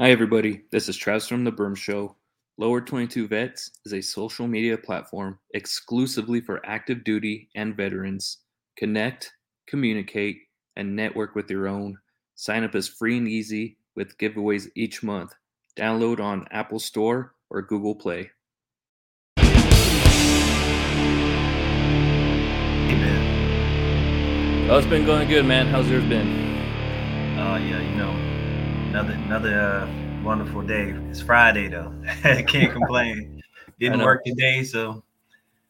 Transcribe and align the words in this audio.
Hi, 0.00 0.10
everybody. 0.12 0.62
This 0.72 0.88
is 0.88 0.96
Travis 0.96 1.28
from 1.28 1.44
The 1.44 1.52
Berm 1.52 1.76
Show. 1.76 2.16
Lower 2.56 2.80
22 2.80 3.28
Vets 3.28 3.70
is 3.84 3.92
a 3.92 4.00
social 4.00 4.46
media 4.48 4.78
platform 4.78 5.38
exclusively 5.52 6.40
for 6.40 6.64
active 6.64 7.04
duty 7.04 7.50
and 7.54 7.76
veterans. 7.76 8.38
Connect, 8.78 9.30
communicate, 9.66 10.38
and 10.74 10.96
network 10.96 11.34
with 11.34 11.50
your 11.50 11.68
own. 11.68 11.98
Sign 12.34 12.64
up 12.64 12.74
is 12.74 12.88
free 12.88 13.18
and 13.18 13.28
easy 13.28 13.76
with 13.94 14.16
giveaways 14.16 14.68
each 14.74 15.02
month. 15.02 15.34
Download 15.76 16.18
on 16.18 16.46
Apple 16.50 16.78
Store 16.78 17.34
or 17.50 17.60
Google 17.60 17.94
Play. 17.94 18.30
Amen. 19.36 19.60
Oh, 24.70 24.78
it's 24.78 24.86
been 24.86 25.04
going 25.04 25.28
good, 25.28 25.44
man. 25.44 25.66
How's 25.66 25.90
yours 25.90 26.04
been? 26.04 26.56
Oh 27.38 27.56
yeah, 27.56 27.80
you 27.82 27.96
know, 27.96 28.29
another 28.90 29.12
another 29.12 29.60
uh, 29.60 30.22
wonderful 30.24 30.62
day. 30.62 30.90
It's 31.10 31.20
Friday 31.20 31.68
though. 31.68 31.94
I 32.24 32.42
can't 32.42 32.72
complain. 32.72 33.40
Didn't 33.78 34.00
work 34.00 34.24
today, 34.24 34.64
so 34.64 35.04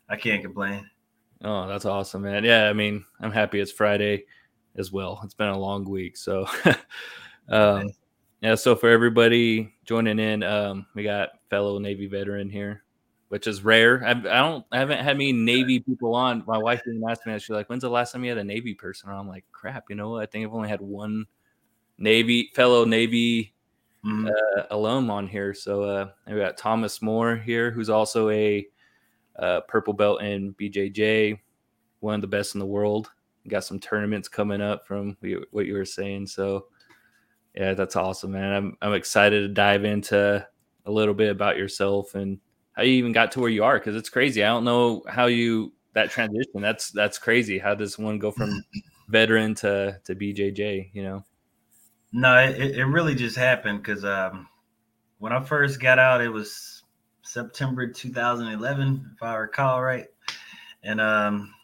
I 0.08 0.16
can't 0.16 0.42
complain. 0.42 0.88
Oh, 1.45 1.68
that's 1.68 1.84
awesome, 1.84 2.22
man. 2.22 2.45
Yeah, 2.45 2.70
I 2.70 2.72
mean, 2.72 3.04
I'm 3.20 3.30
happy 3.30 3.60
it's 3.60 3.72
Friday 3.72 4.24
as 4.76 4.90
well. 4.90 5.20
It's 5.22 5.34
been 5.34 5.48
a 5.48 5.59
long 5.59 5.84
week, 5.84 6.16
so 6.16 6.46
um, 7.50 7.90
yeah. 8.40 8.54
So 8.54 8.74
for 8.74 8.88
everybody 8.88 9.74
joining 9.84 10.18
in, 10.18 10.42
um, 10.42 10.87
we 10.95 11.02
got 11.02 11.28
fellow 11.50 11.78
Navy 11.78 12.06
veteran 12.06 12.48
here, 12.48 12.84
which 13.28 13.46
is 13.46 13.62
rare. 13.62 14.02
I, 14.02 14.12
I 14.12 14.14
don't, 14.14 14.64
I 14.73 14.78
haven't 14.78 15.04
had 15.04 15.18
many 15.18 15.34
Navy 15.34 15.78
people 15.78 16.14
on. 16.14 16.42
My 16.46 16.56
wife 16.56 16.80
didn't 16.87 17.04
ask 17.06 17.26
me. 17.26 17.38
She's 17.38 17.50
like, 17.50 17.68
"When's 17.68 17.82
the 17.82 17.90
last 17.90 18.12
time 18.12 18.24
you 18.24 18.30
had 18.30 18.38
a 18.38 18.45
Navy 18.45 18.73
person?" 18.73 19.10
And 19.10 19.18
I'm 19.18 19.28
like, 19.28 19.45
"Crap, 19.52 19.90
you 19.90 19.96
know 19.96 20.09
what? 20.09 20.23
I 20.23 20.26
think 20.26 20.46
I've 20.46 20.54
only 20.54 20.70
had 20.70 20.80
one 20.80 21.26
Navy 22.00 22.50
fellow 22.54 22.84
Navy 22.84 23.54
mm-hmm. 24.04 24.27
uh, 24.27 24.62
alum 24.70 25.10
on 25.10 25.28
here. 25.28 25.54
So 25.54 25.84
uh, 25.84 26.10
we 26.26 26.36
got 26.36 26.56
Thomas 26.56 27.01
Moore 27.01 27.37
here, 27.37 27.70
who's 27.70 27.90
also 27.90 28.30
a 28.30 28.66
uh, 29.38 29.60
purple 29.68 29.93
belt 29.93 30.23
in 30.23 30.54
BJJ, 30.54 31.38
one 32.01 32.15
of 32.16 32.21
the 32.23 32.26
best 32.26 32.54
in 32.54 32.59
the 32.59 32.66
world. 32.66 33.10
Got 33.48 33.65
some 33.65 33.78
tournaments 33.78 34.28
coming 34.28 34.60
up 34.60 34.87
from 34.87 35.16
what 35.51 35.66
you 35.66 35.74
were 35.74 35.84
saying. 35.84 36.26
So 36.26 36.66
yeah, 37.54 37.74
that's 37.74 37.96
awesome, 37.96 38.32
man. 38.32 38.52
I'm 38.52 38.76
I'm 38.82 38.95
excited 38.95 39.40
to 39.40 39.48
dive 39.48 39.84
into 39.84 40.46
a 40.87 40.90
little 40.90 41.15
bit 41.15 41.30
about 41.30 41.56
yourself 41.56 42.15
and 42.15 42.38
how 42.73 42.82
you 42.82 42.93
even 42.93 43.12
got 43.12 43.32
to 43.32 43.40
where 43.40 43.51
you 43.51 43.65
are 43.65 43.78
because 43.78 43.96
it's 43.96 44.09
crazy. 44.09 44.45
I 44.45 44.48
don't 44.48 44.65
know 44.65 45.02
how 45.09 45.26
you 45.26 45.73
that 45.95 46.10
transition. 46.10 46.60
That's 46.60 46.90
that's 46.90 47.18
crazy. 47.18 47.59
How 47.59 47.74
does 47.74 47.98
one 47.98 48.18
go 48.18 48.30
from 48.30 48.62
veteran 49.09 49.54
to 49.56 49.98
to 50.04 50.15
BJJ? 50.15 50.90
You 50.93 51.02
know. 51.02 51.24
No, 52.12 52.36
it, 52.38 52.76
it 52.76 52.84
really 52.84 53.14
just 53.14 53.36
happened 53.36 53.82
because 53.82 54.04
um, 54.04 54.48
when 55.18 55.32
I 55.32 55.42
first 55.42 55.80
got 55.80 55.98
out, 55.98 56.20
it 56.20 56.28
was 56.28 56.82
September 57.22 57.86
2011, 57.86 59.12
if 59.14 59.22
I 59.22 59.34
recall 59.36 59.82
right. 59.82 60.06
And 60.82 61.00
um, 61.00 61.54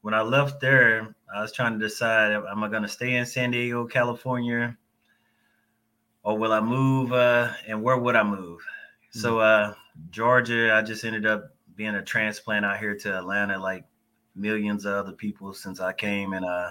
when 0.00 0.14
I 0.14 0.22
left 0.22 0.60
there, 0.60 1.14
I 1.34 1.40
was 1.40 1.52
trying 1.52 1.78
to 1.78 1.78
decide: 1.78 2.32
Am 2.32 2.64
I 2.64 2.68
going 2.68 2.82
to 2.82 2.88
stay 2.88 3.14
in 3.14 3.26
San 3.26 3.50
Diego, 3.52 3.86
California, 3.86 4.76
or 6.24 6.36
will 6.36 6.52
I 6.52 6.60
move? 6.60 7.12
Uh, 7.12 7.52
and 7.68 7.82
where 7.82 7.98
would 7.98 8.16
I 8.16 8.22
move? 8.22 8.60
Mm-hmm. 8.60 9.20
So 9.20 9.38
uh, 9.38 9.74
Georgia, 10.10 10.74
I 10.74 10.82
just 10.82 11.04
ended 11.04 11.26
up 11.26 11.54
being 11.76 11.94
a 11.94 12.02
transplant 12.02 12.64
out 12.64 12.78
here 12.78 12.96
to 12.96 13.18
Atlanta, 13.18 13.58
like 13.58 13.84
millions 14.34 14.84
of 14.84 14.94
other 14.94 15.12
people 15.12 15.54
since 15.54 15.80
I 15.80 15.92
came, 15.92 16.32
and 16.32 16.44
uh, 16.44 16.70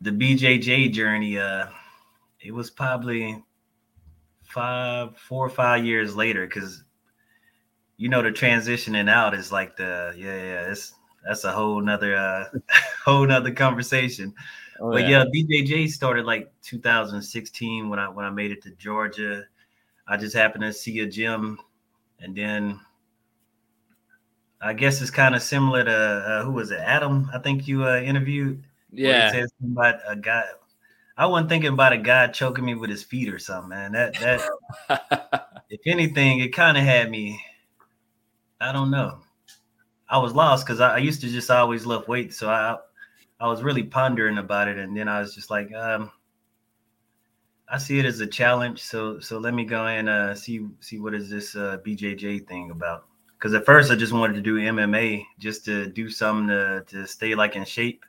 the 0.00 0.10
BJJ 0.10 0.92
journey, 0.92 1.38
uh, 1.38 1.66
it 2.40 2.52
was 2.52 2.70
probably 2.70 3.42
five, 4.44 5.16
four 5.18 5.46
or 5.46 5.50
five 5.50 5.84
years 5.84 6.14
later, 6.14 6.46
because 6.46 6.84
you 7.96 8.08
know 8.08 8.22
the 8.22 8.30
transitioning 8.30 9.10
out 9.10 9.34
is 9.34 9.50
like 9.50 9.76
the 9.76 10.14
yeah, 10.16 10.36
yeah, 10.36 10.70
it's 10.70 10.94
that's 11.26 11.44
a 11.44 11.52
whole 11.52 11.80
nother 11.80 12.16
uh 12.16 12.44
whole 13.04 13.26
nother 13.26 13.52
conversation. 13.52 14.34
Oh, 14.80 14.92
but 14.92 15.08
yeah. 15.08 15.24
yeah, 15.34 15.64
BJJ 15.64 15.88
started 15.90 16.24
like 16.24 16.52
2016 16.62 17.88
when 17.88 17.98
I 17.98 18.08
when 18.08 18.24
I 18.24 18.30
made 18.30 18.52
it 18.52 18.62
to 18.62 18.70
Georgia. 18.72 19.44
I 20.06 20.16
just 20.16 20.34
happened 20.34 20.62
to 20.62 20.72
see 20.72 21.00
a 21.00 21.06
gym, 21.06 21.58
and 22.20 22.34
then 22.34 22.80
I 24.60 24.72
guess 24.72 25.02
it's 25.02 25.10
kind 25.10 25.34
of 25.34 25.42
similar 25.42 25.84
to 25.84 25.92
uh, 25.92 26.44
who 26.44 26.52
was 26.52 26.70
it? 26.70 26.80
Adam, 26.80 27.30
I 27.34 27.38
think 27.38 27.68
you 27.68 27.84
uh, 27.84 28.00
interviewed. 28.00 28.64
Yeah. 28.92 29.30
Says 29.30 29.52
about 29.62 30.00
a 30.06 30.16
guy. 30.16 30.44
I 31.16 31.26
wasn't 31.26 31.50
thinking 31.50 31.72
about 31.72 31.92
a 31.92 31.98
guy 31.98 32.28
choking 32.28 32.64
me 32.64 32.74
with 32.74 32.90
his 32.90 33.02
feet 33.02 33.28
or 33.28 33.38
something, 33.38 33.70
man. 33.70 33.92
That 33.92 34.14
that 34.20 35.64
if 35.70 35.80
anything, 35.86 36.40
it 36.40 36.54
kind 36.54 36.78
of 36.78 36.84
had 36.84 37.10
me. 37.10 37.40
I 38.60 38.72
don't 38.72 38.90
know. 38.90 39.18
I 40.08 40.18
was 40.18 40.32
lost 40.32 40.64
because 40.64 40.80
I, 40.80 40.94
I, 40.94 40.98
used 40.98 41.20
to 41.20 41.28
just 41.28 41.50
always 41.50 41.84
lift 41.84 42.08
weights, 42.08 42.38
so 42.38 42.48
I 42.48 42.76
I 43.40 43.48
was 43.48 43.62
really 43.62 43.82
pondering 43.82 44.38
about 44.38 44.68
it, 44.68 44.78
and 44.78 44.96
then 44.96 45.06
I 45.08 45.20
was 45.20 45.34
just 45.34 45.50
like, 45.50 45.72
um, 45.74 46.10
I 47.68 47.78
see 47.78 47.98
it 47.98 48.06
as 48.06 48.20
a 48.20 48.26
challenge. 48.26 48.80
So 48.80 49.18
so 49.20 49.38
let 49.38 49.54
me 49.54 49.64
go 49.64 49.86
and 49.86 50.08
uh, 50.08 50.34
see 50.34 50.66
see 50.80 50.98
what 50.98 51.14
is 51.14 51.28
this 51.28 51.56
uh, 51.56 51.78
BJJ 51.84 52.46
thing 52.46 52.70
about? 52.70 53.06
Because 53.36 53.54
at 53.54 53.66
first 53.66 53.90
I 53.90 53.96
just 53.96 54.12
wanted 54.12 54.34
to 54.34 54.40
do 54.40 54.56
MMA 54.56 55.24
just 55.38 55.64
to 55.66 55.88
do 55.88 56.08
something 56.10 56.48
to 56.48 56.84
to 56.88 57.06
stay 57.06 57.34
like 57.34 57.56
in 57.56 57.64
shape 57.64 58.04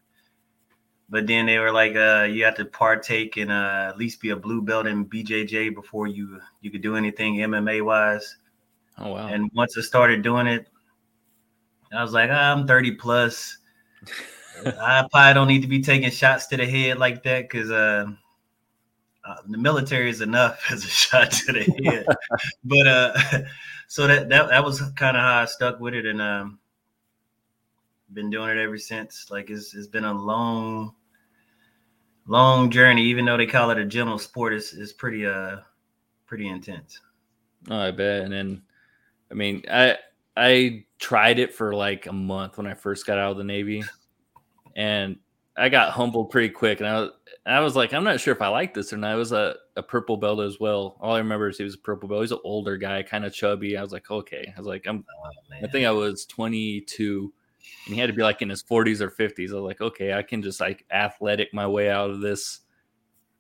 but 1.09 1.25
then 1.25 1.47
they 1.47 1.57
were 1.57 1.71
like, 1.71 1.95
uh, 1.95 2.27
you 2.29 2.45
have 2.45 2.55
to 2.55 2.65
partake 2.65 3.37
and 3.37 3.51
uh, 3.51 3.87
at 3.89 3.97
least 3.97 4.21
be 4.21 4.29
a 4.29 4.35
blue 4.35 4.61
belt 4.61 4.85
in 4.85 5.05
BJJ 5.05 5.73
before 5.73 6.07
you 6.07 6.39
you 6.61 6.69
could 6.69 6.81
do 6.81 6.95
anything 6.95 7.37
MMA 7.37 7.83
wise. 7.83 8.37
Oh 8.97 9.13
wow! 9.13 9.27
And 9.27 9.49
once 9.53 9.77
I 9.77 9.81
started 9.81 10.21
doing 10.21 10.45
it, 10.45 10.67
I 11.91 12.03
was 12.03 12.13
like, 12.13 12.29
oh, 12.29 12.33
I'm 12.33 12.67
30 12.67 12.91
plus. 12.95 13.57
I 14.65 15.07
probably 15.11 15.33
don't 15.33 15.47
need 15.47 15.61
to 15.61 15.67
be 15.67 15.81
taking 15.81 16.11
shots 16.11 16.47
to 16.47 16.57
the 16.57 16.65
head 16.65 16.99
like 16.99 17.23
that 17.23 17.49
because 17.49 17.71
uh, 17.71 18.05
uh, 19.25 19.35
the 19.47 19.57
military 19.57 20.09
is 20.09 20.21
enough 20.21 20.61
as 20.71 20.83
a 20.83 20.87
shot 20.87 21.31
to 21.31 21.53
the 21.53 21.63
head. 21.83 22.05
but 22.63 22.87
uh, 22.87 23.17
so 23.87 24.05
that 24.05 24.29
that 24.29 24.49
that 24.49 24.63
was 24.63 24.81
kind 24.95 25.17
of 25.17 25.23
how 25.23 25.39
I 25.39 25.45
stuck 25.45 25.79
with 25.79 25.95
it, 25.95 26.05
and 26.05 26.21
um, 26.21 26.59
been 28.13 28.29
doing 28.29 28.49
it 28.49 28.61
ever 28.61 28.77
since. 28.77 29.31
Like 29.31 29.49
it's 29.49 29.73
it's 29.73 29.87
been 29.87 30.05
a 30.05 30.13
long 30.13 30.93
long 32.29 32.69
journey, 32.69 33.03
even 33.03 33.25
though 33.25 33.37
they 33.37 33.45
call 33.45 33.71
it 33.71 33.77
a 33.77 33.85
gentle 33.85 34.19
sport, 34.19 34.53
is 34.53 34.73
is 34.73 34.93
pretty 34.93 35.25
uh 35.25 35.57
pretty 36.25 36.47
intense. 36.47 36.99
Oh, 37.69 37.79
I 37.79 37.91
bet. 37.91 38.21
And 38.21 38.31
then 38.31 38.61
I 39.31 39.33
mean, 39.33 39.63
I 39.69 39.97
I 40.37 40.85
tried 40.99 41.39
it 41.39 41.53
for 41.53 41.73
like 41.75 42.05
a 42.05 42.13
month 42.13 42.57
when 42.57 42.67
I 42.67 42.73
first 42.73 43.05
got 43.05 43.17
out 43.17 43.31
of 43.31 43.37
the 43.37 43.43
Navy, 43.43 43.83
and 44.75 45.17
I 45.57 45.69
got 45.69 45.91
humbled 45.91 46.29
pretty 46.29 46.49
quick. 46.49 46.79
And 46.79 46.87
I 46.87 47.01
was 47.01 47.11
I 47.45 47.59
was 47.59 47.75
like, 47.75 47.93
I'm 47.93 48.03
not 48.03 48.19
sure 48.19 48.33
if 48.33 48.41
I 48.41 48.47
like 48.47 48.73
this 48.73 48.93
or 48.93 48.97
not. 48.97 49.13
It 49.13 49.17
was 49.17 49.31
a, 49.31 49.55
a 49.75 49.83
purple 49.83 50.17
belt 50.17 50.39
as 50.39 50.59
well. 50.59 50.97
All 51.01 51.15
I 51.15 51.19
remember 51.19 51.49
is 51.49 51.57
he 51.57 51.63
was 51.63 51.75
a 51.75 51.79
purple 51.79 52.07
belt. 52.07 52.21
He's 52.21 52.31
an 52.31 52.39
older 52.43 52.77
guy, 52.77 53.01
kind 53.03 53.25
of 53.25 53.33
chubby. 53.33 53.75
I 53.75 53.81
was 53.81 53.91
like, 53.91 54.09
okay. 54.11 54.53
I 54.55 54.59
was 54.59 54.67
like, 54.67 54.85
I'm. 54.87 55.03
Oh, 55.25 55.65
I 55.65 55.67
think 55.67 55.85
I 55.85 55.91
was 55.91 56.25
22 56.27 57.33
and 57.85 57.95
he 57.95 57.99
had 57.99 58.07
to 58.07 58.13
be 58.13 58.23
like 58.23 58.41
in 58.41 58.49
his 58.49 58.63
40s 58.63 59.01
or 59.01 59.09
50s. 59.09 59.51
I 59.51 59.55
was 59.55 59.63
like, 59.63 59.81
okay, 59.81 60.13
I 60.13 60.21
can 60.21 60.41
just 60.41 60.59
like 60.59 60.85
athletic 60.91 61.53
my 61.53 61.67
way 61.67 61.89
out 61.89 62.09
of 62.09 62.21
this 62.21 62.61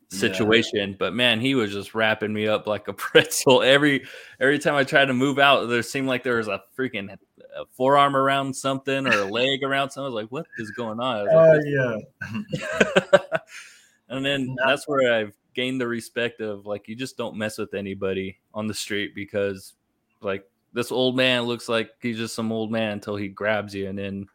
situation. 0.09 0.89
Yeah. 0.89 0.95
But 0.97 1.13
man, 1.13 1.39
he 1.39 1.55
was 1.55 1.71
just 1.71 1.93
wrapping 1.93 2.33
me 2.33 2.47
up 2.47 2.67
like 2.67 2.87
a 2.87 2.93
pretzel. 2.93 3.61
Every 3.61 4.05
every 4.39 4.59
time 4.59 4.75
I 4.75 4.83
tried 4.83 5.05
to 5.05 5.13
move 5.13 5.39
out, 5.39 5.65
there 5.65 5.81
seemed 5.83 6.07
like 6.07 6.23
there 6.23 6.37
was 6.37 6.47
a 6.47 6.61
freaking 6.77 7.15
a 7.55 7.65
forearm 7.71 8.15
around 8.15 8.55
something 8.55 9.07
or 9.07 9.11
a 9.11 9.25
leg 9.31 9.63
around 9.63 9.91
something. 9.91 10.05
I 10.05 10.13
was 10.13 10.23
like, 10.23 10.31
what 10.31 10.45
is 10.57 10.71
going 10.71 10.99
on? 10.99 11.27
Oh 11.29 11.53
like, 11.53 11.61
yeah. 11.65 13.37
and 14.09 14.25
then 14.25 14.55
that's 14.65 14.87
where 14.87 15.13
I've 15.13 15.35
gained 15.53 15.81
the 15.81 15.87
respect 15.87 16.41
of 16.41 16.65
like 16.65 16.87
you 16.87 16.95
just 16.95 17.17
don't 17.17 17.35
mess 17.35 17.57
with 17.57 17.73
anybody 17.73 18.39
on 18.53 18.67
the 18.67 18.73
street 18.73 19.13
because 19.15 19.73
like 20.21 20.43
this 20.73 20.91
old 20.91 21.15
man 21.15 21.43
looks 21.43 21.67
like 21.67 21.91
he's 22.01 22.17
just 22.17 22.35
some 22.35 22.51
old 22.51 22.71
man 22.71 22.93
until 22.93 23.15
he 23.15 23.27
grabs 23.27 23.73
you 23.73 23.87
and 23.87 23.97
then 23.97 24.27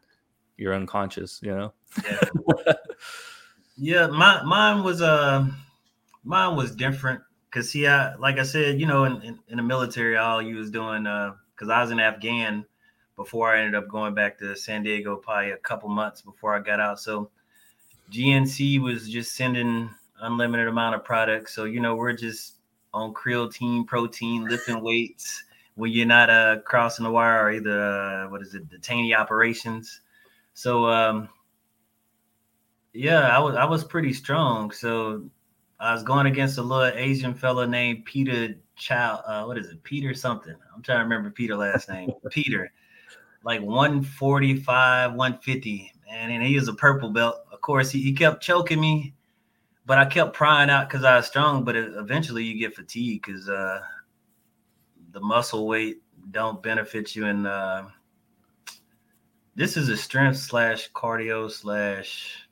you're 0.57 0.73
unconscious, 0.73 1.39
you 1.41 1.55
know? 1.55 1.73
Yeah. 2.03 2.73
yeah, 3.77 4.07
my 4.07 4.43
mine 4.43 4.83
was 4.83 5.01
uh 5.01 5.45
mine 6.23 6.55
was 6.55 6.75
different 6.75 7.21
because 7.49 7.71
he 7.71 7.87
I 7.87 8.15
like 8.15 8.37
I 8.37 8.43
said, 8.43 8.79
you 8.79 8.85
know, 8.85 9.05
in, 9.05 9.21
in, 9.21 9.39
in 9.49 9.57
the 9.57 9.63
military 9.63 10.17
all 10.17 10.41
you 10.41 10.55
was 10.55 10.71
doing 10.71 11.07
uh 11.07 11.33
because 11.53 11.69
I 11.69 11.81
was 11.81 11.91
in 11.91 11.99
Afghan 11.99 12.65
before 13.15 13.53
I 13.53 13.59
ended 13.59 13.75
up 13.75 13.87
going 13.87 14.13
back 14.13 14.37
to 14.39 14.55
San 14.55 14.83
Diego 14.83 15.15
probably 15.15 15.51
a 15.51 15.57
couple 15.57 15.89
months 15.89 16.21
before 16.21 16.53
I 16.53 16.59
got 16.59 16.79
out. 16.79 16.99
So 16.99 17.29
GNC 18.11 18.81
was 18.81 19.09
just 19.09 19.35
sending 19.35 19.89
unlimited 20.21 20.67
amount 20.67 20.95
of 20.95 21.03
products. 21.03 21.53
So, 21.55 21.65
you 21.65 21.79
know, 21.79 21.95
we're 21.95 22.13
just 22.13 22.55
on 22.93 23.13
creatine, 23.13 23.85
protein, 23.85 24.47
lifting 24.47 24.81
weights, 24.81 25.43
when 25.75 25.91
you're 25.91 26.05
not 26.05 26.29
uh, 26.29 26.57
crossing 26.65 27.03
the 27.03 27.11
wire 27.11 27.45
or 27.45 27.51
either 27.51 27.81
uh, 27.81 28.29
what 28.29 28.41
is 28.41 28.55
it, 28.55 28.69
detainee 28.69 29.15
operations. 29.15 30.01
So 30.53 30.85
um, 30.87 31.29
yeah, 32.93 33.35
I 33.35 33.39
was 33.39 33.55
I 33.55 33.65
was 33.65 33.83
pretty 33.83 34.13
strong. 34.13 34.71
So 34.71 35.29
I 35.79 35.93
was 35.93 36.03
going 36.03 36.27
against 36.27 36.57
a 36.57 36.61
little 36.61 36.97
Asian 36.97 37.33
fella 37.33 37.67
named 37.67 38.05
Peter 38.05 38.55
Chow. 38.77 39.21
Uh, 39.25 39.43
what 39.43 39.57
is 39.57 39.69
it? 39.69 39.83
Peter 39.83 40.13
something. 40.13 40.55
I'm 40.73 40.81
trying 40.81 40.99
to 40.99 41.03
remember 41.03 41.29
Peter 41.29 41.55
last 41.55 41.89
name. 41.89 42.11
Peter, 42.31 42.71
like 43.43 43.61
145, 43.61 45.13
150, 45.13 45.93
man, 46.09 46.31
and 46.31 46.43
he 46.43 46.55
was 46.55 46.69
a 46.69 46.73
purple 46.73 47.09
belt. 47.09 47.41
Of 47.51 47.59
course, 47.61 47.91
he, 47.91 48.01
he 48.01 48.13
kept 48.13 48.41
choking 48.41 48.79
me, 48.79 49.13
but 49.85 49.97
I 49.97 50.05
kept 50.05 50.33
prying 50.33 50.69
out 50.69 50.87
because 50.87 51.03
I 51.03 51.17
was 51.17 51.27
strong. 51.27 51.65
But 51.65 51.75
it, 51.75 51.93
eventually, 51.97 52.45
you 52.45 52.57
get 52.57 52.75
fatigued 52.75 53.25
because 53.25 53.49
uh, 53.49 53.81
the 55.15 55.21
muscle 55.21 55.65
weight 55.65 56.01
don't 56.31 56.61
benefit 56.61 57.15
you. 57.15 57.25
And 57.25 57.47
uh, 57.47 57.85
this 59.55 59.77
is 59.77 59.87
a 59.87 59.95
strength 59.95 60.37
slash 60.37 60.91
cardio 60.91 61.49
slash 61.49 62.45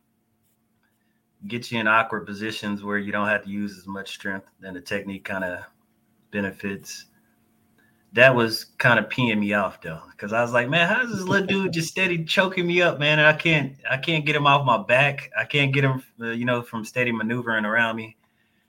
get 1.45 1.69
you 1.69 1.79
in 1.81 1.87
awkward 1.87 2.25
positions 2.25 2.81
where 2.81 2.97
you 2.97 3.11
don't 3.11 3.27
have 3.27 3.43
to 3.43 3.49
use 3.49 3.77
as 3.77 3.85
much 3.85 4.13
strength 4.13 4.47
and 4.63 4.77
the 4.77 4.81
technique 4.81 5.25
kind 5.25 5.43
of 5.43 5.59
benefits. 6.31 7.07
That 8.13 8.33
was 8.33 8.63
kind 8.77 8.97
of 8.97 9.09
peeing 9.09 9.39
me 9.39 9.53
off 9.53 9.81
though 9.81 9.99
because 10.11 10.33
i 10.33 10.41
was 10.41 10.53
like 10.53 10.69
man 10.69 10.87
how's 10.87 11.09
this 11.09 11.23
little 11.23 11.47
dude 11.47 11.73
just 11.73 11.89
steady 11.89 12.23
choking 12.23 12.67
me 12.67 12.79
up 12.81 12.99
man? 12.99 13.17
And 13.17 13.27
i 13.27 13.33
can't 13.33 13.75
i 13.89 13.97
can't 13.97 14.23
get 14.23 14.35
him 14.35 14.47
off 14.47 14.65
my 14.65 14.81
back. 14.81 15.31
I 15.37 15.43
can't 15.45 15.73
get 15.73 15.83
him 15.83 16.03
uh, 16.21 16.27
you 16.27 16.45
know 16.45 16.61
from 16.61 16.85
steady 16.85 17.11
maneuvering 17.11 17.65
around 17.65 17.97
me. 17.97 18.15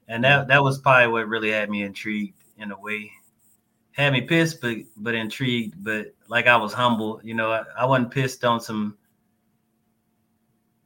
And 0.08 0.24
that 0.24 0.48
that 0.48 0.64
was 0.64 0.80
probably 0.80 1.12
what 1.12 1.28
really 1.28 1.52
had 1.52 1.70
me 1.70 1.82
intrigued 1.82 2.42
in 2.58 2.72
a 2.72 2.80
way 2.80 3.12
had 3.94 4.12
me 4.12 4.20
pissed 4.20 4.60
but 4.60 4.76
but 4.96 5.14
intrigued 5.14 5.82
but 5.82 6.14
like 6.28 6.46
i 6.46 6.56
was 6.56 6.72
humble 6.72 7.20
you 7.24 7.34
know 7.34 7.50
i, 7.50 7.62
I 7.78 7.86
wasn't 7.86 8.10
pissed 8.10 8.44
on 8.44 8.60
some 8.60 8.96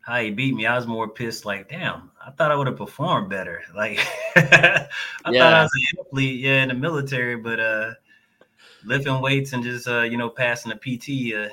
how 0.08 0.19
he 0.22 0.31
beat 0.31 0.55
me, 0.55 0.64
I 0.64 0.75
was 0.75 0.87
more 0.87 1.06
pissed. 1.06 1.44
Like, 1.44 1.69
damn, 1.69 2.10
I 2.25 2.31
thought 2.31 2.50
I 2.50 2.56
would 2.56 2.66
have 2.66 2.78
performed 2.78 3.28
better. 3.28 3.62
Like, 3.76 4.00
I 4.37 4.88
yeah. 5.31 5.40
thought 5.40 5.52
I 5.52 5.62
was 5.62 5.70
an 5.75 6.00
athlete, 6.00 6.40
yeah, 6.40 6.62
in 6.62 6.69
the 6.69 6.75
military, 6.75 7.37
but 7.37 7.60
uh, 7.60 7.93
lifting 8.84 9.20
weights 9.20 9.52
and 9.52 9.62
just 9.62 9.87
uh, 9.87 10.00
you 10.00 10.16
know, 10.16 10.31
passing 10.31 10.72
a 10.72 10.76
PT 10.76 11.34
uh, 11.34 11.50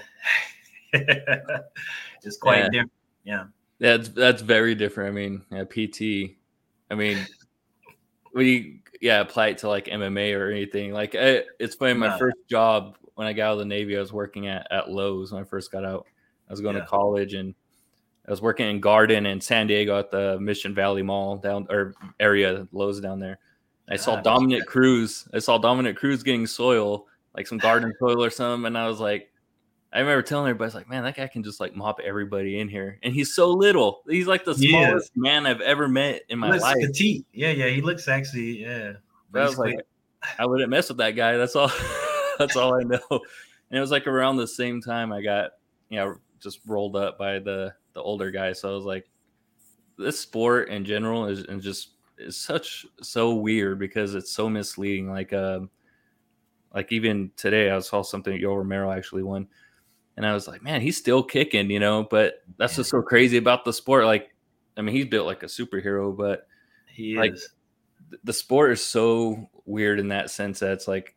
is 2.24 2.38
quite 2.38 2.60
yeah. 2.60 2.70
different. 2.70 2.92
Yeah, 3.26 3.44
that's 3.80 4.10
that's 4.10 4.42
very 4.42 4.74
different. 4.74 5.10
I 5.10 5.14
mean, 5.14 5.44
yeah, 5.52 5.66
PT. 5.66 6.38
I 6.90 6.96
mean, 6.96 7.28
we 8.34 8.82
yeah 9.02 9.20
apply 9.20 9.48
it 9.48 9.60
to 9.60 9.68
like 9.68 9.86
MMA 9.86 10.38
or 10.38 10.52
anything. 10.52 10.92
Like, 10.92 11.16
it, 11.16 11.48
it's 11.60 11.76
funny. 11.76 11.94
My 11.94 12.18
first 12.18 12.38
job 12.50 12.98
when 13.16 13.28
I 13.28 13.34
got 13.34 13.48
out 13.48 13.54
of 13.54 13.60
the 13.60 13.66
Navy, 13.66 13.98
I 13.98 14.00
was 14.00 14.14
working 14.14 14.48
at 14.48 14.68
at 14.72 14.90
Lowe's 14.90 15.32
when 15.32 15.42
I 15.42 15.46
first 15.46 15.72
got 15.72 15.86
out. 15.86 16.06
I 16.48 16.54
was 16.54 16.62
going 16.62 16.76
yeah. 16.76 16.84
to 16.84 16.88
college 16.88 17.34
and 17.34 17.56
I 18.28 18.32
was 18.32 18.42
working 18.42 18.70
in 18.70 18.80
Garden 18.80 19.26
in 19.26 19.40
San 19.40 19.68
Diego 19.68 19.98
at 20.00 20.12
the 20.12 20.40
Mission 20.40 20.74
Valley 20.74 21.04
Mall 21.04 21.38
down 21.38 21.68
or 21.70 21.94
area 22.20 22.68
Lowe's 22.72 23.00
down 23.00 23.20
there. 23.20 23.40
I 23.90 23.98
saw 23.98 24.16
ah, 24.16 24.22
Dominick 24.22 24.66
Cruz. 24.66 25.28
I 25.34 25.40
saw 25.40 25.58
Dominick 25.58 25.96
Cruz 25.98 26.24
getting 26.24 26.48
soil, 26.48 27.06
like 27.36 27.46
some 27.46 27.60
garden 27.60 27.94
soil 28.00 28.24
or 28.24 28.32
something, 28.32 28.66
and 28.66 28.78
I 28.78 28.88
was 28.88 29.00
like, 29.00 29.32
I 29.96 30.00
remember 30.00 30.24
telling 30.24 30.50
everybody, 30.50 30.66
I 30.66 30.68
was 30.68 30.76
like, 30.76 30.90
man, 30.90 31.04
that 31.06 31.16
guy 31.16 31.28
can 31.28 31.42
just 31.42 31.62
like 31.62 31.74
mop 31.74 32.02
everybody 32.04 32.60
in 32.60 32.68
here, 32.68 33.00
and 33.02 33.14
he's 33.14 33.34
so 33.34 33.50
little. 33.50 34.02
He's 34.10 34.28
like 34.28 34.44
the 34.44 34.54
smallest 34.54 35.12
man 35.16 35.46
I've 35.46 35.62
ever 35.62 35.88
met 35.88 36.24
in 36.28 36.38
my 36.38 36.58
life. 36.58 36.76
Petite. 36.82 37.26
Yeah, 37.32 37.52
yeah, 37.52 37.70
he 37.70 37.80
looks 37.80 38.04
sexy. 38.04 38.58
yeah. 38.62 38.94
But 39.32 39.44
I 39.44 39.46
was 39.46 39.58
like, 39.58 39.80
I 40.38 40.46
wouldn't 40.46 40.70
mess 40.70 40.90
with 40.90 40.98
that 40.98 41.12
guy. 41.12 41.38
That's 41.38 41.56
all. 41.56 41.72
That's 42.40 42.58
all 42.58 42.76
I 42.76 42.84
know. 42.84 43.00
And 43.10 43.78
it 43.78 43.80
was 43.80 43.90
like 43.90 44.06
around 44.06 44.36
the 44.36 44.48
same 44.48 44.82
time 44.82 45.14
I 45.14 45.22
got, 45.22 45.52
you 45.88 45.98
know, 45.98 46.18
just 46.42 46.60
rolled 46.68 46.98
up 46.98 47.18
by 47.18 47.40
the 47.40 47.74
the 47.94 48.02
older 48.02 48.32
guy. 48.32 48.52
So 48.52 48.70
I 48.70 48.76
was 48.76 48.84
like, 48.84 49.10
this 49.98 50.20
sport 50.20 50.68
in 50.68 50.84
general 50.84 51.26
is 51.28 51.46
and 51.46 51.62
just 51.62 51.92
is 52.18 52.36
such 52.36 52.86
so 53.02 53.34
weird 53.34 53.80
because 53.80 54.14
it's 54.14 54.32
so 54.32 54.50
misleading. 54.50 55.10
Like 55.10 55.32
um, 55.32 55.70
like 56.74 56.92
even 56.92 57.32
today 57.38 57.72
I 57.72 57.80
saw 57.80 58.02
something 58.02 58.38
Yoel 58.38 58.58
Romero 58.58 58.92
actually 58.92 59.24
won, 59.24 59.48
and 60.18 60.26
I 60.26 60.34
was 60.34 60.48
like, 60.48 60.64
man, 60.64 60.82
he's 60.82 60.98
still 60.98 61.24
kicking, 61.24 61.70
you 61.70 61.80
know. 61.80 62.04
But 62.04 62.44
that's 62.58 62.76
just 62.76 62.90
so 62.90 63.02
crazy 63.02 63.38
about 63.38 63.66
the 63.66 63.74
sport. 63.74 64.06
Like, 64.06 64.34
I 64.78 64.82
mean, 64.82 64.96
he's 64.96 65.06
built 65.06 65.26
like 65.26 65.44
a 65.44 65.48
superhero, 65.48 66.16
but 66.16 66.48
he 66.88 67.18
like, 67.18 67.34
is. 67.34 67.50
The 68.24 68.34
sport 68.34 68.72
is 68.72 68.84
so 68.84 69.50
weird 69.66 70.00
in 70.00 70.10
that 70.10 70.30
sense 70.30 70.60
that 70.60 70.72
it's 70.72 70.88
like 70.88 71.16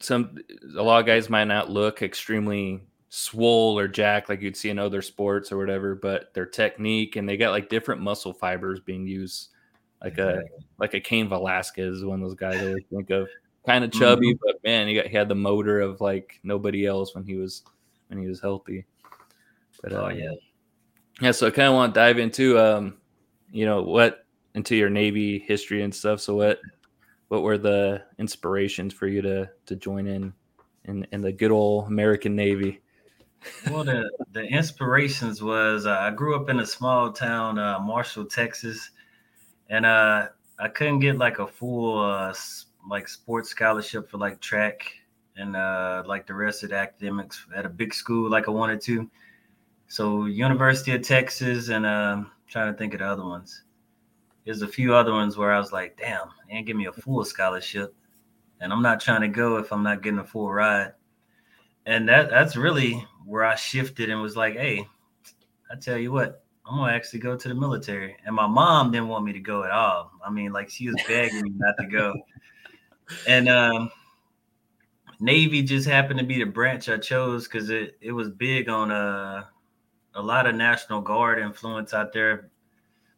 some 0.00 0.36
a 0.76 0.82
lot 0.82 1.00
of 1.00 1.06
guys 1.06 1.30
might 1.30 1.44
not 1.44 1.70
look 1.70 2.02
extremely 2.02 2.82
swole 3.08 3.78
or 3.78 3.88
jack 3.88 4.28
like 4.28 4.42
you'd 4.42 4.56
see 4.56 4.68
in 4.68 4.78
other 4.78 5.00
sports 5.00 5.50
or 5.50 5.56
whatever, 5.56 5.94
but 5.94 6.34
their 6.34 6.46
technique 6.46 7.16
and 7.16 7.28
they 7.28 7.36
got 7.36 7.52
like 7.52 7.68
different 7.68 8.00
muscle 8.00 8.32
fibers 8.32 8.80
being 8.80 9.06
used. 9.06 9.48
Like 10.02 10.18
a 10.18 10.42
like 10.78 10.94
a 10.94 11.00
Cain 11.00 11.28
Velasquez, 11.28 12.04
one 12.04 12.22
of 12.22 12.28
those 12.28 12.36
guys 12.36 12.56
I 12.56 12.68
always 12.68 12.84
think 12.90 13.10
of. 13.10 13.28
Kind 13.66 13.84
of 13.84 13.90
chubby, 13.90 14.34
mm-hmm. 14.34 14.42
but 14.44 14.56
man, 14.64 14.86
he 14.86 14.94
got 14.94 15.06
he 15.06 15.16
had 15.16 15.28
the 15.28 15.34
motor 15.34 15.80
of 15.80 16.00
like 16.00 16.38
nobody 16.44 16.86
else 16.86 17.14
when 17.14 17.24
he 17.24 17.34
was 17.34 17.62
when 18.08 18.18
he 18.18 18.26
was 18.26 18.40
healthy. 18.40 18.84
But 19.82 19.92
oh 19.92 20.06
uh, 20.06 20.08
yeah. 20.10 20.32
Yeah, 21.20 21.32
so 21.32 21.48
I 21.48 21.50
kind 21.50 21.68
of 21.68 21.74
want 21.74 21.94
to 21.94 22.00
dive 22.00 22.18
into 22.18 22.58
um, 22.58 22.98
you 23.50 23.66
know, 23.66 23.82
what 23.82 24.24
into 24.54 24.76
your 24.76 24.90
Navy 24.90 25.38
history 25.38 25.82
and 25.82 25.94
stuff. 25.94 26.20
So 26.20 26.36
what 26.36 26.60
what 27.28 27.42
were 27.42 27.58
the 27.58 28.02
inspirations 28.18 28.94
for 28.94 29.06
you 29.06 29.22
to 29.22 29.50
to 29.66 29.76
join 29.76 30.06
in 30.06 30.32
in, 30.84 31.06
in 31.12 31.20
the 31.20 31.32
good 31.32 31.50
old 31.50 31.86
American 31.86 32.34
Navy? 32.34 32.80
well, 33.70 33.84
the 33.84 34.10
the 34.32 34.42
inspirations 34.42 35.42
was 35.42 35.86
uh, 35.86 35.98
I 35.98 36.10
grew 36.10 36.34
up 36.34 36.50
in 36.50 36.60
a 36.60 36.66
small 36.66 37.12
town, 37.12 37.58
uh, 37.58 37.78
Marshall, 37.78 38.24
Texas, 38.24 38.90
and 39.70 39.86
uh, 39.86 40.28
I 40.58 40.68
couldn't 40.68 41.00
get 41.00 41.18
like 41.18 41.38
a 41.38 41.46
full 41.46 41.98
uh, 42.02 42.34
like 42.88 43.08
sports 43.08 43.50
scholarship 43.50 44.10
for 44.10 44.18
like 44.18 44.40
track 44.40 44.92
and 45.38 45.56
uh, 45.56 46.02
like 46.06 46.26
the 46.26 46.34
rest 46.34 46.64
of 46.64 46.70
the 46.70 46.76
academics 46.76 47.46
at 47.54 47.64
a 47.64 47.68
big 47.68 47.94
school 47.94 48.28
like 48.28 48.48
I 48.48 48.50
wanted 48.50 48.80
to. 48.82 49.08
So 49.86 50.26
University 50.26 50.92
of 50.92 51.02
Texas 51.02 51.68
and 51.70 51.86
uh, 51.86 52.24
trying 52.46 52.72
to 52.72 52.78
think 52.78 52.92
of 52.92 53.00
the 53.00 53.06
other 53.06 53.24
ones. 53.24 53.62
There's 54.44 54.62
a 54.62 54.68
few 54.68 54.94
other 54.94 55.12
ones 55.12 55.36
where 55.36 55.52
I 55.52 55.58
was 55.58 55.72
like, 55.72 55.96
damn, 55.98 56.28
they 56.46 56.54
didn't 56.54 56.66
give 56.66 56.76
me 56.76 56.86
a 56.86 56.92
full 56.92 57.24
scholarship, 57.24 57.94
and 58.60 58.72
I'm 58.72 58.82
not 58.82 59.00
trying 59.00 59.20
to 59.20 59.28
go 59.28 59.56
if 59.56 59.72
I'm 59.72 59.82
not 59.82 60.02
getting 60.02 60.18
a 60.18 60.24
full 60.24 60.50
ride. 60.50 60.92
And 61.86 62.08
that 62.08 62.30
that's 62.30 62.56
really 62.56 63.06
where 63.24 63.44
I 63.44 63.54
shifted 63.54 64.10
and 64.10 64.20
was 64.20 64.36
like, 64.36 64.54
hey, 64.54 64.86
I 65.70 65.76
tell 65.76 65.98
you 65.98 66.12
what, 66.12 66.42
I'm 66.66 66.76
gonna 66.78 66.92
actually 66.92 67.20
go 67.20 67.36
to 67.36 67.48
the 67.48 67.54
military. 67.54 68.16
And 68.24 68.34
my 68.34 68.46
mom 68.46 68.90
didn't 68.90 69.08
want 69.08 69.24
me 69.24 69.32
to 69.34 69.40
go 69.40 69.64
at 69.64 69.70
all. 69.70 70.10
I 70.24 70.30
mean, 70.30 70.52
like 70.52 70.70
she 70.70 70.88
was 70.88 70.96
begging 71.06 71.42
me 71.42 71.52
not 71.56 71.74
to 71.80 71.86
go. 71.86 72.14
And 73.26 73.48
um, 73.48 73.90
Navy 75.20 75.62
just 75.62 75.88
happened 75.88 76.20
to 76.20 76.24
be 76.24 76.38
the 76.38 76.46
branch 76.46 76.88
I 76.88 76.96
chose 76.96 77.48
because 77.48 77.70
it 77.70 77.96
it 78.00 78.12
was 78.12 78.28
big 78.28 78.68
on 78.68 78.90
uh, 78.90 79.44
a 80.14 80.22
lot 80.22 80.46
of 80.46 80.54
National 80.54 81.00
Guard 81.00 81.38
influence 81.38 81.92
out 81.92 82.12
there. 82.12 82.50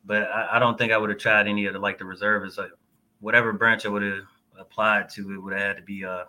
But 0.05 0.23
I, 0.23 0.57
I 0.57 0.59
don't 0.59 0.79
think 0.79 0.93
I 0.93 0.99
would 0.99 1.11
have 1.11 1.19
tried 1.19 1.47
any 1.47 1.67
of 1.67 1.75
the 1.75 1.79
like 1.79 1.99
the 1.99 2.05
reservists. 2.07 2.59
Like 2.59 2.71
whatever 3.21 3.53
branch 3.53 3.85
I 3.85 3.91
would 3.91 4.03
have 4.03 4.25
applied 4.59 5.09
to, 5.11 5.33
it 5.33 5.39
would 5.39 5.53
have 5.53 5.63
had 5.63 5.77
to 5.77 5.83
be 5.83 6.03
a 6.03 6.11
uh, 6.11 6.25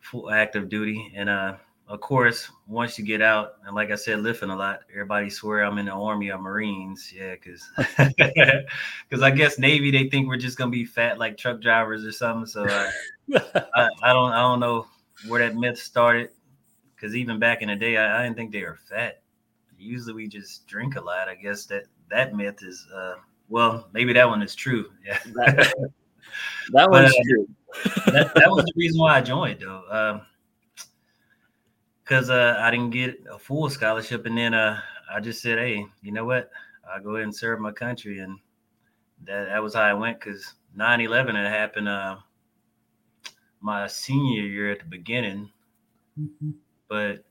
full 0.00 0.30
active 0.30 0.68
duty. 0.68 1.12
And 1.14 1.28
uh, 1.28 1.56
of 1.88 2.00
course, 2.00 2.50
once 2.66 2.98
you 2.98 3.04
get 3.04 3.22
out, 3.22 3.54
and 3.64 3.76
like 3.76 3.92
I 3.92 3.94
said, 3.94 4.20
lifting 4.20 4.50
a 4.50 4.56
lot, 4.56 4.80
everybody 4.90 5.30
swear 5.30 5.64
I'm 5.64 5.78
in 5.78 5.86
the 5.86 5.92
army 5.92 6.30
or 6.30 6.38
Marines. 6.38 7.12
Yeah, 7.14 7.34
because 7.34 7.64
because 7.96 9.22
I 9.22 9.30
guess 9.30 9.58
Navy 9.58 9.92
they 9.92 10.08
think 10.08 10.26
we're 10.26 10.36
just 10.36 10.58
gonna 10.58 10.70
be 10.70 10.84
fat 10.84 11.18
like 11.18 11.36
truck 11.36 11.60
drivers 11.60 12.04
or 12.04 12.10
something. 12.10 12.46
So 12.46 12.64
uh, 12.64 12.90
I, 13.34 13.88
I, 14.02 14.12
don't 14.12 14.32
I 14.32 14.40
don't 14.40 14.60
know 14.60 14.86
where 15.28 15.40
that 15.46 15.56
myth 15.56 15.78
started. 15.78 16.30
Because 16.94 17.14
even 17.14 17.38
back 17.38 17.60
in 17.60 17.68
the 17.68 17.76
day, 17.76 17.96
I, 17.96 18.20
I, 18.20 18.22
didn't 18.24 18.36
think 18.36 18.52
they 18.52 18.62
were 18.62 18.78
fat. 18.88 19.20
Usually 19.78 20.14
we 20.14 20.28
just 20.28 20.66
drink 20.66 20.96
a 20.96 21.00
lot. 21.00 21.28
I 21.28 21.34
guess 21.34 21.66
that 21.66 21.84
that 22.10 22.34
myth 22.34 22.62
is 22.62 22.86
uh, 22.94 23.16
well, 23.48 23.88
maybe 23.92 24.12
that 24.12 24.28
one 24.28 24.42
is 24.42 24.54
true. 24.54 24.90
Yeah, 25.04 25.18
that, 25.34 25.74
that 26.72 26.90
one's 26.90 27.14
but, 27.14 27.22
true. 27.28 27.48
that, 28.12 28.34
that 28.34 28.50
was 28.50 28.64
the 28.64 28.72
reason 28.76 29.00
why 29.00 29.16
I 29.16 29.20
joined 29.20 29.60
though. 29.60 29.82
Um, 29.90 30.22
because 32.02 32.30
uh, 32.30 32.56
I 32.60 32.70
didn't 32.70 32.90
get 32.90 33.18
a 33.30 33.38
full 33.38 33.68
scholarship, 33.68 34.26
and 34.26 34.38
then 34.38 34.54
uh, 34.54 34.80
I 35.12 35.20
just 35.20 35.42
said, 35.42 35.58
"Hey, 35.58 35.84
you 36.02 36.12
know 36.12 36.24
what? 36.24 36.50
I'll 36.88 37.02
go 37.02 37.16
ahead 37.16 37.24
and 37.24 37.34
serve 37.34 37.58
my 37.60 37.72
country," 37.72 38.20
and 38.20 38.38
that 39.24 39.46
that 39.46 39.62
was 39.62 39.74
how 39.74 39.82
I 39.82 39.94
went. 39.94 40.20
Because 40.20 40.54
9/11 40.78 41.34
had 41.34 41.52
happened 41.52 41.88
uh, 41.88 42.16
my 43.60 43.86
senior 43.86 44.42
year 44.42 44.70
at 44.70 44.78
the 44.78 44.84
beginning, 44.84 45.50
mm-hmm. 46.18 46.50
but 46.88 47.24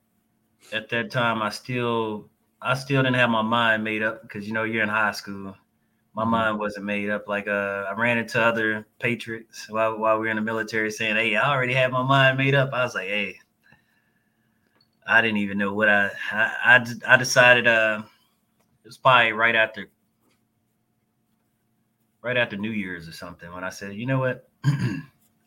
at 0.73 0.89
that 0.89 1.11
time, 1.11 1.41
I 1.41 1.49
still 1.49 2.29
I 2.61 2.73
still 2.73 3.03
didn't 3.03 3.15
have 3.15 3.29
my 3.29 3.41
mind 3.41 3.83
made 3.83 4.03
up 4.03 4.21
because 4.23 4.47
you 4.47 4.53
know 4.53 4.63
you're 4.63 4.83
in 4.83 4.89
high 4.89 5.11
school. 5.11 5.55
My 6.15 6.23
mm-hmm. 6.23 6.31
mind 6.31 6.59
wasn't 6.59 6.85
made 6.85 7.09
up. 7.09 7.27
Like 7.27 7.47
uh, 7.47 7.85
I 7.89 7.93
ran 7.93 8.17
into 8.17 8.41
other 8.41 8.85
patriots 8.99 9.69
while 9.69 9.97
while 9.97 10.19
we 10.19 10.25
were 10.25 10.31
in 10.31 10.37
the 10.37 10.41
military, 10.41 10.91
saying, 10.91 11.15
"Hey, 11.15 11.35
I 11.35 11.53
already 11.53 11.73
have 11.73 11.91
my 11.91 12.03
mind 12.03 12.37
made 12.37 12.55
up." 12.55 12.71
I 12.73 12.83
was 12.83 12.95
like, 12.95 13.07
"Hey." 13.07 13.39
I 15.07 15.21
didn't 15.21 15.37
even 15.37 15.59
know 15.59 15.71
what 15.71 15.87
I 15.87 16.09
I, 16.31 16.51
I, 16.65 17.13
I 17.13 17.17
decided 17.17 17.67
uh 17.67 18.01
it 18.83 18.87
was 18.87 18.97
probably 18.97 19.33
right 19.33 19.55
after 19.55 19.87
right 22.25 22.37
after 22.37 22.57
New 22.57 22.71
Year's 22.71 23.07
or 23.07 23.11
something 23.11 23.53
when 23.53 23.63
I 23.63 23.69
said, 23.69 23.93
you 23.93 24.07
know 24.07 24.17
what, 24.17 24.49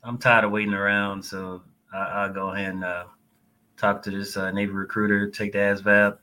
I'm 0.02 0.18
tired 0.18 0.44
of 0.44 0.52
waiting 0.52 0.74
around, 0.74 1.22
so 1.22 1.62
I, 1.92 2.26
will 2.26 2.34
go 2.34 2.48
ahead 2.50 2.74
and 2.74 2.84
uh, 2.84 3.04
talk 3.76 4.02
to 4.02 4.10
this 4.10 4.36
uh, 4.36 4.50
Navy 4.50 4.72
recruiter, 4.72 5.30
take 5.30 5.52
the 5.52 5.58
ASVAB, 5.58 6.18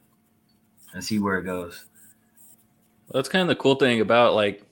and 0.94 1.03
see 1.03 1.20
where 1.20 1.39
it 1.39 1.44
goes. 1.44 1.86
Well, 3.08 3.22
that's 3.22 3.29
kind 3.29 3.41
of 3.41 3.48
the 3.50 3.55
cool 3.55 3.75
thing 3.75 4.01
about 4.01 4.34
like, 4.34 4.63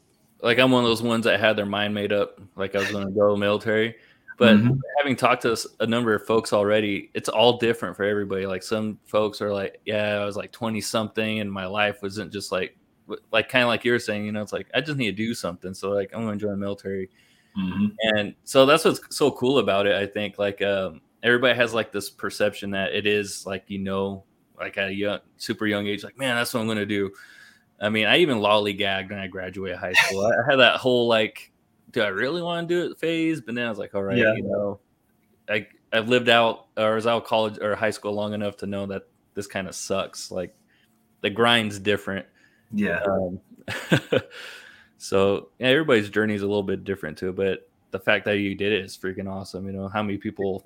like 0.42 0.60
I'm 0.60 0.72
one 0.72 0.84
of 0.84 0.90
those 0.90 1.02
ones 1.02 1.26
that 1.26 1.40
had 1.40 1.56
their 1.56 1.66
mind 1.66 1.94
made 1.94 2.12
up, 2.12 2.40
like 2.56 2.76
I 2.76 2.80
was 2.80 2.92
going 2.92 3.06
to 3.06 3.12
go 3.12 3.36
military. 3.36 3.96
But 4.38 4.58
mm-hmm. 4.58 4.74
having 4.98 5.16
talked 5.16 5.44
to 5.44 5.56
a 5.80 5.86
number 5.86 6.16
of 6.16 6.26
folks 6.26 6.54
already, 6.54 7.12
it's 7.14 7.30
all 7.30 7.58
different 7.58 7.96
for 7.96 8.04
everybody. 8.04 8.48
Like 8.48 8.64
some 8.64 9.00
folks 9.06 9.42
are 9.42 9.54
like, 9.54 9.80
"Yeah, 9.86 10.20
I 10.20 10.26
was 10.26 10.36
like 10.36 10.52
20 10.52 10.82
something, 10.82 11.40
and 11.40 11.52
my 11.52 11.68
life 11.68 12.02
wasn't 12.02 12.34
just 12.34 12.52
like, 12.52 12.76
like 13.32 13.48
kind 13.48 13.64
of 13.64 13.68
like 13.68 13.86
you're 13.86 14.00
saying, 14.00 14.26
you 14.26 14.32
know, 14.32 14.42
it's 14.42 14.52
like 14.52 14.68
I 14.74 14.82
just 14.82 14.98
need 14.98 15.16
to 15.16 15.26
do 15.26 15.36
something. 15.36 15.76
So 15.76 15.92
like 15.92 16.10
I'm 16.14 16.24
going 16.24 16.40
to 16.40 16.44
join 16.44 16.52
the 16.54 16.58
military." 16.58 17.10
Mm-hmm. 17.58 17.86
And 18.16 18.36
so 18.44 18.66
that's 18.66 18.86
what's 18.86 19.16
so 19.16 19.32
cool 19.32 19.60
about 19.60 19.88
it. 19.88 19.96
I 19.96 20.06
think 20.06 20.38
like 20.38 20.62
um, 20.62 21.02
everybody 21.22 21.56
has 21.56 21.74
like 21.74 21.92
this 21.92 22.10
perception 22.10 22.72
that 22.72 22.94
it 22.94 23.06
is 23.06 23.46
like 23.46 23.66
you 23.68 23.80
know, 23.80 24.24
like 24.58 24.78
at 24.78 24.90
a 24.90 24.94
young, 24.94 25.20
super 25.38 25.66
young 25.66 25.88
age, 25.88 26.04
like 26.04 26.18
man, 26.18 26.36
that's 26.36 26.54
what 26.54 26.62
I'm 26.62 26.68
going 26.68 26.78
to 26.78 26.86
do. 26.86 27.12
I 27.82 27.90
mean, 27.90 28.06
I 28.06 28.18
even 28.20 28.38
lollygagged 28.38 29.10
when 29.10 29.20
I 29.20 29.28
graduated 29.28 29.78
high 29.78 29.94
school. 29.94 30.26
I 30.26 30.50
had 30.50 30.58
that 30.58 30.78
whole 30.78 31.08
like, 31.08 31.52
do 31.92 32.02
I 32.02 32.08
really 32.08 32.42
want 32.42 32.68
to 32.68 32.74
do 32.74 32.92
it 32.92 33.00
phase? 33.00 33.42
But 33.42 33.56
then 33.56 33.66
I 33.66 33.70
was 33.70 33.80
like, 33.80 33.94
all 33.94 34.04
right, 34.04 34.18
yeah. 34.18 34.34
you 34.34 34.44
know, 34.44 34.80
I 35.50 35.68
I've 35.92 36.10
lived 36.10 36.30
out 36.30 36.68
or 36.78 36.96
was 36.96 37.08
out 37.08 37.26
college 37.26 37.60
or 37.60 37.76
high 37.76 37.92
school 37.92 38.14
long 38.14 38.34
enough 38.34 38.58
to 38.58 38.68
know 38.68 38.86
that 38.88 39.04
this 39.36 39.48
kind 39.48 39.68
of 39.68 39.76
sucks. 39.76 40.32
Like 40.32 40.56
the 41.22 41.30
grind's 41.30 41.80
different. 41.80 42.26
Yeah. 42.72 43.02
Um, 43.04 43.40
So 45.04 45.50
yeah, 45.60 45.68
everybody's 45.68 46.10
journey 46.10 46.34
is 46.34 46.44
a 46.44 46.48
little 46.48 46.64
bit 46.64 46.86
different 46.86 47.18
too, 47.18 47.34
but 47.34 47.70
the 47.92 48.00
fact 48.00 48.24
that 48.24 48.38
you 48.38 48.56
did 48.56 48.72
it 48.72 48.86
is 48.86 48.98
freaking 48.98 49.30
awesome. 49.30 49.68
You 49.68 49.74
know 49.74 49.90
how 49.90 50.02
many 50.02 50.18
people 50.18 50.64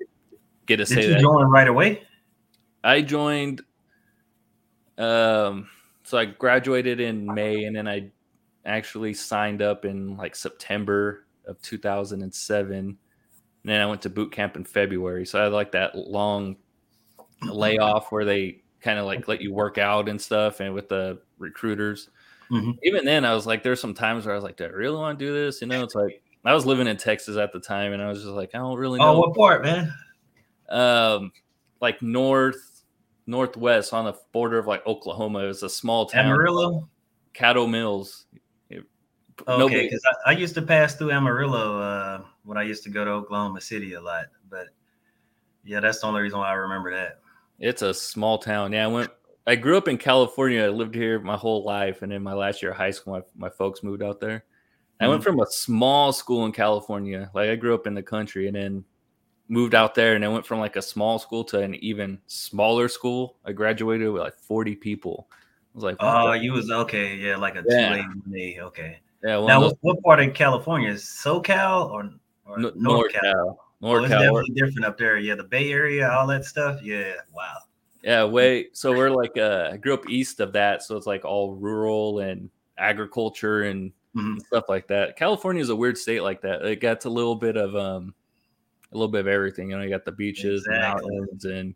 get 0.66 0.76
to 0.76 0.84
did 0.84 0.94
say 0.94 1.02
you 1.02 1.14
that? 1.14 1.20
Join 1.20 1.50
right 1.50 1.66
away. 1.66 2.04
I 2.84 3.02
joined. 3.02 3.62
Um, 4.96 5.68
so 6.04 6.18
I 6.18 6.26
graduated 6.26 7.00
in 7.00 7.26
May, 7.26 7.64
and 7.64 7.74
then 7.74 7.88
I 7.88 8.12
actually 8.64 9.12
signed 9.12 9.60
up 9.60 9.84
in 9.84 10.16
like 10.16 10.36
September 10.36 11.26
of 11.48 11.60
2007. 11.62 12.76
And 12.76 12.96
then 13.64 13.80
I 13.80 13.86
went 13.86 14.02
to 14.02 14.10
boot 14.10 14.30
camp 14.30 14.54
in 14.54 14.62
February. 14.62 15.26
So 15.26 15.40
I 15.40 15.44
had 15.44 15.52
like 15.52 15.72
that 15.72 15.96
long 15.96 16.54
layoff 17.42 18.12
where 18.12 18.24
they 18.24 18.62
kind 18.80 19.00
of 19.00 19.04
like 19.06 19.26
let 19.26 19.40
you 19.40 19.52
work 19.52 19.78
out 19.78 20.08
and 20.08 20.20
stuff, 20.20 20.60
and 20.60 20.72
with 20.74 20.88
the 20.88 21.18
recruiters. 21.38 22.08
Mm-hmm. 22.50 22.72
Even 22.82 23.04
then, 23.04 23.24
I 23.24 23.34
was 23.34 23.46
like, 23.46 23.62
there's 23.62 23.80
some 23.80 23.94
times 23.94 24.24
where 24.24 24.34
I 24.34 24.36
was 24.36 24.44
like, 24.44 24.56
do 24.56 24.64
I 24.64 24.68
really 24.68 24.96
want 24.96 25.18
to 25.18 25.24
do 25.24 25.32
this? 25.32 25.60
You 25.60 25.66
know, 25.66 25.82
it's 25.82 25.94
like 25.94 26.22
I 26.44 26.54
was 26.54 26.64
living 26.64 26.86
in 26.86 26.96
Texas 26.96 27.36
at 27.36 27.52
the 27.52 27.60
time, 27.60 27.92
and 27.92 28.02
I 28.02 28.08
was 28.08 28.22
just 28.22 28.30
like, 28.30 28.54
I 28.54 28.58
don't 28.58 28.78
really 28.78 29.00
oh, 29.00 29.04
know. 29.04 29.14
Oh, 29.14 29.18
what 29.20 29.34
part, 29.34 29.62
man? 29.62 29.92
Um, 30.68 31.32
like 31.80 32.00
north, 32.02 32.84
northwest 33.26 33.92
on 33.92 34.06
the 34.06 34.14
border 34.32 34.58
of 34.58 34.66
like 34.66 34.86
Oklahoma. 34.86 35.40
It 35.40 35.48
was 35.48 35.62
a 35.62 35.68
small 35.68 36.06
town. 36.06 36.26
Amarillo, 36.26 36.88
Caddo 37.34 37.68
Mills. 37.68 38.26
Okay, 39.46 39.84
because 39.84 40.02
I, 40.26 40.30
I, 40.30 40.32
used 40.32 40.54
to 40.56 40.62
pass 40.62 40.96
through 40.96 41.12
Amarillo 41.12 41.80
uh, 41.80 42.22
when 42.42 42.58
I 42.58 42.64
used 42.64 42.82
to 42.84 42.90
go 42.90 43.04
to 43.04 43.10
Oklahoma 43.12 43.60
City 43.60 43.94
a 43.94 44.00
lot, 44.00 44.26
but 44.50 44.66
yeah, 45.64 45.78
that's 45.78 46.00
the 46.00 46.08
only 46.08 46.22
reason 46.22 46.40
why 46.40 46.48
I 46.48 46.54
remember 46.54 46.92
that. 46.92 47.20
It's 47.60 47.82
a 47.82 47.94
small 47.94 48.38
town. 48.38 48.72
Yeah, 48.72 48.84
I 48.84 48.88
went 48.88 49.10
I 49.48 49.56
grew 49.56 49.78
up 49.78 49.88
in 49.88 49.96
California. 49.96 50.62
I 50.62 50.68
lived 50.68 50.94
here 50.94 51.18
my 51.20 51.36
whole 51.36 51.64
life, 51.64 52.02
and 52.02 52.12
in 52.12 52.22
my 52.22 52.34
last 52.34 52.62
year 52.62 52.72
of 52.72 52.76
high 52.76 52.90
school, 52.90 53.14
my, 53.14 53.48
my 53.48 53.48
folks 53.48 53.82
moved 53.82 54.02
out 54.02 54.20
there. 54.20 54.38
Mm-hmm. 54.38 55.04
I 55.04 55.08
went 55.08 55.22
mm-hmm. 55.22 55.30
from 55.30 55.40
a 55.40 55.46
small 55.46 56.12
school 56.12 56.44
in 56.44 56.52
California, 56.52 57.30
like 57.34 57.48
I 57.48 57.56
grew 57.56 57.74
up 57.74 57.86
in 57.86 57.94
the 57.94 58.02
country, 58.02 58.46
and 58.46 58.54
then 58.54 58.84
moved 59.48 59.74
out 59.74 59.94
there, 59.94 60.14
and 60.14 60.24
I 60.24 60.28
went 60.28 60.44
from 60.44 60.60
like 60.60 60.76
a 60.76 60.82
small 60.82 61.18
school 61.18 61.44
to 61.44 61.60
an 61.60 61.74
even 61.76 62.18
smaller 62.26 62.88
school. 62.88 63.36
I 63.44 63.52
graduated 63.52 64.12
with 64.12 64.22
like 64.22 64.36
forty 64.36 64.76
people. 64.76 65.28
I 65.30 65.34
was 65.74 65.84
like, 65.84 65.96
"Oh, 66.00 66.32
you 66.32 66.52
was 66.52 66.70
okay, 66.70 67.16
yeah, 67.16 67.36
like 67.36 67.56
a 67.56 67.64
yeah. 67.66 68.02
two 68.30 68.60
okay." 68.64 68.98
Yeah. 69.24 69.44
now, 69.46 69.60
what, 69.62 69.78
what, 69.80 70.02
part 70.02 70.20
of 70.20 70.32
California 70.34 70.90
is 70.90 71.02
SoCal 71.02 71.90
or, 71.90 72.10
or 72.46 72.58
North, 72.58 72.76
North 72.76 73.12
Cal? 73.12 73.22
Cal. 73.22 73.58
North 73.80 74.00
oh, 74.00 74.04
it's 74.04 74.12
Cal. 74.12 74.20
definitely 74.20 74.54
different 74.54 74.84
up 74.84 74.98
there. 74.98 75.16
Yeah, 75.16 75.34
the 75.34 75.44
Bay 75.44 75.72
Area, 75.72 76.10
all 76.10 76.26
that 76.26 76.44
stuff. 76.44 76.80
Yeah, 76.82 77.14
wow. 77.34 77.56
Yeah, 78.08 78.24
way. 78.24 78.68
So 78.72 78.96
we're 78.96 79.10
like, 79.10 79.36
uh, 79.36 79.68
I 79.70 79.76
grew 79.76 79.92
up 79.92 80.08
east 80.08 80.40
of 80.40 80.54
that, 80.54 80.82
so 80.82 80.96
it's 80.96 81.06
like 81.06 81.26
all 81.26 81.56
rural 81.56 82.20
and 82.20 82.48
agriculture 82.78 83.64
and 83.64 83.92
mm-hmm. 84.16 84.38
stuff 84.46 84.64
like 84.66 84.88
that. 84.88 85.18
California 85.18 85.60
is 85.60 85.68
a 85.68 85.76
weird 85.76 85.98
state 85.98 86.22
like 86.22 86.40
that. 86.40 86.64
It 86.64 86.80
got 86.80 87.04
a 87.04 87.10
little 87.10 87.34
bit 87.34 87.58
of 87.58 87.76
um, 87.76 88.14
a 88.92 88.96
little 88.96 89.12
bit 89.12 89.20
of 89.20 89.26
everything. 89.26 89.68
You 89.68 89.76
know, 89.76 89.82
you 89.82 89.90
got 89.90 90.06
the 90.06 90.12
beaches, 90.12 90.64
exactly. 90.66 91.06
and 91.06 91.20
mountains, 91.20 91.44
and 91.44 91.74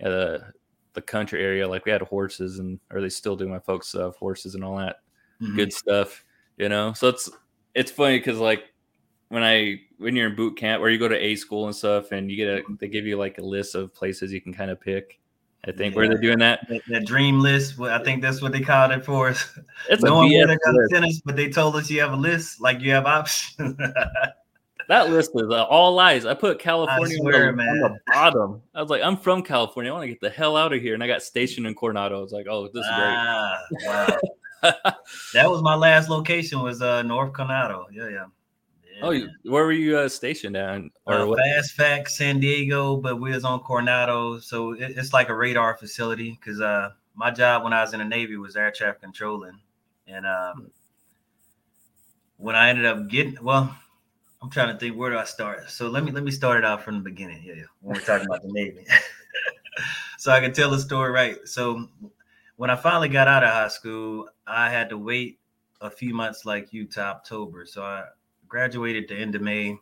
yeah, 0.00 0.08
the 0.08 0.52
the 0.94 1.02
country 1.02 1.44
area. 1.44 1.68
Like 1.68 1.84
we 1.84 1.92
had 1.92 2.00
horses, 2.00 2.58
and 2.58 2.80
or 2.90 3.02
they 3.02 3.10
still 3.10 3.36
do. 3.36 3.46
My 3.46 3.58
folks 3.58 3.92
have 3.92 4.16
horses 4.16 4.54
and 4.54 4.64
all 4.64 4.78
that 4.78 5.00
mm-hmm. 5.38 5.54
good 5.54 5.74
stuff. 5.74 6.24
You 6.56 6.70
know, 6.70 6.94
so 6.94 7.10
it's 7.10 7.28
it's 7.74 7.90
funny 7.90 8.16
because 8.16 8.38
like 8.38 8.72
when 9.28 9.42
I 9.42 9.82
when 9.98 10.16
you're 10.16 10.30
in 10.30 10.34
boot 10.34 10.56
camp 10.56 10.82
or 10.82 10.88
you 10.88 10.98
go 10.98 11.08
to 11.08 11.22
A 11.22 11.36
school 11.36 11.66
and 11.66 11.76
stuff, 11.76 12.10
and 12.10 12.30
you 12.30 12.38
get 12.38 12.48
a 12.48 12.62
they 12.80 12.88
give 12.88 13.04
you 13.04 13.18
like 13.18 13.36
a 13.36 13.42
list 13.42 13.74
of 13.74 13.92
places 13.92 14.32
you 14.32 14.40
can 14.40 14.54
kind 14.54 14.70
of 14.70 14.80
pick 14.80 15.18
I 15.66 15.70
think 15.70 15.94
yeah. 15.94 15.96
where 15.96 16.08
they're 16.08 16.18
doing 16.18 16.40
that. 16.40 16.66
That, 16.88 17.06
dream 17.06 17.38
list. 17.38 17.78
I 17.80 18.02
think 18.02 18.20
that's 18.20 18.42
what 18.42 18.50
they 18.50 18.60
called 18.60 18.90
it 18.90 19.04
for 19.04 19.28
us. 19.28 19.58
It's 19.88 20.02
no 20.02 20.16
one 20.16 20.28
they're 20.28 20.46
gonna 20.46 20.88
send 20.90 21.04
us, 21.04 21.20
but 21.24 21.36
they 21.36 21.48
told 21.50 21.76
us 21.76 21.90
you 21.90 22.00
have 22.00 22.12
a 22.12 22.16
list, 22.16 22.60
like 22.60 22.80
you 22.80 22.90
have 22.92 23.06
options. 23.06 23.76
that 24.88 25.10
list 25.10 25.30
is 25.34 25.50
uh, 25.50 25.64
all 25.64 25.92
lies. 25.92 26.24
I 26.26 26.34
put 26.34 26.58
California 26.58 27.16
I 27.16 27.20
swear, 27.20 27.48
on, 27.48 27.56
the, 27.56 27.62
on, 27.62 27.92
the, 27.92 27.98
bottom. 28.12 28.62
I 28.74 28.80
was 28.80 28.90
like, 28.90 29.02
I'm 29.02 29.16
from 29.16 29.42
California. 29.42 29.90
I 29.90 29.94
want 29.94 30.04
to 30.04 30.08
get 30.08 30.20
the 30.20 30.30
hell 30.30 30.56
out 30.56 30.72
of 30.72 30.80
here. 30.80 30.94
And 30.94 31.02
I 31.02 31.06
got 31.06 31.22
stationed 31.22 31.66
in 31.66 31.74
Coronado. 31.74 32.18
I 32.18 32.22
was 32.22 32.32
like, 32.32 32.46
oh, 32.48 32.68
this 32.68 32.84
is 32.84 32.90
ah, 32.90 33.58
great. 33.70 33.86
Wow. 33.88 34.18
that 35.34 35.50
was 35.50 35.62
my 35.62 35.74
last 35.74 36.08
location. 36.08 36.60
Was 36.60 36.82
uh 36.82 37.02
North 37.02 37.32
Coronado. 37.32 37.86
Yeah, 37.92 38.08
yeah. 38.08 38.26
Oh, 39.02 39.18
where 39.42 39.64
were 39.64 39.72
you 39.72 39.98
uh, 39.98 40.08
stationed 40.08 40.56
at? 40.56 40.80
Or 41.06 41.14
uh, 41.14 41.26
FACSFAC, 41.26 42.08
San 42.08 42.38
Diego, 42.38 42.96
but 42.96 43.20
we 43.20 43.32
was 43.32 43.44
on 43.44 43.60
Coronado, 43.60 44.38
so 44.38 44.72
it, 44.72 44.92
it's 44.96 45.12
like 45.12 45.28
a 45.28 45.34
radar 45.34 45.76
facility. 45.76 46.38
Because 46.40 46.60
uh, 46.60 46.90
my 47.14 47.30
job 47.32 47.64
when 47.64 47.72
I 47.72 47.82
was 47.82 47.92
in 47.92 47.98
the 47.98 48.04
Navy 48.04 48.36
was 48.36 48.56
air 48.56 48.70
traffic 48.70 49.00
controlling, 49.00 49.58
and 50.06 50.24
um, 50.24 50.70
when 52.36 52.54
I 52.54 52.68
ended 52.68 52.86
up 52.86 53.08
getting, 53.08 53.36
well, 53.42 53.76
I'm 54.40 54.50
trying 54.50 54.72
to 54.72 54.78
think 54.78 54.96
where 54.96 55.10
do 55.10 55.18
I 55.18 55.24
start. 55.24 55.68
So 55.68 55.88
let 55.88 56.04
me 56.04 56.12
let 56.12 56.22
me 56.22 56.30
start 56.30 56.58
it 56.58 56.64
out 56.64 56.82
from 56.82 56.94
the 56.94 57.02
beginning. 57.02 57.42
Yeah, 57.44 57.54
yeah. 57.54 57.62
When 57.80 57.96
we're 57.96 58.02
talking 58.02 58.26
about 58.26 58.42
the 58.42 58.52
Navy, 58.52 58.86
so 60.18 60.30
I 60.30 60.40
can 60.40 60.52
tell 60.52 60.70
the 60.70 60.78
story 60.78 61.10
right. 61.10 61.36
So 61.44 61.88
when 62.56 62.70
I 62.70 62.76
finally 62.76 63.08
got 63.08 63.26
out 63.26 63.42
of 63.42 63.50
high 63.50 63.68
school, 63.68 64.28
I 64.46 64.70
had 64.70 64.90
to 64.90 64.98
wait 64.98 65.40
a 65.80 65.90
few 65.90 66.14
months 66.14 66.44
like 66.44 66.72
you 66.72 66.86
to 66.86 67.00
October. 67.00 67.66
So 67.66 67.82
I 67.82 68.04
graduated 68.52 69.08
the 69.08 69.14
end 69.14 69.34
of 69.34 69.40
May. 69.40 69.78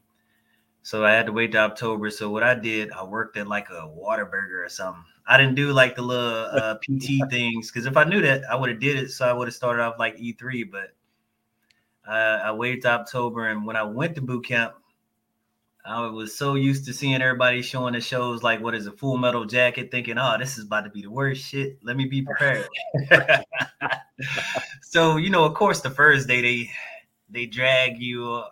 So 0.82 1.04
I 1.04 1.10
had 1.10 1.26
to 1.26 1.32
wait 1.32 1.50
to 1.52 1.58
October. 1.58 2.08
So 2.08 2.30
what 2.30 2.44
I 2.44 2.54
did, 2.54 2.92
I 2.92 3.02
worked 3.02 3.36
at 3.36 3.48
like 3.48 3.68
a 3.68 3.82
Whataburger 3.82 4.64
or 4.64 4.68
something. 4.68 5.02
I 5.26 5.36
didn't 5.36 5.56
do 5.56 5.72
like 5.72 5.96
the 5.96 6.02
little 6.02 6.44
uh, 6.44 6.74
PT 6.82 7.28
things 7.28 7.70
because 7.70 7.86
if 7.86 7.96
I 7.96 8.04
knew 8.04 8.22
that, 8.22 8.44
I 8.48 8.54
would 8.54 8.70
have 8.70 8.78
did 8.78 8.96
it. 8.96 9.10
So 9.10 9.28
I 9.28 9.32
would 9.32 9.48
have 9.48 9.54
started 9.54 9.82
off 9.82 9.98
like 9.98 10.16
E3. 10.18 10.70
But 10.70 10.94
uh, 12.08 12.42
I 12.44 12.52
waited 12.52 12.82
to 12.82 12.90
October, 12.90 13.48
and 13.48 13.66
when 13.66 13.74
I 13.74 13.82
went 13.82 14.14
to 14.14 14.22
boot 14.22 14.46
camp, 14.46 14.74
I 15.84 16.06
was 16.06 16.36
so 16.36 16.54
used 16.54 16.86
to 16.86 16.92
seeing 16.92 17.20
everybody 17.20 17.62
showing 17.62 17.94
the 17.94 18.00
shows 18.00 18.44
like 18.44 18.60
what 18.60 18.76
is 18.76 18.86
a 18.86 18.92
Full 18.92 19.18
Metal 19.18 19.44
Jacket, 19.46 19.90
thinking, 19.90 20.16
"Oh, 20.16 20.36
this 20.38 20.58
is 20.58 20.64
about 20.64 20.84
to 20.84 20.90
be 20.90 21.02
the 21.02 21.10
worst 21.10 21.42
shit. 21.42 21.78
Let 21.82 21.96
me 21.96 22.04
be 22.04 22.22
prepared." 22.22 22.68
so 24.82 25.16
you 25.16 25.30
know, 25.30 25.44
of 25.44 25.54
course, 25.54 25.80
the 25.80 25.90
first 25.90 26.28
day 26.28 26.40
they 26.40 26.70
they 27.30 27.46
drag 27.46 28.00
you 28.00 28.44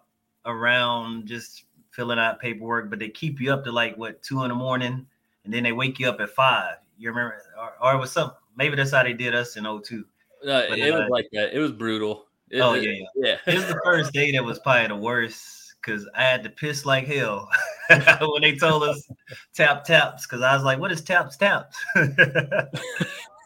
around 0.49 1.27
just 1.27 1.65
filling 1.91 2.19
out 2.19 2.41
paperwork, 2.41 2.91
but 2.91 2.99
they 2.99 3.09
keep 3.09 3.41
you 3.41 3.53
up 3.53 3.63
to 3.65 3.73
like 3.73 3.97
what 3.97 4.23
two 4.23 4.43
in 4.43 4.49
the 4.49 4.55
morning, 4.55 5.07
and 5.45 5.55
then 5.55 5.63
they 5.63 5.73
wake 5.73 6.01
you 6.01 6.09
up 6.09 6.21
at 6.21 6.31
five. 6.31 6.77
You 6.99 7.11
remember, 7.11 7.41
or, 7.57 7.75
or 7.81 7.95
it 7.95 7.99
was 7.99 8.11
some 8.11 8.33
maybe 8.57 8.75
that's 8.75 8.91
how 8.91 9.05
they 9.05 9.13
did 9.13 9.35
us 9.35 9.57
in 9.57 9.65
02. 9.65 10.05
No, 10.45 10.67
but, 10.69 10.79
it 10.79 10.93
uh, 10.93 10.99
was 10.99 11.09
like 11.11 11.29
that. 11.33 11.55
It 11.55 11.61
was 11.61 11.73
brutal. 11.73 12.27
It, 12.51 12.61
oh 12.61 12.75
yeah, 12.75 12.91
yeah. 12.91 13.05
yeah. 13.47 13.53
it 13.53 13.55
was 13.55 13.67
the 13.67 13.81
first 13.85 14.13
day 14.13 14.33
that 14.33 14.45
was 14.45 14.59
probably 14.59 14.89
the 14.89 14.97
worst 14.97 15.75
because 15.81 16.09
I 16.15 16.23
had 16.23 16.43
to 16.45 16.51
piss 16.51 16.85
like 16.85 17.07
hell 17.07 17.49
when 17.89 18.43
they 18.43 18.57
told 18.57 18.83
us 18.83 19.09
tap 19.55 19.85
taps 19.85 20.27
because 20.27 20.43
I 20.43 20.55
was 20.55 20.65
like, 20.65 20.79
"What 20.79 20.93
is 20.93 21.03
taps 21.03 21.37
taps?" 21.37 21.77
and 21.95 22.69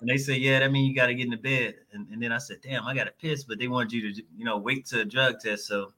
they 0.07 0.19
said, 0.19 0.39
"Yeah, 0.39 0.61
that 0.61 0.73
means 0.73 0.89
you 0.89 0.95
got 0.95 1.07
to 1.07 1.15
get 1.15 1.25
in 1.25 1.31
the 1.31 1.37
bed." 1.37 1.75
And, 1.93 2.09
and, 2.11 2.23
then 2.23 2.33
I 2.33 2.39
said, 2.39 2.59
"Damn, 2.63 2.87
I 2.87 2.95
got 2.95 3.05
to 3.05 3.13
piss," 3.13 3.45
but 3.45 3.59
they 3.59 3.69
wanted 3.69 3.93
you 3.93 4.15
to, 4.15 4.23
you 4.37 4.45
know, 4.45 4.57
wait 4.57 4.87
to 4.87 5.01
a 5.01 5.05
drug 5.05 5.41
test. 5.41 5.67
So 5.67 5.93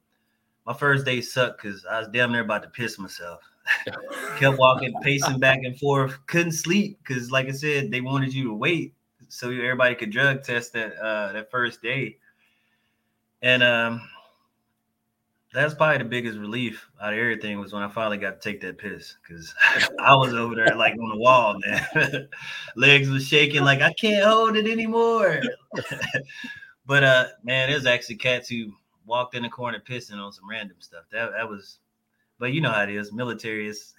my 0.66 0.73
first 0.73 1.04
day 1.04 1.21
sucked 1.21 1.62
because 1.62 1.85
I 1.85 1.99
was 1.99 2.09
damn 2.09 2.33
near 2.33 2.42
about 2.42 2.62
to 2.62 2.68
piss 2.68 2.99
myself. 2.99 3.40
Kept 4.38 4.59
walking, 4.59 4.94
pacing 5.02 5.38
back 5.38 5.61
and 5.62 5.78
forth. 5.78 6.18
Couldn't 6.26 6.52
sleep 6.52 6.99
because, 6.99 7.30
like 7.30 7.49
I 7.49 7.52
said, 7.52 7.90
they 7.90 8.00
wanted 8.00 8.35
you 8.35 8.44
to 8.44 8.54
wait 8.54 8.94
so 9.28 9.50
everybody 9.50 9.94
could 9.94 10.11
drug 10.11 10.42
test 10.42 10.73
that 10.75 10.94
uh, 10.97 11.33
that 11.33 11.50
first 11.50 11.83
day. 11.83 12.18
And 13.42 13.62
um, 13.62 14.09
that's 15.52 15.75
probably 15.75 15.99
the 15.99 16.04
biggest 16.04 16.38
relief 16.38 16.88
out 17.00 17.12
of 17.12 17.18
everything 17.18 17.61
was 17.61 17.73
when 17.73 17.83
I 17.83 17.88
finally 17.88 18.18
got 18.18 18.40
to 18.40 18.49
take 18.49 18.61
that 18.62 18.76
piss 18.76 19.16
because 19.23 19.54
I 20.00 20.14
was 20.14 20.35
over 20.35 20.54
there 20.54 20.75
like 20.75 20.94
on 20.94 21.09
the 21.11 21.16
wall, 21.16 21.59
man. 21.64 22.28
Legs 22.76 23.09
was 23.09 23.26
shaking, 23.26 23.62
like 23.62 23.80
I 23.80 23.92
can't 23.92 24.25
hold 24.25 24.56
it 24.56 24.66
anymore. 24.66 25.40
but 26.87 27.04
uh, 27.04 27.26
man, 27.42 27.71
there's 27.71 27.87
actually 27.87 28.16
cats 28.16 28.49
who 28.49 28.73
walked 29.07 29.35
in 29.35 29.43
the 29.43 29.49
corner 29.49 29.81
pissing 29.81 30.19
on 30.19 30.33
some 30.33 30.49
random 30.49 30.77
stuff. 30.81 31.05
That 31.13 31.33
that 31.33 31.49
was, 31.49 31.79
but 32.39 32.53
you 32.53 32.61
know 32.61 32.71
how 32.71 32.83
it 32.83 32.91
is. 32.91 33.13
Military 33.13 33.69
is 33.69 33.95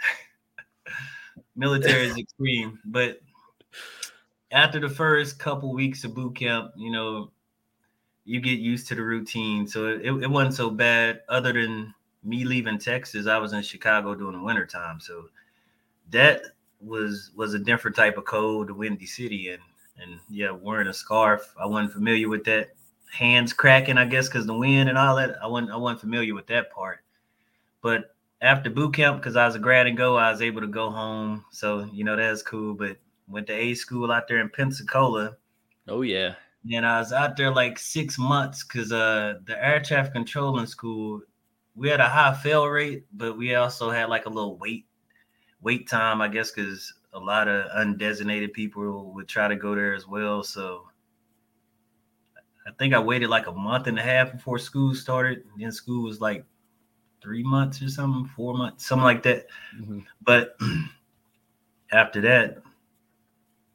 military 1.56 2.08
is 2.08 2.18
extreme. 2.18 2.80
But 2.86 3.22
after 4.52 4.80
the 4.80 4.90
first 4.90 5.40
couple 5.40 5.74
weeks 5.74 6.04
of 6.04 6.16
boot 6.16 6.36
camp, 6.36 6.72
you 6.76 6.92
know, 6.92 7.32
you 8.24 8.40
get 8.40 8.60
used 8.60 8.88
to 8.88 8.96
the 8.96 9.04
routine. 9.04 9.68
So 9.68 9.88
it, 9.88 10.06
it 10.06 10.30
wasn't 10.30 10.56
so 10.56 10.70
bad. 10.70 11.22
Other 11.30 11.54
than 11.54 11.94
me 12.24 12.44
leaving 12.44 12.80
Texas, 12.80 13.28
I 13.28 13.38
was 13.38 13.54
in 13.54 13.62
Chicago 13.62 14.16
during 14.16 14.38
the 14.38 14.44
wintertime. 14.44 15.00
So 15.00 15.26
that 16.12 16.42
was 16.82 17.32
was 17.36 17.54
a 17.54 17.60
different 17.60 17.96
type 17.96 18.18
of 18.18 18.26
cold, 18.26 18.68
the 18.68 18.74
windy 18.74 19.06
city, 19.06 19.50
and 19.50 19.62
and 20.02 20.20
yeah, 20.30 20.52
wearing 20.52 20.88
a 20.88 20.94
scarf. 20.94 21.54
I 21.60 21.66
wasn't 21.66 21.94
familiar 21.94 22.30
with 22.30 22.44
that. 22.46 22.70
Hands 23.12 23.52
cracking, 23.54 23.98
I 23.98 24.06
guess, 24.06 24.28
because 24.28 24.46
the 24.46 24.58
wind 24.58 24.90
and 24.90 24.98
all 24.98 25.16
that. 25.18 25.38
I 25.42 25.48
wasn't 25.48 25.72
I 25.72 25.78
wasn't 25.78 26.02
familiar 26.02 26.36
with 26.36 26.48
that 26.48 26.72
part. 26.72 27.00
But 27.82 28.16
after 28.42 28.70
boot 28.70 28.94
camp, 28.96 29.18
because 29.18 29.36
I 29.36 29.46
was 29.46 29.56
a 29.56 29.60
grad 29.60 29.88
and 29.88 29.98
go, 29.98 30.18
I 30.18 30.32
was 30.32 30.42
able 30.42 30.62
to 30.62 30.68
go 30.68 30.90
home. 30.90 31.46
So 31.52 31.86
you 31.94 32.04
know 32.04 32.16
that's 32.16 32.42
cool. 32.42 32.74
But 32.74 32.98
went 33.28 33.48
to 33.48 33.54
A 33.54 33.74
school 33.74 34.12
out 34.12 34.28
there 34.28 34.40
in 34.40 34.50
Pensacola. 34.50 35.38
Oh 35.88 36.02
yeah 36.02 36.36
and 36.74 36.86
I 36.86 37.00
was 37.00 37.14
out 37.14 37.38
there 37.38 37.52
like 37.52 37.78
six 37.78 38.18
months 38.18 38.64
because 38.64 38.92
uh 38.92 39.36
the 39.46 39.64
air 39.64 39.82
traffic 39.82 40.14
controlling 40.14 40.66
school, 40.66 41.22
we 41.76 41.90
had 41.90 42.00
a 42.00 42.10
high 42.10 42.34
fail 42.34 42.66
rate, 42.68 43.06
but 43.14 43.38
we 43.38 43.56
also 43.56 43.90
had 43.90 44.10
like 44.10 44.26
a 44.26 44.30
little 44.30 44.58
wait 44.58 44.86
wait 45.62 45.88
time, 45.88 46.22
I 46.22 46.28
guess, 46.28 46.52
because 46.52 46.94
a 47.14 47.20
lot 47.20 47.48
of 47.48 47.70
undesignated 47.72 48.54
people 48.54 49.14
would 49.14 49.28
try 49.28 49.48
to 49.48 49.56
go 49.56 49.76
there 49.76 49.94
as 49.94 50.08
well. 50.08 50.44
So 50.44 50.88
I 52.68 52.72
think 52.80 52.94
I 52.94 53.00
waited 53.00 53.30
like 53.30 53.48
a 53.48 53.52
month 53.52 53.88
and 53.88 54.00
a 54.00 54.02
half 54.02 54.32
before 54.32 54.58
school 54.58 54.96
started. 54.96 55.44
And 55.54 55.64
Then 55.64 55.72
school 55.72 56.04
was 56.04 56.20
like 56.20 56.46
three 57.22 57.44
months 57.44 57.82
or 57.82 57.90
something, 57.90 58.30
four 58.36 58.56
months, 58.56 58.86
something 58.86 59.04
like 59.04 59.24
that. 59.24 59.48
Mm-hmm. 59.80 60.00
But 60.24 60.58
after 61.92 62.22
that, 62.22 62.62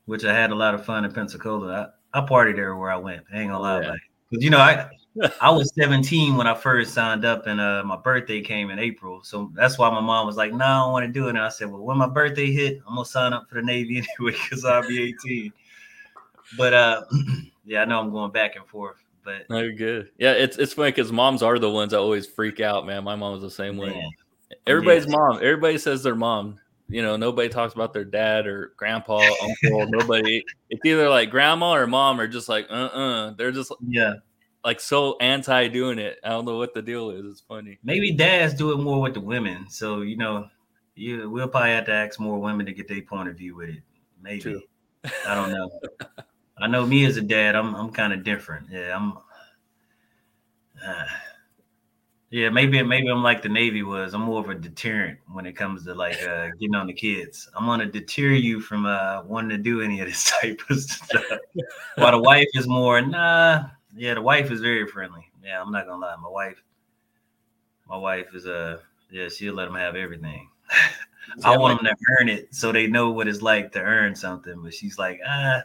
which 0.06 0.25
I 0.25 0.35
had 0.35 0.50
a 0.50 0.54
lot 0.54 0.75
of 0.75 0.85
fun 0.85 1.04
in 1.04 1.12
Pensacola, 1.12 1.94
I 2.12 2.20
partied 2.20 2.59
everywhere 2.59 2.90
I 2.90 2.97
went. 2.97 3.25
I 3.32 3.40
ain't 3.40 3.50
gonna 3.50 3.62
lie, 3.62 3.80
yeah. 3.82 3.94
Cause 4.32 4.42
you 4.44 4.50
know, 4.50 4.59
I 4.59 4.88
I 5.40 5.50
was 5.50 5.73
17 5.75 6.37
when 6.37 6.47
I 6.47 6.54
first 6.54 6.94
signed 6.94 7.25
up, 7.25 7.47
and 7.47 7.61
uh, 7.61 7.82
my 7.85 7.97
birthday 7.97 8.40
came 8.40 8.70
in 8.70 8.78
April. 8.78 9.23
So 9.25 9.50
that's 9.54 9.76
why 9.76 9.90
my 9.90 10.00
mom 10.00 10.26
was 10.26 10.37
like, 10.37 10.52
"No, 10.52 10.64
I 10.64 10.78
don't 10.80 10.92
want 10.92 11.06
to 11.06 11.12
do 11.12 11.26
it." 11.26 11.30
And 11.30 11.38
I 11.38 11.49
said, 11.49 11.70
"Well, 11.70 11.82
when 11.82 11.99
my 11.99 12.09
birthday 12.09 12.52
hit, 12.52 12.80
I'm 12.87 12.94
gonna 12.94 13.04
sign 13.04 13.32
up 13.32 13.49
for 13.49 13.56
the 13.56 13.62
Navy 13.62 13.97
anyway, 14.18 14.32
because 14.32 14.64
I'll 14.64 14.87
be 14.87 15.02
18." 15.25 15.52
But 16.56 16.75
uh, 16.75 17.02
yeah, 17.64 17.83
I 17.83 17.85
know 17.85 18.00
I'm 18.00 18.11
going 18.11 18.33
back 18.33 18.57
and 18.57 18.67
forth. 18.67 18.97
But 19.25 19.49
no, 19.50 19.59
you're 19.59 19.73
good. 19.73 20.11
Yeah, 20.19 20.33
it's 20.33 20.57
it's 20.57 20.73
funny 20.73 20.93
because 20.93 21.12
moms 21.12 21.43
are 21.43 21.59
the 21.59 21.71
ones 21.71 21.90
that 21.90 21.99
always 21.99 22.26
freak 22.26 22.61
out, 22.61 22.87
man. 22.87 23.05
My 23.05 23.17
mom 23.17 23.33
was 23.33 23.43
the 23.43 23.50
same 23.50 23.76
way. 23.76 24.02
Everybody's 24.67 25.07
yeah. 25.07 25.17
mom. 25.17 25.37
Everybody 25.37 25.79
says 25.79 26.02
their 26.02 26.14
mom 26.14 26.59
you 26.90 27.02
know, 27.02 27.17
nobody 27.17 27.49
talks 27.49 27.73
about 27.73 27.93
their 27.93 28.05
dad 28.05 28.47
or 28.47 28.73
grandpa, 28.76 29.21
uncle, 29.43 29.87
nobody. 29.90 30.43
It's 30.69 30.85
either 30.85 31.09
like 31.09 31.31
grandma 31.31 31.75
or 31.75 31.87
mom 31.87 32.21
are 32.21 32.26
just 32.26 32.49
like, 32.49 32.67
uh 32.69 32.75
uh-uh. 32.75 32.99
uh. 32.99 33.31
They're 33.35 33.52
just 33.52 33.73
yeah, 33.87 34.14
like 34.64 34.81
so 34.81 35.17
anti 35.21 35.69
doing 35.69 35.99
it. 35.99 36.19
I 36.25 36.31
don't 36.31 36.45
know 36.45 36.59
what 36.59 36.75
the 36.75 36.83
deal 36.83 37.11
is. 37.11 37.25
It's 37.25 37.40
funny. 37.40 37.79
Maybe 37.85 38.12
dads 38.12 38.55
do 38.55 38.73
it 38.73 38.79
more 38.79 39.00
with 39.00 39.14
the 39.14 39.21
women. 39.21 39.67
So, 39.71 40.00
you 40.00 40.17
know, 40.17 40.49
you 40.97 41.31
we'll 41.31 41.49
probably 41.49 41.70
have 41.70 41.87
to 41.87 41.92
ask 41.92 42.18
more 42.18 42.40
women 42.40 42.66
to 42.66 42.73
get 42.73 42.88
their 42.88 43.03
point 43.03 43.29
of 43.29 43.37
view 43.37 43.55
with 43.57 43.70
it. 43.70 43.83
Maybe. 44.20 44.40
True. 44.40 44.62
I 45.27 45.35
don't 45.35 45.53
know. 45.53 45.70
I 46.61 46.66
know 46.66 46.87
me 46.87 47.05
as 47.07 47.16
a 47.16 47.23
dad, 47.23 47.57
I'm 47.57 47.75
I'm 47.75 47.90
kind 47.90 48.12
of 48.12 48.25
different. 48.25 48.68
Yeah, 48.70 48.96
I'm 48.96 49.14
uh, 50.87 51.05
yeah, 52.31 52.49
maybe 52.49 52.81
maybe 52.83 53.09
I'm 53.09 53.25
like 53.25 53.42
the 53.42 53.49
Navy 53.49 53.83
was. 53.83 54.14
I'm 54.14 54.23
more 54.23 54.40
of 54.40 54.49
a 54.49 54.55
deterrent 54.55 55.18
when 55.33 55.46
it 55.46 55.57
comes 55.57 55.85
to 55.85 55.94
like 55.94 56.23
uh, 56.23 56.49
getting 56.61 56.77
on 56.77 56.87
the 56.87 56.92
kids. 56.92 57.49
I'm 57.57 57.66
gonna 57.66 57.87
deter 57.87 58.31
you 58.31 58.61
from 58.61 58.87
uh, 58.87 59.23
wanting 59.25 59.51
to 59.51 59.59
do 59.59 59.81
any 59.81 60.01
of 60.01 60.07
this 60.07 60.33
type 60.40 60.61
of 60.70 60.81
stuff. 60.81 61.25
While 61.96 62.12
the 62.12 62.18
wife 62.23 62.49
is 62.55 62.68
more, 62.68 63.01
nah. 63.01 63.64
Yeah, 63.96 64.14
the 64.14 64.23
wife 64.23 64.53
is 64.53 64.61
very 64.61 64.87
friendly. 64.87 65.29
Yeah, 65.42 65.61
I'm 65.61 65.73
not 65.73 65.87
gonna 65.87 66.01
lie. 66.01 66.14
My 66.23 66.29
wife, 66.29 66.62
my 67.88 67.96
wife 67.96 68.33
is 68.35 68.46
a 68.46 68.55
uh, 68.55 68.79
yeah. 69.11 69.29
She'll 69.29 69.55
let 69.55 69.64
them 69.64 69.75
have 69.75 69.96
everything. 69.96 70.49
I 71.44 71.57
want 71.57 71.83
them 71.83 71.87
to 71.87 71.96
earn 72.20 72.29
it 72.29 72.55
so 72.55 72.70
they 72.70 72.87
know 72.87 73.11
what 73.11 73.27
it's 73.27 73.42
like 73.42 73.73
to 73.73 73.81
earn 73.81 74.14
something. 74.14 74.62
But 74.62 74.73
she's 74.73 74.99
like, 74.99 75.20
ah, 75.27 75.62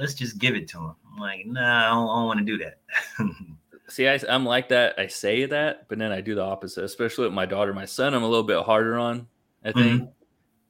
let's 0.00 0.14
just 0.14 0.38
give 0.38 0.56
it 0.56 0.66
to 0.68 0.78
him. 0.78 0.94
I'm 1.12 1.20
like, 1.20 1.46
nah, 1.46 1.86
I 1.86 1.90
don't, 1.90 2.06
don't 2.06 2.26
want 2.26 2.38
to 2.38 2.44
do 2.44 2.58
that. 2.58 2.78
See, 3.92 4.08
I, 4.08 4.18
am 4.28 4.46
like 4.46 4.70
that. 4.70 4.98
I 4.98 5.08
say 5.08 5.44
that, 5.46 5.88
but 5.88 5.98
then 5.98 6.10
I 6.10 6.20
do 6.20 6.34
the 6.34 6.42
opposite, 6.42 6.84
especially 6.84 7.24
with 7.24 7.34
my 7.34 7.44
daughter. 7.44 7.74
My 7.74 7.84
son, 7.84 8.14
I'm 8.14 8.22
a 8.22 8.28
little 8.28 8.44
bit 8.44 8.62
harder 8.62 8.98
on. 8.98 9.26
I 9.62 9.72
think, 9.72 10.02
mm-hmm. 10.02 10.10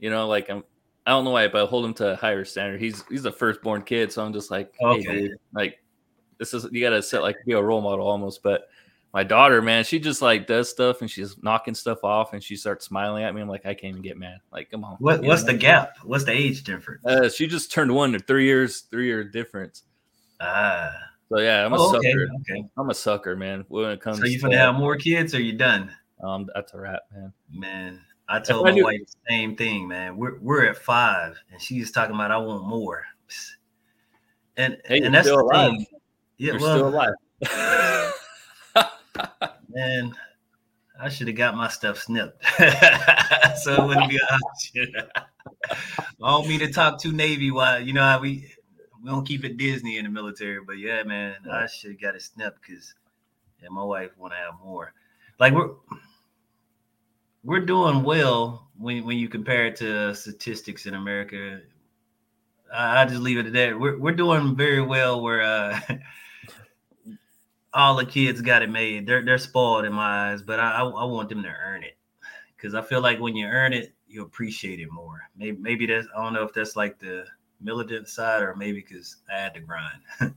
you 0.01 0.11
know, 0.11 0.27
like 0.27 0.51
I'm. 0.51 0.65
I 1.07 1.13
don't 1.13 1.25
know 1.25 1.31
why, 1.31 1.49
but 1.49 1.65
I 1.65 1.67
hold 1.67 1.85
him 1.85 1.95
to 1.95 2.13
a 2.13 2.17
higher 2.17 2.45
standard. 2.45 2.81
He's 2.81 3.05
he's 3.09 3.25
a 3.25 3.33
firstborn 3.33 3.83
kid, 3.83 4.13
so 4.13 4.25
I'm 4.25 4.33
just 4.33 4.51
like, 4.51 4.75
okay, 4.83 5.03
hey, 5.03 5.21
dude, 5.29 5.39
like 5.53 5.79
this 6.39 6.55
is 6.55 6.67
you 6.73 6.81
got 6.81 6.91
to 6.91 7.03
set 7.03 7.23
like 7.23 7.37
be 7.47 7.53
a 7.53 7.63
role 7.63 7.81
model 7.81 8.07
almost. 8.07 8.43
But 8.43 8.69
my 9.13 9.25
daughter, 9.25 9.61
man, 9.61 9.85
she 9.85 9.99
just 9.99 10.23
like 10.23 10.47
does 10.47 10.69
stuff 10.69 11.01
and 11.01 11.11
she's 11.11 11.37
knocking 11.43 11.75
stuff 11.75 12.05
off 12.05 12.33
and 12.33 12.43
she 12.43 12.57
starts 12.57 12.85
smiling 12.85 13.25
at 13.25 13.35
me. 13.35 13.41
I'm 13.41 13.49
like, 13.49 13.67
I 13.67 13.75
can't 13.75 13.91
even 13.91 14.03
get 14.03 14.17
mad. 14.17 14.39
Like, 14.53 14.71
come 14.71 14.85
on. 14.85 14.97
What, 15.01 15.23
what's 15.23 15.45
the 15.45 15.55
gap? 15.55 15.97
What's 16.05 16.25
the 16.25 16.33
age 16.33 16.63
difference? 16.63 17.05
Uh, 17.05 17.29
she 17.29 17.47
just 17.47 17.73
turned 17.73 17.93
one 17.93 18.13
to 18.13 18.21
three 18.21 18.45
years, 18.45 18.83
three 18.83 19.07
year 19.07 19.25
difference. 19.25 19.83
Ah. 20.41 20.93
So 21.31 21.39
yeah, 21.39 21.65
I'm 21.65 21.73
a 21.73 21.77
oh, 21.79 21.93
sucker. 21.93 22.29
Okay. 22.41 22.65
I'm 22.77 22.91
a 22.91 22.95
sucker, 22.95 23.37
man. 23.37 23.65
When 23.69 23.91
it 23.91 24.01
comes, 24.01 24.19
so 24.19 24.27
you 24.27 24.41
gonna 24.41 24.59
have 24.59 24.75
more 24.75 24.97
kids, 24.97 25.33
or 25.33 25.41
you 25.41 25.53
done? 25.53 25.93
Um, 26.25 26.49
that's 26.53 26.75
a 26.75 26.81
wrap, 26.81 27.03
man. 27.15 27.33
Man, 27.53 28.01
I 28.29 28.41
told 28.41 28.65
my 28.65 28.73
wife 28.73 28.99
the 29.07 29.17
same 29.29 29.55
thing, 29.55 29.87
man. 29.87 30.17
We're 30.17 30.41
we're 30.41 30.67
at 30.67 30.77
five, 30.77 31.41
and 31.53 31.63
she's 31.63 31.93
talking 31.93 32.17
about 32.17 32.33
I 32.33 32.39
want 32.39 32.65
more. 32.67 33.05
And 34.57 34.77
hey, 34.87 35.03
and 35.03 35.15
that's 35.15 35.29
the 35.29 35.37
alive. 35.37 35.71
thing. 35.71 35.87
Yeah, 36.37 36.53
you're 36.53 36.61
well, 36.61 36.77
still 36.77 36.89
alive. 36.89 38.13
man, 39.69 40.15
I 41.01 41.09
should 41.09 41.29
have 41.29 41.37
got 41.37 41.57
my 41.57 41.69
stuff 41.69 41.99
snipped, 41.99 42.45
so 43.63 43.75
it 43.75 43.87
wouldn't 43.87 44.11
be 44.11 44.17
an 44.17 44.39
option. 44.45 44.95
I 45.71 46.31
don't 46.31 46.49
mean 46.49 46.61
to 46.61 46.73
talk 46.73 47.01
too 47.01 47.13
Navy. 47.13 47.51
Why 47.51 47.79
you 47.79 47.93
know 47.93 48.03
how 48.03 48.21
we 48.21 48.53
we 49.03 49.11
don't 49.11 49.27
keep 49.27 49.45
it 49.45 49.57
Disney 49.57 49.99
in 49.99 50.05
the 50.05 50.11
military, 50.11 50.61
but 50.65 50.79
yeah, 50.79 51.03
man, 51.03 51.37
I 51.51 51.67
should 51.67 51.93
have 51.93 52.01
got 52.01 52.15
it 52.15 52.23
snipped 52.23 52.61
because 52.63 52.95
yeah, 53.63 53.69
my 53.71 53.83
wife 53.83 54.11
want 54.19 54.33
to 54.33 54.39
have 54.39 54.55
more. 54.63 54.93
Like 55.39 55.55
we're 55.55 55.71
we're 57.43 57.65
doing 57.65 58.03
well 58.03 58.69
when 58.77 59.05
when 59.05 59.19
you 59.19 59.29
compare 59.29 59.67
it 59.67 59.77
to 59.77 60.15
statistics 60.15 60.87
in 60.87 60.95
America. 60.95 61.61
I, 62.73 63.03
I 63.03 63.05
just 63.07 63.21
leave 63.23 63.39
it 63.39 63.47
at 63.47 63.53
that. 63.55 63.81
We're 63.81 63.99
we're 63.99 64.13
doing 64.13 64.57
very 64.57 64.83
well 64.83 65.23
where 65.23 65.43
uh 65.43 65.81
all 67.73 67.97
the 67.97 68.07
kids 68.07 68.41
got 68.41 68.63
it 68.63 68.71
made. 68.71 69.07
They're 69.07 69.25
they're 69.25 69.39
spoiled 69.39 69.85
in 69.85 69.93
my 69.93 70.31
eyes, 70.31 70.43
but 70.43 70.61
I 70.61 70.81
I 70.83 71.05
want 71.05 71.29
them 71.29 71.43
to 71.43 71.49
earn 71.49 71.83
it 71.83 71.97
because 72.57 72.75
I 72.75 72.83
feel 72.83 73.01
like 73.01 73.21
when 73.21 73.37
you 73.37 73.47
earn 73.47 73.73
it, 73.73 73.95
you 74.09 74.23
appreciate 74.23 74.81
it 74.81 74.91
more. 74.91 75.21
Maybe 75.37 75.57
maybe 75.59 75.87
that's 75.87 76.07
I 76.17 76.23
don't 76.23 76.33
know 76.33 76.43
if 76.43 76.53
that's 76.53 76.77
like 76.77 76.99
the 76.99 77.25
militant 77.61 78.09
side 78.09 78.43
or 78.43 78.55
maybe 78.57 78.81
because 78.81 79.17
I 79.33 79.39
had 79.39 79.55
to 79.55 79.61
grind. 79.61 80.01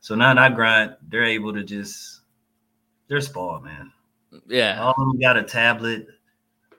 so 0.00 0.14
now 0.14 0.34
that 0.34 0.40
I 0.40 0.54
grind, 0.54 0.96
they're 1.08 1.24
able 1.24 1.52
to 1.54 1.64
just 1.64 2.20
they're 3.08 3.20
spoiled, 3.20 3.64
man. 3.64 3.92
Yeah. 4.46 4.80
All 4.82 4.90
of 4.90 5.08
them 5.08 5.18
got 5.18 5.36
a 5.36 5.42
tablet. 5.42 6.06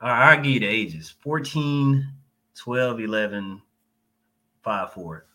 I 0.02 0.36
give 0.38 0.46
you 0.46 0.60
the 0.62 0.68
ages 0.68 1.14
14, 1.22 2.08
12, 2.56 3.00
11, 3.02 3.62
5, 4.64 4.94
4. 4.94 5.26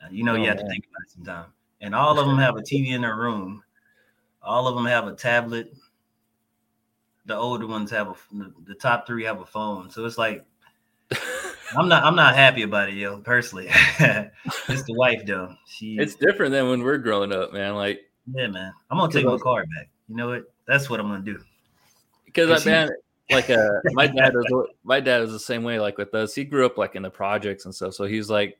Now, 0.00 0.08
you 0.10 0.24
know, 0.24 0.32
oh, 0.32 0.36
you 0.36 0.46
have 0.46 0.56
man. 0.56 0.64
to 0.64 0.70
think 0.70 0.84
about 0.86 1.02
it 1.06 1.10
sometime. 1.10 1.52
And 1.80 1.94
all 1.94 2.18
of 2.18 2.26
them 2.26 2.38
have 2.38 2.56
a 2.56 2.62
TV 2.62 2.90
in 2.90 3.02
their 3.02 3.16
room. 3.16 3.62
All 4.44 4.68
of 4.68 4.74
them 4.74 4.86
have 4.86 5.06
a 5.06 5.14
tablet. 5.14 5.72
The 7.26 7.36
older 7.36 7.66
ones 7.66 7.90
have 7.90 8.08
a, 8.08 8.14
the 8.66 8.74
top 8.74 9.06
three 9.06 9.24
have 9.24 9.40
a 9.40 9.46
phone. 9.46 9.90
So 9.90 10.04
it's 10.04 10.18
like 10.18 10.44
I'm 11.76 11.88
not. 11.88 12.04
I'm 12.04 12.16
not 12.16 12.34
happy 12.34 12.62
about 12.62 12.88
it, 12.88 12.94
yo. 12.94 13.18
Personally, 13.18 13.66
it's 13.70 14.82
the 14.84 14.94
wife 14.94 15.24
though. 15.26 15.54
She. 15.66 15.96
It's 15.98 16.14
different 16.14 16.52
than 16.52 16.68
when 16.68 16.82
we're 16.82 16.98
growing 16.98 17.32
up, 17.32 17.52
man. 17.52 17.74
Like. 17.74 18.00
Yeah, 18.32 18.46
man. 18.48 18.72
I'm 18.90 18.98
gonna 18.98 19.12
take 19.12 19.26
my 19.26 19.36
car 19.38 19.62
back. 19.62 19.88
You 20.08 20.16
know 20.16 20.28
what? 20.28 20.44
That's 20.66 20.88
what 20.88 21.00
I'm 21.00 21.08
gonna 21.08 21.22
do. 21.22 21.40
Because 22.24 22.66
I 22.66 22.70
man, 22.70 22.90
like 23.30 23.50
uh, 23.50 23.68
my 23.92 24.06
dad 24.06 24.34
was 24.34 24.68
my 24.84 25.00
dad 25.00 25.20
was 25.20 25.32
the 25.32 25.40
same 25.40 25.62
way. 25.62 25.78
Like 25.78 25.98
with 25.98 26.14
us, 26.14 26.34
he 26.34 26.44
grew 26.44 26.64
up 26.64 26.78
like 26.78 26.94
in 26.94 27.02
the 27.02 27.10
projects 27.10 27.64
and 27.64 27.74
stuff. 27.74 27.94
So 27.94 28.04
he's 28.04 28.30
like, 28.30 28.58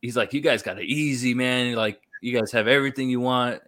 he's 0.00 0.16
like, 0.16 0.32
you 0.32 0.40
guys 0.40 0.62
got 0.62 0.78
it 0.78 0.86
easy, 0.86 1.34
man. 1.34 1.74
Like 1.74 2.00
you 2.20 2.38
guys 2.38 2.50
have 2.52 2.66
everything 2.66 3.08
you 3.08 3.20
want. 3.20 3.60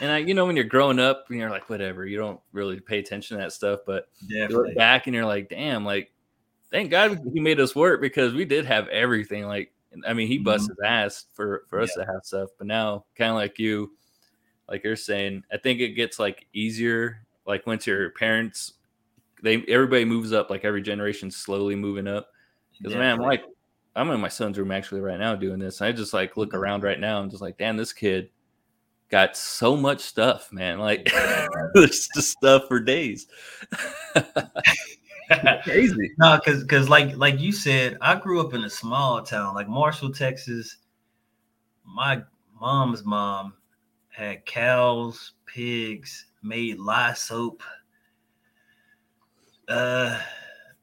And 0.00 0.10
I, 0.10 0.18
you 0.18 0.34
know, 0.34 0.46
when 0.46 0.56
you're 0.56 0.64
growing 0.64 0.98
up, 0.98 1.26
and 1.28 1.38
you're 1.38 1.50
like, 1.50 1.68
whatever, 1.68 2.06
you 2.06 2.18
don't 2.18 2.40
really 2.52 2.80
pay 2.80 2.98
attention 2.98 3.36
to 3.36 3.42
that 3.42 3.52
stuff. 3.52 3.80
But 3.86 4.08
Definitely. 4.22 4.54
you 4.54 4.62
look 4.62 4.74
back 4.76 5.06
and 5.06 5.14
you're 5.14 5.26
like, 5.26 5.48
damn, 5.48 5.84
like, 5.84 6.12
thank 6.70 6.90
God 6.90 7.20
he 7.32 7.40
made 7.40 7.60
us 7.60 7.74
work 7.74 8.00
because 8.00 8.34
we 8.34 8.44
did 8.44 8.64
have 8.66 8.88
everything. 8.88 9.46
Like, 9.46 9.72
I 10.06 10.12
mean, 10.12 10.28
he 10.28 10.38
busts 10.38 10.68
mm-hmm. 10.68 10.82
his 10.82 10.90
ass 10.90 11.26
for 11.34 11.64
for 11.68 11.80
us 11.80 11.92
yeah. 11.96 12.04
to 12.04 12.12
have 12.12 12.24
stuff. 12.24 12.50
But 12.58 12.66
now, 12.66 13.04
kind 13.16 13.30
of 13.30 13.36
like 13.36 13.58
you, 13.58 13.92
like 14.68 14.84
you're 14.84 14.96
saying, 14.96 15.44
I 15.52 15.56
think 15.56 15.80
it 15.80 15.90
gets 15.90 16.18
like 16.18 16.46
easier. 16.52 17.26
Like 17.46 17.66
once 17.66 17.86
your 17.86 18.10
parents, 18.10 18.74
they 19.42 19.64
everybody 19.66 20.04
moves 20.04 20.32
up. 20.32 20.50
Like 20.50 20.64
every 20.64 20.82
generation 20.82 21.30
slowly 21.30 21.74
moving 21.74 22.06
up. 22.06 22.28
Because 22.78 22.94
man, 22.94 23.14
I'm 23.14 23.26
like, 23.26 23.42
I'm 23.96 24.10
in 24.10 24.20
my 24.20 24.28
son's 24.28 24.58
room 24.58 24.70
actually 24.70 25.00
right 25.00 25.18
now 25.18 25.34
doing 25.34 25.58
this. 25.58 25.82
I 25.82 25.92
just 25.92 26.14
like 26.14 26.36
look 26.36 26.50
mm-hmm. 26.50 26.58
around 26.58 26.84
right 26.84 27.00
now. 27.00 27.20
I'm 27.20 27.28
just 27.28 27.42
like, 27.42 27.58
damn, 27.58 27.76
this 27.76 27.92
kid 27.92 28.30
got 29.10 29.36
so 29.36 29.76
much 29.76 30.00
stuff, 30.00 30.52
man. 30.52 30.78
Like 30.78 31.12
there's 31.74 32.08
just 32.14 32.30
stuff 32.30 32.64
for 32.68 32.80
days. 32.80 33.26
Crazy. 35.62 36.12
No, 36.18 36.38
because 36.42 36.62
because 36.62 36.88
like 36.88 37.16
like 37.16 37.38
you 37.40 37.52
said, 37.52 37.98
I 38.00 38.16
grew 38.16 38.40
up 38.40 38.54
in 38.54 38.64
a 38.64 38.70
small 38.70 39.22
town 39.22 39.54
like 39.54 39.68
Marshall, 39.68 40.12
Texas. 40.12 40.76
My 41.84 42.22
mom's 42.60 43.04
mom 43.04 43.54
had 44.08 44.44
cows, 44.46 45.32
pigs, 45.46 46.26
made 46.42 46.78
lye 46.78 47.12
soap, 47.12 47.62
uh, 49.68 50.18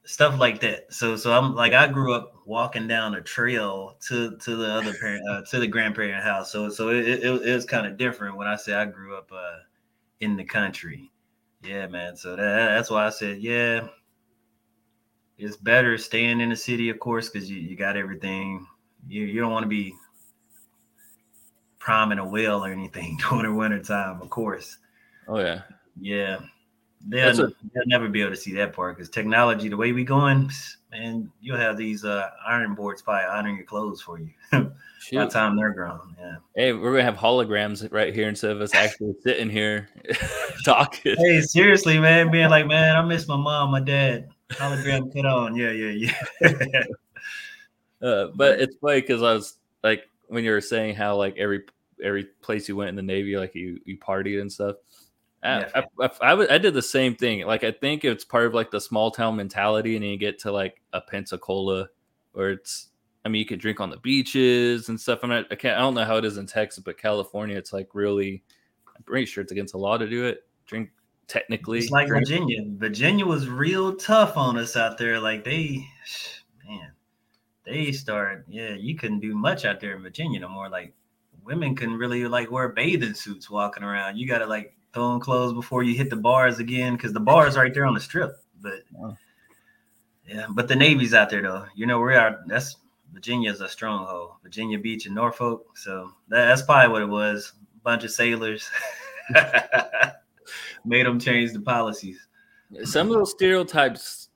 stuff 0.07 0.39
like 0.39 0.61
that. 0.61 0.91
So 0.91 1.15
so 1.15 1.33
I'm 1.33 1.53
like 1.53 1.73
I 1.73 1.87
grew 1.87 2.13
up 2.13 2.33
walking 2.45 2.87
down 2.87 3.15
a 3.15 3.21
trail 3.21 3.97
to 4.07 4.37
to 4.37 4.55
the 4.55 4.71
other 4.73 4.93
parent 5.01 5.21
uh, 5.29 5.41
to 5.43 5.59
the 5.59 5.67
grandparent 5.67 6.23
house. 6.23 6.51
So 6.51 6.69
so 6.69 6.89
it, 6.89 7.07
it, 7.07 7.23
it 7.23 7.53
was 7.53 7.65
kind 7.65 7.85
of 7.85 7.97
different 7.97 8.37
when 8.37 8.47
I 8.47 8.55
say 8.55 8.73
I 8.73 8.85
grew 8.85 9.15
up 9.15 9.29
uh, 9.31 9.59
in 10.21 10.37
the 10.37 10.45
country. 10.45 11.11
Yeah, 11.61 11.87
man. 11.87 12.15
So 12.15 12.35
that, 12.35 12.67
that's 12.69 12.89
why 12.89 13.05
I 13.05 13.09
said 13.09 13.39
yeah. 13.39 13.87
It's 15.37 15.55
better 15.55 15.99
staying 15.99 16.41
in 16.41 16.49
the 16.49 16.55
city, 16.55 16.89
of 16.89 16.99
course, 16.99 17.29
because 17.29 17.47
you, 17.47 17.57
you 17.57 17.75
got 17.75 17.95
everything. 17.95 18.65
You 19.07 19.23
you 19.23 19.39
don't 19.41 19.51
want 19.51 19.63
to 19.63 19.69
be 19.69 19.93
priming 21.79 22.17
a 22.17 22.25
well 22.25 22.65
or 22.65 22.71
anything 22.71 23.17
during 23.29 23.43
the 23.43 23.53
winter 23.53 23.83
time, 23.83 24.21
of 24.21 24.29
course. 24.29 24.77
Oh 25.27 25.39
yeah. 25.39 25.63
Yeah. 25.99 26.39
They'll, 27.05 27.29
a, 27.29 27.47
they'll 27.47 27.85
never 27.85 28.09
be 28.09 28.21
able 28.21 28.31
to 28.31 28.37
see 28.37 28.53
that 28.55 28.73
part 28.73 28.97
because 28.97 29.09
technology, 29.09 29.69
the 29.69 29.77
way 29.77 29.91
we 29.91 30.03
going, 30.03 30.49
man, 30.91 31.31
you'll 31.39 31.57
have 31.57 31.77
these 31.77 32.03
uh, 32.03 32.29
iron 32.45 32.75
boards 32.75 33.01
probably 33.01 33.25
ironing 33.25 33.55
your 33.55 33.65
clothes 33.65 34.01
for 34.01 34.19
you 34.19 34.29
by 34.51 34.69
the 35.11 35.27
time 35.27 35.55
they're 35.55 35.71
grown. 35.71 36.15
Yeah. 36.19 36.35
Hey, 36.55 36.73
we're 36.73 36.91
gonna 36.91 37.03
have 37.03 37.15
holograms 37.15 37.89
right 37.91 38.13
here 38.13 38.27
instead 38.27 38.51
of 38.51 38.61
us 38.61 38.73
actually 38.73 39.13
sitting 39.21 39.49
here 39.49 39.89
talking. 40.65 41.15
Hey, 41.17 41.41
seriously, 41.41 41.99
man, 41.99 42.31
being 42.31 42.49
like, 42.49 42.67
man, 42.67 42.95
I 42.95 43.01
miss 43.03 43.27
my 43.27 43.37
mom, 43.37 43.71
my 43.71 43.81
dad. 43.81 44.29
Hologram 44.49 45.11
put 45.11 45.25
on. 45.25 45.55
Yeah, 45.55 45.71
yeah, 45.71 46.11
yeah. 46.41 46.83
uh, 48.01 48.27
but 48.35 48.59
it's 48.59 48.75
funny 48.77 49.01
because 49.01 49.21
I 49.21 49.33
was 49.33 49.57
like, 49.83 50.09
when 50.27 50.43
you 50.43 50.51
were 50.51 50.61
saying 50.61 50.95
how 50.95 51.15
like 51.15 51.37
every 51.37 51.63
every 52.03 52.25
place 52.41 52.69
you 52.69 52.75
went 52.75 52.89
in 52.89 52.95
the 52.95 53.01
Navy, 53.01 53.37
like 53.37 53.55
you 53.55 53.79
you 53.85 53.97
partied 53.97 54.41
and 54.41 54.51
stuff. 54.51 54.77
I, 55.43 55.65
I, 55.75 55.83
I, 56.01 56.09
I, 56.21 56.55
I 56.55 56.57
did 56.57 56.73
the 56.73 56.81
same 56.81 57.15
thing. 57.15 57.45
Like 57.45 57.63
I 57.63 57.71
think 57.71 58.03
it's 58.03 58.25
part 58.25 58.45
of 58.45 58.53
like 58.53 58.71
the 58.71 58.81
small 58.81 59.11
town 59.11 59.35
mentality, 59.35 59.95
and 59.95 60.03
then 60.03 60.11
you 60.11 60.17
get 60.17 60.39
to 60.39 60.51
like 60.51 60.81
a 60.93 61.01
Pensacola, 61.01 61.89
where 62.31 62.51
it's 62.51 62.89
I 63.23 63.29
mean 63.29 63.39
you 63.39 63.45
can 63.45 63.59
drink 63.59 63.79
on 63.79 63.89
the 63.89 63.97
beaches 63.97 64.89
and 64.89 64.99
stuff. 64.99 65.19
I'm 65.23 65.29
not 65.29 65.45
I 65.51 65.55
can't 65.55 65.77
I 65.77 65.81
don't 65.81 65.93
know 65.93 66.05
how 66.05 66.17
it 66.17 66.25
is 66.25 66.37
in 66.37 66.47
Texas, 66.47 66.83
but 66.83 66.97
California 66.97 67.57
it's 67.57 67.73
like 67.73 67.89
really 67.93 68.43
I'm 68.95 69.03
pretty 69.03 69.25
sure 69.25 69.43
it's 69.43 69.51
against 69.51 69.73
the 69.73 69.79
law 69.79 69.97
to 69.97 70.09
do 70.09 70.25
it. 70.25 70.45
Drink 70.65 70.89
technically. 71.27 71.79
It's 71.79 71.91
like 71.91 72.07
drink. 72.07 72.27
Virginia. 72.27 72.63
Virginia 72.77 73.25
was 73.25 73.47
real 73.47 73.95
tough 73.95 74.37
on 74.37 74.57
us 74.57 74.75
out 74.75 74.97
there. 74.97 75.19
Like 75.19 75.43
they 75.43 75.85
man, 76.67 76.91
they 77.63 77.91
start 77.91 78.45
yeah, 78.47 78.73
you 78.73 78.95
couldn't 78.95 79.19
do 79.19 79.35
much 79.35 79.65
out 79.65 79.79
there 79.79 79.95
in 79.95 80.01
Virginia 80.01 80.39
no 80.39 80.49
more. 80.49 80.69
Like 80.69 80.93
women 81.43 81.75
couldn't 81.75 81.97
really 81.97 82.27
like 82.27 82.49
wear 82.49 82.69
bathing 82.69 83.13
suits 83.13 83.49
walking 83.49 83.83
around. 83.83 84.17
You 84.17 84.27
gotta 84.27 84.45
like 84.45 84.76
throw 84.93 85.03
on 85.03 85.19
clothes 85.19 85.53
before 85.53 85.83
you 85.83 85.95
hit 85.95 86.09
the 86.09 86.15
bars 86.15 86.59
again 86.59 86.93
because 86.93 87.13
the 87.13 87.19
bars 87.19 87.57
right 87.57 87.73
there 87.73 87.85
on 87.85 87.93
the 87.93 87.99
strip. 87.99 88.35
But 88.61 88.83
yeah, 90.27 90.47
but 90.49 90.67
the 90.67 90.75
Navy's 90.75 91.13
out 91.13 91.29
there 91.29 91.41
though. 91.41 91.65
You 91.75 91.85
know, 91.85 91.99
we 91.99 92.15
are 92.15 92.39
that's 92.47 92.77
Virginia's 93.13 93.61
a 93.61 93.69
stronghold. 93.69 94.31
Virginia 94.43 94.77
Beach 94.77 95.05
and 95.05 95.15
Norfolk. 95.15 95.77
So 95.77 96.11
that, 96.29 96.45
that's 96.45 96.61
probably 96.61 96.91
what 96.91 97.01
it 97.01 97.09
was. 97.09 97.53
A 97.75 97.79
bunch 97.83 98.03
of 98.03 98.11
sailors 98.11 98.69
made 100.85 101.05
them 101.05 101.19
change 101.19 101.53
the 101.53 101.61
policies. 101.61 102.27
Some 102.83 103.07
of 103.07 103.13
those 103.13 103.31
stereotypes 103.31 104.29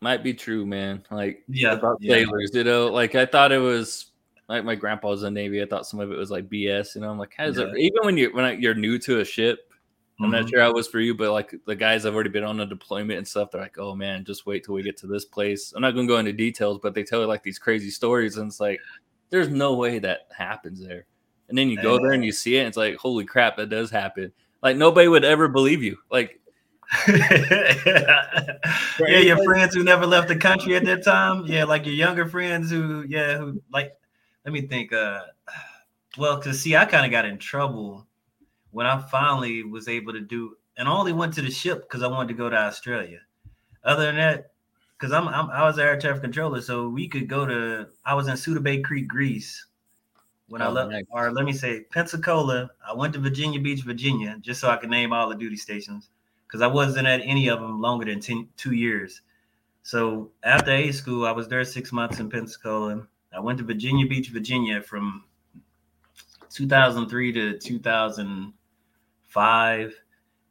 might 0.00 0.24
be 0.24 0.34
true, 0.34 0.66
man. 0.66 1.04
Like 1.10 1.44
yeah, 1.48 1.72
about 1.72 1.98
yeah. 2.00 2.14
sailors, 2.14 2.50
you 2.52 2.64
know. 2.64 2.88
Like 2.88 3.14
I 3.14 3.24
thought 3.24 3.52
it 3.52 3.58
was 3.58 4.10
like 4.48 4.64
my 4.64 4.74
grandpa 4.74 5.10
was 5.10 5.22
in 5.22 5.32
the 5.32 5.40
Navy. 5.40 5.62
I 5.62 5.66
thought 5.66 5.86
some 5.86 6.00
of 6.00 6.10
it 6.10 6.18
was 6.18 6.30
like 6.30 6.48
BS. 6.48 6.94
You 6.94 7.02
know, 7.02 7.10
I'm 7.10 7.18
like, 7.18 7.34
how 7.36 7.44
is 7.44 7.56
yeah. 7.56 7.66
it? 7.66 7.78
Even 7.78 7.98
when 8.02 8.16
you 8.16 8.34
when 8.34 8.60
you're 8.60 8.74
new 8.74 8.98
to 8.98 9.20
a 9.20 9.24
ship, 9.24 9.71
I'm 10.20 10.26
mm-hmm. 10.26 10.40
not 10.40 10.48
sure 10.50 10.60
how 10.60 10.68
it 10.68 10.74
was 10.74 10.88
for 10.88 11.00
you, 11.00 11.14
but 11.14 11.32
like 11.32 11.54
the 11.66 11.74
guys 11.74 12.04
I've 12.04 12.14
already 12.14 12.30
been 12.30 12.44
on 12.44 12.60
a 12.60 12.66
deployment 12.66 13.18
and 13.18 13.26
stuff, 13.26 13.50
they're 13.50 13.60
like, 13.60 13.78
"Oh 13.78 13.94
man, 13.94 14.24
just 14.24 14.46
wait 14.46 14.64
till 14.64 14.74
we 14.74 14.82
get 14.82 14.96
to 14.98 15.06
this 15.06 15.24
place." 15.24 15.72
I'm 15.74 15.82
not 15.82 15.92
going 15.92 16.06
to 16.06 16.12
go 16.12 16.18
into 16.18 16.32
details, 16.32 16.78
but 16.82 16.94
they 16.94 17.02
tell 17.02 17.20
you 17.20 17.26
like 17.26 17.42
these 17.42 17.58
crazy 17.58 17.90
stories, 17.90 18.36
and 18.36 18.48
it's 18.48 18.60
like, 18.60 18.80
there's 19.30 19.48
no 19.48 19.74
way 19.74 19.98
that 19.98 20.28
happens 20.36 20.84
there. 20.86 21.06
And 21.48 21.56
then 21.56 21.68
you 21.70 21.80
go 21.80 21.98
there 21.98 22.12
and 22.12 22.24
you 22.24 22.32
see 22.32 22.56
it, 22.56 22.60
and 22.60 22.68
it's 22.68 22.76
like, 22.76 22.96
holy 22.96 23.24
crap, 23.24 23.56
that 23.56 23.70
does 23.70 23.90
happen. 23.90 24.32
Like 24.62 24.76
nobody 24.76 25.08
would 25.08 25.24
ever 25.24 25.48
believe 25.48 25.82
you. 25.82 25.96
Like, 26.10 26.40
yeah, 27.08 27.98
your 28.98 29.42
friends 29.42 29.74
who 29.74 29.82
never 29.82 30.06
left 30.06 30.28
the 30.28 30.36
country 30.36 30.76
at 30.76 30.84
that 30.84 31.04
time. 31.04 31.46
Yeah, 31.46 31.64
like 31.64 31.86
your 31.86 31.94
younger 31.94 32.28
friends 32.28 32.70
who, 32.70 33.04
yeah, 33.08 33.38
who 33.38 33.62
like. 33.72 33.92
Let 34.44 34.52
me 34.52 34.62
think. 34.62 34.92
Uh, 34.92 35.20
well, 36.18 36.40
cause 36.40 36.60
see, 36.60 36.76
I 36.76 36.84
kind 36.84 37.06
of 37.06 37.10
got 37.10 37.24
in 37.24 37.38
trouble 37.38 38.06
when 38.72 38.86
I 38.86 38.98
finally 38.98 39.62
was 39.62 39.86
able 39.86 40.12
to 40.12 40.20
do, 40.20 40.56
and 40.76 40.88
I 40.88 40.92
only 40.92 41.12
went 41.12 41.34
to 41.34 41.42
the 41.42 41.50
ship 41.50 41.82
because 41.82 42.02
I 42.02 42.08
wanted 42.08 42.28
to 42.28 42.34
go 42.34 42.50
to 42.50 42.56
Australia. 42.56 43.20
Other 43.84 44.06
than 44.06 44.16
that, 44.16 44.52
because 44.98 45.12
I'm, 45.12 45.28
I'm, 45.28 45.50
i 45.50 45.62
was 45.62 45.78
air 45.78 45.98
traffic 45.98 46.22
controller, 46.22 46.60
so 46.60 46.88
we 46.88 47.06
could 47.06 47.28
go 47.28 47.46
to. 47.46 47.88
I 48.04 48.14
was 48.14 48.28
in 48.28 48.34
Souda 48.34 48.62
Bay 48.62 48.80
Crete, 48.80 49.08
Greece. 49.08 49.66
When 50.48 50.62
oh, 50.62 50.66
I 50.66 50.68
left, 50.68 50.90
nice. 50.90 51.04
or 51.10 51.32
let 51.32 51.44
me 51.44 51.52
say 51.52 51.84
Pensacola, 51.92 52.70
I 52.86 52.92
went 52.92 53.14
to 53.14 53.20
Virginia 53.20 53.60
Beach, 53.60 53.82
Virginia, 53.82 54.36
just 54.40 54.60
so 54.60 54.68
I 54.68 54.76
could 54.76 54.90
name 54.90 55.12
all 55.12 55.28
the 55.28 55.34
duty 55.34 55.56
stations, 55.56 56.10
because 56.46 56.60
I 56.60 56.66
wasn't 56.66 57.06
at 57.06 57.20
any 57.22 57.48
of 57.48 57.60
them 57.60 57.80
longer 57.80 58.04
than 58.04 58.20
10, 58.20 58.48
two 58.56 58.72
years. 58.72 59.22
So 59.82 60.30
after 60.44 60.70
A 60.70 60.92
school, 60.92 61.26
I 61.26 61.32
was 61.32 61.48
there 61.48 61.64
six 61.64 61.90
months 61.90 62.20
in 62.20 62.28
Pensacola. 62.28 63.06
I 63.34 63.40
went 63.40 63.58
to 63.58 63.64
Virginia 63.64 64.06
Beach, 64.06 64.28
Virginia 64.28 64.82
from 64.82 65.24
2003 66.50 67.32
to 67.32 67.58
2000 67.58 68.52
five, 69.32 69.94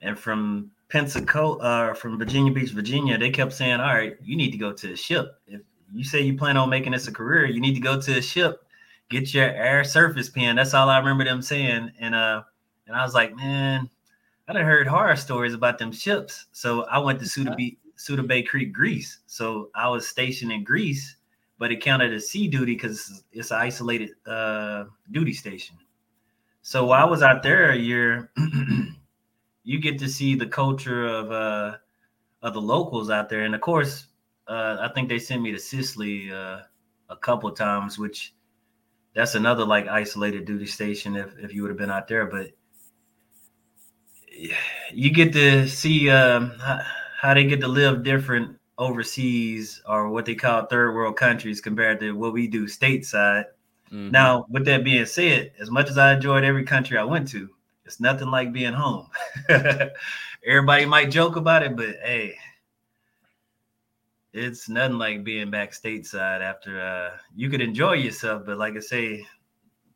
and 0.01 0.17
from 0.17 0.71
Pensacola, 0.89 1.57
uh, 1.59 1.93
from 1.93 2.17
Virginia 2.17 2.51
Beach, 2.51 2.71
Virginia, 2.71 3.17
they 3.17 3.29
kept 3.29 3.53
saying, 3.53 3.79
"All 3.79 3.93
right, 3.93 4.17
you 4.21 4.35
need 4.35 4.51
to 4.51 4.57
go 4.57 4.73
to 4.73 4.93
a 4.93 4.95
ship. 4.95 5.39
If 5.47 5.61
you 5.93 6.03
say 6.03 6.21
you 6.21 6.37
plan 6.37 6.57
on 6.57 6.69
making 6.69 6.91
this 6.91 7.07
a 7.07 7.11
career, 7.11 7.45
you 7.45 7.61
need 7.61 7.75
to 7.75 7.79
go 7.79 8.01
to 8.01 8.17
a 8.17 8.21
ship, 8.21 8.63
get 9.09 9.33
your 9.33 9.45
air 9.45 9.83
surface 9.83 10.29
pen." 10.29 10.55
That's 10.55 10.73
all 10.73 10.89
I 10.89 10.97
remember 10.97 11.23
them 11.23 11.41
saying, 11.41 11.91
and 11.99 12.15
uh, 12.15 12.43
and 12.87 12.95
I 12.95 13.03
was 13.03 13.13
like, 13.13 13.35
man, 13.35 13.89
I 14.47 14.53
done 14.53 14.65
heard 14.65 14.87
horror 14.87 15.15
stories 15.15 15.53
about 15.53 15.77
them 15.77 15.91
ships, 15.91 16.47
so 16.51 16.83
I 16.83 16.97
went 16.99 17.19
to 17.19 17.25
Souda, 17.25 17.55
Be- 17.55 17.77
Souda 17.97 18.27
Bay 18.27 18.43
Crete, 18.43 18.73
Greece. 18.73 19.19
So 19.27 19.69
I 19.75 19.87
was 19.87 20.07
stationed 20.07 20.51
in 20.51 20.63
Greece, 20.63 21.15
but 21.57 21.71
it 21.71 21.81
counted 21.81 22.13
as 22.13 22.29
sea 22.29 22.47
duty 22.47 22.73
because 22.73 23.23
it's 23.31 23.51
an 23.51 23.57
isolated 23.57 24.09
uh, 24.25 24.85
duty 25.11 25.33
station. 25.33 25.77
So 26.61 26.85
while 26.85 27.05
I 27.05 27.09
was 27.09 27.23
out 27.23 27.43
there 27.43 27.71
a 27.71 27.77
year, 27.77 28.31
you 29.63 29.79
get 29.79 29.99
to 29.99 30.07
see 30.07 30.35
the 30.35 30.45
culture 30.45 31.05
of 31.05 31.31
uh 31.31 31.77
of 32.43 32.53
the 32.53 32.61
locals 32.61 33.09
out 33.09 33.29
there, 33.29 33.43
and 33.43 33.53
of 33.53 33.61
course, 33.61 34.07
uh, 34.47 34.77
I 34.81 34.91
think 34.93 35.09
they 35.09 35.19
sent 35.19 35.41
me 35.41 35.51
to 35.51 35.59
Sicily 35.59 36.31
uh, 36.31 36.61
a 37.09 37.15
couple 37.15 37.51
times, 37.51 37.99
which 37.99 38.33
that's 39.13 39.35
another 39.35 39.63
like 39.63 39.87
isolated 39.87 40.45
duty 40.45 40.65
station 40.65 41.15
if 41.15 41.37
if 41.37 41.53
you 41.53 41.61
would 41.61 41.69
have 41.69 41.77
been 41.77 41.91
out 41.91 42.07
there, 42.07 42.25
but 42.25 42.51
you 44.91 45.11
get 45.11 45.33
to 45.33 45.67
see 45.67 46.09
um, 46.09 46.53
how 47.19 47.33
they 47.33 47.43
get 47.43 47.61
to 47.61 47.67
live 47.67 48.03
different 48.03 48.57
overseas 48.77 49.81
or 49.87 50.09
what 50.09 50.25
they 50.25 50.35
call 50.35 50.65
third 50.65 50.93
world 50.95 51.15
countries 51.15 51.61
compared 51.61 51.99
to 51.99 52.13
what 52.13 52.33
we 52.33 52.47
do 52.47 52.65
stateside. 52.65 53.45
Mm-hmm. 53.91 54.11
Now, 54.11 54.45
with 54.49 54.65
that 54.65 54.83
being 54.83 55.05
said, 55.05 55.51
as 55.59 55.69
much 55.69 55.89
as 55.89 55.97
I 55.97 56.13
enjoyed 56.13 56.43
every 56.43 56.63
country 56.63 56.97
I 56.97 57.03
went 57.03 57.27
to, 57.29 57.49
it's 57.85 57.99
nothing 57.99 58.29
like 58.29 58.53
being 58.53 58.73
home. 58.73 59.07
Everybody 60.47 60.85
might 60.85 61.11
joke 61.11 61.35
about 61.35 61.63
it, 61.63 61.75
but 61.75 61.97
hey, 62.03 62.35
it's 64.33 64.69
nothing 64.69 64.97
like 64.97 65.23
being 65.23 65.51
back 65.51 65.71
stateside 65.71 66.41
after 66.41 66.79
uh, 66.79 67.17
you 67.35 67.49
could 67.49 67.61
enjoy 67.61 67.93
yourself, 67.93 68.43
but 68.45 68.57
like 68.57 68.77
I 68.77 68.79
say, 68.79 69.25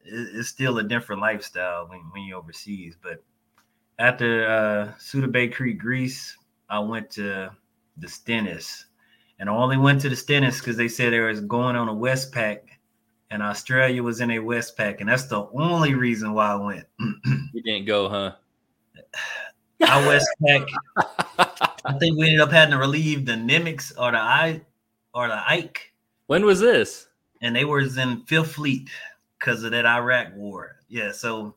it's 0.03 0.49
still 0.49 0.77
a 0.77 0.83
different 0.83 1.21
lifestyle 1.21 1.87
when, 1.87 1.99
when 2.11 2.23
you're 2.23 2.37
overseas. 2.37 2.97
But 3.01 3.23
after 3.97 4.47
uh, 4.47 4.91
Suda 4.99 5.27
Bay 5.27 5.47
Crete, 5.47 5.77
Greece, 5.77 6.37
I 6.69 6.79
went 6.79 7.09
to 7.11 7.49
the 7.97 8.07
Stennis, 8.07 8.85
and 9.39 9.49
I 9.49 9.53
only 9.53 9.77
went 9.77 10.01
to 10.01 10.09
the 10.09 10.15
Stennis 10.15 10.59
because 10.59 10.77
they 10.77 10.89
said 10.89 11.13
there 11.13 11.27
was 11.27 11.41
going 11.41 11.75
on 11.75 11.87
a 11.87 11.93
Westpac, 11.93 12.59
and 13.31 13.41
Australia 13.41 14.03
was 14.03 14.21
in 14.21 14.31
a 14.31 14.37
Westpac, 14.37 14.99
and 14.99 15.09
that's 15.09 15.25
the 15.25 15.47
only 15.53 15.93
reason 15.93 16.33
why 16.33 16.47
I 16.47 16.55
went. 16.55 16.85
you 17.53 17.61
didn't 17.63 17.85
go, 17.85 18.09
huh? 18.09 18.35
I 19.81 20.23
Westpac. 20.41 20.67
I 21.85 21.93
think 21.99 22.17
we 22.17 22.27
ended 22.27 22.41
up 22.41 22.51
having 22.51 22.71
to 22.71 22.77
relieve 22.77 23.25
the 23.25 23.33
Nimitz 23.33 23.91
or 23.97 24.11
the 24.11 24.17
I 24.17 24.61
or 25.13 25.27
the 25.27 25.49
Ike. 25.49 25.93
When 26.27 26.45
was 26.45 26.59
this? 26.59 27.07
And 27.41 27.55
they 27.55 27.65
was 27.65 27.97
in 27.97 28.21
Fifth 28.21 28.53
Fleet 28.53 28.89
because 29.39 29.63
of 29.63 29.71
that 29.71 29.85
Iraq 29.85 30.35
war. 30.35 30.77
Yeah, 30.87 31.11
so 31.11 31.55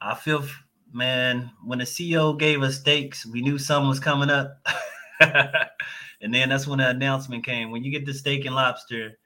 I 0.00 0.14
feel 0.14 0.44
man, 0.92 1.50
when 1.64 1.78
the 1.78 1.86
CO 2.14 2.32
gave 2.32 2.62
us 2.62 2.80
steaks, 2.80 3.26
we 3.26 3.42
knew 3.42 3.58
something 3.58 3.88
was 3.88 4.00
coming 4.00 4.30
up. 4.30 4.66
and 5.20 6.34
then 6.34 6.48
that's 6.48 6.66
when 6.66 6.78
the 6.78 6.88
announcement 6.88 7.44
came. 7.44 7.70
When 7.70 7.84
you 7.84 7.90
get 7.90 8.06
the 8.06 8.14
steak 8.14 8.44
and 8.44 8.54
lobster, 8.54 9.18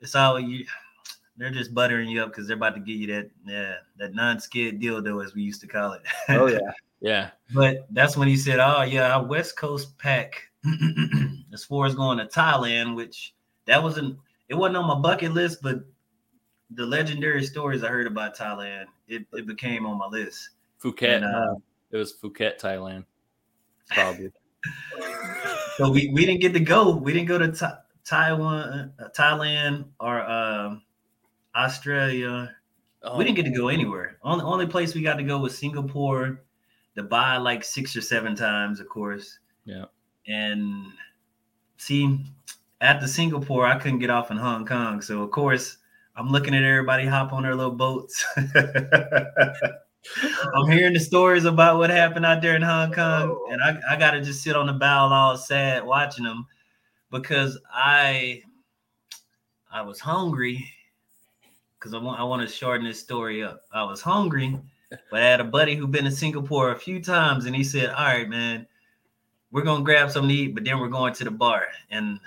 it's 0.00 0.14
all 0.14 0.38
you 0.38 0.66
they're 1.36 1.50
just 1.50 1.74
buttering 1.74 2.08
you 2.08 2.22
up 2.22 2.30
because 2.30 2.46
they're 2.46 2.56
about 2.56 2.74
to 2.74 2.80
give 2.80 2.96
you 2.96 3.06
that 3.08 3.30
yeah, 3.46 3.74
that 3.98 4.14
non-skid 4.14 4.80
dildo 4.80 5.24
as 5.24 5.34
we 5.34 5.42
used 5.42 5.60
to 5.62 5.66
call 5.66 5.92
it. 5.92 6.02
oh 6.30 6.46
yeah. 6.46 6.58
Yeah. 7.00 7.30
But 7.52 7.88
that's 7.90 8.16
when 8.16 8.28
he 8.28 8.36
said, 8.36 8.60
Oh 8.60 8.82
yeah, 8.82 9.14
our 9.14 9.24
West 9.24 9.56
Coast 9.56 9.98
pack 9.98 10.40
as 11.52 11.64
far 11.64 11.86
as 11.86 11.94
going 11.94 12.18
to 12.18 12.26
Thailand, 12.26 12.94
which 12.94 13.34
that 13.66 13.82
wasn't 13.82 14.16
it 14.48 14.54
wasn't 14.54 14.76
on 14.76 14.86
my 14.86 14.94
bucket 14.94 15.32
list, 15.32 15.62
but 15.62 15.84
the 16.70 16.86
legendary 16.86 17.44
stories 17.44 17.82
I 17.82 17.88
heard 17.88 18.06
about 18.06 18.36
Thailand, 18.36 18.86
it, 19.08 19.26
it 19.32 19.46
became 19.46 19.84
on 19.86 19.98
my 19.98 20.06
list. 20.06 20.50
Phuket. 20.82 21.16
And, 21.16 21.24
uh, 21.24 21.54
it 21.90 21.96
was 21.96 22.14
Phuket, 22.14 22.60
Thailand. 22.60 23.04
Probably. 23.90 24.30
so 25.76 25.90
we, 25.90 26.10
we 26.14 26.24
didn't 26.24 26.40
get 26.40 26.52
to 26.54 26.60
go. 26.60 26.96
We 26.96 27.12
didn't 27.12 27.28
go 27.28 27.38
to 27.38 27.52
ta- 27.52 27.80
Taiwan, 28.04 28.92
uh, 28.98 29.08
Thailand, 29.16 29.86
or 30.00 30.20
uh, 30.20 30.76
Australia. 31.54 32.54
Oh. 33.02 33.18
We 33.18 33.24
didn't 33.24 33.36
get 33.36 33.44
to 33.44 33.50
go 33.50 33.64
oh. 33.66 33.68
anywhere. 33.68 34.18
Only 34.22 34.44
only 34.44 34.66
place 34.66 34.94
we 34.94 35.02
got 35.02 35.16
to 35.16 35.22
go 35.22 35.38
was 35.38 35.56
Singapore. 35.56 36.42
Dubai 36.96 37.42
like 37.42 37.64
six 37.64 37.96
or 37.96 38.02
seven 38.02 38.36
times, 38.36 38.78
of 38.80 38.88
course. 38.88 39.38
Yeah. 39.64 39.86
And 40.26 40.92
see, 41.78 42.20
at 42.80 43.00
the 43.00 43.08
Singapore, 43.08 43.66
I 43.66 43.78
couldn't 43.78 44.00
get 44.00 44.10
off 44.10 44.30
in 44.30 44.36
Hong 44.36 44.66
Kong. 44.66 45.00
So 45.00 45.22
of 45.22 45.30
course, 45.30 45.78
I'm 46.16 46.28
looking 46.28 46.54
at 46.54 46.62
everybody 46.62 47.06
hop 47.06 47.32
on 47.32 47.44
their 47.44 47.54
little 47.54 47.72
boats. 47.72 48.24
I'm 50.54 50.70
hearing 50.70 50.92
the 50.94 51.00
stories 51.00 51.44
about 51.44 51.78
what 51.78 51.90
happened 51.90 52.26
out 52.26 52.42
there 52.42 52.56
in 52.56 52.62
Hong 52.62 52.92
Kong, 52.92 53.48
and 53.50 53.62
I, 53.62 53.78
I 53.90 53.96
got 53.96 54.10
to 54.12 54.20
just 54.20 54.42
sit 54.42 54.56
on 54.56 54.66
the 54.66 54.72
bow 54.72 55.06
all 55.06 55.36
sad 55.36 55.84
watching 55.84 56.24
them 56.24 56.46
because 57.10 57.58
I 57.72 58.42
I 59.70 59.82
was 59.82 60.00
hungry 60.00 60.68
because 61.82 61.94
I 61.94 61.98
want 61.98 62.20
I 62.20 62.22
want 62.22 62.46
to 62.46 62.54
shorten 62.54 62.86
this 62.86 63.00
story 63.00 63.42
up. 63.42 63.62
I 63.72 63.82
was 63.82 64.00
hungry, 64.00 64.58
but 65.10 65.22
I 65.22 65.26
had 65.26 65.40
a 65.40 65.44
buddy 65.44 65.74
who'd 65.74 65.90
been 65.90 66.06
in 66.06 66.12
Singapore 66.12 66.72
a 66.72 66.78
few 66.78 67.02
times, 67.02 67.46
and 67.46 67.56
he 67.56 67.64
said, 67.64 67.90
"All 67.90 68.04
right, 68.04 68.28
man, 68.28 68.66
we're 69.50 69.62
gonna 69.62 69.84
grab 69.84 70.10
something 70.10 70.28
to 70.28 70.34
eat, 70.34 70.54
but 70.54 70.64
then 70.64 70.78
we're 70.78 70.88
going 70.88 71.14
to 71.14 71.24
the 71.24 71.30
bar." 71.30 71.66
And 71.90 72.20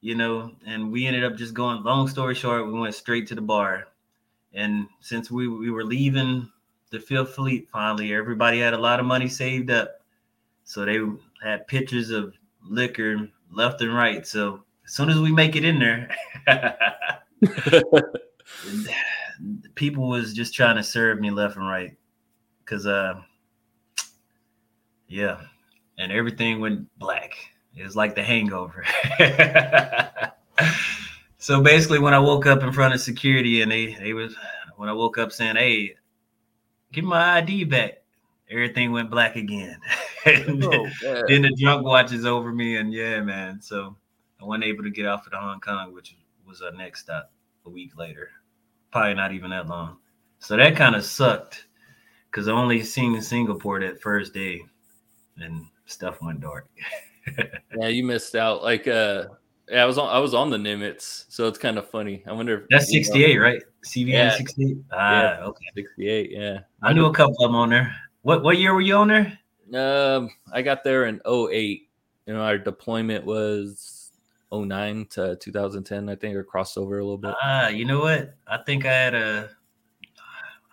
you 0.00 0.14
know, 0.14 0.52
and 0.66 0.90
we 0.90 1.06
ended 1.06 1.24
up 1.24 1.36
just 1.36 1.54
going. 1.54 1.82
Long 1.84 2.08
story 2.08 2.34
short, 2.34 2.66
we 2.66 2.78
went 2.78 2.94
straight 2.94 3.26
to 3.28 3.34
the 3.34 3.40
bar 3.40 3.86
and 4.54 4.86
since 5.00 5.30
we, 5.30 5.48
we 5.48 5.70
were 5.70 5.84
leaving 5.84 6.48
the 6.90 7.00
Fifth 7.00 7.34
Fleet 7.34 7.68
finally, 7.70 8.14
everybody 8.14 8.60
had 8.60 8.72
a 8.72 8.78
lot 8.78 9.00
of 9.00 9.06
money 9.06 9.28
saved 9.28 9.70
up. 9.70 10.00
So 10.62 10.84
they 10.84 11.00
had 11.42 11.66
pictures 11.66 12.10
of 12.10 12.34
liquor 12.62 13.28
left 13.50 13.82
and 13.82 13.94
right. 13.94 14.26
So 14.26 14.62
as 14.86 14.92
soon 14.92 15.10
as 15.10 15.18
we 15.18 15.32
make 15.32 15.56
it 15.56 15.64
in 15.64 15.78
there, 15.78 16.08
people 19.74 20.08
was 20.08 20.32
just 20.32 20.54
trying 20.54 20.76
to 20.76 20.82
serve 20.82 21.20
me 21.20 21.30
left 21.30 21.56
and 21.56 21.68
right. 21.68 21.96
Cause 22.66 22.86
uh 22.86 23.14
yeah, 25.06 25.40
and 25.98 26.10
everything 26.10 26.60
went 26.60 26.88
black. 26.98 27.34
It 27.76 27.82
was 27.82 27.96
like 27.96 28.14
the 28.14 28.22
hangover. 28.22 28.84
So 31.44 31.60
basically, 31.60 31.98
when 31.98 32.14
I 32.14 32.20
woke 32.20 32.46
up 32.46 32.62
in 32.62 32.72
front 32.72 32.94
of 32.94 33.02
security 33.02 33.60
and 33.60 33.70
they, 33.70 33.92
they 33.92 34.14
was, 34.14 34.34
when 34.78 34.88
I 34.88 34.94
woke 34.94 35.18
up 35.18 35.30
saying, 35.30 35.56
hey, 35.56 35.94
give 36.90 37.04
my 37.04 37.36
ID 37.36 37.64
back, 37.64 38.02
everything 38.50 38.92
went 38.92 39.10
black 39.10 39.36
again. 39.36 39.78
and 40.24 40.64
oh, 40.64 40.88
then 41.28 41.42
the 41.42 41.54
drunk 41.60 41.84
watches 41.84 42.24
over 42.24 42.50
me. 42.50 42.78
And 42.78 42.94
yeah, 42.94 43.20
man. 43.20 43.60
So 43.60 43.94
I 44.40 44.46
wasn't 44.46 44.64
able 44.64 44.84
to 44.84 44.90
get 44.90 45.04
off 45.04 45.26
of 45.26 45.34
Hong 45.34 45.60
Kong, 45.60 45.92
which 45.92 46.16
was 46.46 46.62
our 46.62 46.72
next 46.72 47.02
stop 47.02 47.30
a 47.66 47.70
week 47.70 47.96
later. 47.96 48.30
Probably 48.92 49.14
not 49.14 49.32
even 49.32 49.50
that 49.50 49.68
long. 49.68 49.98
So 50.38 50.56
that 50.56 50.76
kind 50.76 50.94
of 50.94 51.04
sucked 51.04 51.66
because 52.30 52.48
I 52.48 52.52
only 52.52 52.82
seen 52.82 53.20
Singapore 53.20 53.80
that 53.80 54.00
first 54.00 54.34
day 54.34 54.62
and 55.38 55.66
stuff 55.86 56.20
went 56.20 56.40
dark. 56.40 56.68
yeah, 57.78 57.88
you 57.88 58.04
missed 58.04 58.34
out. 58.34 58.62
Like, 58.62 58.86
uh, 58.86 59.26
yeah, 59.68 59.82
I 59.82 59.86
was 59.86 59.98
on 59.98 60.08
I 60.14 60.18
was 60.18 60.34
on 60.34 60.50
the 60.50 60.58
Nimitz, 60.58 61.24
so 61.28 61.48
it's 61.48 61.58
kind 61.58 61.78
of 61.78 61.88
funny. 61.88 62.22
I 62.26 62.32
wonder 62.32 62.62
if 62.62 62.68
that's 62.68 62.90
68, 62.90 63.36
know. 63.36 63.42
right? 63.42 63.62
CVN 63.84 64.08
yeah. 64.08 64.36
68. 64.36 64.76
Ah, 64.92 65.22
yeah, 65.22 65.44
okay. 65.44 65.64
68, 65.74 66.30
yeah. 66.30 66.58
I 66.82 66.92
knew 66.92 67.06
a 67.06 67.12
couple 67.12 67.36
of 67.36 67.50
them 67.50 67.56
on 67.56 67.70
there. 67.70 67.94
What 68.22 68.42
what 68.42 68.58
year 68.58 68.74
were 68.74 68.80
you 68.80 68.96
on 68.96 69.08
there? 69.08 69.38
Um, 69.74 70.30
I 70.52 70.62
got 70.62 70.84
there 70.84 71.06
in 71.06 71.20
08. 71.26 71.88
You 72.26 72.34
know, 72.34 72.40
our 72.40 72.58
deployment 72.58 73.24
was 73.24 73.93
09 74.62 75.06
to 75.10 75.36
2010, 75.36 76.08
I 76.08 76.14
think, 76.14 76.36
or 76.36 76.44
crossed 76.44 76.78
over 76.78 76.98
a 76.98 77.02
little 77.02 77.18
bit. 77.18 77.34
Ah, 77.42 77.68
you 77.68 77.84
know 77.84 78.00
what? 78.00 78.34
I 78.46 78.58
think 78.58 78.86
I 78.86 78.92
had 78.92 79.14
a 79.14 79.50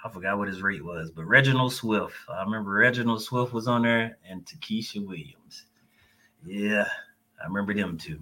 I 0.04 0.10
forgot 0.10 0.38
what 0.38 0.48
his 0.48 0.62
rate 0.62 0.84
was, 0.84 1.12
but 1.12 1.26
Reginald 1.26 1.74
Swift. 1.74 2.16
I 2.28 2.42
remember 2.42 2.72
Reginald 2.72 3.22
Swift 3.22 3.54
was 3.54 3.68
on 3.68 3.84
there 3.84 4.18
and 4.28 4.44
Takesha 4.46 5.06
Williams. 5.06 5.66
Yeah, 6.44 6.88
I 7.40 7.48
remember 7.48 7.74
them 7.74 7.98
too. 7.98 8.20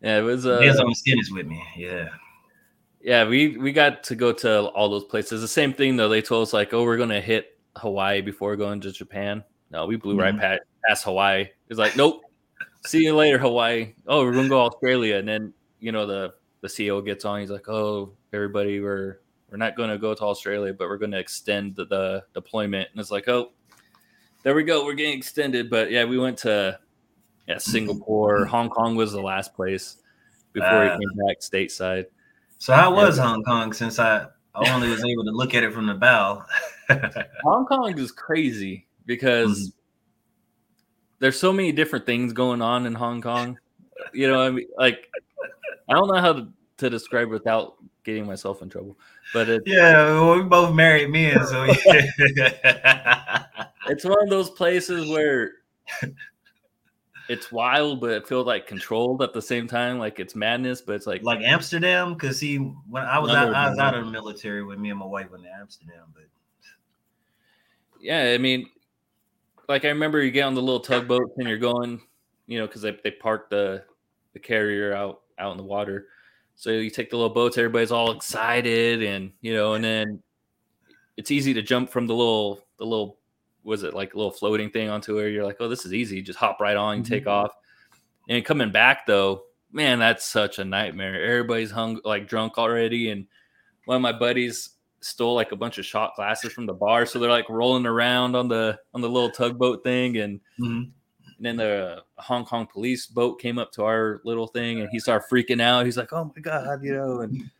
Yeah, 0.00 0.18
it 0.18 0.22
was. 0.22 0.44
Uh, 0.44 0.58
he 0.58 0.66
has 0.66 0.80
on 0.80 0.86
the 0.88 1.24
with 1.32 1.46
me. 1.46 1.62
Yeah. 1.76 2.08
Yeah, 3.00 3.28
we 3.28 3.56
we 3.56 3.72
got 3.72 4.04
to 4.04 4.16
go 4.16 4.32
to 4.32 4.66
all 4.68 4.88
those 4.88 5.04
places. 5.04 5.40
The 5.40 5.48
same 5.48 5.72
thing 5.72 5.96
though. 5.96 6.08
They 6.08 6.22
told 6.22 6.42
us 6.42 6.52
like, 6.52 6.74
oh, 6.74 6.82
we're 6.82 6.96
gonna 6.96 7.20
hit 7.20 7.58
Hawaii 7.76 8.20
before 8.20 8.56
going 8.56 8.80
to 8.80 8.92
Japan. 8.92 9.44
No, 9.70 9.86
we 9.86 9.96
blew 9.96 10.14
mm-hmm. 10.14 10.20
right 10.20 10.38
past, 10.38 10.60
past 10.86 11.04
Hawaii. 11.04 11.48
It's 11.68 11.78
like, 11.78 11.96
nope. 11.96 12.22
See 12.86 13.04
you 13.04 13.14
later, 13.14 13.38
Hawaii. 13.38 13.94
Oh, 14.06 14.24
we're 14.24 14.32
gonna 14.32 14.48
go 14.48 14.62
Australia, 14.62 15.16
and 15.16 15.28
then 15.28 15.54
you 15.80 15.92
know 15.92 16.06
the 16.06 16.34
the 16.62 16.68
CO 16.68 17.00
gets 17.00 17.24
on. 17.24 17.40
He's 17.40 17.50
like, 17.50 17.68
oh, 17.68 18.12
everybody, 18.32 18.80
we're 18.80 19.18
we're 19.52 19.58
not 19.58 19.76
going 19.76 19.90
to 19.90 19.98
go 19.98 20.14
to 20.14 20.22
Australia, 20.22 20.72
but 20.72 20.88
we're 20.88 20.96
going 20.96 21.10
to 21.10 21.18
extend 21.18 21.76
the, 21.76 21.84
the, 21.84 22.24
deployment. 22.32 22.88
And 22.90 22.98
it's 22.98 23.10
like, 23.10 23.28
oh, 23.28 23.52
there 24.42 24.54
we 24.54 24.64
go, 24.64 24.86
we're 24.86 24.94
getting 24.94 25.18
extended. 25.18 25.68
But 25.68 25.90
yeah, 25.90 26.04
we 26.04 26.18
went 26.18 26.38
to 26.38 26.78
yeah, 27.46 27.58
Singapore, 27.58 28.46
Hong 28.46 28.70
Kong 28.70 28.96
was 28.96 29.12
the 29.12 29.20
last 29.20 29.52
place 29.54 29.98
before 30.54 30.68
uh, 30.68 30.98
he 30.98 31.04
came 31.04 31.26
back 31.26 31.40
stateside. 31.40 32.06
So 32.56 32.72
how 32.72 32.94
was 32.94 33.18
yeah. 33.18 33.24
Hong 33.24 33.42
Kong 33.42 33.74
since 33.74 33.98
I 33.98 34.26
only 34.54 34.88
was 34.88 35.04
able 35.04 35.24
to 35.24 35.32
look 35.32 35.54
at 35.54 35.64
it 35.64 35.74
from 35.74 35.86
the 35.86 35.94
bow? 35.94 36.44
Hong 37.44 37.66
Kong 37.66 37.98
is 37.98 38.10
crazy 38.10 38.86
because 39.04 39.50
mm-hmm. 39.50 39.81
There's 41.22 41.38
so 41.38 41.52
many 41.52 41.70
different 41.70 42.04
things 42.04 42.32
going 42.32 42.60
on 42.60 42.84
in 42.84 42.96
Hong 42.96 43.22
Kong. 43.22 43.56
You 44.12 44.26
know, 44.28 44.40
I 44.40 44.50
mean, 44.50 44.66
like 44.76 45.08
I 45.88 45.92
don't 45.92 46.08
know 46.08 46.20
how 46.20 46.32
to, 46.32 46.48
to 46.78 46.90
describe 46.90 47.28
without 47.28 47.76
getting 48.02 48.26
myself 48.26 48.60
in 48.60 48.68
trouble. 48.68 48.98
But 49.32 49.48
it, 49.48 49.62
yeah, 49.64 49.92
well, 49.92 50.34
we 50.36 50.42
both 50.42 50.74
married 50.74 51.10
men, 51.10 51.46
so 51.46 51.62
yeah. 51.62 53.44
it's 53.86 54.04
one 54.04 54.20
of 54.20 54.30
those 54.30 54.50
places 54.50 55.08
where 55.08 55.52
it's 57.28 57.52
wild, 57.52 58.00
but 58.00 58.10
it 58.10 58.26
feels 58.26 58.44
like 58.44 58.66
controlled 58.66 59.22
at 59.22 59.32
the 59.32 59.42
same 59.42 59.68
time. 59.68 60.00
Like 60.00 60.18
it's 60.18 60.34
madness, 60.34 60.80
but 60.80 60.96
it's 60.96 61.06
like 61.06 61.22
like 61.22 61.38
Amsterdam. 61.40 62.14
Because 62.14 62.40
he, 62.40 62.56
when 62.56 63.04
I 63.04 63.20
was 63.20 63.30
out, 63.30 63.54
I 63.54 63.70
was 63.70 63.78
out 63.78 63.94
of 63.94 64.04
the 64.04 64.10
military 64.10 64.64
with 64.64 64.80
me 64.80 64.90
and 64.90 64.98
my 64.98 65.06
wife 65.06 65.30
went 65.30 65.44
to 65.44 65.50
Amsterdam, 65.50 66.06
but 66.12 66.24
yeah, 68.00 68.32
I 68.34 68.38
mean, 68.38 68.66
like 69.68 69.84
I 69.84 69.88
remember 69.88 70.22
you 70.22 70.30
get 70.30 70.42
on 70.42 70.54
the 70.54 70.62
little 70.62 70.80
tugboat 70.80 71.32
and 71.36 71.48
you're 71.48 71.58
going, 71.58 72.00
you 72.46 72.58
know, 72.58 72.66
because 72.66 72.82
they 72.82 72.96
they 73.02 73.10
park 73.10 73.50
the 73.50 73.84
the 74.32 74.38
carrier 74.38 74.94
out 74.94 75.20
out 75.38 75.52
in 75.52 75.58
the 75.58 75.64
water. 75.64 76.08
So 76.54 76.70
you 76.70 76.90
take 76.90 77.10
the 77.10 77.16
little 77.16 77.32
boats, 77.32 77.58
everybody's 77.58 77.92
all 77.92 78.12
excited, 78.12 79.02
and 79.02 79.32
you 79.40 79.54
know, 79.54 79.74
and 79.74 79.84
then 79.84 80.22
it's 81.16 81.30
easy 81.30 81.54
to 81.54 81.62
jump 81.62 81.90
from 81.90 82.06
the 82.06 82.14
little 82.14 82.64
the 82.78 82.84
little 82.84 83.18
was 83.64 83.82
it 83.82 83.94
like 83.94 84.14
a 84.14 84.16
little 84.16 84.32
floating 84.32 84.70
thing 84.70 84.88
onto 84.88 85.14
where 85.14 85.28
you're 85.28 85.44
like, 85.44 85.56
oh, 85.60 85.68
this 85.68 85.86
is 85.86 85.94
easy. 85.94 86.20
Just 86.20 86.38
hop 86.38 86.60
right 86.60 86.76
on, 86.76 86.98
mm-hmm. 86.98 87.12
take 87.12 87.26
off. 87.26 87.52
And 88.28 88.44
coming 88.44 88.70
back 88.70 89.06
though, 89.06 89.44
man, 89.70 89.98
that's 89.98 90.26
such 90.26 90.58
a 90.58 90.64
nightmare. 90.64 91.22
Everybody's 91.22 91.70
hung 91.70 92.00
like 92.04 92.28
drunk 92.28 92.58
already. 92.58 93.10
And 93.10 93.26
one 93.84 93.96
of 93.96 94.02
my 94.02 94.12
buddies 94.12 94.70
stole 95.04 95.34
like 95.34 95.52
a 95.52 95.56
bunch 95.56 95.78
of 95.78 95.84
shot 95.84 96.14
glasses 96.16 96.52
from 96.52 96.66
the 96.66 96.72
bar, 96.72 97.06
so 97.06 97.18
they're 97.18 97.30
like 97.30 97.48
rolling 97.48 97.86
around 97.86 98.34
on 98.36 98.48
the 98.48 98.78
on 98.94 99.00
the 99.00 99.08
little 99.08 99.30
tugboat 99.30 99.82
thing, 99.82 100.18
and, 100.18 100.40
Mhm. 100.60 100.90
and 101.36 101.46
then 101.46 101.56
the 101.56 102.02
Hong 102.18 102.44
Kong 102.44 102.66
police 102.66 103.06
boat 103.06 103.40
came 103.40 103.58
up 103.58 103.72
to 103.72 103.84
our 103.84 104.20
little 104.24 104.46
thing, 104.46 104.80
and 104.80 104.88
he 104.90 104.98
started 105.00 105.26
freaking 105.30 105.60
out. 105.60 105.84
He's 105.84 105.96
like, 105.96 106.12
"Oh 106.12 106.32
my 106.34 106.40
god," 106.40 106.82
you 106.82 106.92
know, 106.92 107.20
and 107.20 107.50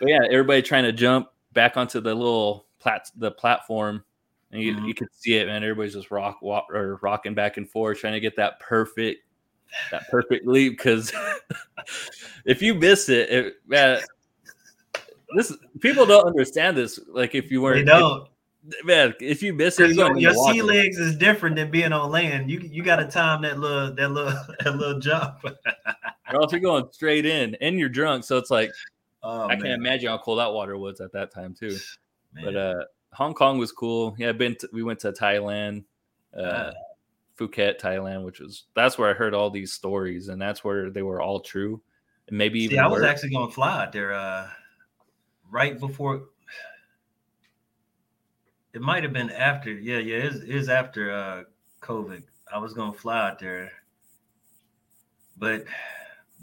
but 0.00 0.08
yeah, 0.08 0.20
everybody 0.30 0.62
trying 0.62 0.84
to 0.84 0.92
jump 0.92 1.28
back 1.52 1.76
onto 1.76 2.00
the 2.00 2.14
little 2.14 2.66
plat 2.80 3.10
the 3.16 3.30
platform, 3.30 4.04
and 4.52 4.62
you, 4.62 4.74
Mhm. 4.74 4.88
you 4.88 4.94
could 4.94 5.08
see 5.12 5.34
it, 5.36 5.46
man. 5.46 5.62
Everybody's 5.62 5.94
just 5.94 6.10
rock, 6.10 6.42
walk, 6.42 6.66
or 6.70 6.98
rocking 7.02 7.34
back 7.34 7.56
and 7.56 7.68
forth, 7.70 7.98
trying 7.98 8.14
to 8.14 8.20
get 8.20 8.36
that 8.36 8.58
perfect 8.60 9.24
that 9.90 10.08
perfect 10.08 10.46
leap. 10.46 10.78
Because 10.78 11.12
if 12.44 12.62
you 12.62 12.74
miss 12.74 13.08
it, 13.08 13.30
it 13.30 13.54
man, 13.66 14.00
this 15.36 15.52
people 15.80 16.06
don't 16.06 16.26
understand 16.26 16.76
this. 16.76 16.98
Like 17.08 17.34
if 17.34 17.50
you 17.50 17.62
weren't, 17.62 17.86
they 17.86 17.92
don't. 17.92 18.22
if- 18.22 18.84
man, 18.84 19.14
if 19.20 19.42
you 19.42 19.54
miss 19.54 19.78
it, 19.80 19.94
your, 19.94 20.16
your 20.18 20.30
in 20.30 20.34
the 20.34 20.40
water. 20.40 20.52
sea 20.54 20.62
legs 20.62 20.98
is 20.98 21.16
different 21.16 21.56
than 21.56 21.70
being 21.70 21.92
on 21.92 22.10
land. 22.10 22.50
You 22.50 22.60
you 22.60 22.82
got 22.82 22.96
to 22.96 23.06
time 23.06 23.42
that 23.42 23.58
little 23.58 23.94
that 23.94 24.10
little 24.10 24.32
that 24.64 24.76
little 24.76 24.98
jump. 25.00 25.44
or 25.44 26.42
else 26.42 26.52
you're 26.52 26.60
going 26.60 26.84
straight 26.92 27.24
in, 27.26 27.54
and 27.60 27.78
you're 27.78 27.88
drunk. 27.88 28.24
So 28.24 28.36
it's 28.38 28.50
like 28.50 28.70
Oh, 29.22 29.46
I 29.48 29.56
can't 29.56 29.66
imagine 29.68 30.08
how 30.10 30.18
cold 30.18 30.38
that 30.38 30.52
water 30.52 30.78
was 30.78 31.00
at 31.00 31.12
that 31.12 31.32
time 31.32 31.52
too. 31.54 31.76
Man. 32.34 32.44
But 32.44 32.56
uh, 32.56 32.84
Hong 33.14 33.34
Kong 33.34 33.58
was 33.58 33.72
cool. 33.72 34.14
Yeah, 34.18 34.30
been 34.32 34.54
to, 34.56 34.68
we 34.72 34.82
went 34.84 35.00
to 35.00 35.10
Thailand, 35.12 35.84
uh, 36.36 36.70
Ah. 36.70 36.72
Phuket, 37.38 37.80
Thailand, 37.80 38.24
which 38.24 38.38
was 38.40 38.64
that's 38.74 38.96
where 38.98 39.08
I 39.10 39.14
heard 39.14 39.34
all 39.34 39.50
these 39.50 39.72
stories, 39.72 40.28
and 40.28 40.40
that's 40.40 40.62
where 40.62 40.90
they 40.90 41.02
were 41.02 41.20
all 41.22 41.40
true, 41.40 41.80
and 42.28 42.36
maybe 42.38 42.60
See, 42.60 42.64
even 42.66 42.78
I 42.80 42.86
was 42.86 43.00
worse. 43.00 43.08
actually 43.10 43.30
gonna 43.30 43.50
fly 43.50 43.82
out 43.82 43.92
there 43.92 44.12
uh 44.12 44.48
right 45.50 45.78
before 45.78 46.22
it 48.78 48.82
might 48.82 49.02
have 49.02 49.12
been 49.12 49.30
after, 49.30 49.72
yeah, 49.72 49.98
yeah, 49.98 50.16
it 50.16 50.24
is, 50.26 50.42
it 50.42 50.50
is 50.50 50.68
after 50.68 51.10
uh 51.12 51.42
COVID. 51.82 52.22
I 52.52 52.58
was 52.58 52.74
gonna 52.74 52.92
fly 52.92 53.28
out 53.28 53.38
there, 53.38 53.72
but 55.36 55.64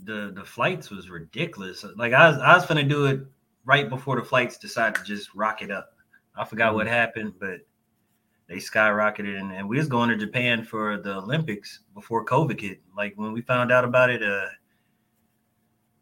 the 0.04 0.32
the 0.36 0.44
flights 0.44 0.89
was 0.89 1.10
ridiculous. 1.10 1.86
Like 1.96 2.13
I 2.13 2.30
was 2.30 2.38
I 2.39 2.56
was 2.56 2.65
gonna 2.65 2.84
do 2.84 3.06
it 3.06 3.22
right 3.63 3.89
before 3.89 4.18
the 4.18 4.24
flights 4.24 4.58
decided 4.58 4.96
to 4.96 5.04
just 5.04 5.34
rocket 5.34 5.72
up. 5.72 5.94
I 6.36 6.46
forgot 6.46 6.76
what 6.76 6.88
happened, 6.88 7.34
but 7.39 7.62
they 8.48 8.58
skyrocketed 8.58 9.39
and, 9.39 9.52
and 9.52 9.68
we 9.68 9.78
was 9.78 9.88
going 9.88 10.10
to 10.10 10.18
Japan 10.18 10.63
for 10.63 10.98
the 10.98 11.15
Olympics 11.15 11.80
before 11.94 12.26
COVID 12.26 12.60
hit. 12.60 12.80
Like 12.96 13.13
when 13.15 13.32
we 13.32 13.41
found 13.41 13.72
out 13.72 13.86
about 13.86 14.10
it, 14.10 14.22
uh 14.22 14.48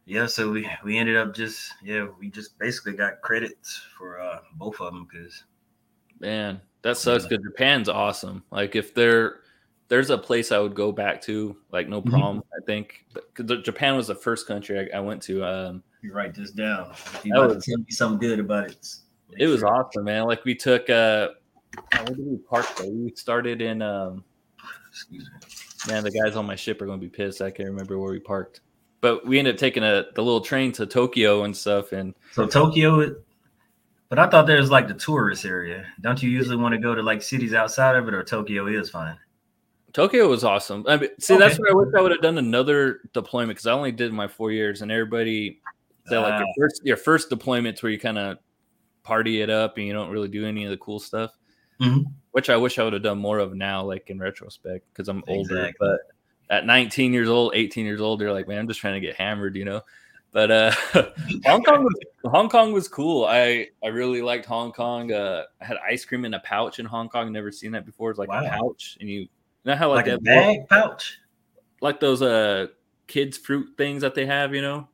yeah, 0.06 0.26
so 0.26 0.52
we 0.52 0.70
we 0.84 0.98
ended 0.98 1.16
up 1.18 1.34
just 1.34 1.74
yeah, 1.84 2.08
we 2.20 2.30
just 2.30 2.58
basically 2.60 2.94
got 2.94 3.22
credits 3.22 3.82
for 3.98 4.20
uh 4.20 4.40
both 4.56 4.80
of 4.82 4.94
them 4.94 5.08
because 5.12 5.44
Man, 6.20 6.62
that 6.84 6.96
sucks 6.98 7.26
because 7.28 7.44
Japan's 7.44 7.90
awesome. 7.90 8.44
Like 8.52 8.76
if 8.76 8.94
there 8.94 9.40
there's 9.90 10.10
a 10.10 10.18
place 10.18 10.52
I 10.52 10.60
would 10.60 10.74
go 10.76 10.92
back 10.92 11.22
to, 11.24 11.56
like 11.72 11.90
no 11.90 12.02
Mhm. 12.02 12.10
problem. 12.10 12.44
I 12.58 12.64
think 12.66 13.06
because 13.34 13.62
Japan 13.64 13.96
was 13.96 14.08
the 14.08 14.16
first 14.16 14.48
country 14.48 14.90
I, 14.94 14.98
I 14.98 15.00
went 15.02 15.22
to. 15.24 15.44
Um, 15.44 15.84
you 16.02 16.14
write 16.14 16.34
this 16.36 16.52
down. 16.52 16.94
You 17.24 17.34
about 17.36 17.56
was- 17.56 17.66
to 17.66 17.72
tell 17.72 17.80
me 17.80 17.86
something 17.90 18.20
good 18.30 18.40
about 18.40 18.70
it. 18.70 18.88
make 19.30 19.42
it 19.42 19.48
was 19.48 19.60
sure. 19.60 19.70
awesome, 19.74 20.04
man. 20.06 20.24
Like 20.26 20.44
we 20.46 20.56
took 20.56 20.90
uh, 20.90 21.30
where 21.98 22.06
did 22.06 22.20
we 22.26 22.38
park? 22.38 22.66
Though? 22.78 22.90
We 22.90 23.14
started 23.16 23.62
in 23.62 23.82
um, 23.82 24.24
Excuse 24.90 25.30
me. 25.30 25.94
man, 25.94 26.04
the 26.04 26.12
guys 26.12 26.36
on 26.36 26.46
my 26.46 26.56
ship 26.56 26.82
are 26.82 26.86
gonna 26.86 26.98
be 27.00 27.10
pissed. 27.10 27.42
I 27.42 27.52
can't 27.52 27.70
remember 27.70 27.98
where 28.00 28.12
we 28.12 28.20
parked, 28.20 28.62
but 29.04 29.28
we 29.28 29.38
ended 29.38 29.56
up 29.56 29.60
taking 29.60 29.84
a 29.84 30.06
the 30.16 30.24
little 30.24 30.40
train 30.40 30.72
to 30.72 30.86
Tokyo 30.88 31.44
and 31.44 31.56
stuff. 31.56 31.92
And 31.92 32.16
So 32.32 32.48
Tokyo, 32.48 33.14
but 34.08 34.18
I 34.18 34.30
thought 34.30 34.48
there 34.48 34.58
was 34.62 34.72
like 34.72 34.88
the 34.88 34.94
tourist 34.94 35.44
area. 35.44 35.86
Don't 36.00 36.24
you 36.24 36.30
usually 36.30 36.56
want 36.56 36.72
to 36.74 36.80
go 36.80 36.96
to 36.96 37.04
like 37.04 37.22
cities 37.22 37.54
outside 37.54 37.98
of 37.98 38.08
it, 38.08 38.14
or 38.14 38.24
Tokyo 38.24 38.66
is 38.68 38.90
fine? 38.90 39.18
Tokyo 39.92 40.28
was 40.30 40.46
awesome. 40.46 40.86
I 40.88 40.96
mean, 40.98 41.10
see, 41.20 41.36
that's 41.36 41.56
Okay. 41.56 41.64
where 41.64 41.72
I 41.72 41.76
wish 41.86 41.94
I 41.96 42.02
would 42.02 42.12
have 42.14 42.22
done 42.22 42.38
another 42.38 43.02
deployment 43.14 43.52
because 43.58 43.68
I 43.68 43.74
only 43.74 43.92
did 43.92 44.14
my 44.14 44.28
four 44.28 44.52
years, 44.54 44.82
and 44.82 44.90
everybody 44.90 45.60
said 46.08 46.20
like 46.20 46.40
your 46.40 46.48
Ah. 46.48 46.54
first 46.58 46.82
your 46.86 46.98
first 46.98 47.30
deployments 47.30 47.84
where 47.84 47.92
you 47.92 48.00
kind 48.00 48.18
of 48.18 48.38
party 49.04 49.42
it 49.42 49.50
up 49.50 49.78
and 49.78 49.86
you 49.86 49.92
don't 49.92 50.10
really 50.12 50.30
do 50.30 50.46
any 50.46 50.64
of 50.64 50.72
the 50.72 50.78
cool 50.78 51.00
stuff, 51.02 51.32
Mhm. 51.82 52.06
which 52.32 52.50
I 52.50 52.56
wish 52.56 52.80
I 52.80 52.84
would 52.86 52.94
have 52.94 53.04
done 53.04 53.18
more 53.20 53.40
of 53.40 53.54
now, 53.54 53.84
like 53.84 54.10
in 54.10 54.18
retrospect, 54.18 54.86
because 54.94 55.10
I'm 55.10 55.22
older. 55.28 55.58
Exactly. 55.58 55.76
But 55.78 56.00
at 56.50 56.66
19 56.66 57.14
years 57.14 57.30
old, 57.30 57.54
18 57.56 57.86
years 57.86 58.02
old, 58.02 58.22
you're 58.22 58.34
like, 58.34 58.48
man, 58.48 58.60
I'm 58.60 58.68
just 58.68 58.80
trying 58.80 58.96
to 58.96 59.00
get 59.00 59.16
hammered, 59.16 59.56
you 59.56 59.66
know. 59.66 59.82
But 60.32 60.50
uh, 60.52 60.72
Hong 61.46 61.64
Kong 61.64 61.84
was 61.84 61.96
Hong 62.26 62.50
Kong 62.50 62.74
was 62.74 62.88
cool. 62.88 63.26
I 63.26 63.68
I 63.84 63.88
really 63.90 64.22
liked 64.24 64.46
Hong 64.48 64.72
Kong. 64.72 65.12
Uh, 65.14 65.44
I 65.62 65.66
had 65.66 65.78
ice 65.88 66.06
cream 66.06 66.26
in 66.26 66.34
a 66.34 66.40
pouch 66.40 66.80
in 66.80 66.86
Hong 66.88 67.08
Kong. 67.08 67.32
Never 67.32 67.52
seen 67.52 67.72
that 67.74 67.86
before. 67.86 68.10
It's 68.10 68.18
like 68.20 68.30
a 68.30 68.50
pouch, 68.50 68.98
and 69.00 69.08
you 69.08 69.20
you 69.22 69.28
know 69.66 69.76
how 69.76 69.90
like, 69.94 70.08
Like 70.08 70.16
a 70.16 70.20
bag 70.20 70.68
pouch. 70.70 71.20
like 71.82 72.00
those 72.00 72.22
uh 72.24 72.68
kids 73.06 73.38
fruit 73.38 73.78
things 73.78 74.02
that 74.02 74.16
they 74.16 74.26
have, 74.26 74.56
you 74.56 74.62
know. 74.64 74.88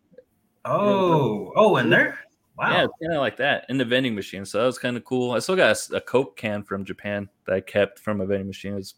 Oh, 0.65 1.53
oh, 1.55 1.77
in 1.77 1.89
there. 1.89 2.19
Wow. 2.57 2.71
Yeah, 2.71 2.83
it's 2.83 2.93
kind 3.01 3.13
of 3.13 3.21
like 3.21 3.38
that 3.38 3.65
in 3.69 3.77
the 3.77 3.85
vending 3.85 4.15
machine. 4.15 4.43
So 4.45 4.59
that 4.59 4.65
was 4.65 4.77
kind 4.77 4.97
of 4.97 5.05
cool. 5.05 5.31
I 5.31 5.39
still 5.39 5.55
got 5.55 5.77
a 5.93 6.01
Coke 6.01 6.35
can 6.35 6.63
from 6.63 6.83
Japan 6.83 7.29
that 7.45 7.55
I 7.55 7.62
kept 7.62 7.99
from 7.99 8.19
a 8.19 8.25
vending 8.25 8.47
machine. 8.47 8.75
Was- 8.75 8.95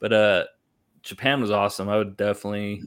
but 0.00 0.12
uh, 0.14 0.44
Japan 1.04 1.40
was 1.40 1.50
awesome. 1.50 1.88
I 1.88 1.98
would 1.98 2.16
definitely 2.16 2.82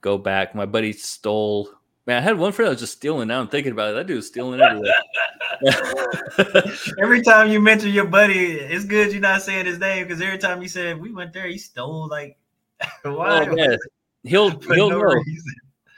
go 0.00 0.18
back. 0.18 0.54
My 0.54 0.66
buddy 0.66 0.92
stole. 0.92 1.68
Man, 2.06 2.18
I 2.18 2.20
had 2.20 2.38
one 2.38 2.52
friend 2.52 2.68
that 2.68 2.72
was 2.72 2.80
just 2.80 2.94
stealing. 2.94 3.28
Now 3.28 3.40
I'm 3.40 3.48
thinking 3.48 3.72
about 3.72 3.90
it. 3.90 3.94
That 3.94 4.06
dude 4.06 4.16
was 4.16 4.26
stealing 4.26 4.60
everywhere. 4.60 4.92
Every 7.00 7.22
time 7.22 7.50
you 7.50 7.60
mention 7.60 7.90
your 7.90 8.06
buddy, 8.06 8.52
it's 8.52 8.84
good 8.84 9.12
you're 9.12 9.20
not 9.20 9.42
saying 9.42 9.66
his 9.66 9.78
name 9.78 10.06
because 10.06 10.20
every 10.20 10.38
time 10.38 10.60
you 10.60 10.68
said 10.68 11.00
we 11.00 11.12
went 11.12 11.32
there, 11.32 11.46
he 11.46 11.56
stole 11.56 12.08
like 12.08 12.36
why? 13.02 13.46
oh 13.48 13.54
man, 13.54 13.78
he'll 14.22 14.50
For 14.60 14.74
he'll 14.74 14.90
no 14.90 14.98
know. 14.98 15.04
reason. 15.04 15.54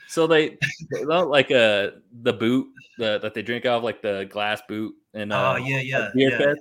So 0.06 0.26
they, 0.26 0.58
don't 0.90 1.28
like 1.28 1.50
uh 1.50 1.90
the 2.22 2.32
boot 2.32 2.68
the, 2.98 3.18
that 3.18 3.34
they 3.34 3.42
drink 3.42 3.66
out 3.66 3.78
of, 3.78 3.84
like 3.84 4.00
the 4.00 4.28
glass 4.30 4.62
boot 4.68 4.94
and 5.12 5.32
uh, 5.32 5.54
Oh 5.54 5.56
yeah, 5.56 5.80
yeah, 5.80 6.10
beer 6.14 6.30
yeah. 6.30 6.38
fest. 6.38 6.60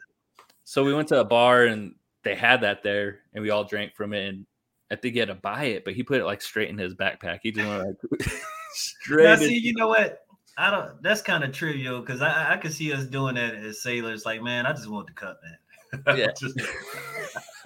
So 0.63 0.83
we 0.83 0.93
went 0.93 1.07
to 1.09 1.19
a 1.19 1.25
bar 1.25 1.65
and 1.65 1.95
they 2.23 2.35
had 2.35 2.61
that 2.61 2.83
there, 2.83 3.19
and 3.33 3.43
we 3.43 3.51
all 3.51 3.63
drank 3.63 3.95
from 3.95 4.13
it. 4.13 4.27
And 4.27 4.45
I 4.91 4.95
think 4.95 5.13
he 5.13 5.19
had 5.19 5.27
to 5.29 5.35
buy 5.35 5.65
it, 5.65 5.85
but 5.85 5.93
he 5.93 6.03
put 6.03 6.19
it 6.21 6.25
like 6.25 6.41
straight 6.41 6.69
in 6.69 6.77
his 6.77 6.93
backpack. 6.93 7.39
He 7.43 7.51
just 7.51 7.67
went 7.67 7.97
like 8.19 8.29
straight. 8.73 9.23
Now, 9.25 9.35
see, 9.35 9.57
you 9.57 9.73
know 9.73 9.89
what? 9.89 10.19
I 10.57 10.71
don't. 10.71 11.01
That's 11.03 11.21
kind 11.21 11.43
of 11.43 11.51
trivial 11.51 11.99
because 12.01 12.21
I 12.21 12.53
I- 12.53 12.57
could 12.57 12.73
see 12.73 12.91
us 12.93 13.05
doing 13.05 13.35
that 13.35 13.53
as 13.55 13.81
sailors. 13.83 14.25
Like, 14.25 14.41
man, 14.41 14.65
I 14.65 14.71
just 14.71 14.89
want 14.89 15.07
the 15.07 15.13
cup, 15.13 15.39
man. 15.43 16.17
Yeah. 16.17 16.27
Just- 16.39 16.59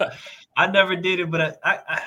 I 0.56 0.66
never 0.66 0.96
did 0.96 1.20
it, 1.20 1.30
but 1.30 1.40
I, 1.40 1.54
I, 1.64 1.78
I 1.88 2.02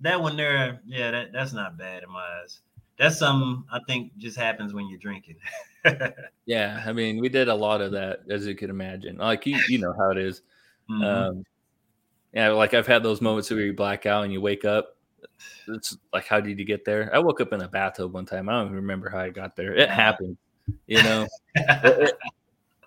that 0.00 0.20
one 0.20 0.36
there, 0.36 0.80
yeah, 0.86 1.10
that, 1.10 1.32
that's 1.32 1.52
not 1.52 1.76
bad 1.76 2.02
in 2.02 2.10
my 2.10 2.24
eyes. 2.42 2.60
That's 2.98 3.18
something 3.18 3.64
I 3.70 3.80
think 3.86 4.16
just 4.18 4.36
happens 4.38 4.72
when 4.72 4.88
you're 4.88 4.98
drinking. 4.98 5.36
yeah, 6.46 6.82
I 6.86 6.92
mean, 6.92 7.18
we 7.20 7.28
did 7.28 7.48
a 7.48 7.54
lot 7.54 7.80
of 7.80 7.92
that, 7.92 8.20
as 8.30 8.46
you 8.46 8.54
can 8.54 8.70
imagine. 8.70 9.16
Like 9.18 9.46
you, 9.46 9.58
you 9.68 9.78
know 9.78 9.94
how 9.98 10.10
it 10.10 10.18
is. 10.18 10.42
Mhm. 10.90 11.04
Um, 11.04 11.44
yeah, 12.32 12.50
like 12.50 12.74
I've 12.74 12.86
had 12.86 13.02
those 13.02 13.20
moments 13.20 13.50
where 13.50 13.60
you 13.60 13.72
black 13.72 14.06
out 14.06 14.24
and 14.24 14.32
you 14.32 14.40
wake 14.40 14.64
up. 14.64 14.96
It's 15.68 15.96
like, 16.12 16.26
how 16.26 16.40
did 16.40 16.58
you 16.58 16.64
get 16.64 16.84
there? 16.84 17.10
I 17.14 17.18
woke 17.18 17.40
up 17.40 17.52
in 17.52 17.62
a 17.62 17.68
bathtub 17.68 18.12
one 18.12 18.26
time. 18.26 18.48
I 18.48 18.52
don't 18.52 18.66
even 18.66 18.76
remember 18.76 19.08
how 19.08 19.20
I 19.20 19.30
got 19.30 19.56
there. 19.56 19.74
It 19.74 19.90
happened, 19.90 20.36
you 20.86 21.02
know. 21.02 21.26
it, 21.54 22.14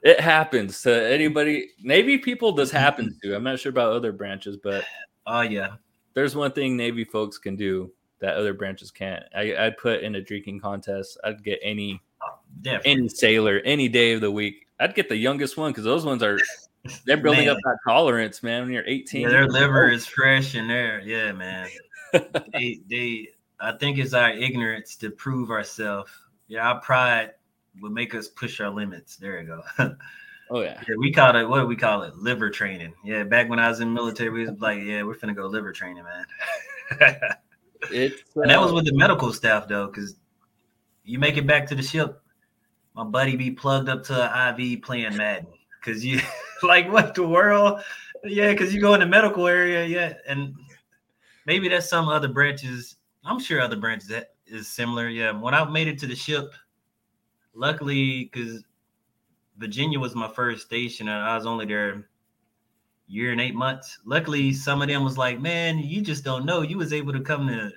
it- 0.04 0.20
happens 0.20 0.82
to 0.82 1.12
anybody. 1.12 1.70
Navy 1.82 2.18
people 2.18 2.52
this 2.52 2.70
mm-hmm. 2.70 2.78
happens 2.78 3.18
to. 3.22 3.36
I'm 3.36 3.44
not 3.44 3.60
sure 3.60 3.70
about 3.70 3.94
other 3.94 4.12
branches, 4.12 4.58
but 4.58 4.84
oh 5.26 5.42
yeah, 5.42 5.76
there's 6.14 6.36
one 6.36 6.52
thing 6.52 6.76
Navy 6.78 7.04
folks 7.04 7.38
can 7.38 7.56
do 7.56 7.92
that 8.20 8.36
other 8.36 8.54
branches 8.54 8.92
can't. 8.92 9.24
I, 9.36 9.56
I'd 9.58 9.78
put 9.78 10.02
in 10.02 10.16
a 10.16 10.22
drinking 10.22 10.62
contest. 10.62 11.18
I'd 11.24 11.44
get 11.44 11.60
any 11.62 12.02
oh, 12.22 12.40
definitely. 12.62 12.92
any 12.92 13.10
sailor 13.10 13.62
any 13.66 13.90
day 13.90 14.14
of 14.14 14.22
the 14.22 14.32
week. 14.32 14.68
I'd 14.80 14.96
get 14.96 15.10
the 15.10 15.18
youngest 15.18 15.58
one 15.58 15.72
because 15.72 15.84
those 15.84 16.06
ones 16.06 16.24
are 16.24 16.40
they're 17.06 17.18
building 17.18 17.46
Man. 17.46 17.56
up 17.56 17.62
that 17.64 17.78
tolerance, 17.88 18.44
man. 18.44 18.64
When 18.64 18.72
you're 18.72 18.84
18, 18.86 19.22
Yeah, 19.22 19.30
their 19.30 19.48
liver 19.48 19.90
is 19.90 20.06
fresh 20.06 20.56
and 20.56 20.70
they're 20.70 21.02
yeah, 21.02 21.32
man. 21.32 21.70
they 22.54 22.82
they 22.90 23.30
I 23.60 23.72
think 23.74 23.98
it's 23.98 24.14
our 24.14 24.32
ignorance 24.32 24.96
to 24.98 25.10
prove 25.10 25.50
ourselves. 25.50 26.12
Yeah, 26.48 26.68
our 26.68 26.82
pride 26.82 27.32
will 27.82 27.90
make 27.90 28.14
us 28.14 28.28
push 28.28 28.60
our 28.60 28.70
limits. 28.70 29.16
There 29.16 29.40
you 29.42 29.48
go. 29.48 29.64
oh 30.50 30.62
yeah, 30.62 30.82
Yeah, 30.88 30.96
we 30.98 31.12
call 31.12 31.36
it 31.36 31.48
what 31.48 31.62
do 31.62 31.68
we 31.68 31.76
call 31.76 32.04
it? 32.04 32.16
Liver 32.18 32.50
training. 32.50 32.94
Yeah, 33.04 33.24
back 33.24 33.50
when 33.50 33.60
I 33.60 33.70
was 33.70 33.80
in 33.80 33.90
the 33.90 33.94
military, 33.94 34.30
we 34.30 34.48
was 34.48 34.52
like, 34.60 34.80
yeah, 34.84 35.04
we're 35.04 35.16
finna 35.16 35.36
go 35.36 35.48
liver 35.48 35.72
training, 35.72 36.04
man. 36.04 37.16
it's 37.92 38.22
and 38.36 38.50
that 38.50 38.60
was 38.60 38.72
uh, 38.72 38.76
with 38.76 38.86
the 38.86 38.94
medical 38.94 39.32
staff 39.32 39.68
though, 39.70 39.88
because 39.88 40.16
you 41.06 41.18
make 41.18 41.38
it 41.38 41.48
back 41.48 41.68
to 41.68 41.76
the 41.76 41.84
ship, 41.84 42.22
my 42.94 43.04
buddy 43.04 43.38
be 43.38 43.52
plugged 43.52 43.90
up 43.90 44.04
to 44.04 44.14
an 44.38 44.60
IV 44.60 44.82
playing 44.82 45.16
Madden. 45.16 45.48
Cause 45.84 46.04
you 46.04 46.22
like 46.64 46.92
what 46.92 47.14
the 47.14 47.28
world? 47.28 47.82
Yeah, 48.24 48.52
because 48.52 48.74
you 48.74 48.80
go 48.80 48.94
in 48.94 49.02
the 49.02 49.06
medical 49.06 49.48
area, 49.48 49.86
yeah, 49.86 50.14
and 50.28 50.56
maybe 51.46 51.68
that's 51.68 51.90
some 51.90 52.08
other 52.08 52.30
branches. 52.30 52.96
I'm 53.26 53.40
sure 53.40 53.60
other 53.60 53.76
branches 53.76 54.08
that 54.10 54.36
is 54.48 54.68
similar. 54.68 55.10
Yeah, 55.10 55.32
when 55.32 55.54
I 55.54 55.70
made 55.70 55.88
it 55.88 56.00
to 56.00 56.08
the 56.08 56.16
ship, 56.16 56.54
luckily, 57.54 58.26
because 58.26 58.64
Virginia 59.58 60.00
was 60.00 60.16
my 60.16 60.30
first 60.30 60.66
station, 60.66 61.10
and 61.10 61.22
I 61.22 61.36
was 61.36 61.46
only 61.46 61.66
there 61.66 62.08
year 63.08 63.32
and 63.32 63.42
eight 63.42 63.56
months. 63.56 64.00
Luckily, 64.06 64.54
some 64.54 64.82
of 64.82 64.88
them 64.88 65.04
was 65.04 65.18
like, 65.18 65.42
"Man, 65.42 65.80
you 65.80 66.02
just 66.02 66.24
don't 66.24 66.46
know. 66.46 66.62
You 66.62 66.78
was 66.78 66.94
able 66.94 67.14
to 67.14 67.22
come 67.22 67.48
to 67.48 67.72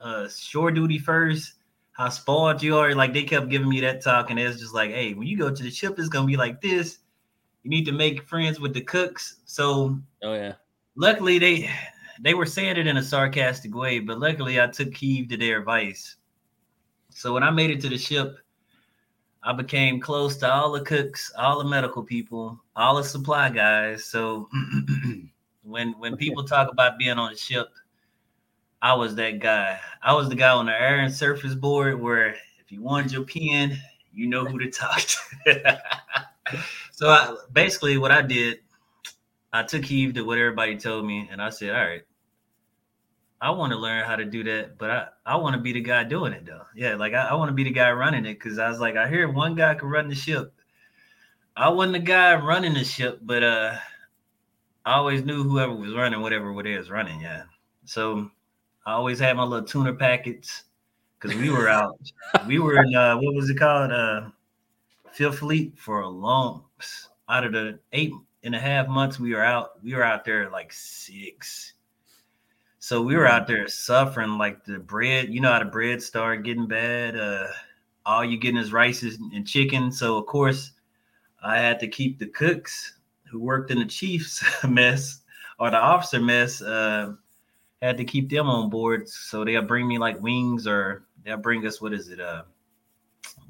uh, 0.00 0.28
shore 0.28 0.70
duty 0.72 0.98
first. 0.98 1.54
How 1.92 2.08
spoiled 2.08 2.62
you 2.64 2.76
are!" 2.76 2.94
Like 2.94 3.12
they 3.12 3.22
kept 3.22 3.48
giving 3.48 3.68
me 3.68 3.80
that 3.82 4.02
talk, 4.02 4.30
and 4.30 4.38
it's 4.40 4.58
just 4.58 4.74
like, 4.74 4.90
"Hey, 4.90 5.14
when 5.14 5.28
you 5.28 5.38
go 5.38 5.54
to 5.54 5.62
the 5.62 5.70
ship, 5.70 5.98
it's 5.98 6.08
gonna 6.08 6.26
be 6.26 6.36
like 6.36 6.60
this. 6.60 6.98
You 7.64 7.70
need 7.70 7.86
to 7.86 7.92
make 7.92 8.28
friends 8.28 8.60
with 8.60 8.72
the 8.72 8.82
cooks." 8.82 9.40
So, 9.44 9.98
oh 10.22 10.34
yeah. 10.34 10.52
Luckily, 10.94 11.38
they 11.40 11.70
they 12.20 12.34
were 12.34 12.46
saying 12.46 12.76
it 12.76 12.86
in 12.86 12.96
a 12.96 13.02
sarcastic 13.02 13.74
way, 13.74 13.98
but 13.98 14.20
luckily, 14.20 14.60
I 14.60 14.68
took 14.68 14.94
heed 14.94 15.28
to 15.30 15.36
their 15.36 15.58
advice. 15.58 16.16
So 17.10 17.32
when 17.32 17.42
I 17.42 17.50
made 17.50 17.70
it 17.70 17.80
to 17.82 17.88
the 17.88 17.98
ship, 17.98 18.38
I 19.42 19.52
became 19.52 20.00
close 20.00 20.36
to 20.38 20.52
all 20.52 20.72
the 20.72 20.80
cooks, 20.80 21.32
all 21.36 21.58
the 21.58 21.68
medical 21.68 22.02
people, 22.02 22.60
all 22.76 22.96
the 22.96 23.04
supply 23.04 23.50
guys. 23.50 24.04
So 24.04 24.48
when 25.62 25.92
when 25.98 26.16
people 26.16 26.44
talk 26.44 26.70
about 26.70 26.98
being 26.98 27.18
on 27.18 27.32
a 27.32 27.36
ship, 27.36 27.68
I 28.80 28.94
was 28.94 29.14
that 29.16 29.40
guy. 29.40 29.78
I 30.02 30.14
was 30.14 30.28
the 30.28 30.34
guy 30.34 30.50
on 30.50 30.66
the 30.66 30.72
air 30.72 31.00
and 31.00 31.12
surface 31.12 31.54
board 31.54 32.00
where 32.00 32.36
if 32.58 32.70
you 32.70 32.82
wanted 32.82 33.12
your 33.12 33.24
pen, 33.24 33.78
you 34.12 34.26
know 34.26 34.44
who 34.44 34.58
to 34.58 34.70
talk 34.70 35.00
to. 35.46 35.82
so 36.94 37.08
I, 37.08 37.36
basically, 37.52 37.98
what 37.98 38.12
I 38.12 38.22
did, 38.22 38.58
I 39.52 39.64
took 39.64 39.84
heed 39.84 40.14
to 40.14 40.22
what 40.22 40.38
everybody 40.38 40.76
told 40.76 41.04
me, 41.04 41.28
and 41.30 41.42
I 41.42 41.50
said, 41.50 41.74
"All 41.74 41.84
right, 41.84 42.02
I 43.40 43.50
want 43.50 43.72
to 43.72 43.78
learn 43.78 44.04
how 44.04 44.16
to 44.16 44.24
do 44.24 44.44
that, 44.44 44.78
but 44.78 44.90
I, 44.90 45.08
I 45.26 45.36
want 45.36 45.54
to 45.56 45.60
be 45.60 45.72
the 45.72 45.80
guy 45.80 46.04
doing 46.04 46.32
it 46.32 46.46
though. 46.46 46.62
Yeah, 46.74 46.94
like 46.94 47.14
I, 47.14 47.26
I 47.26 47.34
want 47.34 47.48
to 47.48 47.54
be 47.54 47.64
the 47.64 47.72
guy 47.72 47.90
running 47.90 48.24
it 48.24 48.34
because 48.34 48.58
I 48.58 48.70
was 48.70 48.80
like, 48.80 48.96
I 48.96 49.08
hear 49.08 49.28
one 49.28 49.54
guy 49.54 49.74
can 49.74 49.88
run 49.88 50.08
the 50.08 50.14
ship. 50.14 50.54
I 51.56 51.68
wasn't 51.68 51.94
the 51.94 51.98
guy 51.98 52.36
running 52.36 52.74
the 52.74 52.84
ship, 52.84 53.18
but 53.22 53.42
uh 53.42 53.76
I 54.86 54.94
always 54.94 55.24
knew 55.24 55.42
whoever 55.42 55.74
was 55.74 55.94
running 55.94 56.20
whatever 56.20 56.58
it 56.60 56.66
is 56.66 56.90
running, 56.90 57.20
yeah. 57.20 57.42
So 57.84 58.30
I 58.86 58.92
always 58.92 59.18
had 59.18 59.36
my 59.36 59.42
little 59.42 59.66
tuner 59.66 59.94
packets 59.94 60.64
because 61.18 61.36
we 61.36 61.50
were 61.50 61.68
out. 61.68 61.98
we 62.46 62.58
were 62.58 62.82
in 62.82 62.94
uh 62.94 63.16
what 63.16 63.34
was 63.34 63.50
it 63.50 63.58
called? 63.58 63.92
Uh 63.92 64.30
Fifth 65.14 65.38
Fleet 65.38 65.78
for 65.78 66.00
a 66.00 66.08
long 66.08 66.64
out 67.28 67.44
of 67.44 67.52
the 67.52 67.78
eight 67.92 68.12
and 68.42 68.54
a 68.54 68.60
half 68.60 68.88
months 68.88 69.18
we 69.18 69.34
were 69.34 69.44
out, 69.44 69.82
we 69.82 69.94
were 69.94 70.04
out 70.04 70.24
there 70.24 70.50
like 70.50 70.72
six 70.72 71.74
so 72.84 73.00
we 73.00 73.16
were 73.16 73.26
out 73.26 73.46
there 73.46 73.66
suffering 73.66 74.36
like 74.36 74.62
the 74.66 74.78
bread, 74.78 75.32
you 75.32 75.40
know 75.40 75.50
how 75.50 75.58
the 75.58 75.64
bread 75.64 76.02
started 76.02 76.44
getting 76.44 76.66
bad. 76.66 77.16
Uh 77.18 77.46
all 78.04 78.22
you 78.22 78.36
getting 78.36 78.60
is 78.60 78.74
rice 78.74 79.02
and 79.02 79.46
chicken. 79.46 79.90
So 79.90 80.18
of 80.18 80.26
course 80.26 80.72
I 81.42 81.56
had 81.56 81.80
to 81.80 81.88
keep 81.88 82.18
the 82.18 82.26
cooks 82.26 82.98
who 83.24 83.40
worked 83.40 83.70
in 83.70 83.78
the 83.78 83.86
chief's 83.86 84.44
mess 84.68 85.22
or 85.58 85.70
the 85.70 85.78
officer 85.78 86.20
mess, 86.20 86.60
uh 86.60 87.14
had 87.80 87.96
to 87.96 88.04
keep 88.04 88.28
them 88.28 88.50
on 88.50 88.68
board. 88.68 89.08
So 89.08 89.46
they'll 89.46 89.62
bring 89.62 89.88
me 89.88 89.96
like 89.96 90.20
wings 90.20 90.66
or 90.66 91.06
they'll 91.24 91.38
bring 91.38 91.66
us 91.66 91.80
what 91.80 91.94
is 91.94 92.10
it? 92.10 92.20
Uh 92.20 92.42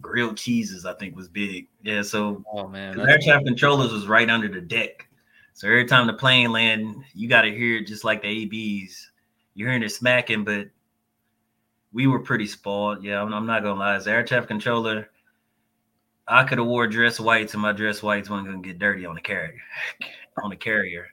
grilled 0.05 0.36
cheeses, 0.36 0.86
I 0.86 0.94
think 0.94 1.16
was 1.16 1.28
big. 1.28 1.68
Yeah, 1.82 2.02
so 2.02 2.44
oh 2.52 2.68
man, 2.68 3.00
air 3.00 3.18
traffic 3.18 3.46
controllers 3.46 3.92
was 3.92 4.07
right 4.07 4.28
under 4.28 4.48
the 4.48 4.61
deck. 4.61 5.09
So 5.55 5.66
every 5.68 5.86
time 5.86 6.07
the 6.07 6.14
plane 6.14 6.52
land, 6.52 7.05
you 7.14 7.28
got 7.28 7.42
to 7.42 7.50
hear 7.50 7.76
it 7.76 7.86
just 7.86 8.05
like 8.05 8.22
the 8.22 8.28
ABs 8.42 9.11
you're 9.55 9.68
hearing 9.68 9.82
it 9.82 9.90
smacking, 9.90 10.44
but 10.44 10.68
we 11.92 12.07
were 12.07 12.18
pretty 12.18 12.46
spoiled. 12.46 13.05
Yeah, 13.05 13.22
I'm, 13.22 13.32
I'm 13.32 13.46
not 13.46 13.62
gonna 13.62 13.78
lie. 13.78 13.94
As 13.94 14.09
air 14.09 14.24
traffic 14.24 14.48
controller, 14.48 15.09
I 16.26 16.44
could 16.44 16.59
have 16.59 16.66
wore 16.66 16.86
dress 16.86 17.20
whites, 17.20 17.55
and 17.55 17.62
my 17.62 17.72
dress 17.72 18.02
whites 18.02 18.28
weren't 18.28 18.46
gonna 18.46 18.59
get 18.61 18.78
dirty 18.78 19.07
on 19.07 19.14
the 19.14 19.20
carrier. 19.20 19.61
on 20.42 20.50
the 20.50 20.57
carrier, 20.57 21.07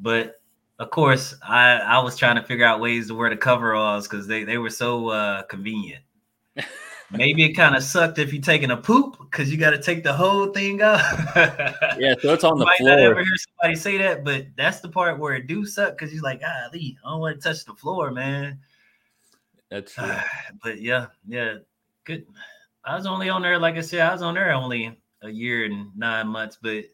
but 0.00 0.40
of 0.78 0.90
course, 0.90 1.34
I 1.42 1.74
I 1.74 1.98
was 1.98 2.16
trying 2.16 2.36
to 2.36 2.42
figure 2.42 2.64
out 2.64 2.80
ways 2.80 3.08
to 3.08 3.14
wear 3.14 3.30
the 3.30 3.36
coveralls 3.36 4.08
because 4.08 4.26
they 4.26 4.44
they 4.44 4.58
were 4.58 4.70
so 4.70 5.08
uh, 5.10 5.42
convenient. 5.42 6.02
Maybe 7.10 7.44
it 7.44 7.54
kind 7.54 7.74
of 7.74 7.82
sucked 7.82 8.18
if 8.18 8.32
you're 8.34 8.42
taking 8.42 8.70
a 8.70 8.76
poop 8.76 9.16
because 9.18 9.50
you 9.50 9.56
got 9.56 9.70
to 9.70 9.80
take 9.80 10.04
the 10.04 10.12
whole 10.12 10.48
thing 10.48 10.82
off. 10.82 11.00
yeah, 11.98 12.14
so 12.20 12.34
it's 12.34 12.44
on 12.44 12.58
the 12.58 12.66
might 12.66 12.76
floor. 12.78 12.90
Not 12.90 13.00
ever 13.00 13.20
hear 13.20 13.36
somebody 13.36 13.76
say 13.76 13.96
that, 13.98 14.24
but 14.24 14.46
that's 14.56 14.80
the 14.80 14.90
part 14.90 15.18
where 15.18 15.34
it 15.34 15.46
do 15.46 15.64
suck 15.64 15.96
because 15.96 16.12
you're 16.12 16.22
like, 16.22 16.42
ah, 16.44 16.68
Lee, 16.72 16.98
I 17.04 17.10
don't 17.10 17.20
want 17.20 17.40
to 17.40 17.48
touch 17.48 17.64
the 17.64 17.74
floor, 17.74 18.10
man. 18.10 18.58
That's 19.70 19.94
true. 19.94 20.12
but 20.62 20.82
yeah, 20.82 21.06
yeah, 21.26 21.56
good. 22.04 22.26
I 22.84 22.94
was 22.96 23.06
only 23.06 23.30
on 23.30 23.40
there, 23.40 23.58
like 23.58 23.76
I 23.76 23.80
said, 23.80 24.00
I 24.00 24.12
was 24.12 24.22
on 24.22 24.34
there 24.34 24.52
only 24.52 24.98
a 25.22 25.30
year 25.30 25.64
and 25.64 25.96
nine 25.96 26.28
months, 26.28 26.58
but 26.60 26.84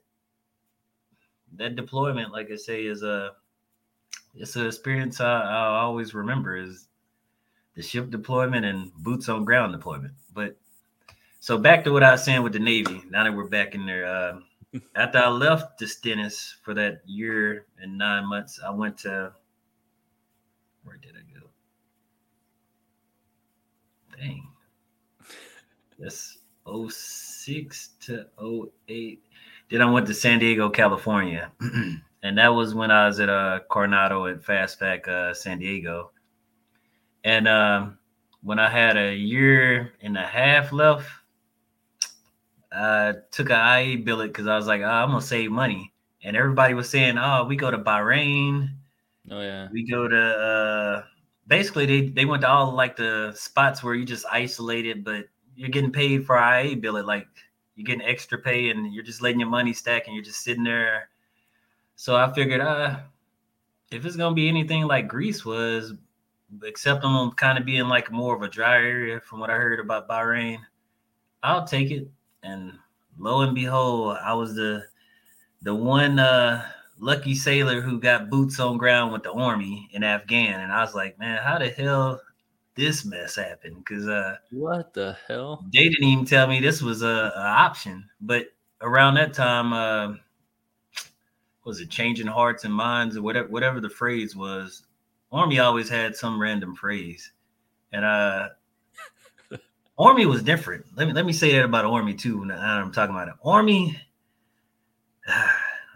that 1.57 1.75
deployment, 1.75 2.33
like 2.33 2.51
I 2.53 2.57
say, 2.57 2.85
is 2.87 3.03
a 3.03 3.33
it's 4.35 4.57
an 4.57 4.67
experience 4.67 5.21
I, 5.21 5.43
I 5.43 5.81
always 5.81 6.15
remember. 6.15 6.57
Is 6.57 6.89
the 7.75 7.83
ship 7.83 8.11
deployment 8.11 8.65
and 8.65 8.93
boots 8.95 9.29
on 9.29 9.45
ground 9.45 9.73
deployment. 9.73 10.15
But 10.33 10.57
so 11.41 11.59
back 11.59 11.85
to 11.85 11.93
what 11.93 12.03
I 12.03 12.13
was 12.13 12.25
saying 12.25 12.43
with 12.43 12.53
the 12.53 12.59
Navy. 12.59 13.03
Now 13.11 13.25
that 13.25 13.35
we're 13.35 13.49
back 13.49 13.75
in 13.75 13.87
there, 13.87 14.07
uh, 14.07 14.39
after 14.97 15.19
I 15.19 15.29
left 15.29 15.79
the 15.79 15.87
Stennis 15.87 16.57
for 16.63 16.75
that 16.75 17.03
year 17.07 17.67
and 17.79 17.99
nine 17.99 18.27
months, 18.29 18.61
I 18.65 18.71
went 18.71 18.99
to 18.99 19.33
where 20.85 20.97
did 20.97 21.13
I 21.13 21.39
go? 21.39 21.47
Dang, 24.17 24.49
that's 25.99 26.39
06 26.67 27.89
to 28.01 28.27
08. 28.89 29.23
Then 29.71 29.83
I 29.83 29.91
went 29.91 30.07
to 30.07 30.15
San 30.15 30.39
Diego, 30.39 30.69
California. 30.69 31.51
and 32.23 32.39
that 32.39 32.49
was 32.49 32.75
when 32.75 32.91
I 32.91 33.07
was 33.07 33.19
at 33.19 33.29
uh, 33.29 33.61
Coronado 33.71 34.27
at 34.27 34.43
FACSFAC 34.43 35.09
uh, 35.09 35.35
San 35.35 35.59
Diego 35.59 36.11
and 37.25 37.49
um, 37.49 37.99
when 38.43 38.59
I 38.59 38.69
had 38.69 38.97
a 38.97 39.15
year 39.15 39.93
and 40.03 40.17
a 40.17 40.27
half 40.27 40.73
left, 40.73 41.09
I 42.71 43.15
took 43.31 43.51
an 43.51 43.57
IA 43.57 43.99
billet 43.99 44.29
because 44.29 44.47
I 44.47 44.57
was 44.57 44.67
like, 44.67 44.83
oh, 44.83 44.85
I'm 44.85 45.09
gonna 45.09 45.21
save 45.23 45.51
money. 45.51 45.93
And 46.23 46.37
everybody 46.37 46.75
was 46.75 46.89
saying, 46.89 47.19
"Oh, 47.19 47.45
we 47.45 47.57
go 47.57 47.71
to 47.71 47.79
Bahrain. 47.79 48.71
Oh 49.31 49.41
yeah, 49.41 49.69
we 49.73 49.89
go 49.89 50.09
to." 50.09 50.19
Uh, 50.19 51.05
basically, 51.47 51.87
they 51.87 52.09
they 52.09 52.25
went 52.25 52.43
to 52.43 52.49
all 52.49 52.73
like 52.73 52.97
the 52.97 53.33
spots 53.35 53.83
where 53.83 53.95
you 53.95 54.05
just 54.05 54.25
isolated, 54.31 55.05
but 55.05 55.27
you're 55.55 55.69
getting 55.69 55.93
paid 55.93 56.25
for 56.27 56.37
IA 56.39 56.77
billet. 56.77 57.07
Like 57.07 57.29
you're 57.77 57.85
getting 57.85 58.07
extra 58.07 58.39
pay, 58.39 58.71
and 58.71 58.93
you're 58.95 59.05
just 59.05 59.21
letting 59.23 59.41
your 59.41 59.51
money 59.51 59.75
stack, 59.75 60.07
and 60.07 60.15
you're 60.17 60.25
just 60.25 60.43
sitting 60.43 60.65
there. 60.65 61.11
So 61.97 62.17
I 62.17 62.33
figured, 62.33 62.61
uh, 62.63 63.01
if 63.91 64.05
it's 64.07 64.17
gonna 64.17 64.35
be 64.35 64.49
anything 64.49 64.85
like 64.85 65.09
Greece 65.09 65.45
was, 65.45 65.93
except 66.63 67.03
them 67.03 67.31
kind 67.33 67.59
of 67.59 67.65
being 67.65 67.89
like 67.89 68.11
more 68.11 68.35
of 68.35 68.43
a 68.43 68.49
dry 68.49 68.77
area 68.77 69.21
from 69.21 69.41
what 69.41 69.51
I 69.51 69.55
heard 69.55 69.81
about 69.81 70.09
Bahrain, 70.09 70.59
I'll 71.43 71.67
take 71.67 71.91
it. 71.91 72.09
And 72.43 72.73
lo 73.19 73.43
and 73.43 73.55
behold, 73.55 74.17
I 74.23 74.35
was 74.35 74.55
the 74.55 74.85
the 75.63 75.75
one 75.75 76.19
uh 76.19 76.65
lucky 76.99 77.35
sailor 77.35 77.81
who 77.81 77.99
got 77.99 78.31
boots 78.31 78.61
on 78.61 78.79
ground 78.79 79.13
with 79.13 79.23
the 79.23 79.33
army 79.33 79.89
in 79.93 80.03
Afghan. 80.03 80.61
And 80.61 80.73
I 80.73 80.83
was 80.83 80.95
like, 80.95 81.19
man, 81.19 81.43
how 81.43 81.59
the 81.59 81.69
hell 81.69 82.21
this 82.77 83.05
mess 83.05 83.37
happened? 83.37 83.79
Because 83.79 84.09
uh 84.09 84.37
what 84.51 84.93
the 84.95 85.17
hell? 85.27 85.65
They 85.73 85.89
didn't 85.89 86.05
even 86.05 86.25
tell 86.25 86.47
me 86.47 86.61
this 86.61 86.83
was 86.83 87.03
a, 87.03 87.33
a 87.35 87.41
option. 87.41 88.09
But 88.21 88.47
around 88.81 89.15
that 89.15 89.35
time, 89.35 89.73
uh 89.73 90.17
was 91.65 91.81
it 91.81 91.89
changing 91.91 92.27
hearts 92.27 92.65
and 92.65 92.75
minds 92.75 93.17
or 93.17 93.23
whatever 93.23 93.49
whatever 93.49 93.81
the 93.81 93.89
phrase 93.89 94.37
was 94.37 94.83
Army 95.35 95.59
always 95.59 95.89
had 95.89 96.15
some 96.15 96.41
random 96.41 96.77
phrase, 96.77 97.33
and 97.93 98.05
uh, 98.05 98.51
Army 99.99 100.27
was 100.27 100.45
different. 100.45 100.87
Let 100.97 101.09
me 101.09 101.13
let 101.13 101.27
me 101.27 101.33
say 101.33 101.53
that 101.53 101.65
about 101.65 101.85
Army 101.85 102.15
too. 102.15 102.45
Now 102.45 102.81
I'm 102.81 102.93
talking 102.93 103.15
about 103.15 103.29
it. 103.29 103.35
Army. 103.45 104.01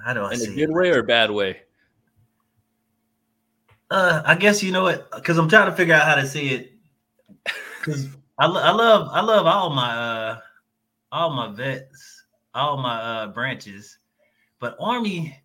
How 0.05 0.14
do 0.14 0.22
I 0.22 0.32
in 0.32 0.39
say 0.39 0.53
a 0.53 0.55
good 0.55 0.70
it? 0.70 0.72
way 0.72 0.91
or 0.91 1.03
bad 1.03 1.30
way? 1.30 1.61
Uh, 3.91 4.22
I 4.24 4.34
guess 4.34 4.62
you 4.62 4.72
know 4.72 4.82
what, 4.82 5.11
because 5.12 5.39
I'm 5.39 5.49
trying 5.49 5.70
to 5.70 5.76
figure 5.76 5.95
out 5.95 6.07
how 6.07 6.14
to 6.14 6.26
say 6.26 6.47
it. 6.47 6.72
Because 7.80 8.09
I, 8.39 8.47
I 8.47 8.70
love 8.70 9.09
I 9.12 9.20
love 9.20 9.47
all 9.47 9.70
my 9.70 9.91
uh 9.91 10.39
all 11.11 11.30
my 11.30 11.49
vets, 11.53 12.24
all 12.55 12.76
my 12.76 13.01
uh 13.01 13.26
branches, 13.28 13.99
but 14.61 14.76
Army, 14.78 15.36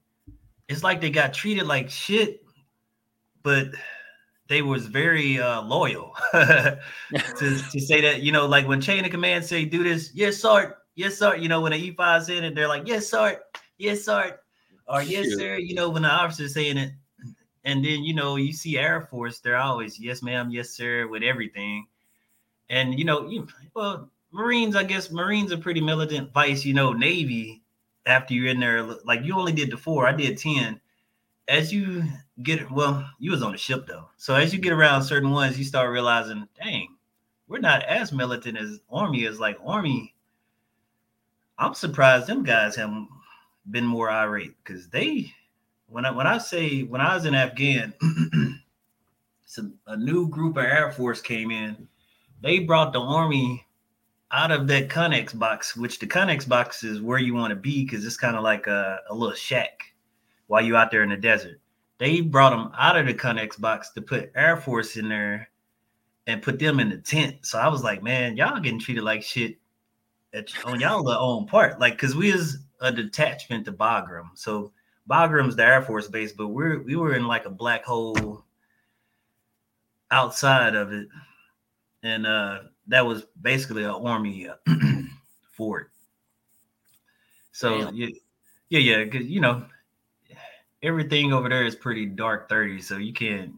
it's 0.68 0.84
like 0.84 1.02
they 1.02 1.10
got 1.10 1.34
treated 1.34 1.66
like 1.66 1.90
shit 1.90 2.43
but 3.44 3.68
they 4.48 4.62
was 4.62 4.88
very 4.88 5.40
uh, 5.40 5.62
loyal 5.62 6.16
to, 6.34 6.78
to 7.40 7.80
say 7.80 8.02
that 8.02 8.22
you 8.22 8.32
know 8.32 8.46
like 8.46 8.68
when 8.68 8.82
chain 8.82 9.06
of 9.06 9.12
command 9.12 9.46
say 9.46 9.66
do 9.66 9.84
this 9.84 10.12
yes 10.14 10.38
sir 10.38 10.76
yes 10.96 11.18
sir 11.18 11.36
you 11.36 11.48
know 11.48 11.62
when 11.62 11.72
the 11.72 11.92
e5's 11.92 12.30
in 12.30 12.44
it 12.44 12.56
they're 12.56 12.68
like 12.68 12.88
yes 12.88 13.08
sir 13.08 13.40
yes 13.78 14.04
sir 14.04 14.40
or 14.88 15.02
yes 15.02 15.26
Shoot. 15.26 15.40
sir 15.40 15.58
you 15.58 15.76
know 15.76 15.90
when 15.90 16.02
the 16.02 16.10
officer's 16.10 16.54
saying 16.54 16.78
it 16.78 16.92
and 17.64 17.84
then 17.84 18.04
you 18.04 18.14
know 18.14 18.36
you 18.36 18.54
see 18.54 18.78
air 18.78 19.02
force 19.02 19.40
they're 19.40 19.58
always 19.58 20.00
yes 20.00 20.22
ma'am 20.22 20.50
yes 20.52 20.72
sir 20.72 21.08
with 21.08 21.24
everything 21.24 21.88
and 22.70 22.98
you 22.98 23.06
know 23.06 23.28
you 23.30 23.48
well 23.74 24.10
Marines, 24.34 24.76
I 24.76 24.84
guess 24.84 25.12
Marines 25.12 25.54
are 25.54 25.58
pretty 25.58 25.80
militant. 25.80 26.34
Vice, 26.34 26.66
you 26.66 26.74
know, 26.74 26.92
Navy. 26.92 27.62
After 28.06 28.34
you're 28.34 28.48
in 28.48 28.60
there, 28.60 28.84
like 28.84 29.24
you 29.24 29.34
only 29.38 29.54
did 29.54 29.72
the 29.72 29.78
four, 29.78 30.06
I 30.06 30.12
did 30.12 30.38
ten. 30.38 30.82
As 31.48 31.72
you 31.72 32.04
get 32.42 32.72
well, 32.72 33.08
you 33.20 33.32
was 33.32 33.44
on 33.44 33.52
the 33.52 33.58
ship 33.58 33.86
though. 33.88 34.10
So 34.18 34.36
as 34.36 34.54
you 34.54 34.60
get 34.60 34.74
around 34.74 35.04
certain 35.04 35.32
ones, 35.32 35.58
you 35.58 35.64
start 35.64 35.92
realizing, 35.92 36.48
dang, 36.62 36.96
we're 37.48 37.60
not 37.60 37.84
as 37.84 38.12
militant 38.12 38.58
as 38.58 38.80
Army 38.90 39.26
is. 39.26 39.40
Like 39.40 39.58
Army, 39.64 40.16
I'm 41.60 41.74
surprised 41.74 42.28
them 42.28 42.44
guys 42.44 42.76
haven't 42.76 43.08
been 43.70 43.86
more 43.86 44.10
irate 44.10 44.56
because 44.64 44.90
they, 44.90 45.32
when 45.88 46.06
I 46.06 46.12
when 46.12 46.28
I 46.28 46.40
say 46.40 46.82
when 46.84 47.02
I 47.02 47.14
was 47.14 47.26
in 47.26 47.36
Afghan, 47.36 47.94
some 49.46 49.76
a 49.86 49.96
new 49.96 50.28
group 50.30 50.58
of 50.58 50.64
Air 50.64 50.92
Force 50.92 51.22
came 51.22 51.52
in. 51.52 51.88
They 52.42 52.60
brought 52.60 52.92
the 52.92 53.00
Army 53.00 53.66
out 54.32 54.52
of 54.52 54.68
that 54.68 54.90
Connex 54.90 55.38
box, 55.38 55.78
which 55.78 56.00
the 56.00 56.08
Connex 56.08 56.48
box 56.48 56.84
is 56.84 57.00
where 57.00 57.20
you 57.20 57.36
want 57.36 57.52
to 57.52 57.56
be 57.56 57.86
because 57.86 58.04
it's 58.04 58.18
kind 58.18 58.36
of 58.36 58.44
like 58.44 58.66
a, 58.68 59.00
a 59.10 59.14
little 59.14 59.36
shack 59.36 59.80
while 60.48 60.62
you 60.62 60.76
out 60.76 60.92
there 60.92 61.04
in 61.04 61.10
the 61.10 61.16
desert. 61.16 61.62
They 61.98 62.22
brought 62.22 62.52
them 62.52 62.72
out 62.78 62.98
of 62.98 63.06
the 63.06 63.14
Connex 63.14 63.60
box 63.60 63.92
to 63.92 64.02
put 64.02 64.32
Air 64.36 64.58
Force 64.58 64.98
in 64.98 65.10
there 65.10 65.50
and 66.28 66.42
put 66.42 66.60
them 66.60 66.80
in 66.80 66.90
the 66.90 66.98
tent. 66.98 67.38
So 67.46 67.60
I 67.60 67.68
was 67.68 67.84
like, 67.84 68.02
man, 68.02 68.38
y'all 68.38 68.60
getting 68.60 68.80
treated 68.80 69.04
like 69.04 69.24
shit 69.24 69.58
at, 70.34 70.50
on 70.66 70.80
y'all 70.80 71.08
own 71.10 71.46
part. 71.46 71.80
Like, 71.80 71.98
cause 71.98 72.16
we 72.16 72.32
is 72.32 72.60
a 72.82 72.92
detachment 72.92 73.66
to 73.66 73.72
Bagram. 73.72 74.30
So 74.36 74.72
Bagram's 75.10 75.56
the 75.56 75.66
Air 75.66 75.82
Force 75.82 76.08
base, 76.08 76.32
but 76.32 76.48
we're 76.48 76.82
we 76.82 76.96
were 76.96 77.16
in 77.16 77.28
like 77.28 77.46
a 77.46 77.50
black 77.50 77.84
hole 77.84 78.44
outside 80.12 80.76
of 80.76 80.92
it. 80.92 81.08
And 82.02 82.26
uh 82.26 82.60
that 82.88 83.06
was 83.06 83.26
basically 83.42 83.84
an 83.84 83.92
army 83.92 84.50
uh, 84.50 84.56
fort. 85.52 85.92
So 87.52 87.92
yeah, 87.92 88.08
yeah, 88.70 88.80
yeah, 88.80 89.04
because 89.04 89.28
you 89.28 89.40
know 89.40 89.66
everything 90.84 91.34
over 91.34 91.50
there 91.50 91.66
is 91.66 91.76
pretty 91.76 92.06
dark 92.06 92.50
30, 92.50 92.82
so 92.82 92.98
you 92.98 93.14
can't 93.14 93.54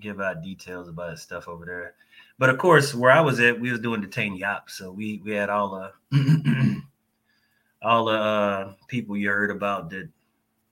give 0.00 0.20
out 0.20 0.42
details 0.42 0.88
about 0.88 1.18
stuff 1.18 1.46
over 1.46 1.64
there. 1.64 1.94
But 2.38 2.48
of 2.48 2.58
course, 2.58 2.94
where 2.94 3.12
I 3.12 3.20
was 3.20 3.38
at, 3.38 3.60
we 3.60 3.70
was 3.70 3.80
doing 3.80 4.02
detainee 4.02 4.44
ops, 4.44 4.74
so 4.74 4.90
we 4.90 5.20
we 5.24 5.32
had 5.32 5.50
all 5.50 5.92
the 6.10 6.82
all 7.82 8.06
the 8.06 8.12
uh, 8.12 8.72
people 8.88 9.16
you 9.16 9.28
heard 9.28 9.50
about 9.50 9.90
that 9.90 10.08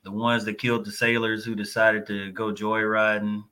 the 0.03 0.11
ones 0.11 0.45
that 0.47 0.59
killed 0.59 0.87
the 0.87 0.93
sailors 0.93 1.45
who 1.45 1.55
decided 1.55 2.07
to 2.07 2.33
go 2.33 2.53
joyriding. 2.53 3.45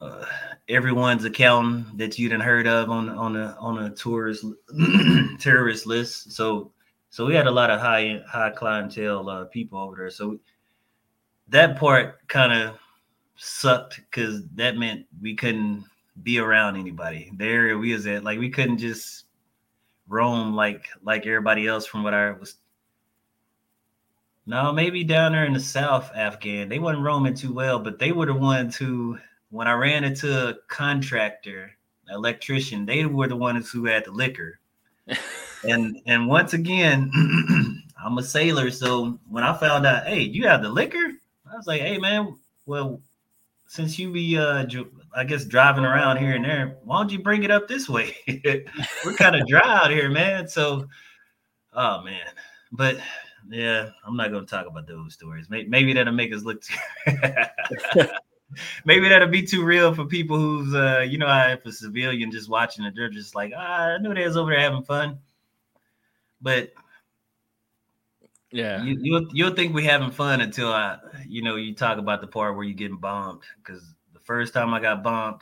Uh, 0.00 0.24
everyone's 0.68 1.24
accountant 1.24 1.98
that 1.98 2.18
you 2.18 2.28
didn't 2.28 2.42
heard 2.42 2.66
of 2.66 2.88
on 2.88 3.10
on 3.10 3.36
a 3.36 3.54
on 3.58 3.84
a 3.84 3.90
tourist 3.90 4.46
terrorist 5.38 5.86
list. 5.86 6.32
So 6.32 6.72
so 7.14 7.24
we 7.24 7.36
had 7.36 7.46
a 7.46 7.50
lot 7.52 7.70
of 7.70 7.78
high 7.78 8.20
high 8.26 8.50
clientele 8.50 9.30
uh, 9.30 9.44
people 9.44 9.78
over 9.78 9.94
there. 9.94 10.10
So 10.10 10.40
that 11.46 11.78
part 11.78 12.26
kind 12.26 12.52
of 12.52 12.76
sucked 13.36 13.98
because 13.98 14.42
that 14.56 14.76
meant 14.76 15.06
we 15.22 15.36
couldn't 15.36 15.84
be 16.24 16.40
around 16.40 16.74
anybody. 16.74 17.30
The 17.36 17.44
area 17.44 17.78
we 17.78 17.92
was 17.92 18.08
at, 18.08 18.24
like 18.24 18.40
we 18.40 18.50
couldn't 18.50 18.78
just 18.78 19.26
roam 20.08 20.56
like 20.56 20.88
like 21.04 21.24
everybody 21.24 21.68
else 21.68 21.86
from 21.86 22.02
what 22.02 22.14
I 22.14 22.32
was. 22.32 22.56
No, 24.44 24.72
maybe 24.72 25.04
down 25.04 25.30
there 25.30 25.44
in 25.44 25.52
the 25.52 25.60
South 25.60 26.10
Afghan, 26.16 26.68
they 26.68 26.80
wasn't 26.80 27.04
roaming 27.04 27.34
too 27.34 27.52
well, 27.52 27.78
but 27.78 28.00
they 28.00 28.10
were 28.10 28.26
the 28.26 28.34
ones 28.34 28.76
who, 28.76 29.18
when 29.50 29.68
I 29.68 29.74
ran 29.74 30.02
into 30.02 30.48
a 30.48 30.54
contractor, 30.66 31.70
electrician, 32.10 32.84
they 32.84 33.06
were 33.06 33.28
the 33.28 33.36
ones 33.36 33.70
who 33.70 33.84
had 33.84 34.04
the 34.04 34.10
liquor. 34.10 34.58
and 35.68 36.00
and 36.06 36.28
once 36.28 36.52
again, 36.52 37.10
I'm 38.04 38.18
a 38.18 38.22
sailor, 38.22 38.70
so 38.70 39.18
when 39.30 39.44
I 39.44 39.56
found 39.56 39.86
out, 39.86 40.06
hey, 40.06 40.20
you 40.20 40.46
have 40.46 40.62
the 40.62 40.68
liquor, 40.68 41.12
I 41.50 41.56
was 41.56 41.66
like, 41.66 41.80
hey 41.80 41.98
man, 41.98 42.36
well, 42.66 43.00
since 43.66 43.98
you 43.98 44.12
be 44.12 44.36
uh 44.38 44.66
I 45.16 45.24
guess 45.24 45.44
driving 45.44 45.84
around 45.84 46.18
here 46.18 46.34
and 46.34 46.44
there, 46.44 46.76
why 46.84 46.98
don't 46.98 47.10
you 47.10 47.20
bring 47.20 47.44
it 47.44 47.50
up 47.50 47.68
this 47.68 47.88
way? 47.88 48.16
We're 49.04 49.14
kind 49.16 49.36
of 49.36 49.46
dry 49.46 49.62
out 49.62 49.90
here, 49.90 50.10
man. 50.10 50.48
So 50.48 50.86
oh 51.72 52.02
man. 52.02 52.26
But 52.72 52.98
yeah, 53.48 53.90
I'm 54.06 54.16
not 54.16 54.32
gonna 54.32 54.46
talk 54.46 54.66
about 54.66 54.86
those 54.86 55.14
stories. 55.14 55.48
Maybe, 55.48 55.92
that'll 55.92 56.12
make 56.12 56.32
us 56.32 56.42
look 56.42 56.62
too 56.62 56.74
maybe 58.84 59.08
that'll 59.08 59.28
be 59.28 59.42
too 59.42 59.64
real 59.64 59.94
for 59.94 60.04
people 60.04 60.36
who's 60.38 60.74
uh 60.74 61.00
you 61.00 61.18
know 61.18 61.26
if 61.48 61.64
a 61.66 61.72
civilian 61.72 62.30
just 62.30 62.48
watching 62.48 62.84
it, 62.84 62.94
they're 62.96 63.08
just 63.10 63.34
like, 63.34 63.52
ah, 63.56 63.94
I 63.94 63.98
knew 63.98 64.14
they 64.14 64.26
was 64.26 64.36
over 64.36 64.50
there 64.50 64.60
having 64.60 64.82
fun. 64.82 65.18
But 66.44 66.74
yeah, 68.52 68.84
you, 68.84 68.98
you'll 69.00 69.28
you'll 69.32 69.54
think 69.54 69.74
we're 69.74 69.90
having 69.90 70.10
fun 70.10 70.42
until 70.42 70.68
I, 70.72 70.98
you 71.26 71.42
know, 71.42 71.56
you 71.56 71.74
talk 71.74 71.98
about 71.98 72.20
the 72.20 72.26
part 72.26 72.54
where 72.54 72.64
you 72.64 72.74
getting 72.74 72.98
bombed. 72.98 73.40
Because 73.56 73.82
the 74.12 74.20
first 74.20 74.52
time 74.52 74.74
I 74.74 74.80
got 74.80 75.02
bombed, 75.02 75.40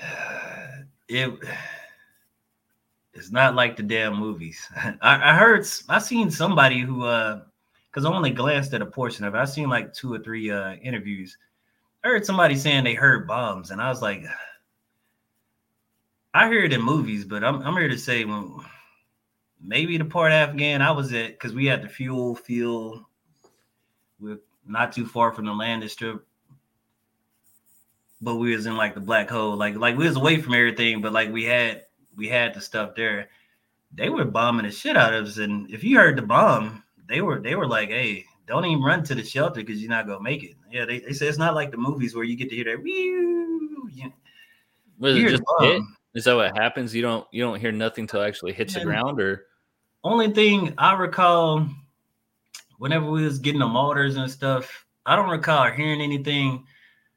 it 1.08 1.30
it's 3.12 3.32
not 3.32 3.56
like 3.56 3.76
the 3.76 3.82
damn 3.82 4.16
movies. 4.16 4.66
I, 4.76 5.32
I 5.32 5.34
heard 5.34 5.66
I 5.88 5.98
seen 5.98 6.30
somebody 6.30 6.80
who 6.80 7.04
uh 7.04 7.42
because 7.90 8.04
I 8.04 8.12
only 8.14 8.30
glanced 8.30 8.72
at 8.72 8.82
a 8.82 8.86
portion 8.86 9.24
of 9.24 9.34
it. 9.34 9.38
I 9.38 9.46
seen 9.46 9.68
like 9.68 9.92
two 9.92 10.14
or 10.14 10.20
three 10.20 10.50
uh 10.52 10.74
interviews. 10.74 11.36
I 12.04 12.08
heard 12.08 12.24
somebody 12.24 12.54
saying 12.54 12.84
they 12.84 12.94
heard 12.94 13.26
bombs, 13.26 13.72
and 13.72 13.80
I 13.82 13.88
was 13.88 14.00
like, 14.00 14.22
I 16.34 16.48
hear 16.48 16.62
it 16.62 16.72
in 16.72 16.80
movies, 16.80 17.24
but 17.24 17.42
I'm 17.42 17.60
I'm 17.62 17.76
here 17.76 17.88
to 17.88 17.98
say 17.98 18.24
when 18.24 18.60
maybe 19.62 19.98
the 19.98 20.04
part 20.04 20.32
Afghan 20.32 20.82
I 20.82 20.90
was 20.90 21.12
at 21.12 21.32
because 21.32 21.54
we 21.54 21.66
had 21.66 21.82
the 21.82 21.88
fuel 21.88 22.34
field. 22.34 23.04
We're 24.20 24.38
not 24.66 24.92
too 24.92 25.06
far 25.06 25.32
from 25.32 25.46
the 25.46 25.52
landing 25.52 25.88
strip, 25.88 26.26
but 28.20 28.36
we 28.36 28.54
was 28.54 28.66
in 28.66 28.76
like 28.76 28.94
the 28.94 29.00
black 29.00 29.28
hole. 29.28 29.56
Like 29.56 29.76
like 29.76 29.96
we 29.96 30.06
was 30.06 30.16
away 30.16 30.40
from 30.40 30.54
everything, 30.54 31.00
but 31.02 31.12
like 31.12 31.32
we 31.32 31.44
had 31.44 31.84
we 32.16 32.28
had 32.28 32.54
the 32.54 32.60
stuff 32.60 32.94
there. 32.94 33.28
They 33.94 34.08
were 34.08 34.24
bombing 34.24 34.66
the 34.66 34.72
shit 34.72 34.96
out 34.96 35.14
of 35.14 35.26
us, 35.26 35.38
and 35.38 35.70
if 35.70 35.84
you 35.84 35.96
heard 35.96 36.16
the 36.16 36.22
bomb, 36.22 36.82
they 37.08 37.20
were 37.20 37.40
they 37.40 37.54
were 37.54 37.68
like, 37.68 37.90
"Hey, 37.90 38.24
don't 38.46 38.64
even 38.64 38.82
run 38.82 39.04
to 39.04 39.14
the 39.14 39.24
shelter 39.24 39.60
because 39.60 39.80
you're 39.80 39.90
not 39.90 40.06
gonna 40.06 40.22
make 40.22 40.42
it." 40.42 40.56
Yeah, 40.70 40.84
they, 40.84 41.00
they 41.00 41.12
say 41.12 41.28
it's 41.28 41.38
not 41.38 41.54
like 41.54 41.70
the 41.70 41.76
movies 41.76 42.14
where 42.14 42.24
you 42.24 42.36
get 42.36 42.50
to 42.50 42.56
hear 42.56 42.64
that. 42.64 42.84
You, 42.84 44.12
was 44.98 45.16
it 45.16 45.28
just 45.28 45.42
hit? 45.60 45.82
Is 46.16 46.24
that 46.24 46.34
what 46.34 46.56
happens? 46.56 46.94
You 46.94 47.02
don't 47.02 47.26
you 47.30 47.42
don't 47.44 47.60
hear 47.60 47.72
nothing 47.72 48.06
till 48.06 48.22
actually 48.22 48.54
hits 48.54 48.72
the 48.72 48.80
ground, 48.80 49.20
or 49.20 49.48
only 50.02 50.30
thing 50.30 50.72
I 50.78 50.94
recall 50.94 51.68
whenever 52.78 53.10
we 53.10 53.22
was 53.22 53.38
getting 53.38 53.60
the 53.60 53.66
motors 53.66 54.16
and 54.16 54.30
stuff, 54.30 54.86
I 55.04 55.14
don't 55.14 55.28
recall 55.28 55.70
hearing 55.70 56.00
anything. 56.00 56.64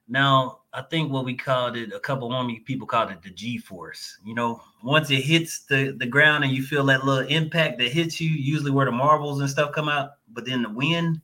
Now 0.09 0.59
I 0.73 0.81
think 0.81 1.13
what 1.13 1.23
we 1.23 1.33
called 1.33 1.77
it, 1.77 1.93
a 1.93 1.99
couple 2.01 2.33
army 2.33 2.59
people 2.59 2.85
called 2.85 3.09
it 3.11 3.21
the 3.21 3.29
G 3.29 3.57
force. 3.57 4.17
You 4.25 4.35
know, 4.35 4.61
once 4.83 5.09
it 5.11 5.21
hits 5.21 5.63
the 5.63 5.95
the 5.97 6.05
ground 6.05 6.43
and 6.43 6.51
you 6.51 6.61
feel 6.61 6.85
that 6.87 7.05
little 7.05 7.25
impact 7.29 7.79
that 7.79 7.93
hits 7.93 8.19
you, 8.19 8.29
usually 8.29 8.71
where 8.71 8.85
the 8.85 8.91
marbles 8.91 9.39
and 9.39 9.49
stuff 9.49 9.71
come 9.71 9.87
out, 9.87 10.09
but 10.33 10.45
then 10.45 10.61
the 10.61 10.69
wind. 10.69 11.21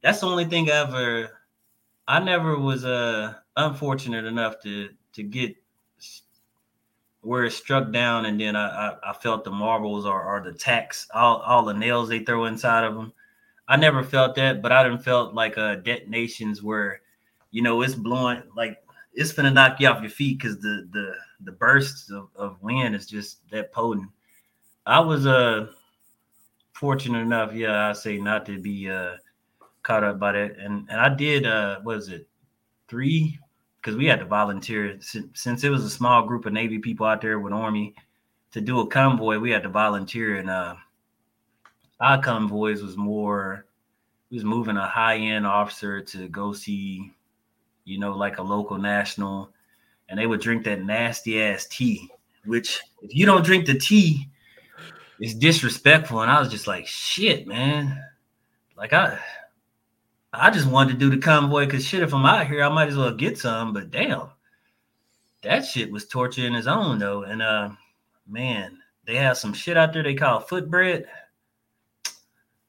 That's 0.00 0.20
the 0.20 0.28
only 0.28 0.44
thing 0.44 0.70
I 0.70 0.82
ever. 0.82 1.40
I 2.06 2.20
never 2.20 2.56
was 2.56 2.84
uh 2.84 3.34
unfortunate 3.56 4.26
enough 4.26 4.62
to 4.62 4.90
to 5.14 5.24
get 5.24 5.56
where 7.26 7.44
it 7.44 7.50
struck 7.50 7.90
down, 7.90 8.26
and 8.26 8.40
then 8.40 8.54
I, 8.54 8.68
I, 8.68 9.10
I 9.10 9.12
felt 9.12 9.42
the 9.42 9.50
marbles 9.50 10.06
or, 10.06 10.22
or 10.22 10.40
the 10.40 10.56
tacks, 10.56 11.08
all, 11.12 11.38
all 11.38 11.64
the 11.64 11.74
nails 11.74 12.08
they 12.08 12.20
throw 12.20 12.44
inside 12.44 12.84
of 12.84 12.94
them. 12.94 13.12
I 13.66 13.76
never 13.76 14.04
felt 14.04 14.36
that, 14.36 14.62
but 14.62 14.70
I 14.70 14.84
didn't 14.84 15.02
felt 15.02 15.34
like 15.34 15.58
uh, 15.58 15.74
detonations 15.74 16.62
where, 16.62 17.00
you 17.50 17.62
know, 17.62 17.82
it's 17.82 17.96
blowing 17.96 18.44
like 18.54 18.78
it's 19.12 19.32
gonna 19.32 19.50
knock 19.50 19.80
you 19.80 19.88
off 19.88 20.02
your 20.02 20.10
feet 20.10 20.38
because 20.38 20.60
the 20.60 20.88
the 20.92 21.14
the 21.40 21.50
bursts 21.50 22.10
of, 22.10 22.28
of 22.36 22.62
wind 22.62 22.94
is 22.94 23.06
just 23.06 23.38
that 23.50 23.72
potent. 23.72 24.08
I 24.86 25.00
was 25.00 25.26
uh 25.26 25.72
fortunate 26.74 27.22
enough, 27.22 27.52
yeah, 27.52 27.88
I 27.88 27.92
say 27.92 28.18
not 28.18 28.46
to 28.46 28.60
be 28.60 28.88
uh 28.88 29.16
caught 29.82 30.04
up 30.04 30.20
by 30.20 30.30
that, 30.32 30.58
and 30.58 30.86
and 30.88 31.00
I 31.00 31.08
did 31.08 31.44
uh 31.44 31.80
what 31.82 31.96
is 31.96 32.08
it, 32.08 32.28
three 32.86 33.36
because 33.76 33.96
we 33.96 34.06
had 34.06 34.18
to 34.18 34.24
volunteer 34.24 34.98
since, 35.00 35.64
it 35.64 35.70
was 35.70 35.84
a 35.84 35.90
small 35.90 36.26
group 36.26 36.46
of 36.46 36.52
Navy 36.52 36.78
people 36.78 37.06
out 37.06 37.20
there 37.20 37.38
with 37.38 37.52
Army 37.52 37.94
to 38.52 38.60
do 38.60 38.80
a 38.80 38.86
convoy. 38.86 39.38
We 39.38 39.50
had 39.50 39.62
to 39.62 39.68
volunteer, 39.68 40.36
and 40.36 40.50
uh, 40.50 40.74
our 42.00 42.20
convoys 42.20 42.82
was 42.82 42.96
more 42.96 43.66
was 44.30 44.44
moving 44.44 44.76
a 44.76 44.88
high 44.88 45.18
end 45.18 45.46
officer 45.46 46.00
to 46.00 46.28
go 46.28 46.52
see, 46.52 47.12
you 47.84 47.98
know, 47.98 48.12
like 48.12 48.38
a 48.38 48.42
local 48.42 48.76
national, 48.76 49.50
and 50.08 50.18
they 50.18 50.26
would 50.26 50.40
drink 50.40 50.64
that 50.64 50.82
nasty 50.82 51.40
ass 51.40 51.66
tea. 51.66 52.10
Which, 52.44 52.80
if 53.02 53.14
you 53.14 53.26
don't 53.26 53.44
drink 53.44 53.66
the 53.66 53.78
tea, 53.78 54.28
it's 55.18 55.34
disrespectful. 55.34 56.22
And 56.22 56.30
I 56.30 56.38
was 56.40 56.50
just 56.50 56.66
like, 56.66 56.86
shit, 56.86 57.46
man. 57.46 58.02
Like 58.76 58.92
I 58.92 59.18
I 60.32 60.50
just 60.50 60.66
wanted 60.66 60.92
to 60.92 60.98
do 60.98 61.10
the 61.10 61.18
convoy 61.22 61.64
because 61.64 61.84
shit, 61.84 62.02
if 62.02 62.12
I'm 62.12 62.26
out 62.26 62.46
here, 62.46 62.62
I 62.62 62.68
might 62.68 62.88
as 62.88 62.96
well 62.96 63.14
get 63.14 63.38
some. 63.38 63.72
But 63.72 63.90
damn, 63.90 64.28
that 65.42 65.64
shit 65.64 65.90
was 65.90 66.06
torture 66.06 66.46
in 66.46 66.54
his 66.54 66.66
own 66.66 66.98
though. 66.98 67.22
And 67.22 67.40
uh, 67.40 67.70
man, 68.26 68.78
they 69.06 69.16
have 69.16 69.38
some 69.38 69.52
shit 69.52 69.76
out 69.76 69.92
there 69.92 70.02
they 70.02 70.14
call 70.14 70.40
foot 70.40 70.70
bread. 70.70 71.06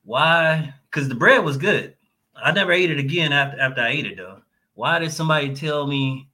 Why? 0.03 0.73
Because 0.89 1.09
the 1.09 1.15
bread 1.15 1.43
was 1.43 1.57
good. 1.57 1.95
I 2.35 2.51
never 2.51 2.71
ate 2.71 2.91
it 2.91 2.99
again 2.99 3.33
after 3.33 3.59
after 3.59 3.81
I 3.81 3.89
ate 3.89 4.05
it 4.05 4.17
though. 4.17 4.41
Why 4.75 4.99
did 4.99 5.11
somebody 5.11 5.55
tell 5.55 5.87
me, 5.87 6.29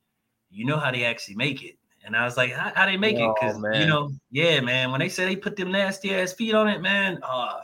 you 0.51 0.65
know 0.65 0.77
how 0.77 0.91
they 0.91 1.05
actually 1.05 1.35
make 1.35 1.63
it? 1.63 1.77
And 2.05 2.15
I 2.15 2.25
was 2.25 2.35
like, 2.35 2.51
how, 2.51 2.73
how 2.75 2.85
they 2.85 2.97
make 2.97 3.15
oh, 3.17 3.31
it? 3.31 3.35
Because 3.39 3.79
you 3.79 3.87
know, 3.87 4.11
yeah, 4.31 4.59
man. 4.59 4.91
When 4.91 4.99
they 4.99 5.07
say 5.09 5.25
they 5.25 5.37
put 5.37 5.55
them 5.55 5.71
nasty 5.71 6.13
ass 6.13 6.33
feet 6.33 6.53
on 6.53 6.67
it, 6.67 6.81
man, 6.81 7.19
oh, 7.23 7.59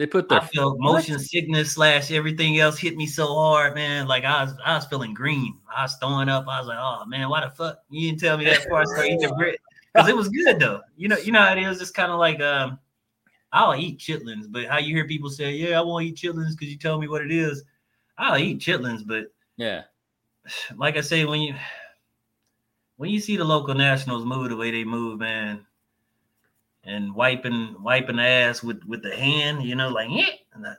they 0.00 0.06
put 0.06 0.30
their 0.30 0.40
I 0.40 0.46
felt 0.46 0.78
motion 0.80 1.16
what? 1.16 1.20
sickness 1.20 1.72
slash 1.72 2.10
everything 2.10 2.58
else 2.58 2.78
hit 2.78 2.96
me 2.96 3.06
so 3.06 3.34
hard, 3.34 3.74
man. 3.74 4.08
Like 4.08 4.24
I 4.24 4.44
was, 4.44 4.54
I 4.64 4.74
was 4.74 4.86
feeling 4.86 5.12
green. 5.12 5.58
I 5.76 5.82
was 5.82 5.94
throwing 5.96 6.30
up. 6.30 6.46
I 6.48 6.58
was 6.58 6.68
like, 6.68 6.78
oh 6.80 7.04
man, 7.04 7.28
why 7.28 7.44
the 7.44 7.50
fuck 7.50 7.80
you 7.90 8.08
didn't 8.08 8.20
tell 8.20 8.38
me 8.38 8.46
that 8.46 8.62
before 8.62 8.80
I 8.80 8.84
started 8.84 9.12
eating 9.12 9.28
bread? 9.36 9.56
Because 9.92 10.08
it 10.08 10.16
was 10.16 10.30
good 10.30 10.58
though. 10.58 10.80
You 10.96 11.08
know, 11.08 11.18
you 11.18 11.32
know 11.32 11.42
how 11.42 11.52
it 11.52 11.58
is. 11.58 11.82
It's 11.82 11.90
kind 11.90 12.10
of 12.10 12.18
like 12.18 12.40
um, 12.40 12.78
I'll 13.52 13.76
eat 13.76 13.98
chitlins, 13.98 14.46
but 14.48 14.64
how 14.64 14.78
you 14.78 14.94
hear 14.94 15.06
people 15.06 15.28
say, 15.28 15.52
yeah, 15.52 15.78
I 15.78 15.82
won't 15.82 16.06
eat 16.06 16.16
chitlins 16.16 16.52
because 16.52 16.72
you 16.72 16.78
told 16.78 17.02
me 17.02 17.08
what 17.08 17.20
it 17.20 17.30
is. 17.30 17.62
I'll 18.16 18.38
eat 18.38 18.58
chitlins, 18.58 19.06
but 19.06 19.26
yeah, 19.58 19.82
like 20.78 20.96
I 20.96 21.02
say, 21.02 21.26
when 21.26 21.42
you 21.42 21.54
when 22.96 23.10
you 23.10 23.20
see 23.20 23.36
the 23.36 23.44
local 23.44 23.74
nationals 23.74 24.24
move 24.24 24.48
the 24.48 24.56
way 24.56 24.70
they 24.70 24.82
move, 24.84 25.18
man, 25.18 25.66
and 26.84 27.14
wiping 27.14 27.76
wiping 27.82 28.18
ass 28.18 28.62
with 28.62 28.82
with 28.84 29.02
the 29.02 29.14
hand, 29.14 29.62
you 29.62 29.74
know, 29.74 29.88
like 29.88 30.08
yeah, 30.10 30.74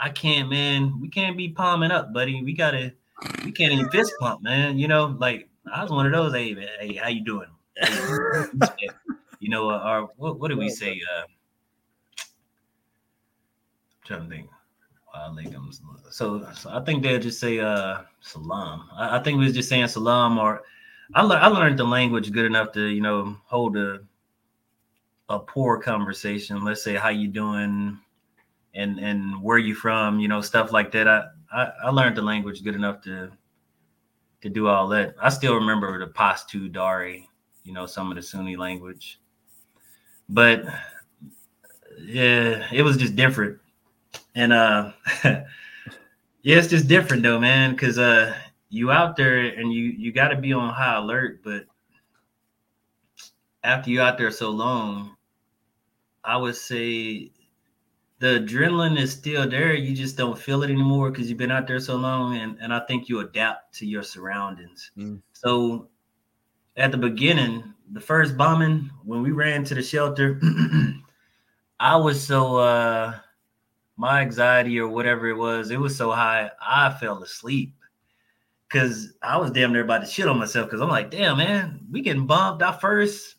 I 0.00 0.08
can't, 0.08 0.48
man. 0.48 0.98
We 1.00 1.08
can't 1.08 1.36
be 1.36 1.50
palming 1.50 1.90
up, 1.90 2.12
buddy. 2.12 2.42
We 2.42 2.54
gotta, 2.54 2.94
we 3.44 3.52
can't 3.52 3.72
even 3.72 3.90
fist 3.90 4.12
pump, 4.18 4.42
man. 4.42 4.78
You 4.78 4.88
know, 4.88 5.16
like 5.18 5.48
I 5.72 5.82
was 5.82 5.92
one 5.92 6.06
of 6.06 6.12
those. 6.12 6.32
Hey, 6.32 6.54
man, 6.54 6.68
hey, 6.80 6.94
how 6.94 7.08
you 7.08 7.22
doing? 7.22 7.48
you 9.40 9.50
know, 9.50 9.70
uh, 9.70 9.82
or 9.84 10.10
what, 10.16 10.40
what 10.40 10.48
do 10.48 10.56
we 10.56 10.70
say? 10.70 11.00
Uh, 11.14 11.22
I'm 11.22 11.26
trying 14.04 14.22
to 14.22 14.36
think. 14.36 14.48
So, 16.10 16.46
so 16.54 16.70
I 16.70 16.80
think 16.84 17.02
they'll 17.02 17.18
just 17.20 17.40
say 17.40 17.58
uh 17.58 17.98
salam. 18.20 18.88
I, 18.94 19.18
I 19.18 19.22
think 19.22 19.38
we 19.38 19.44
was 19.44 19.54
just 19.54 19.68
saying 19.68 19.88
salam 19.88 20.38
or 20.38 20.62
I, 21.14 21.22
le- 21.22 21.36
I 21.36 21.48
learned 21.48 21.78
the 21.78 21.84
language 21.84 22.32
good 22.32 22.46
enough 22.46 22.72
to 22.72 22.86
you 22.86 23.00
know 23.00 23.36
hold 23.44 23.76
a 23.76 24.00
a 25.30 25.38
poor 25.38 25.78
conversation. 25.78 26.64
Let's 26.64 26.82
say 26.82 26.96
how 26.96 27.08
you 27.08 27.28
doing, 27.28 27.98
and 28.74 28.98
and 28.98 29.42
where 29.42 29.58
you 29.58 29.74
from, 29.74 30.20
you 30.20 30.28
know, 30.28 30.40
stuff 30.40 30.72
like 30.72 30.90
that. 30.92 31.08
I 31.08 31.24
I, 31.52 31.72
I 31.84 31.90
learned 31.90 32.16
the 32.16 32.22
language 32.22 32.62
good 32.62 32.74
enough 32.74 33.00
to 33.02 33.30
to 34.42 34.48
do 34.48 34.66
all 34.66 34.88
that. 34.88 35.14
I 35.22 35.28
still 35.28 35.54
remember 35.54 35.98
the 35.98 36.12
Pashto 36.12 36.70
Dari, 36.70 37.28
you 37.64 37.72
know, 37.72 37.86
some 37.86 38.10
of 38.10 38.16
the 38.16 38.22
Sunni 38.22 38.56
language, 38.56 39.20
but 40.28 40.64
yeah, 41.98 42.66
it 42.72 42.82
was 42.82 42.96
just 42.96 43.14
different. 43.14 43.58
And 44.34 44.52
uh, 44.52 44.92
yeah, 45.24 45.44
it's 46.42 46.68
just 46.68 46.88
different 46.88 47.22
though, 47.22 47.38
man, 47.38 47.72
because 47.72 47.98
uh, 47.98 48.34
you 48.68 48.90
out 48.90 49.16
there 49.16 49.38
and 49.38 49.72
you 49.72 49.84
you 49.84 50.12
got 50.12 50.28
to 50.28 50.36
be 50.36 50.52
on 50.52 50.74
high 50.74 50.96
alert. 50.96 51.42
But 51.44 51.66
after 53.62 53.90
you 53.90 54.00
out 54.00 54.18
there 54.18 54.30
so 54.30 54.50
long, 54.50 55.16
I 56.24 56.36
would 56.36 56.56
say 56.56 57.32
the 58.18 58.40
adrenaline 58.40 58.98
is 58.98 59.12
still 59.12 59.48
there. 59.48 59.74
You 59.74 59.94
just 59.94 60.16
don't 60.16 60.38
feel 60.38 60.62
it 60.62 60.70
anymore 60.70 61.10
because 61.10 61.28
you've 61.28 61.38
been 61.38 61.50
out 61.50 61.66
there 61.66 61.80
so 61.80 61.96
long, 61.96 62.36
and 62.36 62.58
and 62.60 62.72
I 62.72 62.80
think 62.80 63.08
you 63.08 63.20
adapt 63.20 63.74
to 63.76 63.86
your 63.86 64.02
surroundings. 64.02 64.90
Mm. 64.96 65.22
So 65.32 65.88
at 66.76 66.92
the 66.92 66.98
beginning, 66.98 67.74
the 67.92 68.00
first 68.00 68.36
bombing 68.36 68.90
when 69.04 69.22
we 69.22 69.30
ran 69.30 69.64
to 69.64 69.74
the 69.74 69.82
shelter, 69.82 70.40
I 71.80 71.96
was 71.96 72.22
so 72.22 72.56
uh 72.56 73.18
my 73.96 74.22
anxiety 74.22 74.80
or 74.80 74.88
whatever 74.88 75.28
it 75.28 75.36
was, 75.36 75.70
it 75.70 75.78
was 75.78 75.94
so 75.94 76.10
high, 76.10 76.50
I 76.60 76.90
fell 76.90 77.22
asleep 77.22 77.74
because 78.66 79.12
I 79.22 79.36
was 79.36 79.50
damn 79.50 79.72
near 79.72 79.84
about 79.84 80.00
to 80.00 80.06
shit 80.06 80.26
on 80.26 80.38
myself 80.38 80.68
because 80.68 80.80
I'm 80.80 80.88
like, 80.88 81.10
damn, 81.10 81.36
man, 81.36 81.80
we 81.90 82.00
getting 82.00 82.26
bombed 82.26 82.62
our 82.62 82.72
first. 82.72 83.36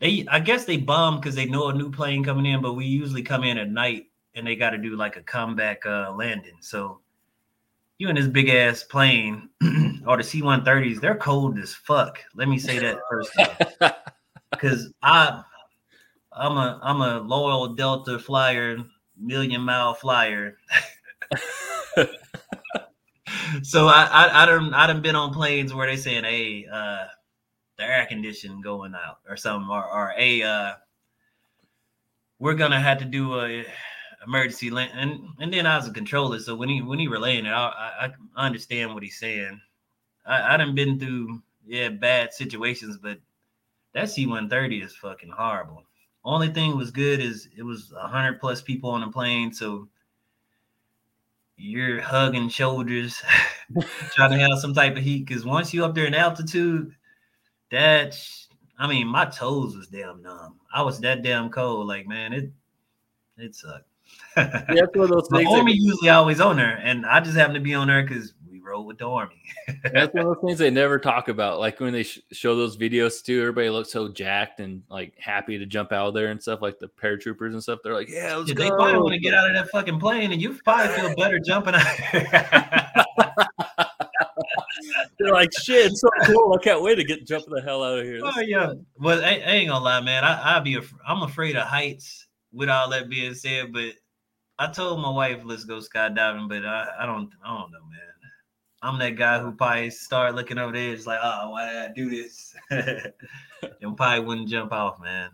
They, 0.00 0.26
I 0.28 0.40
guess 0.40 0.64
they 0.64 0.78
bombed 0.78 1.20
because 1.20 1.34
they 1.34 1.46
know 1.46 1.68
a 1.68 1.74
new 1.74 1.90
plane 1.90 2.24
coming 2.24 2.46
in, 2.46 2.62
but 2.62 2.74
we 2.74 2.86
usually 2.86 3.22
come 3.22 3.44
in 3.44 3.58
at 3.58 3.70
night 3.70 4.06
and 4.34 4.46
they 4.46 4.56
got 4.56 4.70
to 4.70 4.78
do 4.78 4.96
like 4.96 5.16
a 5.16 5.22
comeback 5.22 5.84
uh, 5.86 6.12
landing. 6.12 6.56
So 6.60 7.00
you 7.98 8.08
in 8.08 8.16
this 8.16 8.26
big 8.26 8.48
ass 8.48 8.82
plane 8.82 9.50
or 10.06 10.16
the 10.16 10.22
C-130s, 10.22 11.00
they're 11.00 11.16
cold 11.16 11.58
as 11.58 11.74
fuck. 11.74 12.18
Let 12.34 12.48
me 12.48 12.58
say 12.58 12.78
that 12.78 12.98
first, 13.10 13.30
because 14.50 14.90
I, 15.02 15.42
I'm 16.32 16.56
a 16.56 16.80
I'm 16.82 17.02
a 17.02 17.20
loyal 17.20 17.74
Delta 17.74 18.18
flyer, 18.18 18.78
million 19.18 19.60
mile 19.60 19.92
flyer. 19.92 20.56
so 23.62 23.88
I, 23.88 24.04
I 24.04 24.42
I 24.42 24.46
don't 24.46 24.72
I 24.74 24.86
done 24.86 25.02
been 25.02 25.16
on 25.16 25.32
planes 25.32 25.74
where 25.74 25.86
they 25.86 25.96
saying, 25.96 26.24
hey, 26.24 26.66
uh, 26.72 27.06
the 27.80 27.86
air 27.86 28.06
conditioning 28.06 28.60
going 28.60 28.94
out 28.94 29.18
or 29.28 29.36
something, 29.36 29.68
or 29.70 29.84
or 29.84 30.14
a 30.16 30.42
uh, 30.42 30.72
we're 32.38 32.54
gonna 32.54 32.80
have 32.80 32.98
to 32.98 33.04
do 33.04 33.40
a 33.40 33.64
emergency 34.26 34.70
land, 34.70 34.92
and 34.94 35.20
and 35.40 35.52
then 35.52 35.66
I 35.66 35.76
was 35.76 35.88
a 35.88 35.92
controller, 35.92 36.38
so 36.38 36.54
when 36.54 36.68
he 36.68 36.82
when 36.82 36.98
he 36.98 37.08
relaying 37.08 37.46
it, 37.46 37.50
I 37.50 38.12
I, 38.36 38.46
understand 38.46 38.94
what 38.94 39.02
he's 39.02 39.18
saying. 39.18 39.60
I 40.26 40.54
I 40.54 40.56
done 40.56 40.74
been 40.74 40.98
through 40.98 41.42
yeah 41.66 41.88
bad 41.88 42.32
situations, 42.32 42.98
but 42.98 43.18
that 43.94 44.10
C 44.10 44.26
one 44.26 44.48
thirty 44.48 44.82
is 44.82 44.94
fucking 44.94 45.30
horrible. 45.30 45.84
Only 46.22 46.48
thing 46.48 46.76
was 46.76 46.90
good 46.90 47.20
is 47.20 47.48
it 47.56 47.62
was 47.62 47.92
hundred 47.96 48.40
plus 48.40 48.60
people 48.60 48.90
on 48.90 49.00
the 49.00 49.08
plane, 49.08 49.52
so 49.52 49.88
you're 51.56 52.00
hugging 52.00 52.48
shoulders, 52.48 53.22
trying 54.14 54.32
to 54.32 54.38
have 54.38 54.58
some 54.58 54.74
type 54.74 54.96
of 54.96 55.02
heat. 55.02 55.26
Because 55.26 55.46
once 55.46 55.72
you 55.72 55.84
up 55.84 55.94
there 55.94 56.06
in 56.06 56.14
altitude, 56.14 56.94
that's 57.70 58.48
I 58.80 58.86
mean, 58.86 59.06
my 59.08 59.26
toes 59.26 59.76
was 59.76 59.88
damn 59.88 60.22
numb. 60.22 60.54
I 60.74 60.82
was 60.82 61.00
that 61.00 61.22
damn 61.22 61.50
cold. 61.50 61.86
Like, 61.86 62.08
man, 62.08 62.32
it 62.32 62.50
it 63.36 63.54
sucked. 63.54 63.84
yeah, 64.36 64.64
that's 64.68 64.94
one 64.94 65.04
of 65.04 65.10
those 65.10 65.28
things. 65.32 65.44
The 65.44 65.54
army 65.54 65.72
that, 65.72 65.78
usually 65.78 66.08
always 66.08 66.40
on 66.40 66.56
there, 66.56 66.80
and 66.82 67.04
I 67.04 67.20
just 67.20 67.36
happen 67.36 67.54
to 67.54 67.60
be 67.60 67.74
on 67.74 67.88
there 67.88 68.02
because 68.02 68.32
we 68.50 68.58
roll 68.60 68.86
with 68.86 68.96
the 68.96 69.06
army. 69.06 69.42
that's 69.92 70.14
one 70.14 70.24
of 70.26 70.34
those 70.34 70.36
things 70.42 70.58
they 70.58 70.70
never 70.70 70.98
talk 70.98 71.28
about. 71.28 71.60
Like 71.60 71.78
when 71.78 71.92
they 71.92 72.04
sh- 72.04 72.20
show 72.32 72.56
those 72.56 72.78
videos 72.78 73.22
too, 73.22 73.38
everybody 73.40 73.68
looks 73.68 73.92
so 73.92 74.08
jacked 74.08 74.60
and 74.60 74.82
like 74.88 75.12
happy 75.18 75.58
to 75.58 75.66
jump 75.66 75.92
out 75.92 76.14
there 76.14 76.28
and 76.28 76.40
stuff. 76.40 76.62
Like 76.62 76.78
the 76.78 76.88
paratroopers 76.88 77.52
and 77.52 77.62
stuff, 77.62 77.80
they're 77.84 77.92
like, 77.92 78.08
"Yeah, 78.08 78.36
let's 78.36 78.48
yeah, 78.48 78.54
go." 78.54 78.64
They 78.64 78.70
probably 78.70 78.98
want 78.98 79.12
to 79.12 79.20
get 79.20 79.34
out 79.34 79.50
of 79.50 79.56
that 79.56 79.70
fucking 79.70 80.00
plane, 80.00 80.32
and 80.32 80.40
you 80.40 80.58
probably 80.64 80.88
feel 80.96 81.14
better 81.16 81.38
jumping 81.38 81.74
out. 81.74 83.06
They're 85.18 85.32
like, 85.32 85.50
shit, 85.60 85.92
so 85.94 86.08
cool. 86.24 86.56
I 86.58 86.62
can't 86.62 86.82
wait 86.82 86.96
to 86.96 87.04
get 87.04 87.26
jumping 87.26 87.54
the 87.54 87.62
hell 87.62 87.82
out 87.84 87.98
of 87.98 88.04
here. 88.04 88.20
Oh 88.22 88.40
yeah. 88.40 88.72
Well, 88.98 89.22
I, 89.24 89.42
I 89.46 89.50
ain't 89.52 89.70
gonna 89.70 89.84
lie, 89.84 90.00
man. 90.00 90.24
I, 90.24 90.56
I 90.56 90.60
be 90.60 90.74
af- 90.74 90.94
I'm 91.06 91.22
afraid 91.22 91.56
of 91.56 91.66
heights. 91.66 92.26
With 92.52 92.68
all 92.68 92.90
that 92.90 93.08
being 93.08 93.34
said, 93.34 93.72
but 93.72 93.92
I 94.58 94.66
told 94.72 95.00
my 95.00 95.10
wife 95.10 95.42
let's 95.44 95.64
go 95.64 95.78
skydiving, 95.78 96.48
but 96.48 96.66
I, 96.66 96.88
I 96.98 97.06
don't 97.06 97.30
I 97.44 97.56
don't 97.56 97.70
know, 97.70 97.78
man. 97.88 98.00
I'm 98.82 98.98
that 98.98 99.16
guy 99.16 99.38
who 99.38 99.52
probably 99.52 99.90
start 99.90 100.34
looking 100.34 100.58
over 100.58 100.72
there, 100.72 100.92
it's 100.92 101.06
like, 101.06 101.20
oh, 101.22 101.50
why 101.50 101.70
did 101.70 101.78
I 101.78 101.92
do 101.92 102.10
this? 102.10 102.54
and 102.70 103.96
probably 103.96 104.24
wouldn't 104.24 104.48
jump 104.48 104.72
off, 104.72 105.00
man. 105.00 105.30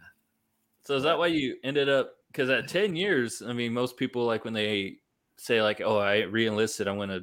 So 0.85 0.95
is 0.97 1.05
that 1.05 1.19
why 1.19 1.29
you 1.29 1.57
ended 1.65 1.89
up? 1.89 2.13
Because 2.31 2.51
at 2.51 2.69
10 2.69 2.97
years, 2.97 3.43
I 3.47 3.53
mean, 3.53 3.73
most 3.73 3.97
people 3.97 4.27
like 4.27 4.45
when 4.45 4.53
they 4.53 4.99
say 5.39 5.63
like, 5.63 5.81
"Oh, 5.85 5.99
I 5.99 6.23
re-enlisted, 6.23 6.89
I'm 6.89 6.99
gonna 6.99 7.23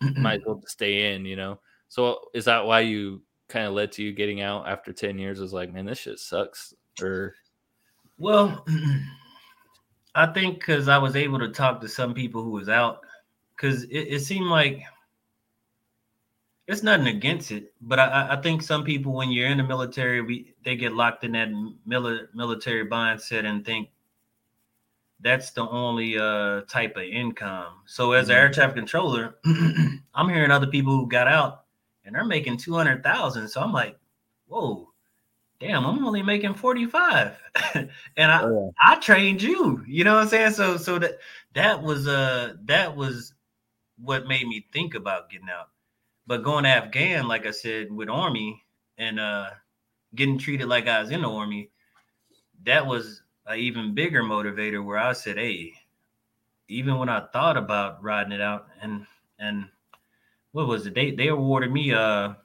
might 0.00 0.40
as 0.40 0.46
well 0.46 0.62
stay 0.66 1.14
in," 1.14 1.24
you 1.24 1.36
know. 1.36 1.60
So 1.88 2.30
is 2.34 2.44
that 2.46 2.66
why 2.66 2.80
you 2.80 3.22
kind 3.48 3.66
of 3.66 3.74
led 3.74 3.92
to 3.92 4.02
you 4.02 4.12
getting 4.12 4.40
out 4.40 4.66
after 4.66 4.92
10 4.92 5.18
years? 5.18 5.40
Was 5.40 5.52
like, 5.52 5.72
man, 5.72 5.86
this 5.86 5.98
shit 5.98 6.18
sucks. 6.18 6.74
Or 7.00 7.34
well, 8.18 8.64
I 10.14 10.26
think 10.26 10.58
because 10.58 10.88
I 10.88 10.98
was 10.98 11.16
able 11.16 11.38
to 11.40 11.48
talk 11.48 11.80
to 11.80 11.88
some 11.88 12.14
people 12.14 12.42
who 12.42 12.50
was 12.50 12.68
out, 12.68 13.00
because 13.56 13.84
it, 13.84 14.08
it, 14.08 14.20
seemed 14.20 14.46
like 14.46 14.82
it's 16.66 16.82
nothing 16.82 17.08
against 17.08 17.50
it, 17.50 17.72
but 17.80 17.98
I, 17.98 18.28
I, 18.30 18.36
think 18.40 18.62
some 18.62 18.84
people, 18.84 19.12
when 19.12 19.30
you're 19.30 19.48
in 19.48 19.58
the 19.58 19.64
military, 19.64 20.20
we 20.20 20.54
they 20.64 20.76
get 20.76 20.92
locked 20.94 21.24
in 21.24 21.32
that 21.32 21.48
mili- 21.86 22.26
military 22.34 22.86
mindset 22.86 23.44
and 23.44 23.64
think 23.64 23.88
that's 25.24 25.50
the 25.52 25.66
only 25.66 26.18
uh, 26.18 26.60
type 26.68 26.96
of 26.96 27.02
income. 27.02 27.72
So 27.86 28.12
as 28.12 28.28
an 28.28 28.36
air 28.36 28.44
mm-hmm. 28.44 28.52
traffic 28.52 28.76
controller, 28.76 29.36
I'm 30.14 30.28
hearing 30.28 30.50
other 30.50 30.66
people 30.66 30.94
who 30.94 31.08
got 31.08 31.26
out 31.26 31.64
and 32.04 32.14
they're 32.14 32.24
making 32.24 32.58
200,000. 32.58 33.48
So 33.48 33.62
I'm 33.62 33.72
like, 33.72 33.98
whoa, 34.46 34.92
damn, 35.58 35.86
I'm 35.86 36.04
only 36.04 36.22
making 36.22 36.54
45. 36.54 37.32
and 37.74 37.90
I, 38.18 38.42
oh, 38.42 38.72
yeah. 38.76 38.92
I 38.92 39.00
trained 39.00 39.42
you, 39.42 39.82
you 39.88 40.04
know 40.04 40.14
what 40.14 40.24
I'm 40.24 40.28
saying? 40.28 40.52
So, 40.52 40.76
so 40.76 40.98
that, 40.98 41.18
that 41.54 41.82
was, 41.82 42.06
uh, 42.06 42.54
that 42.66 42.94
was 42.94 43.32
what 43.96 44.26
made 44.26 44.46
me 44.46 44.66
think 44.72 44.94
about 44.94 45.30
getting 45.30 45.48
out. 45.48 45.70
but 46.26 46.42
going 46.42 46.64
to 46.64 46.70
Afghan, 46.70 47.28
like 47.28 47.46
I 47.46 47.50
said, 47.50 47.92
with 47.92 48.08
Army 48.08 48.62
and 48.98 49.18
uh 49.18 49.46
getting 50.14 50.38
treated 50.38 50.68
like 50.68 50.86
I 50.86 51.00
was 51.00 51.10
in 51.10 51.22
the 51.22 51.30
Army, 51.30 51.70
that 52.64 52.86
was 52.86 53.22
an 53.46 53.58
even 53.58 53.94
bigger 53.94 54.22
motivator 54.22 54.84
where 54.84 54.98
I 54.98 55.12
said, 55.12 55.36
hey, 55.36 55.74
even 56.68 56.98
when 56.98 57.08
I 57.08 57.26
thought 57.32 57.56
about 57.56 58.02
riding 58.02 58.32
it 58.32 58.40
out 58.40 58.66
and 58.80 59.06
and 59.38 59.68
what 60.52 60.66
was 60.66 60.86
it? 60.86 60.94
They 60.94 61.10
they 61.10 61.28
awarded 61.28 61.72
me 61.72 61.90
a 61.90 62.36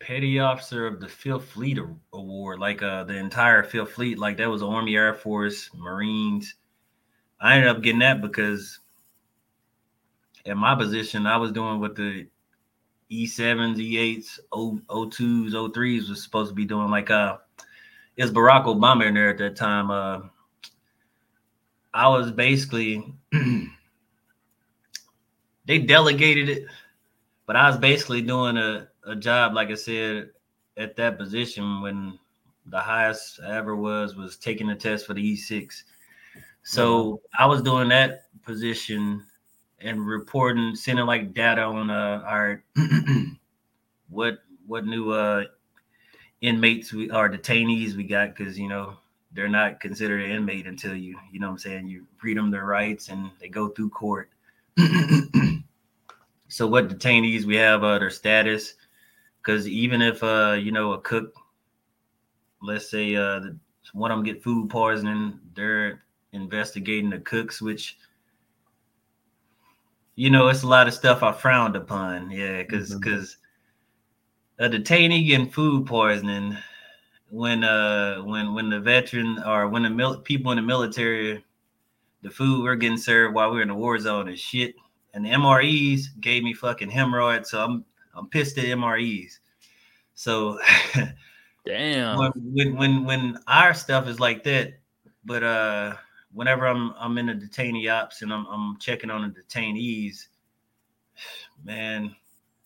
petty 0.00 0.38
officer 0.38 0.86
of 0.86 1.00
the 1.00 1.08
Fifth 1.08 1.50
Fleet 1.50 1.78
award, 2.12 2.58
like 2.58 2.82
uh 2.82 3.04
the 3.04 3.16
entire 3.16 3.62
Fifth 3.62 3.92
Fleet, 3.92 4.18
like 4.18 4.38
that 4.38 4.50
was 4.50 4.62
Army, 4.62 4.96
Air 4.96 5.14
Force, 5.14 5.70
Marines. 5.74 6.54
I 7.40 7.56
ended 7.56 7.70
up 7.70 7.82
getting 7.82 8.00
that 8.00 8.20
because 8.20 8.80
in 10.44 10.58
my 10.58 10.74
position, 10.74 11.26
I 11.26 11.36
was 11.36 11.52
doing 11.52 11.80
what 11.80 11.94
the 11.94 12.26
E7s, 13.10 13.76
E8s, 13.76 14.38
O, 14.52 14.80
O2s, 14.88 15.52
O3s 15.52 16.08
was 16.08 16.22
supposed 16.22 16.50
to 16.50 16.54
be 16.54 16.64
doing. 16.64 16.90
Like 16.90 17.10
uh 17.10 17.38
it 18.16 18.22
was 18.22 18.32
Barack 18.32 18.66
Obama 18.66 19.06
in 19.06 19.14
there 19.14 19.30
at 19.30 19.38
that 19.38 19.56
time. 19.56 19.90
Uh 19.90 20.20
I 21.92 22.08
was 22.08 22.30
basically 22.30 23.12
they 25.66 25.78
delegated 25.78 26.48
it, 26.48 26.66
but 27.46 27.56
I 27.56 27.68
was 27.68 27.78
basically 27.78 28.22
doing 28.22 28.56
a, 28.56 28.88
a 29.04 29.16
job, 29.16 29.54
like 29.54 29.70
I 29.70 29.74
said, 29.74 30.30
at 30.76 30.96
that 30.96 31.18
position 31.18 31.82
when 31.82 32.18
the 32.66 32.78
highest 32.78 33.40
I 33.44 33.56
ever 33.56 33.74
was 33.74 34.14
was 34.14 34.36
taking 34.36 34.68
the 34.68 34.74
test 34.74 35.06
for 35.06 35.14
the 35.14 35.36
E6. 35.36 35.82
So 36.62 37.04
mm-hmm. 37.04 37.42
I 37.42 37.46
was 37.46 37.62
doing 37.62 37.88
that 37.88 38.24
position 38.44 39.24
and 39.80 40.06
reporting, 40.06 40.76
sending 40.76 41.06
like 41.06 41.34
data 41.34 41.62
on 41.62 41.90
uh, 41.90 42.22
our 42.24 42.62
what 44.08 44.38
what 44.66 44.86
new 44.86 45.10
uh 45.10 45.44
inmates 46.40 46.92
we 46.92 47.10
are 47.10 47.28
detainees 47.28 47.96
we 47.96 48.04
got 48.04 48.34
because 48.34 48.58
you 48.58 48.68
know 48.68 48.96
they're 49.32 49.48
not 49.48 49.80
considered 49.80 50.22
an 50.22 50.30
inmate 50.30 50.66
until 50.66 50.94
you 50.94 51.18
you 51.30 51.38
know 51.38 51.48
what 51.48 51.52
I'm 51.52 51.58
saying 51.58 51.86
you 51.86 52.06
read 52.22 52.36
them 52.36 52.50
their 52.50 52.64
rights 52.64 53.08
and 53.08 53.30
they 53.40 53.48
go 53.48 53.68
through 53.68 53.90
court. 53.90 54.30
so 56.48 56.66
what 56.66 56.88
detainees 56.88 57.44
we 57.44 57.56
have 57.56 57.84
uh, 57.84 57.98
their 57.98 58.10
status 58.10 58.74
because 59.42 59.68
even 59.68 60.00
if 60.00 60.22
uh 60.22 60.56
you 60.58 60.72
know 60.72 60.92
a 60.92 61.00
cook 61.00 61.34
let's 62.62 62.90
say 62.90 63.16
uh 63.16 63.40
one 63.92 64.10
of 64.10 64.18
them 64.18 64.24
get 64.24 64.42
food 64.42 64.70
poisoning 64.70 65.38
they're 65.54 66.02
investigating 66.32 67.10
the 67.10 67.18
cooks 67.20 67.60
which 67.60 67.98
you 70.20 70.28
know, 70.28 70.48
it's 70.48 70.64
a 70.64 70.68
lot 70.68 70.86
of 70.86 70.92
stuff 70.92 71.22
I 71.22 71.32
frowned 71.32 71.76
upon. 71.76 72.30
Yeah, 72.30 72.58
because 72.58 72.94
because 72.94 73.30
mm-hmm. 73.30 73.39
A 74.60 74.68
detainee 74.68 75.26
getting 75.26 75.50
food 75.50 75.86
poisoning 75.86 76.56
when 77.30 77.64
uh 77.64 78.18
when 78.18 78.52
when 78.54 78.68
the 78.68 78.78
veteran 78.78 79.42
or 79.46 79.68
when 79.68 79.82
the 79.82 79.90
mil- 79.90 80.20
people 80.20 80.52
in 80.52 80.56
the 80.56 80.62
military, 80.62 81.42
the 82.22 82.30
food 82.30 82.62
we're 82.62 82.76
getting 82.76 82.98
served 82.98 83.34
while 83.34 83.50
we're 83.50 83.62
in 83.62 83.68
the 83.68 83.74
war 83.74 83.98
zone 83.98 84.28
is 84.28 84.38
shit. 84.38 84.74
And 85.14 85.24
the 85.24 85.30
MREs 85.30 86.20
gave 86.20 86.44
me 86.44 86.52
fucking 86.52 86.90
hemorrhoids, 86.90 87.50
so 87.50 87.64
I'm 87.64 87.84
I'm 88.14 88.28
pissed 88.28 88.58
at 88.58 88.66
MREs. 88.66 89.38
So 90.14 90.58
damn 91.64 92.18
when 92.18 92.76
when 92.76 93.04
when 93.04 93.38
our 93.46 93.72
stuff 93.72 94.06
is 94.08 94.20
like 94.20 94.44
that, 94.44 94.74
but 95.24 95.42
uh 95.42 95.94
whenever 96.32 96.66
I'm 96.66 96.92
I'm 96.98 97.16
in 97.16 97.26
the 97.26 97.34
detainee 97.34 97.90
ops 97.90 98.20
and 98.20 98.30
I'm 98.30 98.46
I'm 98.46 98.76
checking 98.78 99.10
on 99.10 99.22
the 99.22 99.40
detainees, 99.40 100.26
man, 101.64 102.14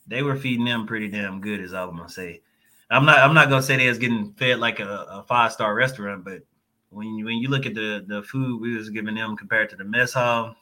they 0.06 0.22
were 0.22 0.36
feeding 0.36 0.64
them 0.64 0.86
pretty 0.86 1.08
damn 1.08 1.40
good, 1.40 1.60
is 1.60 1.72
all 1.72 1.88
I'm 1.88 1.96
gonna 1.96 2.08
say. 2.08 2.42
I'm 2.90 3.04
not 3.04 3.18
I'm 3.18 3.34
not 3.34 3.48
gonna 3.48 3.62
say 3.62 3.76
they 3.76 3.88
was 3.88 3.98
getting 3.98 4.32
fed 4.34 4.58
like 4.58 4.80
a, 4.80 5.06
a 5.10 5.24
five 5.26 5.52
star 5.52 5.74
restaurant, 5.74 6.24
but 6.24 6.42
when 6.90 7.14
you 7.14 7.24
when 7.24 7.38
you 7.38 7.48
look 7.48 7.66
at 7.66 7.74
the 7.74 8.04
the 8.06 8.22
food 8.22 8.60
we 8.60 8.76
was 8.76 8.90
giving 8.90 9.14
them 9.14 9.36
compared 9.36 9.70
to 9.70 9.76
the 9.76 9.84
mess 9.84 10.12
hall, 10.12 10.54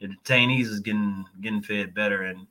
the 0.00 0.08
detainees 0.08 0.66
is 0.66 0.80
getting 0.80 1.24
getting 1.40 1.62
fed 1.62 1.94
better 1.94 2.22
and 2.22 2.46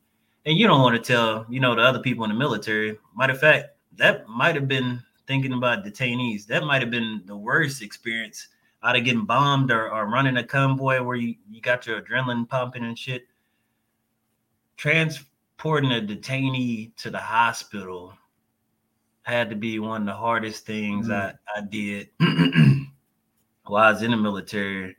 and 0.46 0.58
you 0.58 0.68
don't 0.68 0.82
want 0.82 0.96
to 0.96 1.14
tell 1.14 1.46
you 1.50 1.60
know 1.60 1.76
the 1.76 1.82
other 1.82 2.00
people 2.00 2.24
in 2.24 2.32
the 2.32 2.38
military. 2.38 2.98
Matter 3.16 3.34
of 3.34 3.40
fact, 3.40 3.70
that 3.98 4.28
might 4.28 4.56
have 4.56 4.68
been 4.68 5.02
thinking 5.28 5.54
about 5.54 5.86
detainees. 5.86 6.46
That 6.48 6.64
might 6.64 6.82
have 6.82 6.92
been 6.92 7.22
the 7.26 7.36
worst 7.36 7.82
experience 7.82 8.48
out 8.84 8.96
of 8.96 9.04
getting 9.04 9.26
bombed 9.26 9.72
or, 9.72 9.92
or 9.92 10.08
running 10.08 10.38
a 10.38 10.44
convoy 10.44 11.02
where 11.02 11.18
you, 11.18 11.36
you 11.50 11.62
got 11.62 11.86
your 11.86 12.02
adrenaline 12.02 12.48
pumping 12.48 12.86
and 12.86 12.98
shit. 12.98 13.28
Transporting 15.58 15.92
a 15.92 16.02
detainee 16.02 16.96
to 16.98 17.10
the 17.10 17.18
hospital 17.18 18.14
had 19.24 19.50
to 19.50 19.56
be 19.56 19.80
one 19.80 20.02
of 20.02 20.06
the 20.06 20.14
hardest 20.14 20.68
things 20.68 21.08
mm. 21.08 21.14
I, 21.14 21.34
I 21.58 21.62
did 21.62 22.10
while 23.66 23.84
I 23.86 23.92
was 23.92 24.04
in 24.04 24.12
the 24.12 24.18
military. 24.18 24.96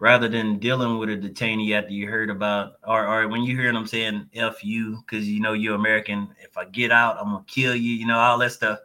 Rather 0.00 0.28
than 0.28 0.58
dealing 0.58 0.98
with 0.98 1.10
a 1.10 1.16
detainee 1.16 1.78
after 1.78 1.92
you 1.92 2.08
heard 2.08 2.28
about, 2.28 2.72
or, 2.84 3.06
or 3.06 3.28
when 3.28 3.42
you 3.42 3.56
hear 3.56 3.72
them 3.72 3.86
saying 3.86 4.28
F 4.34 4.64
you, 4.64 5.00
because 5.06 5.28
you 5.28 5.40
know 5.40 5.52
you're 5.52 5.76
American, 5.76 6.28
if 6.40 6.58
I 6.58 6.64
get 6.64 6.90
out, 6.90 7.18
I'm 7.18 7.30
gonna 7.30 7.44
kill 7.46 7.76
you, 7.76 7.92
you 7.92 8.06
know, 8.06 8.18
all 8.18 8.38
that 8.38 8.50
stuff. 8.50 8.80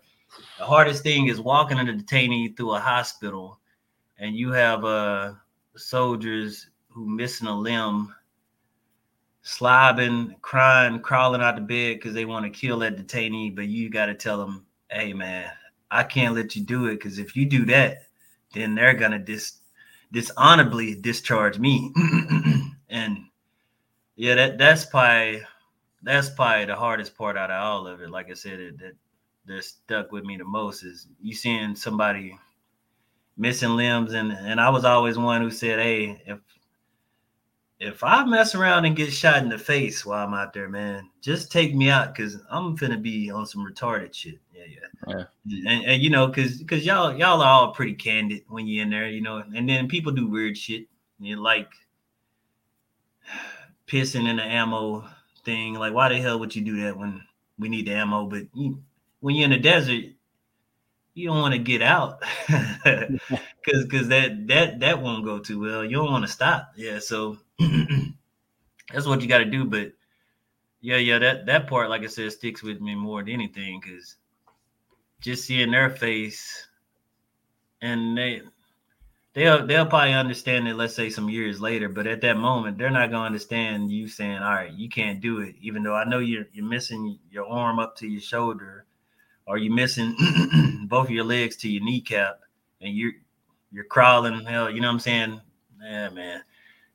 The 0.60 0.66
hardest 0.66 1.02
thing 1.02 1.28
is 1.28 1.42
walking 1.42 1.80
a 1.80 1.86
detainee 1.86 2.56
through 2.56 2.76
a 2.76 2.80
hospital 2.80 3.60
and 4.20 4.36
you 4.36 4.52
have 4.52 4.86
uh 4.86 5.34
soldiers 5.76 6.70
who 6.90 7.08
missing 7.08 7.48
a 7.48 7.58
limb, 7.58 8.14
slobbing, 9.46 10.42
crying, 10.42 11.00
crawling 11.00 11.42
out 11.42 11.56
the 11.56 11.62
bed 11.62 11.98
because 11.98 12.14
they 12.14 12.26
want 12.26 12.46
to 12.46 12.50
kill 12.50 12.80
that 12.80 12.98
detainee, 12.98 13.56
but 13.56 13.68
you 13.68 13.90
got 13.90 14.08
to 14.08 14.16
tell 14.16 14.40
them, 14.40 14.66
hey 14.90 15.14
man, 15.14 15.50
I 15.92 16.04
can't 16.04 16.36
let 16.36 16.56
you 16.56 16.64
do 16.64 16.88
it 16.88 16.96
because 16.96 17.20
if 17.20 17.36
you 17.36 17.46
do 17.46 17.64
that, 17.66 18.00
then 18.54 18.74
they're 18.76 18.96
gonna 18.96 19.20
dis 19.20 19.60
dishonorably 20.12 20.96
discharge 20.96 21.60
me. 21.60 21.94
and 22.90 23.18
yeah, 24.16 24.36
that 24.36 24.58
that's 24.58 24.86
probably 24.86 25.44
that's 26.02 26.30
probably 26.30 26.66
the 26.66 26.76
hardest 26.76 27.16
part 27.16 27.38
out 27.38 27.52
of 27.52 27.64
all 27.64 27.88
of 27.88 28.02
it. 28.02 28.10
Like 28.10 28.32
I 28.32 28.34
said, 28.34 28.60
it, 28.60 28.80
that 28.80 28.94
that 29.46 29.64
stuck 29.64 30.12
with 30.12 30.24
me 30.24 30.38
the 30.38 30.46
most 30.46 30.84
is 30.84 31.08
you 31.22 31.36
seeing 31.36 31.76
somebody 31.76 32.38
missing 33.38 33.76
limbs 33.76 34.14
and 34.14 34.32
and 34.32 34.60
I 34.60 34.70
was 34.70 34.86
always 34.86 35.18
one 35.20 35.42
who 35.42 35.52
said, 35.52 35.80
"Hey, 35.80 36.22
if 36.26 36.40
if 37.80 38.04
I 38.04 38.24
mess 38.24 38.56
around 38.56 38.86
and 38.86 38.96
get 38.96 39.12
shot 39.12 39.44
in 39.44 39.50
the 39.50 39.58
face 39.58 40.06
while 40.06 40.26
I'm 40.26 40.34
out 40.34 40.54
there, 40.54 40.70
man, 40.70 41.10
just 41.22 41.52
take 41.52 41.76
me 41.76 41.90
out 41.90 42.16
because 42.16 42.38
I'm 42.50 42.76
gonna 42.76 42.98
be 42.98 43.30
on 43.30 43.46
some 43.46 43.66
retarded 43.66 44.14
shit." 44.14 44.40
Yeah, 44.54 44.64
yeah. 45.08 45.24
yeah. 45.46 45.72
And, 45.72 45.86
and 45.86 46.02
you 46.02 46.10
know, 46.10 46.30
cause 46.30 46.64
cause 46.68 46.86
y'all 46.86 47.14
y'all 47.18 47.42
are 47.42 47.48
all 47.48 47.74
pretty 47.74 47.94
candid 47.94 48.44
when 48.48 48.68
you're 48.68 48.84
in 48.84 48.90
there, 48.90 49.10
you 49.10 49.22
know, 49.22 49.44
and 49.54 49.68
then 49.68 49.88
people 49.88 50.12
do 50.12 50.28
weird 50.28 50.58
shit. 50.58 50.88
You 51.20 51.36
like 51.38 51.70
pissing 53.88 54.28
in 54.28 54.38
the 54.38 54.44
ammo 54.44 55.06
thing. 55.44 55.74
Like, 55.74 55.94
why 55.94 56.10
the 56.10 56.18
hell 56.18 56.40
would 56.40 56.56
you 56.56 56.64
do 56.64 56.82
that 56.84 56.98
when 56.98 57.22
we 57.60 57.68
need 57.68 57.88
the 57.88 57.94
ammo? 57.94 58.26
But 58.26 58.44
you, 58.54 58.82
when 59.20 59.36
you're 59.36 59.46
in 59.46 59.52
the 59.52 59.60
desert, 59.60 60.06
you 61.14 61.28
don't 61.28 61.42
want 61.42 61.54
to 61.54 61.60
get 61.60 61.82
out 61.82 62.22
because 62.48 63.84
because 63.84 64.08
that 64.08 64.48
that 64.48 64.80
that 64.80 65.02
won't 65.02 65.26
go 65.26 65.40
too 65.40 65.60
well. 65.60 65.84
You 65.84 65.98
don't 65.98 66.12
want 66.12 66.26
to 66.26 66.32
stop. 66.32 66.72
Yeah, 66.78 67.00
so 67.00 67.38
that's 68.94 69.06
what 69.06 69.22
you 69.22 69.28
got 69.28 69.40
to 69.40 69.46
do. 69.46 69.66
But 69.66 69.92
yeah, 70.82 70.98
yeah, 70.98 71.20
that 71.20 71.46
that 71.46 71.68
part, 71.68 71.90
like 71.90 72.04
I 72.04 72.08
said, 72.08 72.32
sticks 72.32 72.64
with 72.64 72.82
me 72.82 72.96
more 72.96 73.24
than 73.24 73.34
anything 73.34 73.80
because 73.82 74.18
just 75.22 75.46
seeing 75.46 75.72
their 75.72 75.90
face 75.90 76.68
and 77.82 78.18
they 78.18 78.42
they'll 79.34 79.66
they'll 79.66 79.86
probably 79.86 80.14
understand 80.14 80.68
it. 80.68 80.76
Let's 80.76 80.96
say 80.96 81.10
some 81.10 81.30
years 81.30 81.62
later, 81.62 81.90
but 81.90 82.08
at 82.08 82.22
that 82.22 82.38
moment, 82.38 82.78
they're 82.78 82.90
not 82.90 83.12
gonna 83.12 83.26
understand 83.26 83.92
you 83.92 84.08
saying, 84.08 84.38
"All 84.38 84.54
right, 84.54 84.72
you 84.72 84.90
can't 84.90 85.22
do 85.22 85.40
it," 85.40 85.56
even 85.62 85.84
though 85.84 85.96
I 85.96 86.04
know 86.04 86.20
you're 86.20 86.48
you're 86.54 86.66
missing 86.66 87.20
your 87.32 87.48
arm 87.48 87.80
up 87.80 87.96
to 87.98 88.08
your 88.08 88.22
shoulder 88.22 88.86
or 89.48 89.58
you're 89.58 89.74
missing 89.74 90.16
both 90.88 91.08
of 91.08 91.12
your 91.12 91.24
legs 91.24 91.56
to 91.58 91.70
your 91.70 91.84
kneecap 91.84 92.42
and 92.82 92.96
you're 92.96 93.14
you're 93.72 93.86
crawling 93.86 94.46
hell 94.46 94.70
you 94.70 94.82
know 94.82 94.88
what 94.88 94.94
i'm 94.94 95.00
saying 95.00 95.42
yeah 95.82 96.10
man 96.10 96.42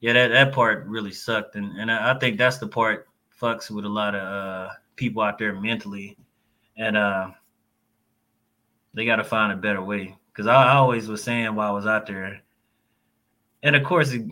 yeah 0.00 0.12
that, 0.12 0.28
that 0.28 0.52
part 0.52 0.86
really 0.86 1.12
sucked 1.12 1.56
and, 1.56 1.76
and 1.78 1.90
I, 1.90 2.18
think 2.18 2.38
that's 2.38 2.58
the 2.58 2.68
part 2.68 3.08
fucks 3.40 3.70
with 3.70 3.84
a 3.84 3.88
lot 3.88 4.14
of 4.14 4.22
uh, 4.22 4.72
people 4.96 5.22
out 5.22 5.38
there 5.38 5.54
mentally 5.54 6.16
and 6.76 6.96
uh, 6.96 7.30
they 8.94 9.04
got 9.04 9.16
to 9.16 9.24
find 9.24 9.52
a 9.52 9.56
better 9.56 9.82
way 9.82 10.16
because 10.32 10.46
I, 10.46 10.54
I, 10.54 10.74
always 10.74 11.08
was 11.08 11.22
saying 11.22 11.54
while 11.54 11.68
i 11.68 11.74
was 11.74 11.86
out 11.86 12.06
there 12.06 12.40
and 13.62 13.76
of 13.76 13.84
course 13.84 14.12
it, 14.12 14.22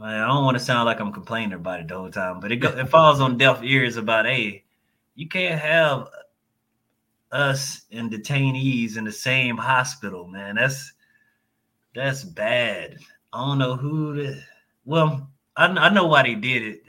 I 0.00 0.26
don't 0.26 0.44
want 0.44 0.56
to 0.56 0.64
sound 0.64 0.86
like 0.86 1.00
I'm 1.00 1.12
complaining 1.12 1.54
about 1.54 1.80
it 1.80 1.88
the 1.88 1.96
whole 1.96 2.10
time, 2.10 2.40
but 2.40 2.52
it, 2.52 2.56
go, 2.56 2.68
it 2.68 2.88
falls 2.88 3.20
on 3.20 3.36
deaf 3.36 3.62
ears 3.62 3.96
about, 3.96 4.26
hey, 4.26 4.64
you 5.14 5.28
can't 5.28 5.60
have 5.60 6.08
us 7.32 7.82
and 7.90 8.10
detainees 8.10 8.96
in 8.96 9.04
the 9.04 9.12
same 9.12 9.56
hospital, 9.56 10.26
man. 10.26 10.56
That's 10.56 10.92
that's 11.94 12.22
bad. 12.22 12.98
I 13.32 13.46
don't 13.46 13.58
know 13.58 13.76
who 13.76 14.14
the 14.14 14.42
well, 14.84 15.30
I, 15.56 15.66
I 15.66 15.88
know 15.90 16.06
why 16.06 16.22
they 16.22 16.34
did 16.34 16.62
it. 16.62 16.82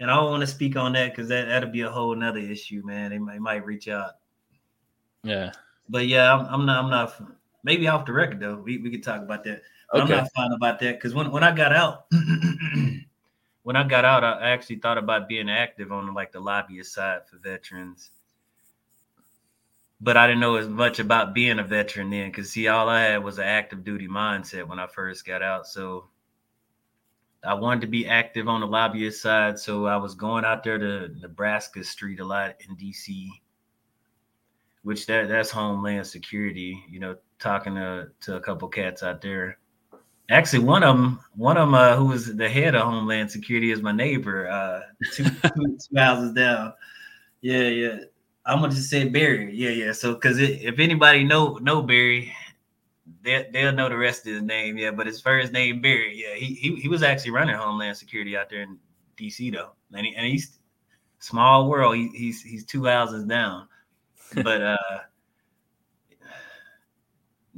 and 0.00 0.10
I 0.10 0.16
don't 0.16 0.30
want 0.30 0.42
to 0.42 0.46
speak 0.46 0.76
on 0.76 0.92
that 0.92 1.10
because 1.12 1.28
that 1.28 1.46
that'll 1.48 1.70
be 1.70 1.82
a 1.82 1.90
whole 1.90 2.14
nother 2.14 2.38
issue, 2.38 2.82
man. 2.84 3.10
They 3.10 3.18
might, 3.18 3.40
might 3.40 3.64
reach 3.64 3.88
out. 3.88 4.12
Yeah. 5.22 5.52
But 5.88 6.06
yeah, 6.06 6.34
I'm, 6.34 6.46
I'm 6.46 6.66
not. 6.66 6.84
I'm 6.84 6.90
not. 6.90 7.22
Maybe 7.64 7.88
off 7.88 8.06
the 8.06 8.12
record 8.12 8.40
though, 8.40 8.56
we, 8.56 8.78
we 8.78 8.90
could 8.90 9.02
talk 9.02 9.22
about 9.22 9.44
that. 9.44 9.62
But 9.92 10.02
okay. 10.02 10.14
I'm 10.14 10.18
not 10.20 10.32
fine 10.34 10.52
about 10.52 10.78
that 10.80 10.96
because 10.96 11.14
when 11.14 11.30
when 11.30 11.42
I 11.42 11.54
got 11.54 11.72
out, 11.72 12.06
when 13.62 13.76
I 13.76 13.86
got 13.86 14.04
out, 14.04 14.24
I 14.24 14.50
actually 14.50 14.76
thought 14.76 14.98
about 14.98 15.28
being 15.28 15.50
active 15.50 15.92
on 15.92 16.12
like 16.14 16.32
the 16.32 16.40
lobbyist 16.40 16.94
side 16.94 17.22
for 17.28 17.38
veterans. 17.38 18.10
But 20.00 20.16
I 20.16 20.26
didn't 20.26 20.40
know 20.40 20.56
as 20.56 20.68
much 20.68 20.98
about 20.98 21.34
being 21.34 21.58
a 21.58 21.64
veteran 21.64 22.10
then, 22.10 22.30
because 22.30 22.50
see, 22.50 22.68
all 22.68 22.88
I 22.88 23.02
had 23.02 23.24
was 23.24 23.38
an 23.38 23.44
active 23.44 23.82
duty 23.82 24.08
mindset 24.08 24.68
when 24.68 24.78
I 24.78 24.86
first 24.86 25.24
got 25.26 25.42
out. 25.42 25.66
So 25.66 26.08
I 27.46 27.54
wanted 27.54 27.82
to 27.82 27.86
be 27.86 28.06
active 28.06 28.48
on 28.48 28.60
the 28.60 28.66
lobbyist 28.66 29.22
side, 29.22 29.58
so 29.58 29.86
I 29.86 29.96
was 29.96 30.14
going 30.14 30.44
out 30.44 30.64
there 30.64 30.78
to 30.78 31.08
Nebraska 31.20 31.84
Street 31.84 32.20
a 32.20 32.24
lot 32.24 32.56
in 32.68 32.76
DC, 32.76 33.28
which 34.82 35.06
that 35.06 35.28
that's 35.28 35.50
Homeland 35.50 36.06
Security. 36.06 36.82
You 36.90 37.00
know, 37.00 37.16
talking 37.38 37.76
to 37.76 38.08
to 38.22 38.36
a 38.36 38.40
couple 38.40 38.68
cats 38.68 39.02
out 39.02 39.20
there. 39.20 39.58
Actually, 40.28 40.64
one 40.64 40.82
of 40.82 40.96
them, 40.96 41.20
one 41.36 41.56
of 41.56 41.68
them 41.68 41.74
uh, 41.74 41.94
who 41.94 42.06
was 42.06 42.34
the 42.34 42.48
head 42.48 42.74
of 42.74 42.82
Homeland 42.82 43.30
Security 43.30 43.70
is 43.70 43.80
my 43.80 43.92
neighbor, 43.92 44.48
uh, 44.48 44.80
two, 45.12 45.24
two, 45.24 45.30
two 45.90 45.96
houses 45.96 46.32
down. 46.32 46.72
Yeah, 47.42 47.68
yeah. 47.68 47.98
I'm 48.46 48.60
gonna 48.60 48.72
just 48.72 48.88
say 48.88 49.08
Barry. 49.08 49.52
Yeah, 49.54 49.70
yeah. 49.70 49.92
So, 49.92 50.14
because 50.14 50.38
if 50.38 50.78
anybody 50.78 51.24
know 51.24 51.54
know 51.56 51.82
Barry, 51.82 52.32
they, 53.22 53.48
they'll 53.52 53.72
know 53.72 53.88
the 53.88 53.96
rest 53.96 54.26
of 54.26 54.34
his 54.34 54.42
name, 54.42 54.78
yeah. 54.78 54.92
But 54.92 55.08
his 55.08 55.20
first 55.20 55.52
name 55.52 55.80
Barry, 55.80 56.22
yeah. 56.22 56.34
He, 56.36 56.54
he 56.54 56.76
he 56.76 56.88
was 56.88 57.02
actually 57.02 57.32
running 57.32 57.56
Homeland 57.56 57.96
Security 57.96 58.36
out 58.36 58.48
there 58.48 58.62
in 58.62 58.78
DC 59.18 59.52
though, 59.52 59.72
and, 59.92 60.06
he, 60.06 60.14
and 60.14 60.26
he's 60.26 60.58
small 61.18 61.68
world. 61.68 61.96
He, 61.96 62.08
he's 62.14 62.40
he's 62.40 62.64
two 62.64 62.84
houses 62.84 63.24
down, 63.24 63.66
but 64.36 64.62
uh, 64.62 64.98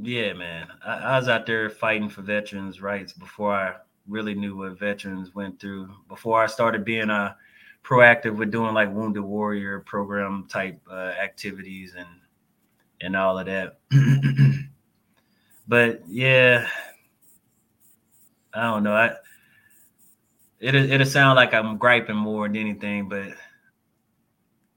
yeah, 0.01 0.33
man. 0.33 0.69
I, 0.85 0.99
I 0.99 1.19
was 1.19 1.29
out 1.29 1.45
there 1.45 1.69
fighting 1.69 2.09
for 2.09 2.23
veterans' 2.23 2.81
rights 2.81 3.13
before 3.13 3.53
I 3.53 3.75
really 4.07 4.35
knew 4.35 4.57
what 4.57 4.79
veterans 4.79 5.35
went 5.35 5.61
through. 5.61 5.91
Before 6.09 6.43
I 6.43 6.47
started 6.47 6.85
being 6.85 7.11
a 7.11 7.37
proactive 7.85 8.37
with 8.37 8.51
doing 8.51 8.75
like 8.75 8.93
wounded 8.93 9.23
warrior 9.23 9.81
program 9.81 10.47
type 10.49 10.81
uh, 10.91 10.95
activities 11.23 11.95
and 11.97 12.09
and 13.01 13.17
all 13.17 13.39
of 13.39 13.47
that. 13.47 13.79
but 15.69 16.03
yeah, 16.09 16.69
I 18.53 18.63
don't 18.63 18.83
know. 18.83 18.95
I 18.95 19.13
it 20.61 20.75
it'll 20.75 21.07
sound 21.07 21.37
like 21.37 21.55
I'm 21.55 21.79
griping 21.79 22.17
more 22.17 22.49
than 22.49 22.57
anything, 22.57 23.09
but 23.09 23.29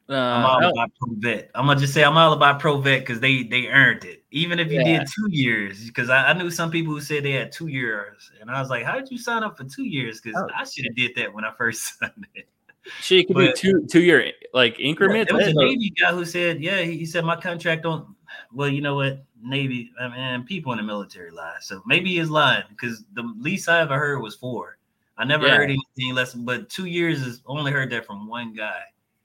uh, 0.10 0.16
I'm 0.16 0.46
all 0.46 0.70
about 0.70 0.92
pro 1.00 1.14
vet. 1.18 1.52
I'm 1.56 1.66
gonna 1.66 1.80
just 1.80 1.94
say 1.94 2.04
I'm 2.04 2.18
all 2.18 2.34
about 2.34 2.60
pro 2.60 2.78
vet 2.80 3.00
because 3.00 3.20
they 3.20 3.44
they 3.44 3.68
earned 3.68 4.04
it. 4.04 4.24
Even 4.32 4.60
if 4.60 4.72
you 4.72 4.80
yeah. 4.80 5.00
did 5.00 5.08
two 5.08 5.28
years, 5.30 5.86
because 5.86 6.10
I, 6.10 6.30
I, 6.30 6.34
knew 6.34 6.52
some 6.52 6.70
people 6.70 6.94
who 6.94 7.02
said 7.02 7.24
they 7.24 7.32
had 7.32 7.52
two 7.52 7.68
years, 7.68 8.32
and 8.40 8.52
I 8.52 8.60
was 8.60 8.70
like, 8.70 8.84
how 8.84 8.96
did 8.96 9.10
you 9.10 9.18
sign 9.18 9.44
up 9.44 9.58
for 9.58 9.64
two 9.64 9.84
years? 9.84 10.22
Because 10.22 10.42
oh. 10.42 10.50
I 10.56 10.64
should 10.66 10.86
have 10.86 10.96
did 10.96 11.16
that 11.16 11.34
when 11.34 11.46
I 11.46 11.52
first 11.58 11.98
signed 12.00 12.28
it. 12.36 12.48
She 13.02 13.24
could 13.24 13.36
but, 13.36 13.56
do 13.56 13.82
two 13.82 13.88
two 13.88 14.02
year 14.02 14.32
like 14.54 14.80
increments. 14.80 15.32
Yeah, 15.32 15.38
there 15.38 15.48
was 15.48 15.56
a 15.56 15.66
Navy 15.66 15.94
guy 16.00 16.12
who 16.12 16.26
said, 16.26 16.62
"Yeah, 16.62 16.82
he, 16.82 16.98
he 16.98 17.06
said 17.06 17.24
my 17.26 17.36
contract 17.36 17.84
don't." 17.84 18.16
Well, 18.54 18.70
you 18.70 18.82
know 18.82 18.96
what, 18.96 19.24
Navy, 19.44 19.92
I 20.00 20.08
mean, 20.38 20.46
people 20.46 20.72
in 20.72 20.78
the 20.78 20.84
military 20.84 21.32
lie, 21.32 21.58
so 21.62 21.82
maybe 21.86 22.18
he's 22.18 22.30
lying 22.30 22.64
because 22.70 23.04
the 23.14 23.24
least 23.38 23.70
I 23.70 23.82
ever 23.82 23.98
heard 23.98 24.22
was 24.22 24.36
four. 24.36 24.78
I 25.18 25.26
never 25.26 25.48
yeah. 25.48 25.56
heard 25.56 25.70
anything 25.70 26.16
less, 26.16 26.34
but 26.34 26.70
two 26.70 26.86
years 26.86 27.22
is 27.22 27.42
only 27.46 27.72
heard 27.72 27.90
that 27.92 28.06
from 28.06 28.28
one 28.28 28.54
guy. 28.54 28.82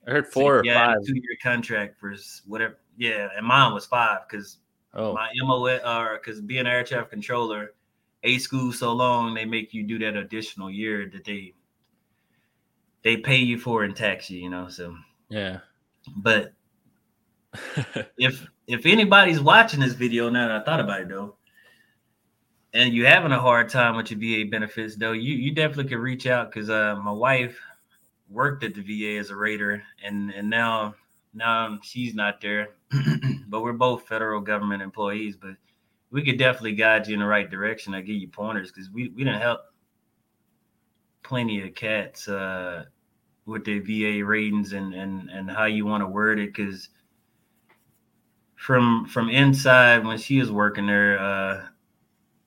I 0.06 0.10
heard 0.10 0.26
four 0.26 0.62
so, 0.64 0.70
or 0.70 0.74
five. 0.74 0.96
Two 1.06 1.14
year 1.14 1.36
contract 1.42 1.98
for 1.98 2.14
whatever. 2.46 2.78
Yeah, 2.96 3.28
and 3.36 3.46
mine 3.46 3.72
was 3.72 3.86
five 3.86 4.20
because 4.28 4.58
oh. 4.94 5.12
my 5.12 5.30
MO 5.36 5.66
or 5.66 6.18
because 6.18 6.40
being 6.40 6.60
an 6.60 6.66
air 6.66 6.84
traffic 6.84 7.10
controller, 7.10 7.74
a 8.22 8.38
school 8.38 8.72
so 8.72 8.92
long 8.92 9.34
they 9.34 9.44
make 9.44 9.72
you 9.72 9.82
do 9.82 9.98
that 10.00 10.16
additional 10.16 10.70
year 10.70 11.08
that 11.12 11.24
they 11.24 11.54
they 13.06 13.16
pay 13.16 13.36
you 13.36 13.56
for 13.56 13.84
and 13.84 13.94
tax 13.94 14.28
you, 14.28 14.40
you 14.40 14.50
know. 14.50 14.68
So 14.68 14.96
yeah. 15.28 15.60
But 16.16 16.52
if 18.18 18.44
if 18.66 18.84
anybody's 18.84 19.40
watching 19.40 19.78
this 19.78 19.92
video 19.92 20.28
now 20.28 20.48
that 20.48 20.62
I 20.62 20.64
thought 20.64 20.80
about 20.80 21.02
it 21.02 21.08
though, 21.08 21.36
and 22.74 22.92
you 22.92 23.06
having 23.06 23.30
a 23.30 23.38
hard 23.38 23.68
time 23.68 23.94
with 23.96 24.10
your 24.10 24.18
VA 24.18 24.50
benefits 24.50 24.96
though, 24.96 25.12
you 25.12 25.36
you 25.36 25.52
definitely 25.52 25.88
can 25.88 26.00
reach 26.00 26.26
out 26.26 26.50
because 26.50 26.68
uh 26.68 26.96
my 26.96 27.12
wife 27.12 27.56
worked 28.28 28.64
at 28.64 28.74
the 28.74 28.82
VA 28.82 29.20
as 29.20 29.30
a 29.30 29.36
rater 29.36 29.84
and 30.04 30.32
and 30.32 30.50
now 30.50 30.92
now 31.32 31.78
she's 31.84 32.12
not 32.12 32.40
there. 32.40 32.70
but 33.46 33.62
we're 33.62 33.72
both 33.72 34.08
federal 34.08 34.40
government 34.40 34.82
employees, 34.82 35.36
but 35.36 35.54
we 36.10 36.24
could 36.24 36.38
definitely 36.38 36.74
guide 36.74 37.06
you 37.06 37.14
in 37.14 37.20
the 37.20 37.26
right 37.26 37.48
direction. 37.48 37.94
I 37.94 38.00
give 38.00 38.16
you 38.16 38.26
pointers 38.26 38.72
because 38.72 38.90
we 38.90 39.10
we 39.10 39.22
didn't 39.22 39.42
help 39.42 39.60
plenty 41.22 41.60
of 41.60 41.74
cats 41.74 42.26
uh 42.26 42.84
with 43.46 43.64
the 43.64 43.78
VA 43.78 44.24
ratings 44.24 44.72
and 44.72 44.92
and 44.94 45.30
and 45.30 45.50
how 45.50 45.64
you 45.64 45.86
want 45.86 46.02
to 46.02 46.06
word 46.06 46.38
it 46.38 46.52
because 46.54 46.88
from 48.56 49.06
from 49.06 49.30
inside 49.30 50.04
when 50.04 50.18
she 50.18 50.38
is 50.38 50.50
working 50.50 50.86
there, 50.86 51.18
uh, 51.18 51.66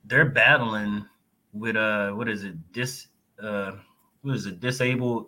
they're 0.06 0.26
battling 0.26 1.06
with 1.54 1.76
uh 1.76 2.12
what 2.12 2.30
is 2.30 2.43
it 2.43 2.56
dis 2.74 3.08
uh 3.41 3.72
what 4.22 4.36
is 4.36 4.45
it 4.45 4.60
disabled 4.60 5.28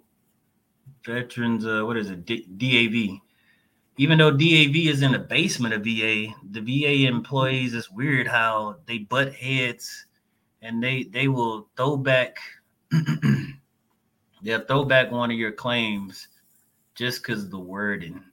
veterans 1.05 1.65
uh 1.65 1.84
what 1.84 1.97
is 1.97 2.09
it 2.09 2.26
D- 2.26 2.47
DAV 2.57 3.19
even 3.97 4.17
though 4.17 4.32
DAV 4.32 4.76
is 4.76 5.01
in 5.01 5.11
the 5.11 5.19
basement 5.19 5.74
of 5.74 5.84
VA 5.84 6.34
the 6.51 6.61
VA 6.61 7.07
employees 7.07 7.74
it's 7.74 7.89
weird 7.89 8.28
how 8.28 8.76
they 8.86 8.99
butt 8.99 9.34
heads 9.34 10.05
and 10.61 10.82
they 10.82 11.03
they 11.03 11.28
will 11.28 11.69
throw 11.76 11.97
back 11.97 12.38
they'll 14.41 14.65
throw 14.65 14.83
back 14.83 15.11
one 15.11 15.31
of 15.31 15.37
your 15.37 15.51
claims 15.51 16.27
just 16.95 17.21
because 17.21 17.49
the 17.49 17.59
wording. 17.59 18.23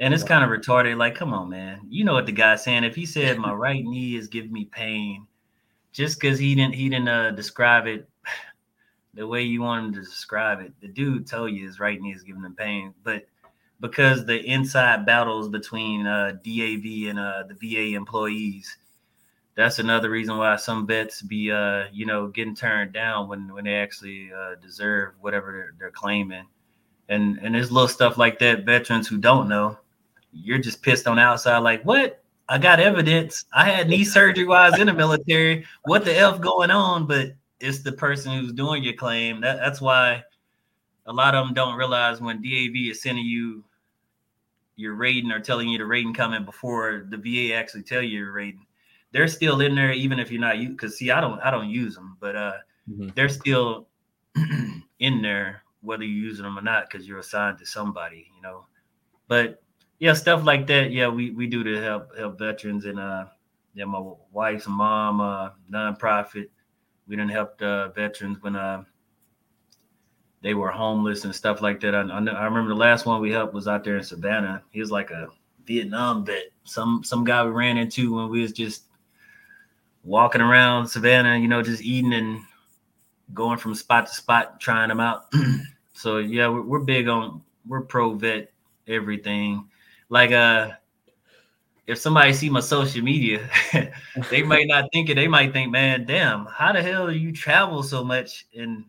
And 0.00 0.14
it's 0.14 0.22
kind 0.22 0.44
of 0.44 0.50
retarded. 0.50 0.96
Like, 0.96 1.16
come 1.16 1.34
on, 1.34 1.48
man. 1.48 1.80
You 1.88 2.04
know 2.04 2.14
what 2.14 2.26
the 2.26 2.32
guy's 2.32 2.62
saying. 2.62 2.84
If 2.84 2.94
he 2.94 3.04
said 3.04 3.38
my 3.38 3.52
right 3.54 3.84
knee 3.84 4.16
is 4.16 4.28
giving 4.28 4.52
me 4.52 4.66
pain, 4.66 5.26
just 5.92 6.20
because 6.20 6.38
he 6.38 6.54
didn't 6.54 6.74
he 6.74 6.88
didn't 6.88 7.08
uh, 7.08 7.30
describe 7.32 7.86
it 7.86 8.08
the 9.14 9.26
way 9.26 9.42
you 9.42 9.62
want 9.62 9.86
him 9.86 9.92
to 9.94 10.00
describe 10.00 10.60
it, 10.60 10.72
the 10.80 10.88
dude 10.88 11.26
told 11.26 11.52
you 11.52 11.66
his 11.66 11.80
right 11.80 12.00
knee 12.00 12.12
is 12.12 12.22
giving 12.22 12.44
him 12.44 12.54
pain. 12.54 12.94
But 13.02 13.26
because 13.80 14.24
the 14.24 14.38
inside 14.44 15.06
battles 15.06 15.48
between 15.48 16.06
uh, 16.06 16.32
DAV 16.44 17.08
and 17.08 17.18
uh, 17.18 17.44
the 17.48 17.54
VA 17.54 17.96
employees, 17.96 18.76
that's 19.58 19.80
another 19.80 20.08
reason 20.08 20.36
why 20.38 20.54
some 20.54 20.86
vets 20.86 21.20
be 21.20 21.50
uh 21.50 21.86
you 21.92 22.06
know 22.06 22.28
getting 22.28 22.54
turned 22.54 22.92
down 22.92 23.26
when 23.26 23.52
when 23.52 23.64
they 23.64 23.74
actually 23.74 24.30
uh, 24.32 24.54
deserve 24.62 25.14
whatever 25.20 25.50
they're, 25.50 25.74
they're 25.78 25.90
claiming. 25.90 26.44
And 27.08 27.38
and 27.42 27.56
there's 27.56 27.72
little 27.72 27.88
stuff 27.88 28.16
like 28.16 28.38
that 28.38 28.64
veterans 28.64 29.08
who 29.08 29.18
don't 29.18 29.48
know. 29.48 29.76
You're 30.32 30.58
just 30.58 30.80
pissed 30.80 31.08
on 31.08 31.16
the 31.16 31.22
outside 31.22 31.58
like 31.58 31.82
what? 31.82 32.22
I 32.48 32.58
got 32.58 32.78
evidence. 32.78 33.46
I 33.52 33.68
had 33.68 33.88
knee 33.88 34.04
surgery 34.04 34.46
while 34.46 34.62
i 34.62 34.70
was 34.70 34.78
in 34.78 34.86
the 34.86 34.94
military. 35.04 35.66
What 35.84 36.04
the 36.04 36.16
f 36.16 36.40
going 36.40 36.70
on? 36.70 37.08
But 37.08 37.32
it's 37.58 37.80
the 37.80 37.92
person 37.92 38.32
who's 38.32 38.52
doing 38.52 38.84
your 38.84 38.94
claim. 38.94 39.40
That, 39.40 39.56
that's 39.56 39.80
why 39.80 40.22
a 41.06 41.12
lot 41.12 41.34
of 41.34 41.44
them 41.44 41.54
don't 41.54 41.76
realize 41.76 42.20
when 42.20 42.36
dav 42.36 42.76
is 42.76 43.02
sending 43.02 43.26
you 43.26 43.64
your 44.76 44.94
rating 44.94 45.32
or 45.32 45.40
telling 45.40 45.68
you 45.68 45.78
the 45.78 45.84
rating 45.84 46.14
coming 46.14 46.44
before 46.44 47.08
the 47.10 47.16
va 47.16 47.54
actually 47.56 47.82
tell 47.82 48.00
you 48.00 48.20
your 48.20 48.32
rating 48.32 48.64
they're 49.12 49.28
still 49.28 49.60
in 49.60 49.74
there 49.74 49.92
even 49.92 50.18
if 50.18 50.30
you're 50.30 50.40
not 50.40 50.58
you 50.58 50.70
because 50.70 50.96
see 50.96 51.10
i 51.10 51.20
don't 51.20 51.40
i 51.40 51.50
don't 51.50 51.70
use 51.70 51.94
them 51.94 52.16
but 52.20 52.36
uh 52.36 52.52
mm-hmm. 52.90 53.08
they're 53.14 53.28
still 53.28 53.88
in 54.98 55.22
there 55.22 55.62
whether 55.80 56.04
you're 56.04 56.24
using 56.24 56.44
them 56.44 56.58
or 56.58 56.62
not 56.62 56.88
because 56.88 57.06
you're 57.06 57.18
assigned 57.18 57.58
to 57.58 57.66
somebody 57.66 58.30
you 58.34 58.42
know. 58.42 58.66
But 59.28 59.62
yeah 59.98 60.14
stuff 60.14 60.44
like 60.44 60.66
that 60.68 60.90
yeah 60.90 61.08
we 61.08 61.30
we 61.30 61.46
do 61.46 61.62
to 61.64 61.80
help 61.82 62.16
help 62.16 62.38
veterans 62.38 62.84
and 62.84 62.98
uh 62.98 63.26
yeah 63.74 63.84
my 63.84 64.02
wife's 64.32 64.66
mom 64.66 65.20
uh 65.20 65.50
nonprofit 65.70 66.48
we 67.06 67.16
didn't 67.16 67.30
help 67.30 67.58
the 67.58 67.92
veterans 67.94 68.38
when 68.40 68.56
uh 68.56 68.82
they 70.40 70.54
were 70.54 70.70
homeless 70.70 71.24
and 71.24 71.34
stuff 71.34 71.60
like 71.60 71.80
that. 71.80 71.94
I, 71.94 72.00
I 72.00 72.44
remember 72.44 72.68
the 72.68 72.76
last 72.76 73.06
one 73.06 73.20
we 73.20 73.32
helped 73.32 73.54
was 73.54 73.66
out 73.66 73.82
there 73.82 73.96
in 73.96 74.04
savannah. 74.04 74.62
He 74.70 74.80
was 74.80 74.90
like 74.90 75.10
a 75.10 75.28
vietnam 75.64 76.24
vet. 76.24 76.44
Some 76.64 77.02
some 77.04 77.24
guy 77.24 77.44
we 77.44 77.50
ran 77.50 77.76
into 77.76 78.14
when 78.14 78.28
we 78.28 78.42
was 78.42 78.52
just 78.52 78.84
walking 80.08 80.40
around 80.40 80.88
Savannah, 80.88 81.36
you 81.36 81.48
know, 81.48 81.62
just 81.62 81.82
eating 81.82 82.14
and 82.14 82.40
going 83.34 83.58
from 83.58 83.74
spot 83.74 84.06
to 84.06 84.12
spot, 84.12 84.58
trying 84.58 84.88
them 84.88 85.00
out. 85.00 85.26
so 85.92 86.18
yeah, 86.18 86.48
we're, 86.48 86.62
we're 86.62 86.78
big 86.80 87.08
on 87.08 87.42
we're 87.66 87.82
pro 87.82 88.14
vet 88.14 88.50
everything. 88.86 89.68
Like 90.08 90.32
uh 90.32 90.70
if 91.86 91.98
somebody 91.98 92.32
see 92.34 92.50
my 92.50 92.60
social 92.60 93.02
media, 93.02 93.48
they 94.30 94.42
might 94.42 94.66
not 94.66 94.90
think 94.92 95.08
it. 95.08 95.14
They 95.14 95.28
might 95.28 95.54
think, 95.54 95.70
man, 95.70 96.04
damn, 96.04 96.44
how 96.46 96.72
the 96.72 96.82
hell 96.82 97.06
do 97.06 97.14
you 97.14 97.32
travel 97.32 97.82
so 97.82 98.04
much 98.04 98.46
and 98.54 98.84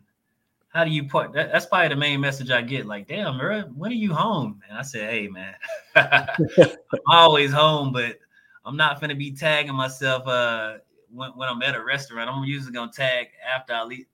how 0.68 0.84
do 0.84 0.90
you 0.90 1.04
put 1.04 1.32
that, 1.32 1.50
that's 1.50 1.66
probably 1.66 1.88
the 1.88 1.96
main 1.96 2.20
message 2.20 2.50
I 2.50 2.62
get. 2.62 2.86
Like, 2.86 3.08
damn, 3.08 3.38
bro, 3.38 3.62
when 3.74 3.90
are 3.90 3.94
you 3.94 4.14
home? 4.14 4.62
And 4.68 4.78
I 4.78 4.82
said, 4.82 5.10
hey 5.10 5.28
man, 5.28 5.54
I'm 5.96 6.76
always 7.08 7.52
home, 7.52 7.92
but 7.92 8.16
I'm 8.64 8.76
not 8.76 9.00
gonna 9.00 9.14
be 9.14 9.32
tagging 9.32 9.74
myself 9.74 10.26
uh 10.26 10.78
when, 11.12 11.30
when 11.30 11.48
I'm 11.48 11.62
at 11.62 11.74
a 11.74 11.82
restaurant. 11.82 12.30
I'm 12.30 12.44
usually 12.44 12.72
gonna 12.72 12.92
tag 12.92 13.28
after 13.54 13.72
I 13.72 13.84
leave, 13.84 14.06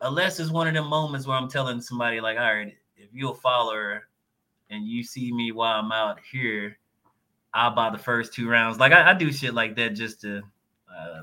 unless 0.00 0.40
it's 0.40 0.50
one 0.50 0.68
of 0.68 0.74
them 0.74 0.86
moments 0.86 1.26
where 1.26 1.36
I'm 1.36 1.48
telling 1.48 1.80
somebody 1.80 2.20
like, 2.20 2.38
all 2.38 2.54
right, 2.54 2.74
if 2.96 3.08
you're 3.12 3.32
a 3.32 3.34
follower 3.34 4.08
and 4.70 4.86
you 4.86 5.02
see 5.02 5.32
me 5.32 5.52
while 5.52 5.80
I'm 5.80 5.92
out 5.92 6.18
here, 6.30 6.78
I'll 7.52 7.74
buy 7.74 7.90
the 7.90 7.98
first 7.98 8.32
two 8.32 8.48
rounds. 8.48 8.78
Like 8.78 8.92
I, 8.92 9.10
I 9.10 9.14
do 9.14 9.32
shit 9.32 9.54
like 9.54 9.76
that 9.76 9.90
just 9.90 10.20
to. 10.22 10.42
Uh, 10.88 11.22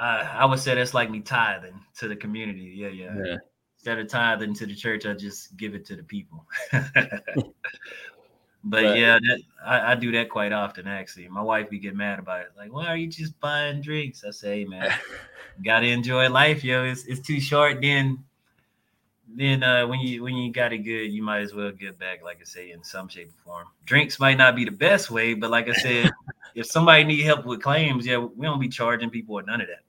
I, 0.00 0.20
I 0.40 0.44
would 0.44 0.58
say 0.58 0.74
that's 0.74 0.94
like 0.94 1.10
me 1.10 1.20
tithing 1.20 1.80
to 1.98 2.08
the 2.08 2.16
community. 2.16 2.74
Yeah, 2.76 2.88
yeah. 2.88 3.14
yeah. 3.24 3.36
Instead 3.76 3.98
of 3.98 4.08
tithing 4.08 4.54
to 4.54 4.66
the 4.66 4.74
church, 4.74 5.06
I 5.06 5.14
just 5.14 5.56
give 5.56 5.74
it 5.74 5.84
to 5.86 5.96
the 5.96 6.02
people. 6.02 6.46
but 8.64 8.96
yeah, 8.96 9.18
that, 9.18 9.40
I, 9.64 9.92
I, 9.92 9.94
do 9.94 10.12
that 10.12 10.28
quite 10.28 10.52
often. 10.52 10.86
Actually, 10.86 11.28
my 11.28 11.42
wife 11.42 11.68
be 11.70 11.78
get 11.78 11.96
mad 11.96 12.18
about 12.18 12.42
it. 12.42 12.52
Like, 12.56 12.72
why 12.72 12.86
are 12.86 12.96
you 12.96 13.08
just 13.08 13.38
buying 13.40 13.80
drinks? 13.80 14.24
I 14.24 14.30
say, 14.30 14.60
hey, 14.60 14.64
man, 14.64 14.92
gotta 15.64 15.86
enjoy 15.86 16.28
life, 16.28 16.62
yo. 16.62 16.84
It's 16.84 17.04
it's 17.06 17.20
too 17.20 17.40
short. 17.40 17.80
Then, 17.80 18.22
then 19.34 19.62
uh, 19.62 19.86
when 19.86 20.00
you 20.00 20.22
when 20.22 20.36
you 20.36 20.52
got 20.52 20.72
it 20.72 20.78
good, 20.78 21.06
you 21.12 21.22
might 21.22 21.40
as 21.40 21.54
well 21.54 21.72
give 21.72 21.98
back. 21.98 22.22
Like 22.22 22.38
I 22.40 22.44
say, 22.44 22.70
in 22.70 22.84
some 22.84 23.08
shape 23.08 23.30
or 23.44 23.52
form. 23.52 23.68
Drinks 23.84 24.20
might 24.20 24.38
not 24.38 24.54
be 24.54 24.64
the 24.64 24.70
best 24.70 25.10
way, 25.10 25.34
but 25.34 25.50
like 25.50 25.68
I 25.68 25.72
said, 25.72 26.10
if 26.54 26.66
somebody 26.66 27.04
need 27.04 27.22
help 27.22 27.44
with 27.44 27.62
claims, 27.62 28.06
yeah, 28.06 28.18
we 28.18 28.46
don't 28.46 28.60
be 28.60 28.68
charging 28.68 29.10
people 29.10 29.34
or 29.34 29.42
none 29.42 29.60
of 29.60 29.68
that 29.68 29.82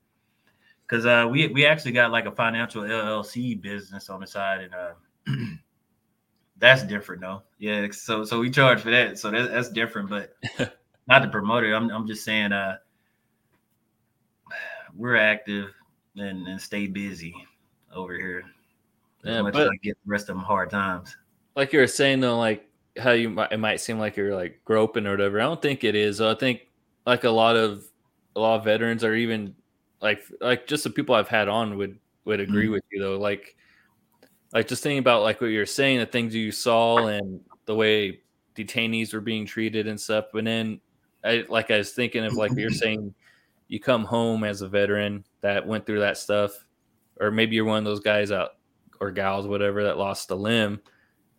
because 0.94 1.06
uh, 1.06 1.28
we 1.28 1.48
we 1.48 1.66
actually 1.66 1.92
got 1.92 2.12
like 2.12 2.26
a 2.26 2.32
financial 2.32 2.84
LLC 2.84 3.60
business 3.60 4.10
on 4.10 4.20
the 4.22 4.28
side, 4.28 4.62
and 4.62 4.74
uh, 4.74 4.94
that's 6.64 6.82
different 6.84 7.22
though. 7.22 7.42
Yeah, 7.60 7.86
so 7.92 8.24
so 8.24 8.40
we 8.40 8.50
charge 8.50 8.80
for 8.80 8.90
that, 8.90 9.20
so 9.20 9.30
that, 9.32 9.52
that's 9.52 9.70
different, 9.70 10.10
but 10.10 10.34
not 11.08 11.20
to 11.20 11.28
promote 11.28 11.66
it. 11.66 11.74
I'm 11.74 11.90
I'm 11.90 12.08
just 12.08 12.24
saying, 12.24 12.54
uh, 12.54 12.78
we're 14.96 15.18
active 15.18 15.74
and 16.16 16.48
and 16.48 16.62
stay 16.62 16.88
busy 16.88 17.36
over 17.94 18.16
here. 18.16 18.46
As 19.26 19.30
yeah, 19.30 19.42
much 19.42 19.54
but, 19.54 19.64
as 19.64 19.70
I 19.74 19.76
get 19.84 19.98
the 20.06 20.10
rest 20.10 20.30
of 20.30 20.38
them 20.38 20.46
hard 20.46 20.70
times. 20.70 21.18
Like 21.54 21.74
you 21.74 21.80
were 21.80 21.88
saying 21.88 22.22
though, 22.22 22.40
like 22.40 22.66
how 22.98 23.12
you 23.12 23.30
might 23.30 23.52
it 23.52 23.58
might 23.58 23.82
seem 23.82 24.00
like 24.00 24.16
you're 24.16 24.34
like 24.34 24.62
groping 24.64 25.06
or 25.06 25.12
whatever. 25.12 25.42
I 25.42 25.44
don't 25.44 25.62
think 25.62 25.84
it 25.84 25.96
is. 25.96 26.22
I 26.22 26.34
think 26.34 26.62
like 27.06 27.26
a 27.26 27.30
lot 27.30 27.58
of 27.58 27.84
a 28.38 28.40
lot 28.40 28.56
of 28.56 28.64
veterans 28.64 29.04
are 29.04 29.16
even 29.16 29.54
like 30.02 30.24
like 30.40 30.66
just 30.66 30.86
the 30.86 30.90
people 30.90 31.14
I've 31.14 31.28
had 31.28 31.50
on 31.50 31.78
would 31.78 32.00
would 32.24 32.40
agree 32.40 32.66
mm-hmm. 32.66 32.74
with 32.74 32.84
you 32.90 33.02
though. 33.02 33.20
Like 33.20 33.58
like 34.54 34.68
just 34.68 34.84
thinking 34.84 35.00
about 35.00 35.24
like 35.24 35.42
what 35.42 35.48
you're 35.48 35.66
saying, 35.66 36.00
the 36.00 36.06
things 36.06 36.36
you 36.36 36.52
saw 36.52 37.08
and 37.08 37.42
the 37.66 37.76
way 37.76 38.22
detainees 38.56 39.14
were 39.14 39.22
being 39.22 39.46
treated 39.46 39.88
and 39.88 40.00
stuff. 40.00 40.26
And 40.34 40.46
then 40.46 40.80
I 41.24 41.46
like 41.50 41.72
I 41.72 41.80
was 41.80 41.92
thinking 41.92 42.24
of 42.24 42.34
like 42.34 42.52
you're 42.56 42.70
saying 42.70 43.14
you 43.68 43.80
come 43.80 44.04
home 44.04 44.44
as 44.44 44.62
a 44.62 44.68
veteran 44.68 45.26
that 45.42 45.66
went 45.66 45.86
through 45.86 46.02
that 46.02 46.18
stuff, 46.18 46.66
or 47.20 47.32
maybe 47.32 47.56
you're 47.56 47.66
one 47.66 47.80
of 47.80 47.86
those 47.86 48.00
guys 48.00 48.32
out 48.32 48.52
or 49.00 49.10
gals, 49.12 49.48
whatever, 49.48 49.84
that 49.84 49.98
lost 49.98 50.30
a 50.32 50.36
limb. 50.36 50.80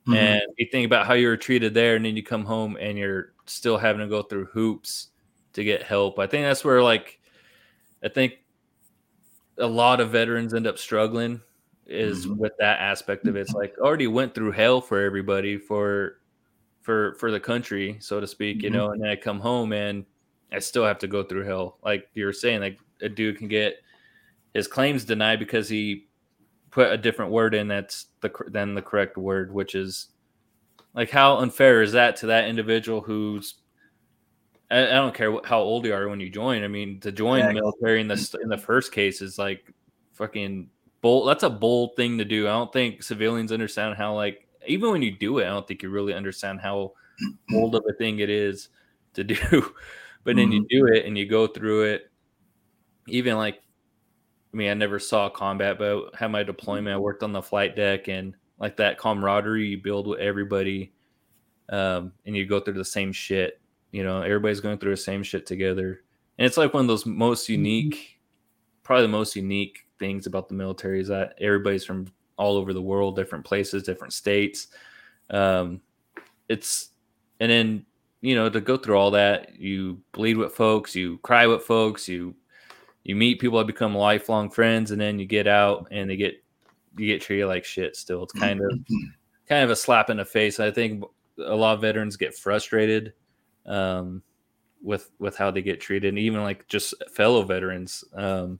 Mm-hmm. 0.07 0.15
And 0.15 0.43
you 0.59 0.67
think 0.71 0.85
about 0.85 1.07
how 1.07 1.15
you 1.15 1.29
were 1.29 1.37
treated 1.37 1.73
there, 1.73 1.97
and 1.97 2.05
then 2.05 2.17
you 2.17 2.23
come 2.23 2.45
home 2.45 2.77
and 2.81 2.99
you're 2.99 3.33
still 3.47 3.79
having 3.79 4.01
to 4.01 4.09
go 4.09 4.23
through 4.23 4.47
hoops 4.47 5.09
to 5.53 5.62
get 5.62 5.83
help. 5.83 6.19
I 6.19 6.27
think 6.27 6.45
that's 6.45 6.65
where 6.65 6.83
like 6.83 7.21
I 8.03 8.09
think 8.09 8.35
a 9.57 9.67
lot 9.67 10.01
of 10.01 10.11
veterans 10.11 10.53
end 10.53 10.67
up 10.67 10.79
struggling 10.79 11.41
is 11.87 12.26
mm-hmm. 12.26 12.39
with 12.39 12.53
that 12.59 12.80
aspect 12.80 13.26
of 13.26 13.37
it. 13.37 13.41
It's 13.41 13.53
like 13.53 13.76
already 13.78 14.07
went 14.07 14.35
through 14.35 14.53
hell 14.53 14.80
for 14.80 15.03
everybody 15.03 15.59
for 15.59 16.20
for 16.82 17.14
for 17.14 17.30
the 17.30 17.41
country, 17.41 17.97
so 18.01 18.20
to 18.20 18.26
speak, 18.26 18.62
you 18.62 18.70
mm-hmm. 18.70 18.78
know, 18.78 18.91
and 18.91 19.03
then 19.03 19.11
I 19.11 19.16
come 19.16 19.41
home 19.41 19.72
and 19.72 20.05
I 20.53 20.59
still 20.59 20.85
have 20.85 20.99
to 21.01 21.07
go 21.07 21.22
through 21.22 21.45
hell. 21.45 21.78
Like 21.82 22.09
you 22.14 22.24
were 22.26 22.32
saying, 22.32 22.61
like 22.61 22.78
a 23.01 23.09
dude 23.09 23.39
can 23.39 23.49
get 23.49 23.76
his 24.53 24.68
claims 24.68 25.05
denied 25.05 25.39
because 25.39 25.68
he 25.68 26.07
put 26.70 26.93
a 26.93 26.97
different 26.97 27.32
word 27.32 27.55
in 27.55 27.68
that's 27.68 28.07
the 28.20 28.30
than 28.49 28.74
the 28.74 28.82
correct 28.82 29.16
word, 29.16 29.53
which 29.53 29.74
is 29.74 30.09
like 30.95 31.11
how 31.11 31.39
unfair 31.39 31.82
is 31.82 31.93
that 31.93 32.16
to 32.16 32.26
that 32.26 32.49
individual 32.49 33.01
who's 33.01 33.55
I, 34.70 34.82
I 34.82 34.93
don't 34.93 35.14
care 35.14 35.37
how 35.45 35.61
old 35.61 35.85
you 35.85 35.95
are 35.95 36.09
when 36.09 36.20
you 36.20 36.30
join. 36.30 36.64
I 36.64 36.68
mean, 36.68 37.01
to 37.01 37.12
join 37.12 37.41
yeah. 37.41 37.49
the 37.49 37.55
military 37.55 38.01
in 38.01 38.09
the 38.09 38.39
in 38.43 38.49
the 38.49 38.59
first 38.59 38.93
case 38.93 39.20
is 39.20 39.39
like 39.39 39.72
fucking 40.12 40.68
bold. 41.05 41.29
That's 41.29 41.43
a 41.43 41.51
bold 41.51 41.95
thing 41.97 42.19
to 42.19 42.25
do. 42.25 42.49
I 42.49 42.53
don't 42.53 42.73
think 42.73 43.03
civilians 43.03 43.53
understand 43.53 43.97
how 43.97 44.15
like 44.15 44.49
even 44.67 44.91
when 44.91 45.03
you 45.03 45.11
do 45.11 45.39
it, 45.39 45.45
I 45.45 45.51
don't 45.51 45.69
think 45.69 45.83
you 45.83 45.91
really 45.91 46.15
understand 46.15 46.61
how 46.61 46.93
bold 47.49 47.75
of 47.75 47.85
a 47.89 47.93
thing 47.93 48.21
it 48.21 48.31
is 48.31 48.71
to 49.13 49.23
do. 49.23 49.37
but 50.25 50.37
then 50.37 50.51
mm-hmm. 50.51 50.53
you 50.53 50.67
do 50.69 50.87
it 50.87 51.05
and 51.05 51.17
you 51.19 51.27
go 51.27 51.47
through 51.47 51.83
it. 51.85 52.11
Even 53.07 53.37
like, 53.37 53.61
I 54.53 54.57
mean, 54.57 54.71
I 54.71 54.75
never 54.75 54.99
saw 54.99 55.29
combat, 55.29 55.79
but 55.79 56.11
I 56.15 56.17
had 56.17 56.31
my 56.31 56.43
deployment. 56.43 56.95
I 56.95 56.99
worked 56.99 57.23
on 57.23 57.33
the 57.33 57.43
flight 57.43 57.77
deck 57.77 58.09
and 58.09 58.35
like 58.59 58.79
that 58.79 58.99
camaraderie 58.99 59.67
you 59.67 59.79
build 59.79 60.07
with 60.07 60.21
everybody, 60.21 60.95
um, 61.69 62.13
and 62.25 62.35
you 62.35 62.47
go 62.47 62.61
through 62.61 62.75
the 62.75 62.85
same 62.85 63.13
shit 63.13 63.61
you 63.95 64.03
know, 64.03 64.23
everybody's 64.23 64.59
going 64.59 64.77
through 64.77 64.91
the 64.91 64.97
same 64.97 65.23
shit 65.23 65.47
together. 65.47 66.03
And 66.37 66.45
it's 66.45 66.57
like 66.57 66.75
one 66.75 66.81
of 66.81 66.89
those 66.89 67.07
most 67.07 67.45
mm-hmm. 67.45 67.53
unique, 67.53 68.19
probably 68.83 69.03
the 69.03 69.09
most 69.09 69.37
unique 69.37 69.87
things 69.99 70.27
about 70.27 70.49
the 70.49 70.55
military 70.55 71.01
is 71.01 71.09
that 71.09 71.35
everybody's 71.41 71.85
from 71.85 72.07
all 72.37 72.57
over 72.57 72.73
the 72.73 72.83
world, 72.83 73.17
different 73.17 73.45
places, 73.45 73.83
different 73.83 74.13
states. 74.13 74.69
Um, 75.31 75.81
it's, 76.49 76.91
and 77.41 77.51
then, 77.51 77.87
you 78.21 78.35
know, 78.35 78.49
to 78.49 78.61
go 78.61 78.77
through 78.77 78.97
all 78.97 79.11
that, 79.13 79.59
you 79.59 80.01
bleed 80.13 80.37
with 80.37 80.53
folks, 80.53 80.95
you 80.95 81.19
cry 81.19 81.47
with 81.47 81.63
folks, 81.63 82.09
you, 82.09 82.35
you 83.05 83.15
meet 83.15 83.41
people 83.41 83.59
that 83.59 83.67
become 83.67 83.95
lifelong 83.95 84.51
friends, 84.51 84.91
and 84.91 85.01
then 85.01 85.19
you 85.19 85.27
get 85.27 85.47
out 85.47 85.89
and 85.91 86.09
they 86.09 86.17
get, 86.17 86.43
you 86.97 87.07
get 87.07 87.21
treated 87.21 87.47
like 87.47 87.65
shit 87.65 87.97
still. 87.97 88.23
It's 88.23 88.33
kind 88.33 88.61
of, 88.61 88.79
kind 89.49 89.65
of 89.65 89.71
a 89.71 89.77
slap 89.77 90.11
in 90.11 90.17
the 90.17 90.25
face. 90.25 90.59
I 90.59 90.71
think 90.71 91.05
a 91.39 91.55
lot 91.55 91.75
of 91.75 91.81
veterans 91.81 92.17
get 92.17 92.37
frustrated 92.37 93.13
um, 93.67 94.23
with 94.83 95.11
with 95.19 95.37
how 95.37 95.51
they 95.51 95.63
get 95.63 95.81
treated, 95.81 96.09
and 96.09 96.19
even 96.19 96.43
like 96.43 96.67
just 96.69 96.95
fellow 97.13 97.43
veterans. 97.43 98.05
Um, 98.15 98.59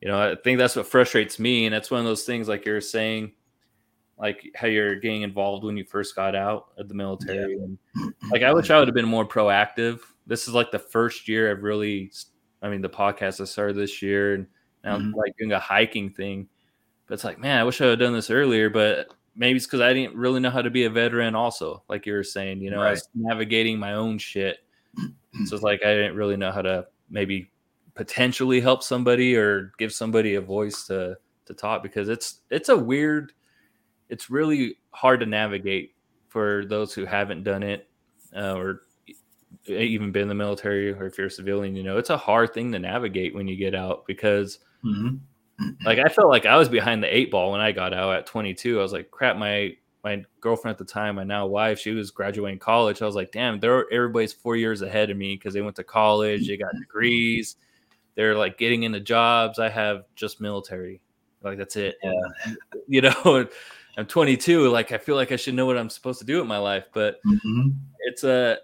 you 0.00 0.08
know, 0.08 0.20
I 0.20 0.34
think 0.34 0.58
that's 0.58 0.76
what 0.76 0.86
frustrates 0.86 1.38
me, 1.38 1.66
and 1.66 1.74
that's 1.74 1.90
one 1.90 2.00
of 2.00 2.06
those 2.06 2.24
things 2.24 2.48
like 2.48 2.66
you're 2.66 2.80
saying, 2.80 3.32
like 4.18 4.50
how 4.54 4.66
you're 4.66 4.96
getting 4.96 5.22
involved 5.22 5.64
when 5.64 5.76
you 5.76 5.84
first 5.84 6.16
got 6.16 6.34
out 6.34 6.68
of 6.78 6.88
the 6.88 6.94
military. 6.94 7.56
Yeah. 7.56 7.64
And 7.64 8.14
like 8.30 8.42
I 8.42 8.52
wish 8.52 8.70
I 8.70 8.78
would 8.78 8.88
have 8.88 8.94
been 8.94 9.08
more 9.08 9.26
proactive. 9.26 10.00
This 10.26 10.48
is 10.48 10.54
like 10.54 10.70
the 10.70 10.78
first 10.78 11.28
year 11.28 11.50
I've 11.50 11.62
really, 11.62 12.10
I 12.62 12.68
mean, 12.68 12.80
the 12.80 12.88
podcast 12.88 13.40
I 13.40 13.44
started 13.44 13.76
this 13.76 14.02
year, 14.02 14.34
and 14.34 14.46
now 14.84 14.96
mm-hmm. 14.96 15.06
I'm 15.06 15.12
like 15.12 15.36
doing 15.38 15.52
a 15.52 15.58
hiking 15.58 16.10
thing. 16.10 16.48
But 17.06 17.14
it's 17.14 17.24
like, 17.24 17.38
man, 17.38 17.58
I 17.58 17.64
wish 17.64 17.80
I 17.80 17.86
had 17.86 17.98
done 17.98 18.12
this 18.12 18.30
earlier. 18.30 18.68
But 18.70 19.14
maybe 19.34 19.56
it's 19.56 19.66
because 19.66 19.80
I 19.80 19.92
didn't 19.92 20.16
really 20.16 20.40
know 20.40 20.50
how 20.50 20.62
to 20.62 20.70
be 20.70 20.84
a 20.84 20.90
veteran. 20.90 21.34
Also, 21.34 21.82
like 21.88 22.06
you 22.06 22.14
were 22.14 22.24
saying, 22.24 22.60
you 22.60 22.70
know, 22.70 22.78
right. 22.78 22.88
I 22.88 22.90
was 22.90 23.08
navigating 23.14 23.78
my 23.78 23.94
own 23.94 24.18
shit, 24.18 24.58
so 25.44 25.54
it's 25.54 25.62
like 25.62 25.82
I 25.84 25.94
didn't 25.94 26.16
really 26.16 26.36
know 26.36 26.52
how 26.52 26.62
to 26.62 26.86
maybe 27.10 27.50
potentially 27.96 28.60
help 28.60 28.82
somebody 28.82 29.34
or 29.36 29.72
give 29.78 29.92
somebody 29.92 30.36
a 30.36 30.40
voice 30.40 30.86
to 30.86 31.16
to 31.46 31.54
talk 31.54 31.82
because 31.82 32.08
it's 32.08 32.42
it's 32.50 32.68
a 32.68 32.76
weird, 32.76 33.32
it's 34.08 34.30
really 34.30 34.76
hard 34.90 35.20
to 35.20 35.26
navigate 35.26 35.94
for 36.28 36.64
those 36.66 36.92
who 36.92 37.04
haven't 37.04 37.42
done 37.42 37.62
it 37.62 37.88
uh, 38.36 38.54
or 38.54 38.82
even 39.66 40.12
been 40.12 40.22
in 40.22 40.28
the 40.28 40.34
military 40.34 40.92
or 40.92 41.06
if 41.06 41.18
you're 41.18 41.28
a 41.28 41.30
civilian. 41.30 41.74
You 41.74 41.82
know, 41.82 41.98
it's 41.98 42.10
a 42.10 42.16
hard 42.16 42.54
thing 42.54 42.70
to 42.72 42.78
navigate 42.78 43.34
when 43.34 43.48
you 43.48 43.56
get 43.56 43.74
out 43.74 44.06
because. 44.06 44.60
Mm-hmm 44.84 45.16
like 45.84 45.98
I 45.98 46.08
felt 46.08 46.28
like 46.28 46.44
I 46.44 46.56
was 46.56 46.68
behind 46.68 47.02
the 47.02 47.16
eight 47.16 47.30
ball 47.30 47.52
when 47.52 47.60
I 47.60 47.72
got 47.72 47.94
out 47.94 48.14
at 48.14 48.26
22. 48.26 48.78
I 48.78 48.82
was 48.82 48.92
like, 48.92 49.10
crap, 49.10 49.36
my 49.36 49.74
my 50.04 50.24
girlfriend 50.40 50.74
at 50.74 50.78
the 50.78 50.84
time, 50.84 51.16
my 51.16 51.24
now 51.24 51.46
wife, 51.46 51.80
she 51.80 51.90
was 51.90 52.12
graduating 52.12 52.60
college. 52.60 53.02
I 53.02 53.06
was 53.06 53.16
like, 53.16 53.32
damn, 53.32 53.58
they're 53.58 53.90
everybody's 53.92 54.32
four 54.32 54.54
years 54.54 54.82
ahead 54.82 55.10
of 55.10 55.16
me 55.16 55.34
because 55.34 55.54
they 55.54 55.62
went 55.62 55.76
to 55.76 55.84
college, 55.84 56.46
they 56.46 56.56
got 56.56 56.70
degrees, 56.78 57.56
they're 58.16 58.36
like 58.36 58.58
getting 58.58 58.82
into 58.82 59.00
jobs. 59.00 59.58
I 59.58 59.68
have 59.68 60.04
just 60.16 60.40
military. 60.40 61.00
Like 61.42 61.58
that's 61.58 61.76
it. 61.76 61.96
Yeah. 62.02 62.12
You 62.88 63.00
know, 63.00 63.48
I'm 63.98 64.06
22. 64.06 64.68
Like 64.68 64.92
I 64.92 64.98
feel 64.98 65.16
like 65.16 65.32
I 65.32 65.36
should 65.36 65.54
know 65.54 65.66
what 65.66 65.76
I'm 65.76 65.90
supposed 65.90 66.20
to 66.20 66.24
do 66.24 66.38
with 66.38 66.46
my 66.46 66.58
life, 66.58 66.84
but 66.92 67.20
mm-hmm. 67.24 67.70
it's 67.98 68.22
a 68.22 68.58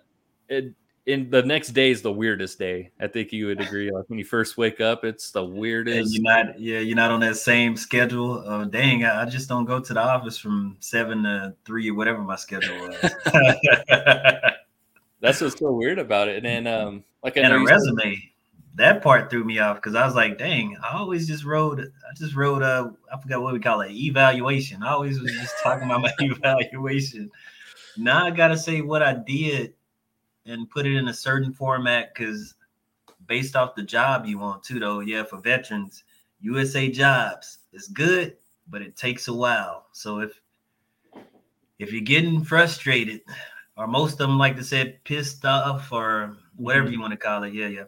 it 0.49 0.75
in 1.07 1.31
the 1.31 1.43
next 1.43 1.71
day 1.71 1.91
is 1.91 2.03
the 2.03 2.13
weirdest 2.13 2.59
day. 2.59 2.91
I 3.01 3.09
think 3.09 3.33
you 3.33 3.47
would 3.47 3.61
agree. 3.61 3.91
Like 3.91 4.09
when 4.09 4.19
you 4.19 4.25
first 4.25 4.57
wake 4.57 4.81
up, 4.81 5.05
it's 5.05 5.33
the 5.33 5.45
weirdest. 5.45 5.99
And 5.99 6.11
you're 6.13 6.23
not, 6.23 6.61
yeah, 6.61 6.79
you're 6.79 6.97
not 6.97 7.11
on 7.11 7.21
that 7.21 7.37
same 7.37 7.77
schedule. 7.77 8.45
Uh, 8.47 8.65
dang, 8.65 9.05
I, 9.05 9.23
I, 9.23 9.25
just 9.25 9.49
don't 9.49 9.65
go 9.65 9.81
to 9.81 9.95
the 9.95 10.01
office 10.01 10.39
from 10.39 10.77
seven 10.79 11.25
to 11.25 11.55
three 11.65 11.91
or 11.91 11.95
whatever 11.95 12.23
my 12.23 12.37
schedule 12.37 12.79
was. 12.79 12.97
That's 15.21 15.41
what's 15.41 15.59
so 15.59 15.73
weird 15.73 15.99
about 15.99 16.29
it. 16.29 16.45
And 16.45 16.47
then, 16.47 16.67
um, 16.73 17.05
like 17.25 17.37
I 17.37 17.43
and 17.43 17.55
a 17.55 17.59
resume. 17.61 18.32
That 18.75 19.03
part 19.03 19.31
threw 19.31 19.45
me 19.45 19.59
off 19.59 19.77
because 19.77 19.95
I 19.95 20.07
was 20.07 20.15
like, 20.15 20.39
dang, 20.39 20.77
I 20.83 20.97
always 20.97 21.27
just 21.27 21.45
wrote, 21.45 21.81
I 21.81 22.15
just 22.17 22.35
wrote, 22.35 22.63
uh, 22.63 22.91
I 23.13 23.21
forgot 23.21 23.43
what 23.43 23.53
we 23.53 23.61
call 23.61 23.83
it, 23.83 23.93
evaluation. 23.93 24.83
I 24.83 24.93
always 24.93 25.21
was 25.21 25.33
just 25.33 25.55
talking 25.63 25.85
about 25.85 26.01
my 26.01 26.13
evaluation. 26.21 27.31
Now 27.99 28.25
I 28.25 28.31
gotta 28.31 28.57
say 28.57 28.81
what 28.81 29.03
I 29.03 29.15
did 29.15 29.75
and 30.47 30.71
put 30.71 30.87
it 30.87 30.97
in 30.97 31.09
a 31.09 31.15
certain 31.15 31.53
format 31.53 32.15
because 32.15 32.55
based 33.27 33.57
off 33.57 33.75
the 33.75 33.83
job 33.83 34.25
you 34.27 34.39
want 34.39 34.63
to, 34.65 34.81
though. 34.81 35.01
Yeah, 35.01 35.25
for 35.25 35.39
veterans, 35.39 36.05
USA 36.41 36.91
jobs 36.91 37.59
is 37.73 37.89
good, 37.89 38.37
but 38.69 38.83
it 38.83 38.97
takes 38.97 39.29
a 39.29 39.35
while. 39.35 39.87
So 39.93 40.21
if 40.21 40.41
if 41.79 41.93
you're 41.93 42.01
getting 42.01 42.43
frustrated, 42.43 43.21
or 43.77 43.87
most 43.87 44.13
of 44.13 44.19
them 44.19 44.39
like 44.39 44.57
to 44.57 44.65
say 44.65 44.99
pissed 45.05 45.45
off 45.45 45.93
or 45.93 46.37
whatever 46.57 46.87
mm-hmm. 46.87 46.95
you 46.95 47.01
want 47.01 47.13
to 47.13 47.17
call 47.19 47.43
it, 47.43 47.53
yeah, 47.53 47.67
yeah 47.69 47.85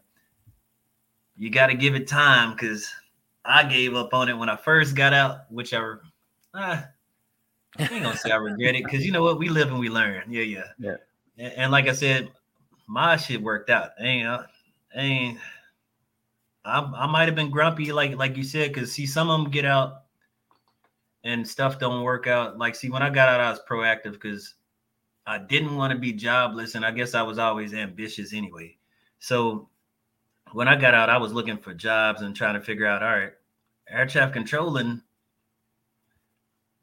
you 1.37 1.51
got 1.51 1.69
to 1.69 1.75
give 1.75 1.95
it 1.95 2.07
time 2.07 2.53
because 2.53 2.91
I 3.45 3.65
gave 3.65 3.95
up 3.95 4.15
on 4.15 4.29
it 4.29 4.35
when 4.35 4.49
I 4.49 4.57
first 4.57 4.95
got 4.95 5.13
out, 5.13 5.51
which 5.51 5.75
I, 5.75 5.79
uh, 5.79 5.97
I 6.55 6.83
ain't 7.79 8.05
gonna 8.05 8.17
say 8.17 8.31
I 8.31 8.37
regret 8.37 8.77
it 8.77 8.85
because 8.85 9.05
you 9.05 9.13
know 9.13 9.23
what, 9.23 9.39
we 9.39 9.49
live 9.49 9.69
and 9.69 9.79
we 9.79 9.89
learn. 9.89 10.23
Yeah, 10.29 10.43
yeah, 10.43 10.65
yeah. 10.79 10.97
And, 11.39 11.53
and 11.55 11.73
like 11.73 11.89
I 11.89 11.93
said, 11.93 12.31
my 12.87 13.17
shit 13.17 13.43
worked 13.43 13.71
out. 13.71 13.91
Ain't, 13.99 14.27
uh, 14.27 14.43
ain't. 14.95 15.39
I, 16.65 16.81
I 16.81 17.07
might 17.07 17.27
have 17.27 17.35
been 17.35 17.51
grumpy, 17.51 17.93
like 17.93 18.17
like 18.17 18.37
you 18.37 18.45
said, 18.45 18.73
because 18.73 18.93
see, 18.93 19.07
some 19.07 19.29
of 19.29 19.43
them 19.43 19.51
get 19.51 19.65
out 19.65 20.05
and 21.25 21.47
stuff 21.47 21.79
don't 21.79 22.03
work 22.03 22.27
out. 22.27 22.59
Like, 22.59 22.75
see, 22.75 22.91
when 22.91 23.03
I 23.03 23.11
got 23.11 23.29
out, 23.29 23.41
I 23.41 23.51
was 23.51 23.61
proactive 23.69 24.13
because 24.13 24.55
I 25.27 25.39
didn't 25.39 25.77
want 25.77 25.93
to 25.93 25.99
be 25.99 26.13
jobless, 26.13 26.75
and 26.75 26.85
I 26.85 26.93
guess 26.93 27.15
I 27.15 27.23
was 27.23 27.39
always 27.39 27.75
ambitious 27.75 28.33
anyway. 28.33 28.77
So 29.19 29.69
when 30.55 30.69
I 30.69 30.77
got 30.77 30.95
out, 30.95 31.11
I 31.11 31.17
was 31.17 31.33
looking 31.33 31.59
for 31.59 31.75
jobs 31.75 32.23
and 32.23 32.35
trying 32.35 32.55
to 32.55 32.61
figure 32.61 32.87
out, 32.87 33.03
all 33.03 33.11
right, 33.11 33.33
air 33.89 34.07
traffic 34.07 34.35
controlling 34.35 35.03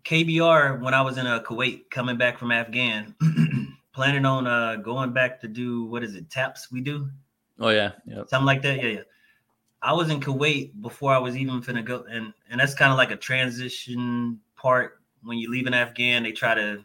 KBR 0.04 0.82
when 0.82 0.94
I 0.94 1.02
was 1.02 1.18
in 1.18 1.26
uh, 1.26 1.42
Kuwait 1.42 1.90
coming 1.90 2.18
back 2.18 2.38
from 2.38 2.52
Afghan, 2.52 3.16
planning 3.94 4.26
on 4.26 4.46
uh, 4.46 4.76
going 4.76 5.14
back 5.14 5.40
to 5.42 5.48
do 5.48 5.86
what 5.86 6.04
is 6.04 6.16
it, 6.16 6.30
taps 6.30 6.70
we 6.70 6.82
do? 6.82 7.10
Oh 7.60 7.70
yeah, 7.70 7.94
yeah, 8.06 8.24
something 8.28 8.46
like 8.46 8.62
that. 8.64 8.82
Yeah, 8.84 8.90
yeah. 8.90 9.02
I 9.82 9.94
was 9.94 10.10
in 10.10 10.20
Kuwait 10.20 10.80
before 10.82 11.14
I 11.14 11.18
was 11.18 11.38
even 11.38 11.62
finna 11.62 11.86
go, 11.86 12.04
and 12.10 12.34
and 12.50 12.60
that's 12.60 12.74
kind 12.74 12.92
of 12.92 12.98
like 12.98 13.12
a 13.12 13.16
transition 13.16 14.40
part 14.56 15.00
when 15.24 15.38
you 15.38 15.50
leave 15.50 15.68
an 15.68 15.74
Afghan. 15.74 16.24
They 16.24 16.34
try 16.34 16.56
to 16.56 16.84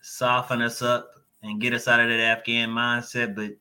soften 0.00 0.60
us 0.60 0.82
up 0.82 1.10
and 1.42 1.60
get 1.60 1.72
us 1.72 1.86
out 1.86 2.00
of 2.00 2.08
that 2.08 2.20
Afghan 2.20 2.70
mindset, 2.70 3.36
but 3.36 3.52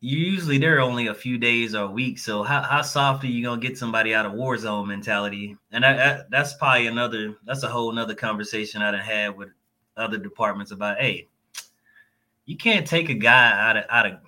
usually 0.00 0.58
they're 0.58 0.80
only 0.80 1.06
a 1.06 1.14
few 1.14 1.38
days 1.38 1.74
or 1.74 1.84
a 1.84 1.90
week. 1.90 2.18
So 2.18 2.42
how, 2.42 2.62
how 2.62 2.82
soft 2.82 3.24
are 3.24 3.28
you 3.28 3.42
gonna 3.42 3.60
get 3.60 3.78
somebody 3.78 4.14
out 4.14 4.26
of 4.26 4.32
war 4.32 4.56
zone 4.56 4.88
mentality? 4.88 5.56
And 5.72 5.84
I, 5.84 5.92
I, 5.92 6.22
that's 6.30 6.54
probably 6.54 6.86
another 6.86 7.36
that's 7.44 7.62
a 7.62 7.68
whole 7.68 7.90
another 7.90 8.14
conversation 8.14 8.82
I 8.82 8.90
done 8.90 9.00
had 9.00 9.36
with 9.36 9.50
other 9.96 10.18
departments 10.18 10.70
about 10.70 10.98
hey, 10.98 11.28
you 12.44 12.56
can't 12.56 12.86
take 12.86 13.08
a 13.08 13.14
guy 13.14 13.52
out 13.68 13.76
of 13.76 13.84
out 13.90 14.06
of 14.06 14.18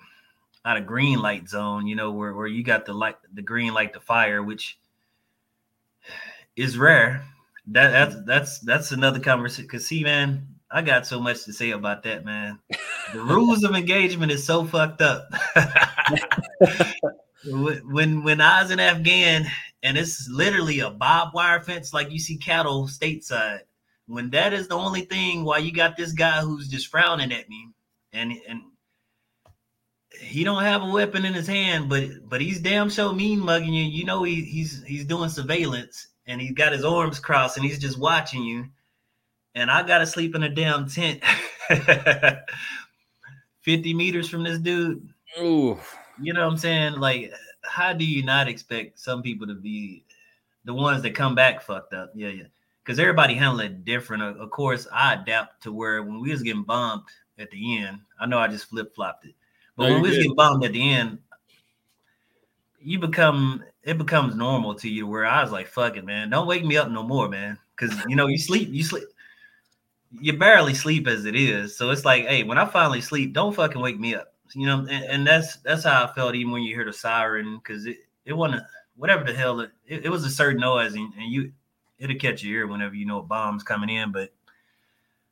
out 0.65 0.77
of 0.77 0.85
green 0.85 1.19
light 1.19 1.47
zone, 1.47 1.87
you 1.87 1.95
know, 1.95 2.11
where, 2.11 2.33
where 2.33 2.47
you 2.47 2.63
got 2.63 2.85
the 2.85 2.93
light 2.93 3.15
the 3.33 3.41
green 3.41 3.73
light 3.73 3.93
the 3.93 3.99
fire, 3.99 4.43
which 4.43 4.77
is 6.55 6.77
rare. 6.77 7.23
That 7.67 7.91
that's 7.91 8.25
that's 8.25 8.59
that's 8.59 8.91
another 8.91 9.19
conversation. 9.19 9.69
Cause 9.69 9.85
see, 9.85 10.03
man, 10.03 10.47
I 10.71 10.81
got 10.81 11.07
so 11.07 11.19
much 11.19 11.45
to 11.45 11.53
say 11.53 11.71
about 11.71 12.03
that, 12.03 12.25
man. 12.25 12.59
The 13.13 13.21
rules 13.21 13.63
of 13.63 13.75
engagement 13.75 14.31
is 14.31 14.43
so 14.43 14.65
fucked 14.65 15.01
up. 15.01 15.27
when 17.45 18.23
when 18.23 18.39
I 18.39 18.61
was 18.61 18.71
in 18.71 18.79
Afghan, 18.79 19.47
and 19.81 19.97
it's 19.97 20.29
literally 20.29 20.79
a 20.79 20.91
barbed 20.91 21.33
wire 21.33 21.59
fence 21.59 21.93
like 21.93 22.11
you 22.11 22.19
see 22.19 22.37
cattle 22.37 22.87
stateside. 22.87 23.61
When 24.05 24.29
that 24.31 24.53
is 24.53 24.67
the 24.67 24.75
only 24.75 25.01
thing, 25.01 25.43
why 25.43 25.59
you 25.59 25.71
got 25.71 25.97
this 25.97 26.13
guy 26.13 26.41
who's 26.41 26.67
just 26.67 26.87
frowning 26.87 27.31
at 27.31 27.49
me, 27.49 27.69
and 28.13 28.33
and 28.47 28.61
he 30.21 30.43
don't 30.43 30.63
have 30.63 30.83
a 30.83 30.91
weapon 30.91 31.25
in 31.25 31.33
his 31.33 31.47
hand, 31.47 31.89
but 31.89 32.03
but 32.27 32.41
he's 32.41 32.59
damn 32.59 32.91
so 32.91 33.11
mean 33.11 33.39
mugging 33.39 33.73
you. 33.73 33.83
You 33.85 34.05
know 34.05 34.21
he, 34.23 34.43
he's 34.43 34.83
he's 34.83 35.05
doing 35.05 35.29
surveillance, 35.29 36.09
and 36.27 36.39
he's 36.39 36.53
got 36.53 36.73
his 36.73 36.85
arms 36.85 37.19
crossed, 37.19 37.57
and 37.57 37.65
he's 37.65 37.79
just 37.79 37.97
watching 37.97 38.43
you 38.43 38.67
and 39.55 39.69
I 39.69 39.83
gotta 39.83 40.05
sleep 40.05 40.35
in 40.35 40.43
a 40.43 40.49
damn 40.49 40.87
tent 40.87 41.21
50 43.61 43.93
meters 43.93 44.29
from 44.29 44.43
this 44.43 44.59
dude. 44.59 45.07
Ooh. 45.39 45.77
You 46.21 46.33
know 46.33 46.45
what 46.45 46.53
I'm 46.53 46.57
saying? 46.57 46.93
Like, 46.93 47.33
how 47.63 47.93
do 47.93 48.05
you 48.05 48.23
not 48.23 48.47
expect 48.47 48.99
some 48.99 49.21
people 49.21 49.47
to 49.47 49.53
be 49.53 50.03
the 50.65 50.73
ones 50.73 51.01
that 51.03 51.15
come 51.15 51.35
back 51.35 51.61
fucked 51.61 51.93
up? 51.93 52.11
Yeah, 52.15 52.29
yeah. 52.29 52.43
Because 52.83 52.99
everybody 52.99 53.35
handle 53.35 53.59
it 53.59 53.85
different. 53.85 54.23
Of 54.23 54.49
course, 54.49 54.87
I 54.91 55.13
adapt 55.13 55.63
to 55.63 55.71
where 55.71 56.01
when 56.03 56.19
we 56.19 56.31
was 56.31 56.41
getting 56.41 56.63
bombed 56.63 57.03
at 57.37 57.51
the 57.51 57.77
end, 57.77 57.99
I 58.19 58.25
know 58.25 58.39
I 58.39 58.47
just 58.47 58.69
flip 58.69 58.95
flopped 58.95 59.25
it. 59.25 59.35
But 59.77 59.87
no, 59.87 59.93
when 59.93 60.01
we 60.01 60.09
was 60.09 60.17
getting 60.17 60.35
bombed 60.35 60.63
at 60.65 60.73
the 60.73 60.91
end, 60.91 61.19
you 62.81 62.97
become 62.99 63.63
it 63.83 63.97
becomes 63.97 64.35
normal 64.35 64.75
to 64.75 64.89
you 64.89 65.07
where 65.07 65.25
I 65.25 65.43
was 65.43 65.51
like, 65.51 65.67
fuck 65.67 65.97
it, 65.97 66.05
man. 66.05 66.29
Don't 66.29 66.47
wake 66.47 66.65
me 66.65 66.77
up 66.77 66.89
no 66.89 67.03
more, 67.03 67.29
man. 67.29 67.57
Cause 67.75 67.93
you 68.07 68.15
know, 68.15 68.27
you 68.27 68.37
sleep, 68.37 68.69
you 68.71 68.83
sleep 68.83 69.05
you 70.11 70.33
barely 70.33 70.73
sleep 70.73 71.07
as 71.07 71.25
it 71.25 71.35
is. 71.35 71.75
So 71.77 71.91
it's 71.91 72.05
like, 72.05 72.25
hey, 72.25 72.43
when 72.43 72.57
I 72.57 72.65
finally 72.65 73.01
sleep, 73.01 73.33
don't 73.33 73.55
fucking 73.55 73.81
wake 73.81 73.99
me 73.99 74.15
up. 74.15 74.33
You 74.55 74.65
know, 74.65 74.79
and, 74.79 75.05
and 75.05 75.27
that's 75.27 75.57
that's 75.57 75.83
how 75.83 76.05
I 76.05 76.13
felt 76.13 76.35
even 76.35 76.51
when 76.51 76.63
you 76.63 76.73
hear 76.73 76.85
the 76.85 76.93
siren, 76.93 77.57
because 77.57 77.85
it, 77.85 77.97
it 78.25 78.33
wasn't 78.33 78.63
whatever 78.95 79.23
the 79.23 79.33
hell 79.33 79.59
it, 79.59 79.71
it, 79.85 80.05
it 80.05 80.09
was 80.09 80.25
a 80.25 80.29
certain 80.29 80.59
noise 80.59 80.93
and, 80.93 81.13
and 81.13 81.31
you 81.31 81.51
it'll 81.99 82.17
catch 82.17 82.43
your 82.43 82.59
ear 82.59 82.67
whenever 82.67 82.95
you 82.95 83.05
know 83.05 83.19
a 83.19 83.23
bomb's 83.23 83.63
coming 83.63 83.89
in. 83.89 84.11
But 84.11 84.33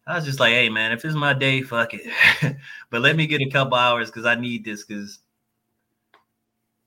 I 0.05 0.15
was 0.15 0.25
just 0.25 0.39
like, 0.39 0.53
hey 0.53 0.69
man, 0.69 0.91
if 0.91 1.03
it's 1.03 1.15
my 1.15 1.33
day, 1.33 1.63
fuck 1.63 1.93
it. 1.93 2.57
but 2.91 3.01
let 3.01 3.15
me 3.15 3.25
get 3.25 3.41
a 3.41 3.49
couple 3.49 3.75
hours 3.75 4.09
because 4.09 4.25
I 4.25 4.35
need 4.35 4.63
this 4.63 4.83
because 4.83 5.19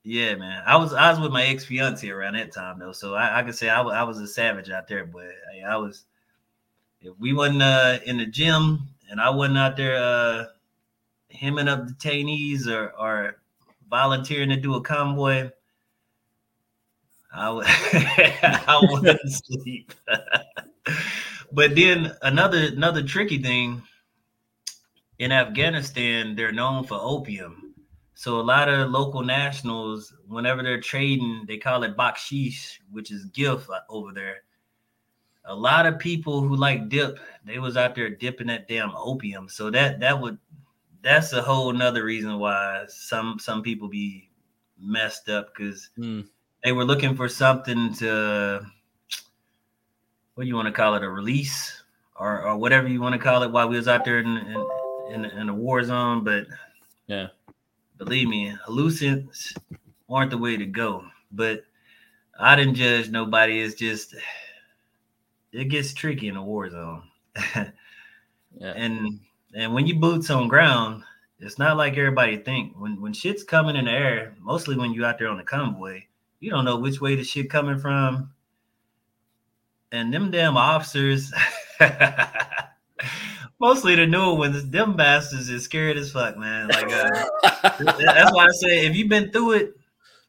yeah, 0.03 0.35
man. 0.35 0.63
I 0.65 0.77
was 0.77 0.93
I 0.93 1.09
was 1.11 1.19
with 1.19 1.31
my 1.31 1.45
ex 1.45 1.65
fiance 1.65 2.09
around 2.09 2.35
that 2.35 2.53
time 2.53 2.79
though, 2.79 2.93
so 2.93 3.13
I, 3.13 3.39
I 3.39 3.43
could 3.43 3.55
say 3.55 3.69
I, 3.69 3.81
I 3.81 4.03
was 4.03 4.19
a 4.19 4.27
savage 4.27 4.69
out 4.69 4.87
there, 4.87 5.05
but 5.05 5.25
I, 5.53 5.73
I 5.73 5.75
was 5.75 6.05
if 7.01 7.13
we 7.19 7.33
wasn't 7.33 7.61
uh, 7.61 7.99
in 8.05 8.17
the 8.17 8.25
gym 8.25 8.89
and 9.09 9.19
I 9.19 9.29
wasn't 9.31 9.57
out 9.57 9.75
there 9.75 9.95
uh, 9.95 10.45
hemming 11.31 11.67
up 11.67 11.87
detainees 11.87 12.67
or, 12.67 12.91
or 12.91 13.41
volunteering 13.89 14.49
to 14.49 14.55
do 14.55 14.75
a 14.75 14.81
convoy, 14.81 15.49
I 17.33 17.49
would 17.49 17.65
I 17.67 18.79
wouldn't 18.89 19.19
sleep. 19.31 19.93
but 21.51 21.75
then 21.75 22.13
another 22.21 22.65
another 22.65 23.03
tricky 23.03 23.41
thing 23.41 23.81
in 25.17 25.31
Afghanistan, 25.31 26.35
they're 26.35 26.51
known 26.51 26.83
for 26.85 26.99
opium. 27.01 27.73
So 28.13 28.39
a 28.39 28.41
lot 28.41 28.69
of 28.69 28.91
local 28.91 29.23
nationals, 29.23 30.13
whenever 30.27 30.61
they're 30.61 30.81
trading, 30.81 31.45
they 31.47 31.57
call 31.57 31.81
it 31.83 31.97
bakshish, 31.97 32.77
which 32.91 33.11
is 33.11 33.25
gift 33.25 33.67
over 33.89 34.11
there 34.13 34.43
a 35.45 35.55
lot 35.55 35.85
of 35.85 35.99
people 35.99 36.41
who 36.41 36.55
like 36.55 36.89
dip, 36.89 37.19
they 37.45 37.59
was 37.59 37.77
out 37.77 37.95
there 37.95 38.09
dipping 38.09 38.47
that 38.47 38.67
damn 38.67 38.91
opium. 38.95 39.49
So 39.49 39.69
that 39.71 39.99
that 39.99 40.19
would 40.19 40.37
that's 41.01 41.33
a 41.33 41.41
whole 41.41 41.73
nother 41.73 42.03
reason 42.03 42.37
why 42.39 42.85
some 42.87 43.39
some 43.39 43.61
people 43.61 43.87
be 43.87 44.29
messed 44.79 45.29
up 45.29 45.53
because 45.53 45.89
mm. 45.97 46.25
they 46.63 46.71
were 46.71 46.85
looking 46.85 47.15
for 47.15 47.27
something 47.27 47.93
to 47.95 48.61
what 50.35 50.43
do 50.43 50.47
you 50.47 50.55
want 50.55 50.67
to 50.67 50.71
call 50.71 50.95
it 50.95 51.03
a 51.03 51.09
release 51.09 51.83
or, 52.19 52.43
or 52.43 52.57
whatever 52.57 52.87
you 52.87 53.01
want 53.01 53.13
to 53.13 53.19
call 53.19 53.43
it 53.43 53.51
while 53.51 53.67
we 53.67 53.77
was 53.77 53.87
out 53.87 54.05
there 54.05 54.19
in 54.19 54.27
in, 54.27 54.65
in, 55.11 55.25
in 55.25 55.47
the 55.47 55.53
war 55.53 55.83
zone 55.83 56.23
but 56.23 56.45
yeah 57.07 57.27
believe 57.97 58.27
me 58.27 58.53
hallucins 58.67 59.55
aren't 60.09 60.31
the 60.31 60.37
way 60.37 60.57
to 60.57 60.65
go 60.65 61.03
but 61.31 61.63
i 62.39 62.55
didn't 62.55 62.75
judge 62.75 63.09
nobody 63.09 63.59
it's 63.59 63.75
just 63.75 64.15
it 65.51 65.65
gets 65.65 65.93
tricky 65.93 66.27
in 66.27 66.35
a 66.35 66.43
war 66.43 66.69
zone. 66.69 67.03
yeah. 67.55 67.71
And 68.59 69.19
and 69.53 69.73
when 69.73 69.87
you 69.87 69.95
boots 69.95 70.29
on 70.29 70.47
ground, 70.47 71.03
it's 71.39 71.57
not 71.59 71.77
like 71.77 71.97
everybody 71.97 72.37
think. 72.37 72.79
When 72.79 73.01
when 73.01 73.13
shit's 73.13 73.43
coming 73.43 73.75
in 73.75 73.85
the 73.85 73.91
air, 73.91 74.35
mostly 74.39 74.75
when 74.77 74.93
you 74.93 75.05
out 75.05 75.19
there 75.19 75.29
on 75.29 75.37
the 75.37 75.43
convoy, 75.43 76.03
you 76.39 76.49
don't 76.49 76.65
know 76.65 76.77
which 76.77 77.01
way 77.01 77.15
the 77.15 77.23
shit 77.23 77.49
coming 77.49 77.79
from. 77.79 78.31
And 79.91 80.13
them 80.13 80.31
damn 80.31 80.55
officers, 80.55 81.33
mostly 83.59 83.95
the 83.95 84.07
new 84.07 84.35
ones, 84.35 84.69
them 84.69 84.95
bastards 84.95 85.49
is 85.49 85.63
scared 85.65 85.97
as 85.97 86.13
fuck, 86.13 86.37
man. 86.37 86.69
Like 86.69 86.91
uh, 86.91 87.27
that's 87.79 88.33
why 88.33 88.45
I 88.45 88.51
say 88.51 88.85
if 88.85 88.95
you've 88.95 89.09
been 89.09 89.31
through 89.31 89.51
it, 89.51 89.73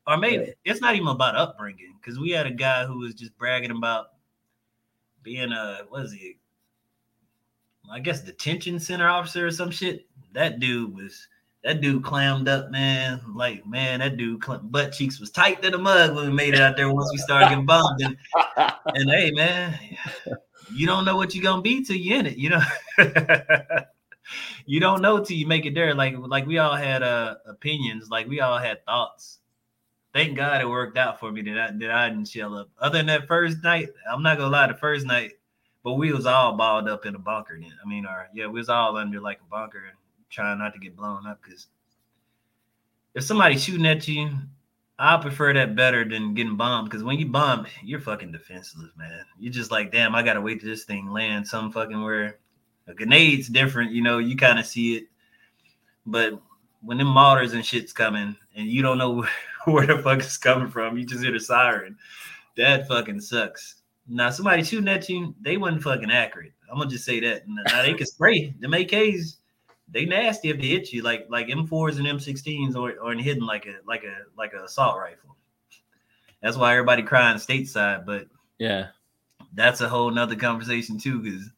or 0.07 0.17
maybe 0.17 0.55
it's 0.65 0.81
not 0.81 0.97
even 0.97 1.07
about 1.07 1.37
upbringing, 1.37 1.95
because 2.01 2.19
we 2.19 2.31
had 2.31 2.47
a 2.47 2.51
guy 2.51 2.85
who 2.85 2.99
was 2.99 3.15
just 3.15 3.37
bragging 3.39 3.71
about 3.71 4.07
being 5.23 5.53
a 5.53 5.81
what 5.89 6.03
is 6.03 6.13
he? 6.13 6.39
I 7.91 8.01
guess 8.01 8.23
detention 8.23 8.79
center 8.79 9.09
officer 9.09 9.47
or 9.47 9.51
some 9.51 9.71
shit. 9.71 10.07
That 10.33 10.61
dude 10.61 10.95
was 10.95 11.29
that 11.65 11.81
dude 11.81 12.03
clammed 12.03 12.49
up, 12.49 12.71
man. 12.71 13.21
Like, 13.35 13.67
man, 13.67 14.01
that 14.01 14.17
dude 14.17 14.45
cl- 14.45 14.59
butt 14.59 14.93
cheeks 14.93 15.21
was 15.21 15.31
tight 15.31 15.63
to 15.63 15.71
the 15.71 15.79
mug 15.79 16.15
when 16.15 16.27
we 16.27 16.33
made 16.33 16.55
it 16.55 16.61
out 16.61 16.77
there 16.77 16.93
once 16.93 17.11
we 17.13 17.19
started 17.19 17.51
getting 17.51 17.67
bombed. 17.67 18.01
And, 18.03 18.17
and 18.87 19.11
hey, 19.11 19.31
man, 19.33 19.79
you 20.75 20.87
don't 20.87 21.05
know 21.05 21.17
what 21.17 21.35
you're 21.35 21.45
gonna 21.45 21.63
be 21.63 21.85
till 21.85 21.97
you 21.97 22.17
in 22.17 22.27
it, 22.27 22.37
you 22.37 22.51
know. 22.51 22.63
you 24.67 24.81
don't 24.81 25.03
know 25.03 25.23
till 25.23 25.37
you 25.37 25.47
make 25.47 25.67
it 25.67 25.75
there. 25.75 25.95
Like, 25.95 26.15
like 26.19 26.47
we 26.47 26.59
all 26.59 26.75
had 26.75 27.03
uh 27.03 27.37
opinions, 27.47 28.09
like 28.11 28.29
we 28.29 28.41
all 28.41 28.59
had 28.59 28.85
thoughts. 28.85 29.39
Thank 30.13 30.37
God 30.37 30.61
it 30.61 30.69
worked 30.69 30.99
out 30.99 31.19
for 31.19 31.33
me 31.33 31.43
that 31.43 31.59
I 31.59 31.71
that 31.73 31.91
I 31.91 32.09
didn't 32.11 32.27
chill 32.27 32.55
up. 32.55 32.69
Other 32.79 32.99
than 32.99 33.07
that 33.07 33.27
first 33.27 33.63
night, 33.63 33.89
I'm 34.11 34.23
not 34.23 34.37
gonna 34.37 34.51
lie, 34.51 34.67
the 34.67 34.75
first 34.75 35.07
night, 35.07 35.33
but 35.83 35.95
we 35.95 36.13
was 36.13 36.27
all 36.27 36.57
balled 36.57 36.89
up 36.89 37.07
in 37.07 37.15
a 37.15 37.19
bunker 37.19 37.59
then. 37.59 37.73
I 37.83 37.89
mean, 37.89 38.05
our 38.05 38.29
yeah, 38.35 38.47
we 38.47 38.61
was 38.61 38.69
all 38.69 38.97
under 38.97 39.21
like 39.21 39.41
a 39.41 39.51
bunker 39.51 39.83
trying 40.29 40.59
not 40.59 40.75
to 40.75 40.79
get 40.79 40.97
blown 40.97 41.27
up 41.27 41.41
because 41.43 41.67
if 43.15 43.25
somebody's 43.25 43.63
shooting 43.63 43.87
at 43.87 44.07
you, 44.07 44.31
I 44.99 45.17
prefer 45.17 45.53
that 45.55 45.75
better 45.75 46.05
than 46.09 46.35
getting 46.35 46.57
bombed 46.57 46.91
because 46.91 47.03
when 47.03 47.19
you 47.19 47.27
bomb, 47.27 47.67
you're 47.83 48.01
fucking 48.01 48.33
defenseless, 48.33 48.91
man. 48.97 49.25
You're 49.39 49.53
just 49.53 49.71
like, 49.71 49.93
damn, 49.93 50.15
I 50.15 50.23
gotta 50.23 50.41
wait 50.41 50.61
till 50.61 50.69
this 50.69 50.85
thing 50.85 51.11
lands 51.11 51.51
some 51.51 51.73
fucking 51.73 52.03
where 52.03 52.39
a 52.87 52.95
grenade's 52.95 53.49
different, 53.49 53.93
you 53.93 54.03
know, 54.03 54.19
you 54.19 54.37
kind 54.37 54.59
of 54.59 54.67
see 54.67 54.97
it. 54.97 55.05
But 56.05 56.41
when 56.83 56.99
them 56.99 57.09
mortars 57.09 57.53
and 57.53 57.65
shit's 57.65 57.93
coming 57.93 58.37
and 58.55 58.69
you 58.69 58.83
don't 58.83 58.99
know 58.99 59.27
where 59.73 59.87
the 59.87 59.99
fuck 59.99 60.19
it's 60.19 60.37
coming 60.37 60.69
from, 60.69 60.99
you 60.99 61.05
just 61.05 61.23
hear 61.23 61.33
the 61.33 61.41
siren. 61.41 61.97
That 62.57 62.89
fucking 62.89 63.21
sucks. 63.21 63.77
Now 64.09 64.31
somebody 64.31 64.63
shooting 64.65 64.89
at 64.89 65.09
you, 65.09 65.35
they 65.41 65.57
wasn't 65.57 65.83
fucking 65.83 66.11
accurate. 66.11 66.53
I'm 66.71 66.79
gonna 66.79 66.91
just 66.91 67.05
say 67.05 67.21
that. 67.21 67.45
Now 67.47 67.83
they 67.83 67.95
can 67.95 68.07
spray 68.07 68.55
the 68.59 68.67
AKs 68.67 69.37
they 69.93 70.07
nasty 70.07 70.49
if 70.49 70.59
they 70.59 70.69
hit 70.69 70.93
you 70.93 71.03
like 71.03 71.27
like 71.29 71.49
M4s 71.49 71.99
and 71.99 72.07
M16s 72.07 72.75
or 72.75 72.93
or 72.99 73.15
hitting 73.15 73.45
like 73.45 73.67
a 73.67 73.77
like 73.87 74.05
a 74.05 74.17
like 74.37 74.55
a 74.55 74.65
assault 74.65 74.99
rifle. 74.99 75.37
That's 76.41 76.57
why 76.57 76.73
everybody 76.73 77.03
crying 77.03 77.37
stateside, 77.37 78.07
but 78.07 78.27
yeah, 78.59 78.89
that's 79.53 79.81
a 79.81 79.89
whole 79.89 80.11
nother 80.11 80.35
conversation 80.35 80.99
too, 80.99 81.21
because 81.21 81.51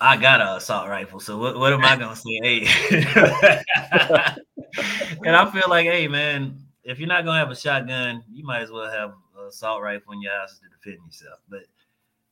I 0.00 0.16
got 0.16 0.40
a 0.40 0.56
assault 0.56 0.88
rifle. 0.88 1.20
So 1.20 1.38
what, 1.38 1.58
what 1.58 1.72
am 1.72 1.84
I 1.84 1.96
gonna 1.96 2.16
say? 2.16 2.40
Hey, 2.42 3.62
and 5.24 5.36
I 5.36 5.50
feel 5.50 5.68
like, 5.68 5.86
hey 5.86 6.08
man, 6.08 6.58
if 6.82 6.98
you're 6.98 7.08
not 7.08 7.24
gonna 7.24 7.38
have 7.38 7.50
a 7.50 7.56
shotgun, 7.56 8.22
you 8.30 8.44
might 8.44 8.62
as 8.62 8.70
well 8.70 8.90
have 8.90 9.10
an 9.10 9.48
assault 9.48 9.82
rifle 9.82 10.12
in 10.12 10.22
your 10.22 10.32
house 10.32 10.58
to 10.58 10.68
defend 10.68 11.04
yourself. 11.06 11.40
But 11.48 11.64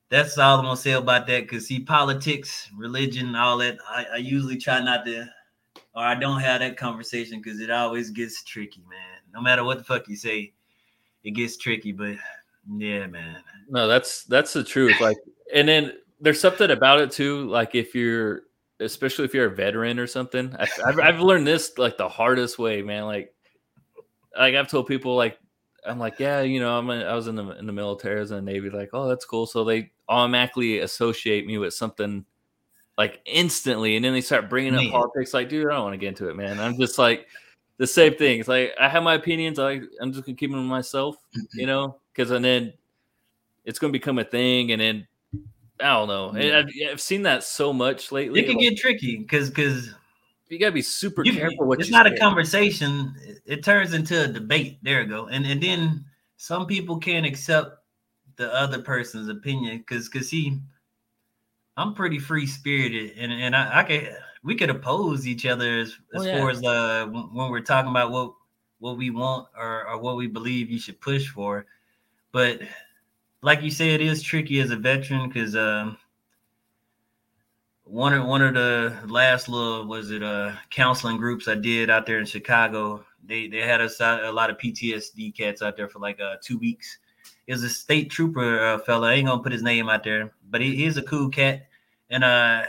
that's 0.09 0.37
all 0.39 0.59
I'm 0.59 0.65
gonna 0.65 0.77
say 0.77 0.93
about 0.93 1.27
that. 1.29 1.49
Cause 1.49 1.67
see, 1.67 1.81
politics, 1.81 2.69
religion, 2.77 3.35
all 3.35 3.59
that. 3.59 3.79
I, 3.89 4.07
I 4.15 4.17
usually 4.17 4.57
try 4.59 4.81
not 4.81 5.07
to, 5.07 5.27
or 5.95 6.03
I 6.03 6.15
don't 6.15 6.41
have 6.41 6.61
that 6.61 6.77
conversation 6.77 7.41
because 7.41 7.61
it 7.61 7.71
always 7.71 8.11
gets 8.11 8.43
tricky, 8.45 8.83
man. 8.91 9.21
No 9.33 9.41
matter 9.41 9.65
what 9.65 9.79
the 9.79 9.85
fuck 9.85 10.09
you 10.09 10.17
say, 10.17 10.53
it 11.25 11.31
gets 11.31 11.57
tricky. 11.57 11.93
But 11.93 12.17
yeah, 12.77 13.07
man. 13.07 13.43
No, 13.69 13.89
that's 13.89 14.25
that's 14.25 14.53
the 14.53 14.65
truth. 14.65 15.01
Like, 15.01 15.17
and 15.55 15.67
then 15.67 15.95
there's 16.21 16.41
something 16.41 16.71
about 16.71 17.01
it 17.01 17.11
too. 17.11 17.49
Like 17.49 17.75
if 17.75 17.95
you're, 17.95 18.43
especially 18.83 19.25
if 19.25 19.35
you're 19.35 19.47
a 19.47 19.55
veteran 19.55 19.99
or 19.99 20.07
something. 20.07 20.55
I, 20.59 20.69
I've 20.85 20.99
I've 21.01 21.21
learned 21.21 21.47
this 21.47 21.79
like 21.79 21.97
the 21.97 22.09
hardest 22.09 22.59
way, 22.59 22.83
man. 22.83 23.05
Like, 23.05 23.35
like 24.37 24.55
I've 24.55 24.69
told 24.69 24.87
people 24.87 25.17
like 25.17 25.39
I'm 25.85 25.99
like, 25.99 26.19
yeah, 26.19 26.43
you 26.43 26.61
know, 26.61 26.79
I'm 26.79 26.91
a, 26.91 27.05
I 27.05 27.15
was 27.15 27.27
in 27.27 27.35
the 27.35 27.51
in 27.59 27.67
the 27.67 27.73
military, 27.73 28.19
I 28.19 28.21
was 28.21 28.31
in 28.31 28.45
the 28.45 28.53
Navy, 28.53 28.71
like, 28.71 28.91
oh, 28.93 29.09
that's 29.09 29.25
cool. 29.25 29.47
So 29.47 29.65
they 29.65 29.91
automatically 30.09 30.81
associate 30.81 31.47
me 31.47 31.59
with 31.59 31.75
something 31.75 32.25
like 32.99 33.21
instantly, 33.25 33.97
and 33.97 34.05
then 34.05 34.13
they 34.13 34.21
start 34.21 34.51
bringing 34.51 34.75
up 34.75 34.83
man. 34.83 34.93
politics. 34.93 35.35
Like, 35.35 35.49
dude, 35.49 35.67
I 35.69 35.75
don't 35.75 35.85
want 35.85 35.95
to 35.95 35.99
get 35.99 36.09
into 36.09 36.29
it, 36.29 36.37
man. 36.37 36.61
I'm 36.61 36.77
just 36.79 36.99
like 36.99 37.27
the 37.79 37.87
same 37.87 38.15
thing. 38.15 38.41
It's 38.41 38.49
like 38.49 38.73
I 38.79 38.89
have 38.89 39.03
my 39.03 39.15
opinions. 39.15 39.59
I 39.59 39.81
I'm 40.01 40.13
just 40.13 40.25
gonna 40.25 40.37
keep 40.37 40.51
them 40.51 40.61
to 40.61 40.67
myself, 40.67 41.17
mm-hmm. 41.37 41.61
you 41.61 41.67
know, 41.67 41.97
because 42.13 42.31
and 42.31 42.45
then 42.45 42.73
it's 43.65 43.79
gonna 43.79 43.93
become 43.93 44.19
a 44.19 44.25
thing, 44.25 44.73
and 44.73 44.81
then 44.81 45.07
I 45.81 45.85
don't 45.85 46.09
know. 46.09 46.31
I've, 46.31 46.69
I've 46.91 47.01
seen 47.01 47.23
that 47.23 47.43
so 47.43 47.73
much 47.73 48.13
lately. 48.13 48.41
It 48.41 48.45
can 48.45 48.57
like, 48.57 48.71
get 48.71 48.79
tricky 48.79 49.17
because 49.17 49.49
because 49.49 49.95
you 50.49 50.59
gotta 50.59 50.73
be 50.73 50.83
super 50.83 51.25
you, 51.25 51.33
careful. 51.33 51.67
What 51.67 51.81
it's 51.81 51.91
not 51.91 52.07
say. 52.07 52.15
a 52.15 52.19
conversation; 52.19 53.15
it 53.47 53.65
turns 53.65 53.95
into 53.95 54.25
a 54.25 54.29
debate. 54.29 54.79
There 54.83 55.03
you 55.03 55.09
go. 55.09 55.27
And 55.27 55.47
and 55.47 55.63
then 55.63 56.05
some 56.37 56.67
people 56.67 56.99
can't 56.99 57.27
accept 57.27 57.79
the 58.37 58.53
other 58.55 58.81
person's 58.81 59.29
opinion 59.29 59.79
because 59.79 60.09
because 60.09 60.31
he, 60.31 60.61
I'm 61.77 61.95
pretty 61.95 62.19
free 62.19 62.47
spirited, 62.47 63.17
and 63.17 63.33
and 63.33 63.57
I, 63.57 63.81
I 63.81 63.83
can 63.85 64.09
we 64.45 64.55
could 64.55 64.71
oppose 64.71 65.27
each 65.27 65.47
other 65.47 65.79
as, 65.81 65.97
as 66.15 66.23
oh, 66.23 66.25
yeah. 66.25 66.39
far 66.39 66.51
as 66.51 66.63
uh 66.63 67.07
when 67.07 67.51
we're 67.51 67.61
talking 67.61 67.91
about 67.91 68.11
what 68.11 68.35
what 68.79 68.99
we 68.99 69.11
want 69.11 69.49
or, 69.57 69.89
or 69.89 69.99
what 70.01 70.17
we 70.17 70.27
believe 70.27 70.69
you 70.69 70.79
should 70.79 71.01
push 71.01 71.29
for, 71.29 71.67
but 72.33 72.61
like 73.43 73.63
you 73.63 73.71
say, 73.71 73.95
it 73.95 74.01
is 74.01 74.23
tricky 74.23 74.61
as 74.61 74.71
a 74.71 74.77
veteran 74.77 75.29
because 75.29 75.55
um 75.57 75.99
one 77.85 78.15
of 78.15 78.25
one 78.25 78.41
of 78.41 78.55
the 78.55 78.97
last 79.07 79.49
little 79.49 79.87
was 79.87 80.11
it 80.11 80.23
uh 80.23 80.53
counseling 80.71 81.17
groups 81.17 81.49
I 81.49 81.57
did 81.57 81.91
out 81.91 82.07
there 82.07 82.19
in 82.19 82.27
Chicago. 82.27 83.05
They 83.25 83.49
they 83.49 83.61
had 83.61 83.81
us 83.81 84.01
a 84.01 84.31
lot 84.33 84.51
of 84.51 84.59
PTSD 84.59 85.37
cats 85.37 85.61
out 85.61 85.77
there 85.77 85.89
for 85.89 85.99
like 85.99 86.21
uh 86.21 86.37
two 86.41 86.59
weeks. 86.59 86.99
It 87.47 87.53
was 87.53 87.65
a 87.65 87.69
state 87.69 88.11
trooper 88.11 88.61
uh, 88.61 88.79
fella. 88.79 89.09
I 89.09 89.15
ain't 89.15 89.27
gonna 89.27 89.43
put 89.43 89.53
his 89.53 89.65
name 89.65 89.89
out 89.89 90.05
there, 90.05 90.33
but 90.49 90.61
he, 90.61 90.77
he's 90.77 90.97
a 90.97 91.03
cool 91.03 91.29
cat, 91.29 91.67
and 92.09 92.23
uh 92.23 92.63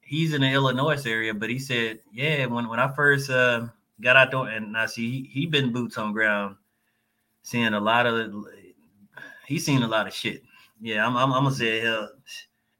he's 0.00 0.32
in 0.32 0.40
the 0.40 0.50
Illinois 0.50 1.04
area. 1.06 1.34
But 1.34 1.50
he 1.50 1.58
said, 1.58 2.00
yeah, 2.12 2.46
when 2.46 2.68
when 2.68 2.80
I 2.80 2.92
first 2.94 3.28
uh 3.28 3.66
got 4.00 4.16
out 4.16 4.30
there, 4.30 4.46
and 4.46 4.76
I 4.76 4.86
see 4.86 5.10
he 5.10 5.40
he 5.40 5.46
been 5.46 5.72
boots 5.72 5.98
on 5.98 6.12
ground, 6.12 6.56
seeing 7.42 7.74
a 7.74 7.80
lot 7.80 8.06
of 8.06 8.46
he's 9.46 9.64
seen 9.64 9.82
a 9.82 9.88
lot 9.88 10.06
of 10.06 10.14
shit. 10.14 10.42
Yeah, 10.80 11.06
I'm 11.06 11.16
I'm, 11.16 11.32
I'm 11.32 11.44
gonna 11.44 11.54
say 11.54 11.80
hell. 11.80 12.10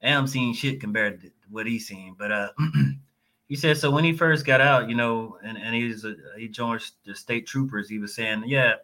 I'm 0.03 0.27
seeing 0.27 0.53
shit 0.53 0.79
compared 0.79 1.21
to 1.21 1.31
what 1.49 1.65
he's 1.65 1.87
seen. 1.87 2.15
But 2.17 2.31
uh, 2.31 2.49
he 3.47 3.55
said 3.55 3.77
so 3.77 3.91
when 3.91 4.03
he 4.03 4.13
first 4.13 4.45
got 4.45 4.61
out, 4.61 4.89
you 4.89 4.95
know, 4.95 5.37
and 5.43 5.57
and 5.57 5.73
he's 5.73 6.05
a, 6.05 6.15
he 6.37 6.47
joined 6.47 6.81
the 7.05 7.15
state 7.15 7.47
troopers. 7.47 7.89
He 7.89 7.99
was 7.99 8.13
saying, 8.13 8.43
yeah, 8.45 8.75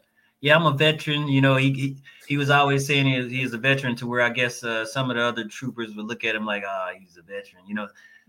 yeah, 0.41 0.55
I'm 0.55 0.65
a 0.65 0.71
veteran. 0.71 1.27
You 1.27 1.41
know, 1.41 1.55
he 1.55 1.71
he, 1.71 1.97
he 2.27 2.37
was 2.37 2.49
always 2.49 2.85
saying 2.85 3.05
he 3.05 3.15
is, 3.15 3.31
he 3.31 3.41
is 3.43 3.53
a 3.53 3.57
veteran 3.57 3.95
to 3.97 4.07
where 4.07 4.21
I 4.21 4.29
guess 4.29 4.63
uh, 4.63 4.85
some 4.85 5.09
of 5.09 5.17
the 5.17 5.23
other 5.23 5.45
troopers 5.45 5.95
would 5.95 6.05
look 6.05 6.23
at 6.23 6.35
him 6.35 6.45
like, 6.45 6.63
ah, 6.65 6.89
oh, 6.89 6.99
he's 6.99 7.17
a 7.17 7.21
veteran. 7.21 7.63
You 7.67 7.75
know. 7.75 7.87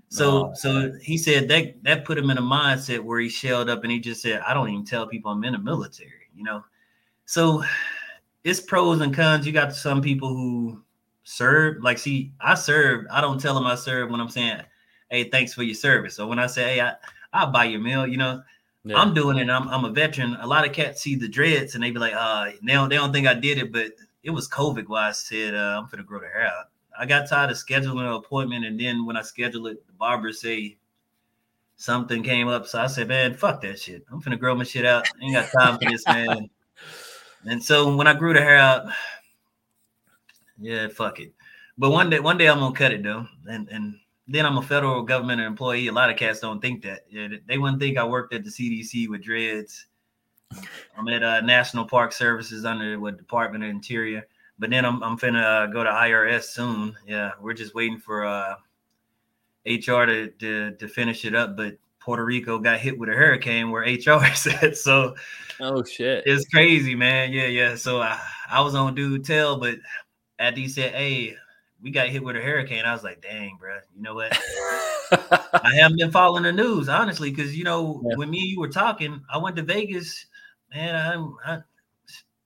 So 0.08 0.48
oh, 0.48 0.54
so 0.54 0.92
he 1.00 1.16
said 1.16 1.48
that 1.48 1.82
that 1.84 2.04
put 2.04 2.18
him 2.18 2.28
in 2.28 2.36
a 2.36 2.42
mindset 2.42 3.00
where 3.00 3.18
he 3.18 3.30
shelled 3.30 3.70
up 3.70 3.82
and 3.82 3.90
he 3.90 3.98
just 3.98 4.20
said, 4.20 4.42
I 4.46 4.52
don't 4.52 4.68
even 4.68 4.84
tell 4.84 5.06
people 5.06 5.30
I'm 5.30 5.42
in 5.44 5.54
the 5.54 5.58
military, 5.58 6.28
you 6.34 6.44
know. 6.44 6.62
So 7.24 7.64
it's 8.44 8.60
pros 8.60 9.00
and 9.00 9.14
cons. 9.14 9.46
You 9.46 9.52
got 9.52 9.74
some 9.74 10.02
people 10.02 10.28
who 10.28 10.82
serve. 11.24 11.82
Like, 11.82 11.98
see, 11.98 12.32
I 12.40 12.54
serve. 12.54 13.06
I 13.10 13.20
don't 13.20 13.40
tell 13.40 13.54
them 13.54 13.66
I 13.66 13.74
serve 13.74 14.10
when 14.10 14.20
I'm 14.20 14.28
saying, 14.28 14.62
"Hey, 15.10 15.24
thanks 15.24 15.54
for 15.54 15.62
your 15.62 15.74
service." 15.74 16.14
So 16.14 16.26
when 16.26 16.38
I 16.38 16.46
say, 16.46 16.74
"Hey, 16.74 16.80
I 16.80 16.94
I'll 17.32 17.50
buy 17.50 17.64
your 17.64 17.80
meal," 17.80 18.06
you 18.06 18.16
know, 18.16 18.42
yeah. 18.84 18.96
I'm 18.96 19.14
doing 19.14 19.38
it. 19.38 19.48
I'm 19.48 19.68
I'm 19.68 19.84
a 19.84 19.90
veteran. 19.90 20.36
A 20.40 20.46
lot 20.46 20.66
of 20.66 20.72
cats 20.72 21.02
see 21.02 21.14
the 21.14 21.28
dreads 21.28 21.74
and 21.74 21.84
they 21.84 21.90
be 21.90 21.98
like, 21.98 22.14
"Uh, 22.14 22.50
they 22.62 22.72
don't 22.72 22.88
they 22.88 22.96
don't 22.96 23.12
think 23.12 23.26
I 23.26 23.34
did 23.34 23.58
it," 23.58 23.72
but 23.72 23.92
it 24.24 24.30
was 24.30 24.48
COVID 24.48 24.88
why 24.88 25.08
I 25.08 25.12
said 25.12 25.54
uh, 25.54 25.80
I'm 25.80 25.88
gonna 25.88 26.02
grow 26.02 26.20
the 26.20 26.26
hair 26.26 26.46
out. 26.46 26.66
I 26.98 27.06
got 27.06 27.28
tired 27.28 27.50
of 27.50 27.56
scheduling 27.56 28.06
an 28.06 28.12
appointment, 28.12 28.64
and 28.64 28.78
then 28.78 29.06
when 29.06 29.16
I 29.16 29.22
schedule 29.22 29.66
it, 29.68 29.86
the 29.86 29.92
barber 29.92 30.32
say 30.32 30.76
something 31.76 32.22
came 32.22 32.48
up. 32.48 32.66
So 32.66 32.80
I 32.80 32.86
said, 32.88 33.08
"Man, 33.08 33.34
fuck 33.34 33.60
that 33.62 33.78
shit. 33.78 34.04
I'm 34.10 34.20
gonna 34.20 34.36
grow 34.36 34.54
my 34.54 34.64
shit 34.64 34.84
out. 34.84 35.04
I 35.20 35.24
ain't 35.24 35.34
got 35.34 35.52
time 35.52 35.78
for 35.78 35.84
this, 35.84 36.06
man." 36.08 36.50
And 37.46 37.62
so 37.62 37.94
when 37.96 38.06
I 38.06 38.14
grew 38.14 38.32
the 38.32 38.40
hair 38.40 38.56
out, 38.56 38.86
yeah, 40.58 40.88
fuck 40.88 41.20
it. 41.20 41.32
But 41.78 41.90
one 41.90 42.10
day, 42.10 42.20
one 42.20 42.38
day 42.38 42.48
I'm 42.48 42.58
gonna 42.58 42.74
cut 42.74 42.92
it 42.92 43.02
though, 43.02 43.26
and 43.48 43.68
and 43.68 43.94
then 44.28 44.46
I'm 44.46 44.58
a 44.58 44.62
federal 44.62 45.02
government 45.02 45.40
employee. 45.40 45.88
A 45.88 45.92
lot 45.92 46.10
of 46.10 46.16
cats 46.16 46.40
don't 46.40 46.60
think 46.60 46.82
that. 46.82 47.00
Yeah, 47.10 47.28
they 47.46 47.58
wouldn't 47.58 47.80
think 47.80 47.98
I 47.98 48.04
worked 48.04 48.34
at 48.34 48.44
the 48.44 48.50
CDC 48.50 49.08
with 49.08 49.22
dreads. 49.22 49.86
I'm 50.96 51.08
at 51.08 51.22
uh, 51.22 51.40
National 51.40 51.86
Park 51.86 52.12
Services 52.12 52.64
under 52.64 53.00
what 53.00 53.16
Department 53.16 53.64
of 53.64 53.70
Interior. 53.70 54.26
But 54.58 54.70
then 54.70 54.84
I'm 54.84 55.02
I'm 55.02 55.18
finna 55.18 55.42
uh, 55.42 55.66
go 55.66 55.82
to 55.82 55.90
IRS 55.90 56.44
soon. 56.44 56.96
Yeah, 57.06 57.32
we're 57.40 57.54
just 57.54 57.74
waiting 57.74 57.98
for 57.98 58.24
uh, 58.24 58.54
HR 59.66 60.04
to, 60.06 60.28
to 60.38 60.72
to 60.72 60.88
finish 60.88 61.24
it 61.24 61.34
up. 61.34 61.56
But 61.56 61.78
Puerto 62.02 62.24
Rico 62.24 62.58
got 62.58 62.80
hit 62.80 62.98
with 62.98 63.08
a 63.08 63.12
hurricane 63.12 63.70
where 63.70 63.82
HR 63.82 64.24
said 64.34 64.76
so. 64.76 65.14
Oh 65.60 65.84
shit! 65.84 66.24
It's 66.26 66.46
crazy, 66.48 66.94
man. 66.94 67.32
Yeah, 67.32 67.46
yeah. 67.46 67.76
So 67.76 68.02
I, 68.02 68.18
I 68.50 68.60
was 68.60 68.74
on 68.74 68.94
dude 68.94 69.24
tell, 69.24 69.56
but 69.56 69.76
after 70.38 70.60
he 70.60 70.68
said, 70.68 70.92
"Hey, 70.94 71.36
we 71.80 71.90
got 71.90 72.08
hit 72.08 72.24
with 72.24 72.36
a 72.36 72.40
hurricane," 72.40 72.84
I 72.84 72.92
was 72.92 73.04
like, 73.04 73.22
"Dang, 73.22 73.56
bro, 73.60 73.76
you 73.94 74.02
know 74.02 74.14
what? 74.14 74.36
I 75.12 75.74
haven't 75.76 75.98
been 75.98 76.10
following 76.10 76.42
the 76.42 76.52
news 76.52 76.88
honestly, 76.88 77.30
because 77.30 77.56
you 77.56 77.62
know 77.62 78.02
yeah. 78.04 78.16
when 78.16 78.30
me 78.30 78.40
and 78.40 78.48
you 78.48 78.58
were 78.58 78.68
talking, 78.68 79.22
I 79.32 79.38
went 79.38 79.54
to 79.56 79.62
Vegas, 79.62 80.26
man. 80.74 80.96
I, 81.44 81.54
I 81.54 81.58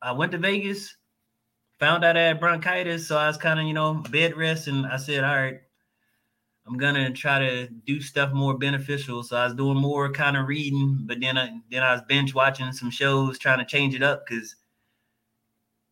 I 0.02 0.12
went 0.12 0.32
to 0.32 0.38
Vegas, 0.38 0.96
found 1.78 2.04
out 2.04 2.18
I 2.18 2.22
had 2.22 2.40
bronchitis, 2.40 3.08
so 3.08 3.16
I 3.16 3.28
was 3.28 3.38
kind 3.38 3.58
of 3.58 3.66
you 3.66 3.72
know 3.72 3.94
bed 4.10 4.36
rest, 4.36 4.68
and 4.68 4.84
I 4.84 4.98
said, 4.98 5.24
"All 5.24 5.34
right." 5.34 5.60
I'm 6.66 6.76
gonna 6.76 7.12
try 7.12 7.38
to 7.38 7.68
do 7.68 8.00
stuff 8.00 8.32
more 8.32 8.58
beneficial. 8.58 9.22
So 9.22 9.36
I 9.36 9.44
was 9.44 9.54
doing 9.54 9.78
more 9.78 10.10
kind 10.10 10.36
of 10.36 10.48
reading, 10.48 10.98
but 11.02 11.20
then 11.20 11.38
I 11.38 11.60
then 11.70 11.82
I 11.82 11.92
was 11.92 12.02
binge 12.08 12.34
watching 12.34 12.72
some 12.72 12.90
shows, 12.90 13.38
trying 13.38 13.58
to 13.58 13.64
change 13.64 13.94
it 13.94 14.02
up 14.02 14.26
because 14.26 14.56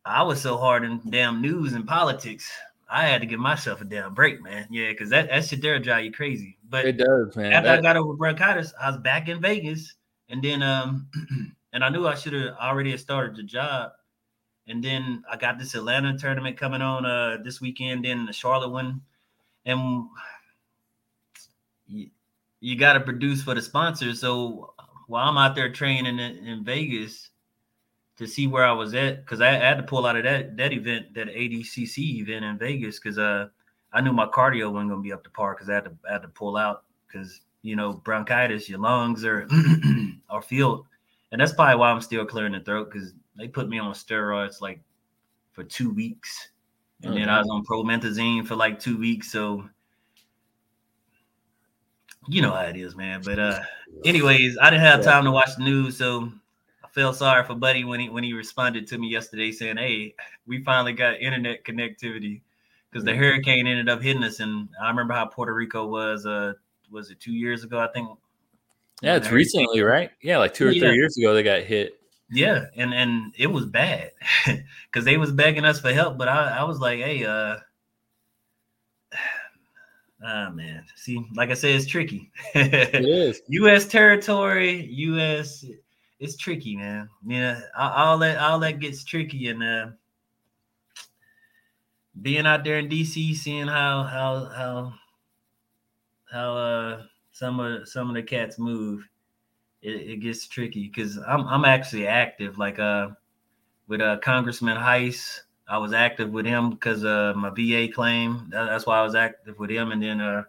I 0.03 0.21
was 0.23 0.41
so 0.41 0.57
hard 0.57 0.83
in 0.83 1.01
damn 1.09 1.41
news 1.41 1.73
and 1.73 1.87
politics. 1.87 2.51
I 2.89 3.07
had 3.07 3.21
to 3.21 3.27
give 3.27 3.39
myself 3.39 3.81
a 3.81 3.85
damn 3.85 4.13
break, 4.13 4.43
man. 4.43 4.67
Yeah, 4.69 4.89
because 4.89 5.09
that, 5.09 5.29
that 5.29 5.45
shit 5.45 5.61
there 5.61 5.79
drive 5.79 6.05
you 6.05 6.11
crazy. 6.11 6.57
But 6.69 6.85
it 6.85 6.97
does, 6.97 7.35
man. 7.35 7.53
After 7.53 7.69
that... 7.69 7.79
I 7.79 7.81
got 7.81 7.97
over 7.97 8.13
bronchitis, 8.13 8.73
I 8.79 8.91
was 8.91 8.99
back 8.99 9.27
in 9.27 9.41
Vegas, 9.41 9.95
and 10.29 10.43
then 10.43 10.61
um, 10.61 11.07
and 11.73 11.83
I 11.83 11.89
knew 11.89 12.05
I 12.07 12.15
should 12.15 12.33
have 12.33 12.55
already 12.55 12.95
started 12.97 13.35
the 13.35 13.43
job. 13.43 13.91
And 14.67 14.83
then 14.83 15.23
I 15.31 15.37
got 15.37 15.57
this 15.57 15.75
Atlanta 15.75 16.17
tournament 16.17 16.57
coming 16.57 16.81
on 16.81 17.05
uh 17.05 17.37
this 17.43 17.61
weekend, 17.61 18.05
then 18.05 18.25
the 18.25 18.33
Charlotte 18.33 18.69
one, 18.69 19.01
and 19.65 20.07
you, 22.59 22.75
got 22.77 22.93
to 22.93 22.99
produce 22.99 23.43
for 23.43 23.53
the 23.53 23.61
sponsors. 23.61 24.21
So 24.21 24.73
while 25.07 25.27
I'm 25.27 25.37
out 25.37 25.55
there 25.55 25.71
training 25.71 26.19
in, 26.19 26.47
in 26.47 26.63
Vegas 26.63 27.29
to 28.17 28.27
see 28.27 28.47
where 28.47 28.65
I 28.65 28.71
was 28.71 28.93
at, 28.93 29.25
because 29.25 29.41
I, 29.41 29.49
I, 29.49 29.59
had 29.59 29.77
to 29.77 29.83
pull 29.83 30.05
out 30.05 30.15
of 30.15 30.23
that 30.23 30.57
that 30.57 30.73
event, 30.73 31.13
that 31.15 31.27
ADCC 31.27 31.97
event 31.97 32.45
in 32.45 32.57
Vegas, 32.57 32.99
because 32.99 33.17
uh 33.17 33.47
I 33.93 34.01
knew 34.01 34.13
my 34.13 34.25
cardio 34.25 34.71
wasn't 34.71 34.91
gonna 34.91 35.01
be 35.01 35.13
up 35.13 35.23
to 35.23 35.29
par, 35.29 35.53
because 35.53 35.69
I 35.69 35.75
had 35.75 35.85
to 35.85 35.91
I 36.09 36.13
had 36.13 36.21
to 36.21 36.27
pull 36.29 36.57
out 36.57 36.83
because 37.07 37.41
you 37.61 37.75
know 37.75 37.93
bronchitis, 37.93 38.69
your 38.69 38.79
lungs 38.79 39.25
are 39.25 39.47
are 40.29 40.41
filled, 40.41 40.85
and 41.31 41.41
that's 41.41 41.53
probably 41.53 41.75
why 41.75 41.91
I'm 41.91 42.01
still 42.01 42.25
clearing 42.25 42.53
the 42.53 42.61
throat 42.61 42.91
because 42.91 43.13
they 43.37 43.47
put 43.47 43.69
me 43.69 43.79
on 43.79 43.93
steroids 43.93 44.61
like 44.61 44.81
for 45.51 45.63
two 45.63 45.93
weeks, 45.93 46.49
and 47.03 47.15
then 47.15 47.29
I 47.29 47.39
was 47.39 47.49
on 47.49 47.65
promethazine 47.65 48.45
for 48.45 48.55
like 48.55 48.79
two 48.79 48.97
weeks, 48.97 49.31
so 49.31 49.69
you 52.27 52.41
know 52.41 52.51
how 52.51 52.61
it 52.61 52.75
is, 52.75 52.95
man. 52.95 53.21
But 53.23 53.39
uh, 53.39 53.59
anyways, 54.03 54.57
I 54.59 54.69
didn't 54.69 54.85
have 54.85 55.03
time 55.03 55.23
to 55.25 55.31
watch 55.31 55.55
the 55.57 55.63
news, 55.63 55.97
so 55.97 56.31
I 56.83 56.87
felt 56.89 57.15
sorry 57.15 57.43
for 57.45 57.55
Buddy 57.55 57.83
when 57.83 57.99
he 57.99 58.09
when 58.09 58.23
he 58.23 58.33
responded 58.33 58.87
to 58.87 58.97
me 58.97 59.09
yesterday 59.09 59.51
saying, 59.51 59.77
"Hey, 59.77 60.15
we 60.47 60.63
finally 60.63 60.93
got 60.93 61.19
internet 61.19 61.63
connectivity 61.63 62.41
because 62.89 63.03
the 63.03 63.15
hurricane 63.15 63.67
ended 63.67 63.89
up 63.89 64.01
hitting 64.01 64.23
us." 64.23 64.39
And 64.39 64.69
I 64.81 64.89
remember 64.89 65.13
how 65.13 65.25
Puerto 65.25 65.53
Rico 65.53 65.87
was. 65.87 66.25
Uh, 66.25 66.53
was 66.91 67.11
it 67.11 67.19
two 67.19 67.33
years 67.33 67.63
ago? 67.63 67.79
I 67.79 67.87
think. 67.87 68.09
Yeah, 69.01 69.17
it's 69.17 69.29
recently, 69.29 69.81
right? 69.81 70.11
Yeah, 70.21 70.37
like 70.37 70.53
two 70.53 70.67
or 70.67 70.71
yeah. 70.71 70.87
three 70.87 70.95
years 70.95 71.17
ago, 71.17 71.33
they 71.33 71.43
got 71.43 71.61
hit. 71.61 71.99
Yeah, 72.31 72.65
and 72.75 72.93
and 72.93 73.33
it 73.37 73.47
was 73.47 73.65
bad 73.65 74.11
because 74.45 75.05
they 75.05 75.17
was 75.17 75.31
begging 75.31 75.65
us 75.65 75.79
for 75.79 75.93
help, 75.93 76.17
but 76.17 76.27
I 76.27 76.59
I 76.59 76.63
was 76.63 76.79
like, 76.79 76.99
hey, 76.99 77.23
uh 77.25 77.57
Ah 80.23 80.49
man, 80.49 80.85
see, 80.95 81.23
like 81.35 81.49
I 81.49 81.53
said, 81.53 81.75
it's 81.75 81.85
tricky. 81.85 82.31
it 82.53 83.05
is 83.05 83.41
U.S. 83.49 83.85
territory, 83.85 84.85
U.S. 84.85 85.65
It's 86.19 86.37
tricky, 86.37 86.77
man. 86.77 87.09
Yeah, 87.25 87.59
all 87.77 88.17
that 88.19 88.37
all 88.37 88.59
that 88.59 88.79
gets 88.79 89.03
tricky, 89.03 89.49
and 89.49 89.61
uh, 89.61 89.87
being 92.21 92.45
out 92.45 92.63
there 92.63 92.79
in 92.79 92.87
D.C., 92.87 93.35
seeing 93.35 93.67
how 93.67 94.03
how 94.03 94.45
how 94.45 94.93
how 96.31 96.57
uh 96.57 97.03
some 97.31 97.59
of 97.59 97.87
some 97.87 98.09
of 98.09 98.15
the 98.15 98.23
cats 98.23 98.57
move, 98.57 99.07
it, 99.81 99.89
it 99.89 100.19
gets 100.21 100.47
tricky 100.47 100.87
because 100.87 101.17
I'm 101.17 101.45
I'm 101.47 101.65
actually 101.65 102.07
active, 102.07 102.57
like 102.57 102.79
uh 102.79 103.09
with 103.87 103.99
uh 103.99 104.17
Congressman 104.23 104.77
Hice 104.77 105.43
I 105.67 105.77
was 105.77 105.93
active 105.93 106.31
with 106.31 106.45
him 106.45 106.71
because 106.71 107.03
of 107.03 107.35
my 107.35 107.49
VA 107.49 107.91
claim. 107.91 108.47
that's 108.51 108.85
why 108.85 108.99
I 108.99 109.03
was 109.03 109.15
active 109.15 109.57
with 109.57 109.71
him. 109.71 109.91
And 109.91 110.01
then 110.01 110.21
uh, 110.21 110.43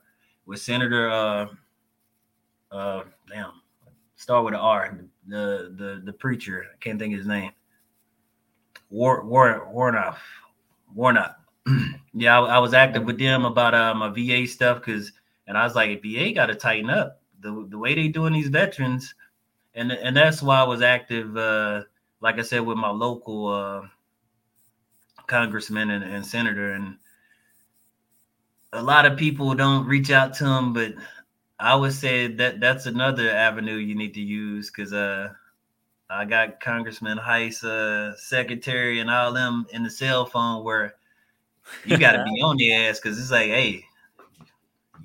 with 0.45 0.61
Senator, 0.61 1.11
uh, 1.11 1.47
uh, 2.71 3.05
damn, 3.29 3.53
start 4.17 4.45
with 4.45 4.55
an 4.55 4.61
R, 4.61 4.99
the 5.27 5.75
the 5.77 6.03
the 6.05 6.13
preacher. 6.13 6.67
I 6.73 6.77
can't 6.79 6.99
think 6.99 7.15
of 7.15 7.19
his 7.19 7.27
name. 7.27 7.53
War 8.91 9.25
War 9.25 9.69
Warnock. 9.71 10.19
Warnock. 10.95 11.37
yeah, 12.15 12.39
I, 12.39 12.57
I, 12.57 12.59
was 12.59 12.75
active 12.75 13.05
with 13.05 13.19
them 13.19 13.45
about 13.45 13.75
uh, 13.75 13.93
my 13.93 14.09
VA 14.09 14.47
stuff 14.47 14.79
because, 14.79 15.13
and 15.49 15.59
I 15.59 15.65
was 15.65 15.75
like, 15.75 16.01
VA 16.01 16.33
got 16.33 16.47
to 16.47 16.55
tighten 16.55 16.91
up 16.91 17.21
the 17.41 17.67
the 17.71 17.79
way 17.79 17.95
they 17.95 18.09
doing 18.09 18.33
these 18.33 18.49
veterans, 18.49 19.15
and 19.75 19.91
and 19.91 20.17
that's 20.17 20.43
why 20.43 20.61
I 20.61 20.65
was 20.65 20.83
active. 20.83 21.37
Uh, 21.37 21.83
like 22.21 22.39
I 22.39 22.43
said, 22.43 22.61
with 22.61 22.77
my 22.77 22.91
local. 22.91 23.49
Uh, 23.49 23.89
congressman 25.27 25.91
and, 25.91 26.05
and 26.05 26.25
senator, 26.25 26.73
and 26.73 26.97
a 28.73 28.83
lot 28.83 29.07
of 29.07 29.17
people 29.17 29.55
don't 29.55 29.87
reach 29.87 30.11
out 30.11 30.35
to 30.35 30.47
him. 30.47 30.73
But 30.73 30.95
I 31.59 31.75
would 31.75 31.93
say 31.93 32.29
that 32.29 32.61
that's 32.61 32.87
another 32.87 33.31
avenue 33.31 33.77
you 33.77 33.95
need 33.95 34.15
to 34.15 34.21
use 34.21 34.71
because 34.71 34.93
uh, 34.93 35.31
I 36.11 36.25
got 36.25 36.61
Congressman 36.61 37.19
Hice, 37.19 37.65
uh, 37.65 38.15
secretary, 38.17 39.01
and 39.01 39.11
all 39.11 39.33
them 39.33 39.67
in 39.73 39.83
the 39.83 39.91
cell 39.91 40.27
phone 40.27 40.65
where 40.65 40.95
you 41.85 41.99
got 41.99 42.13
to 42.13 42.25
be 42.25 42.41
on 42.43 42.57
the 42.57 42.73
ass 42.73 43.01
because 43.01 43.19
it's 43.19 43.31
like, 43.31 43.49
hey, 43.49 43.85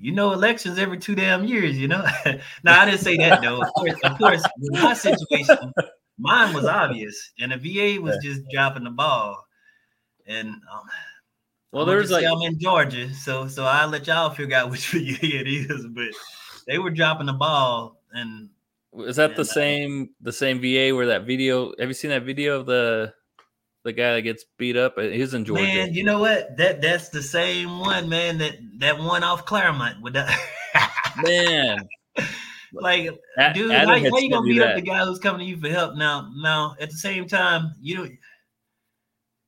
you 0.00 0.12
know, 0.12 0.32
elections 0.32 0.78
every 0.78 0.98
two 0.98 1.14
damn 1.14 1.44
years, 1.44 1.78
you 1.78 1.88
know. 1.88 2.04
now 2.64 2.80
I 2.80 2.84
didn't 2.84 3.00
say 3.00 3.16
that 3.18 3.40
though. 3.40 3.62
Of 3.62 3.72
course, 3.74 4.00
of 4.04 4.18
course, 4.18 4.42
my 4.58 4.94
situation, 4.94 5.72
mine 6.18 6.52
was 6.54 6.64
obvious, 6.64 7.32
and 7.40 7.52
the 7.52 7.56
VA 7.56 8.00
was 8.00 8.18
just 8.22 8.42
dropping 8.50 8.84
the 8.84 8.90
ball 8.90 9.46
and 10.26 10.48
um, 10.48 10.82
well, 11.72 11.86
there's 11.86 12.10
like 12.10 12.26
I'm 12.26 12.42
in 12.42 12.58
Georgia, 12.58 13.12
so 13.14 13.48
so 13.48 13.64
I'll 13.64 13.88
let 13.88 14.06
y'all 14.06 14.30
figure 14.30 14.56
out 14.56 14.70
which 14.70 14.88
VA 14.88 15.16
it 15.22 15.48
is. 15.48 15.86
But 15.88 16.08
they 16.66 16.78
were 16.78 16.90
dropping 16.90 17.26
the 17.26 17.32
ball, 17.32 18.00
and 18.12 18.50
is 18.94 19.16
that 19.16 19.30
and, 19.30 19.38
the 19.38 19.44
same 19.44 20.10
the 20.20 20.32
same 20.32 20.60
VA 20.60 20.94
where 20.94 21.06
that 21.06 21.24
video? 21.24 21.72
Have 21.78 21.88
you 21.88 21.94
seen 21.94 22.10
that 22.10 22.24
video 22.24 22.60
of 22.60 22.66
the 22.66 23.14
the 23.84 23.92
guy 23.92 24.14
that 24.14 24.22
gets 24.22 24.44
beat 24.58 24.76
up? 24.76 24.98
He's 24.98 25.32
in 25.32 25.44
Georgia. 25.44 25.62
Man, 25.62 25.94
you 25.94 26.04
know 26.04 26.18
what? 26.18 26.56
That 26.58 26.82
that's 26.82 27.08
the 27.08 27.22
same 27.22 27.80
one, 27.80 28.08
man. 28.08 28.38
That 28.38 28.56
that 28.78 28.98
one 28.98 29.24
off 29.24 29.46
Clairmont 29.46 30.02
with 30.02 30.12
that 30.12 30.28
man. 31.24 31.88
Like, 32.74 33.10
dude, 33.54 33.70
how, 33.70 33.86
how 33.86 33.94
you 33.96 34.30
gonna 34.30 34.42
beat 34.42 34.58
that. 34.58 34.68
up 34.70 34.76
the 34.76 34.82
guy 34.82 35.04
who's 35.04 35.18
coming 35.18 35.40
to 35.40 35.44
you 35.44 35.58
for 35.58 35.68
help? 35.68 35.96
Now, 35.96 36.30
now, 36.36 36.74
at 36.80 36.90
the 36.90 36.96
same 36.96 37.26
time, 37.26 37.74
you 37.80 37.96
know 37.96 38.08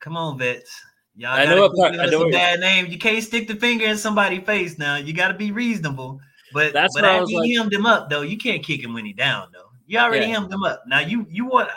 Come 0.04 0.18
on, 0.18 0.36
vets. 0.36 0.82
Y'all 1.16 1.30
I 1.30 1.46
know, 1.46 1.70
part, 1.70 1.94
I 1.94 2.04
know 2.06 2.28
a 2.28 2.30
bad 2.30 2.60
name. 2.60 2.88
You 2.88 2.98
can't 2.98 3.24
stick 3.24 3.48
the 3.48 3.56
finger 3.56 3.86
in 3.86 3.96
somebody's 3.96 4.44
face 4.44 4.76
now. 4.76 4.96
You 4.96 5.14
got 5.14 5.28
to 5.28 5.34
be 5.34 5.50
reasonable. 5.50 6.20
But 6.52 6.74
that's 6.74 6.94
but 6.94 7.06
after 7.06 7.30
you 7.30 7.40
like, 7.40 7.50
hemmed 7.56 7.72
him 7.72 7.86
up 7.86 8.10
though, 8.10 8.20
you 8.20 8.36
can't 8.36 8.62
kick 8.62 8.84
him 8.84 8.92
when 8.92 9.06
he 9.06 9.14
down 9.14 9.48
though. 9.54 9.70
You 9.86 9.98
already 10.00 10.26
yeah. 10.26 10.34
hemmed 10.34 10.52
him 10.52 10.62
up. 10.62 10.82
Now 10.86 11.00
you 11.00 11.26
you 11.30 11.46
want. 11.46 11.70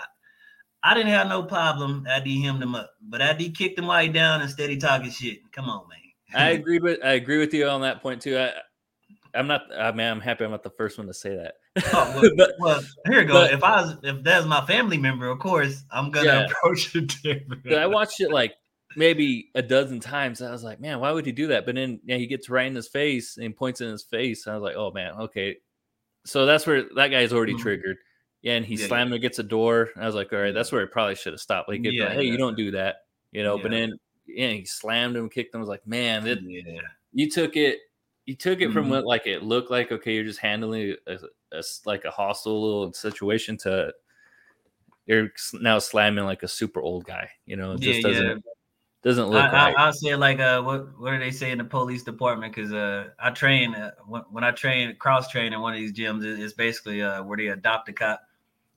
I 0.83 0.93
didn't 0.93 1.13
have 1.13 1.29
no 1.29 1.43
problem 1.43 2.05
after 2.09 2.27
he 2.27 2.43
hemmed 2.43 2.61
him 2.61 2.75
up, 2.75 2.91
but 3.01 3.21
after 3.21 3.43
he 3.43 3.49
kicked 3.49 3.79
him 3.79 3.87
while 3.87 4.11
down 4.11 4.41
and 4.41 4.49
steady 4.49 4.75
talking 4.75 5.09
shit. 5.09 5.39
Come 5.53 5.69
on, 5.69 5.87
man. 5.87 5.99
I 6.35 6.49
agree 6.59 6.79
with 6.79 6.99
I 7.01 7.13
agree 7.13 7.37
with 7.37 7.53
you 7.53 7.65
on 7.69 7.79
that 7.81 8.01
point 8.01 8.21
too. 8.21 8.37
I 8.37 8.51
I'm 9.37 9.47
not. 9.47 9.63
I 9.77 9.91
mean, 9.91 10.07
I'm 10.07 10.19
happy 10.19 10.43
I'm 10.43 10.51
not 10.51 10.63
the 10.63 10.69
first 10.71 10.97
one 10.97 11.07
to 11.07 11.13
say 11.13 11.35
that. 11.35 11.55
oh, 11.93 12.19
well, 12.21 12.31
but, 12.37 12.51
well, 12.59 12.81
here 13.05 13.21
you 13.21 13.27
go. 13.27 13.33
But, 13.33 13.53
if 13.53 13.63
I 13.63 13.81
was, 13.81 13.97
if 14.03 14.23
that's 14.23 14.45
my 14.45 14.65
family 14.65 14.97
member, 14.97 15.27
of 15.27 15.39
course, 15.39 15.83
I'm 15.91 16.11
gonna 16.11 16.25
yeah. 16.25 16.45
approach 16.45 16.95
it 16.95 17.07
different. 17.23 17.73
I 17.73 17.87
watched 17.87 18.19
it 18.19 18.31
like 18.31 18.55
maybe 18.95 19.49
a 19.55 19.61
dozen 19.61 19.99
times. 19.99 20.41
I 20.41 20.51
was 20.51 20.63
like, 20.63 20.79
man, 20.79 20.99
why 20.99 21.11
would 21.11 21.25
he 21.25 21.31
do 21.31 21.47
that? 21.47 21.65
But 21.65 21.75
then 21.75 21.99
yeah, 22.03 22.17
he 22.17 22.27
gets 22.27 22.49
right 22.49 22.67
in 22.67 22.75
his 22.75 22.87
face 22.87 23.37
and 23.37 23.55
points 23.55 23.81
in 23.81 23.89
his 23.89 24.03
face. 24.03 24.47
I 24.47 24.53
was 24.55 24.63
like, 24.63 24.75
oh 24.75 24.91
man, 24.91 25.13
okay. 25.13 25.57
So 26.25 26.45
that's 26.45 26.67
where 26.67 26.85
that 26.95 27.07
guy's 27.09 27.31
already 27.31 27.53
mm-hmm. 27.53 27.61
triggered. 27.61 27.97
Yeah, 28.41 28.53
and 28.53 28.65
he 28.65 28.75
yeah, 28.75 28.87
slammed 28.87 29.11
yeah. 29.11 29.17
against 29.17 29.39
a 29.39 29.43
door. 29.43 29.89
I 29.95 30.05
was 30.05 30.15
like, 30.15 30.31
all 30.33 30.39
right, 30.39 30.53
that's 30.53 30.71
where 30.71 30.81
it 30.81 30.91
probably 30.91 31.15
should 31.15 31.33
have 31.33 31.39
stopped. 31.39 31.69
Like, 31.69 31.81
yeah, 31.83 32.05
like, 32.05 32.13
hey, 32.13 32.23
you 32.23 32.37
don't 32.37 32.55
do 32.55 32.71
that, 32.71 32.97
you 33.31 33.43
know. 33.43 33.57
But 33.57 33.71
then 33.71 33.93
yeah, 34.27 34.49
he 34.49 34.65
slammed 34.65 35.15
him, 35.15 35.29
kicked 35.29 35.53
him. 35.53 35.59
I 35.59 35.61
was 35.61 35.69
like, 35.69 35.85
man, 35.87 36.23
that, 36.25 36.39
yeah. 36.41 36.79
you 37.13 37.29
took 37.29 37.55
it 37.55 37.79
you 38.27 38.35
took 38.35 38.59
it 38.59 38.65
mm-hmm. 38.65 38.73
from 38.73 38.89
what 38.89 39.05
like 39.05 39.25
it 39.25 39.41
looked 39.41 39.71
like 39.71 39.91
okay 39.91 40.13
you're 40.13 40.23
just 40.23 40.39
handling 40.39 40.95
a, 41.07 41.17
a, 41.53 41.63
like 41.85 42.05
a 42.05 42.11
hostile 42.11 42.61
little 42.61 42.93
situation 42.93 43.57
to 43.57 43.91
you're 45.07 45.31
now 45.53 45.79
slamming 45.79 46.25
like 46.25 46.43
a 46.43 46.47
super 46.47 46.81
old 46.81 47.05
guy 47.05 47.27
you 47.45 47.55
know 47.55 47.71
it 47.71 47.79
just 47.79 48.01
yeah, 48.01 48.07
doesn't 48.07 48.27
yeah. 48.27 48.51
doesn't 49.01 49.29
look 49.29 49.43
I, 49.43 49.51
right. 49.51 49.75
I, 49.77 49.85
will 49.85 49.93
say 49.93 50.15
like 50.15 50.39
uh 50.39 50.61
what 50.61 50.99
what 50.99 51.11
do 51.11 51.19
they 51.19 51.31
say 51.31 51.51
in 51.51 51.57
the 51.57 51.63
police 51.63 52.03
department 52.03 52.53
because 52.53 52.73
uh 52.73 53.07
i 53.17 53.31
train 53.31 53.73
uh, 53.73 53.91
when, 54.05 54.21
when 54.29 54.43
i 54.43 54.51
train 54.51 54.95
cross 54.97 55.29
train 55.29 55.53
in 55.53 55.61
one 55.61 55.73
of 55.73 55.79
these 55.79 55.93
gyms 55.93 56.23
it's 56.23 56.53
basically 56.53 57.01
uh 57.01 57.23
where 57.23 57.37
they 57.37 57.47
adopt 57.47 57.87
a 57.89 57.93
cop 57.93 58.21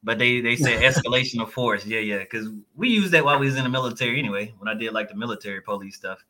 but 0.05 0.19
they 0.19 0.41
they 0.41 0.55
say 0.55 0.77
escalation 0.89 1.43
of 1.43 1.53
force 1.53 1.85
yeah 1.85 2.01
yeah 2.01 2.19
because 2.19 2.49
we 2.77 2.89
use 2.89 3.11
that 3.11 3.25
while 3.25 3.39
we 3.41 3.47
was 3.47 3.57
in 3.57 3.65
the 3.65 3.69
military 3.69 4.17
anyway 4.21 4.55
when 4.59 4.69
i 4.69 4.79
did 4.79 4.93
like 4.93 5.09
the 5.09 5.17
military 5.17 5.61
police 5.61 5.97
stuff 5.97 6.25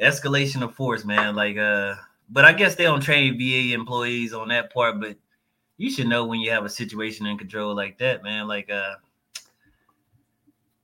escalation 0.00 0.62
of 0.62 0.72
force 0.72 1.04
man 1.04 1.34
like 1.34 1.56
uh 1.56 1.94
but 2.28 2.44
I 2.44 2.52
guess 2.52 2.74
they 2.74 2.84
don't 2.84 3.00
train 3.00 3.38
VA 3.38 3.74
employees 3.74 4.32
on 4.32 4.48
that 4.48 4.72
part. 4.72 5.00
But 5.00 5.16
you 5.76 5.90
should 5.90 6.08
know 6.08 6.24
when 6.24 6.40
you 6.40 6.50
have 6.50 6.64
a 6.64 6.68
situation 6.68 7.26
in 7.26 7.38
control 7.38 7.74
like 7.74 7.98
that, 7.98 8.22
man. 8.22 8.48
Like, 8.48 8.70
uh, 8.70 8.94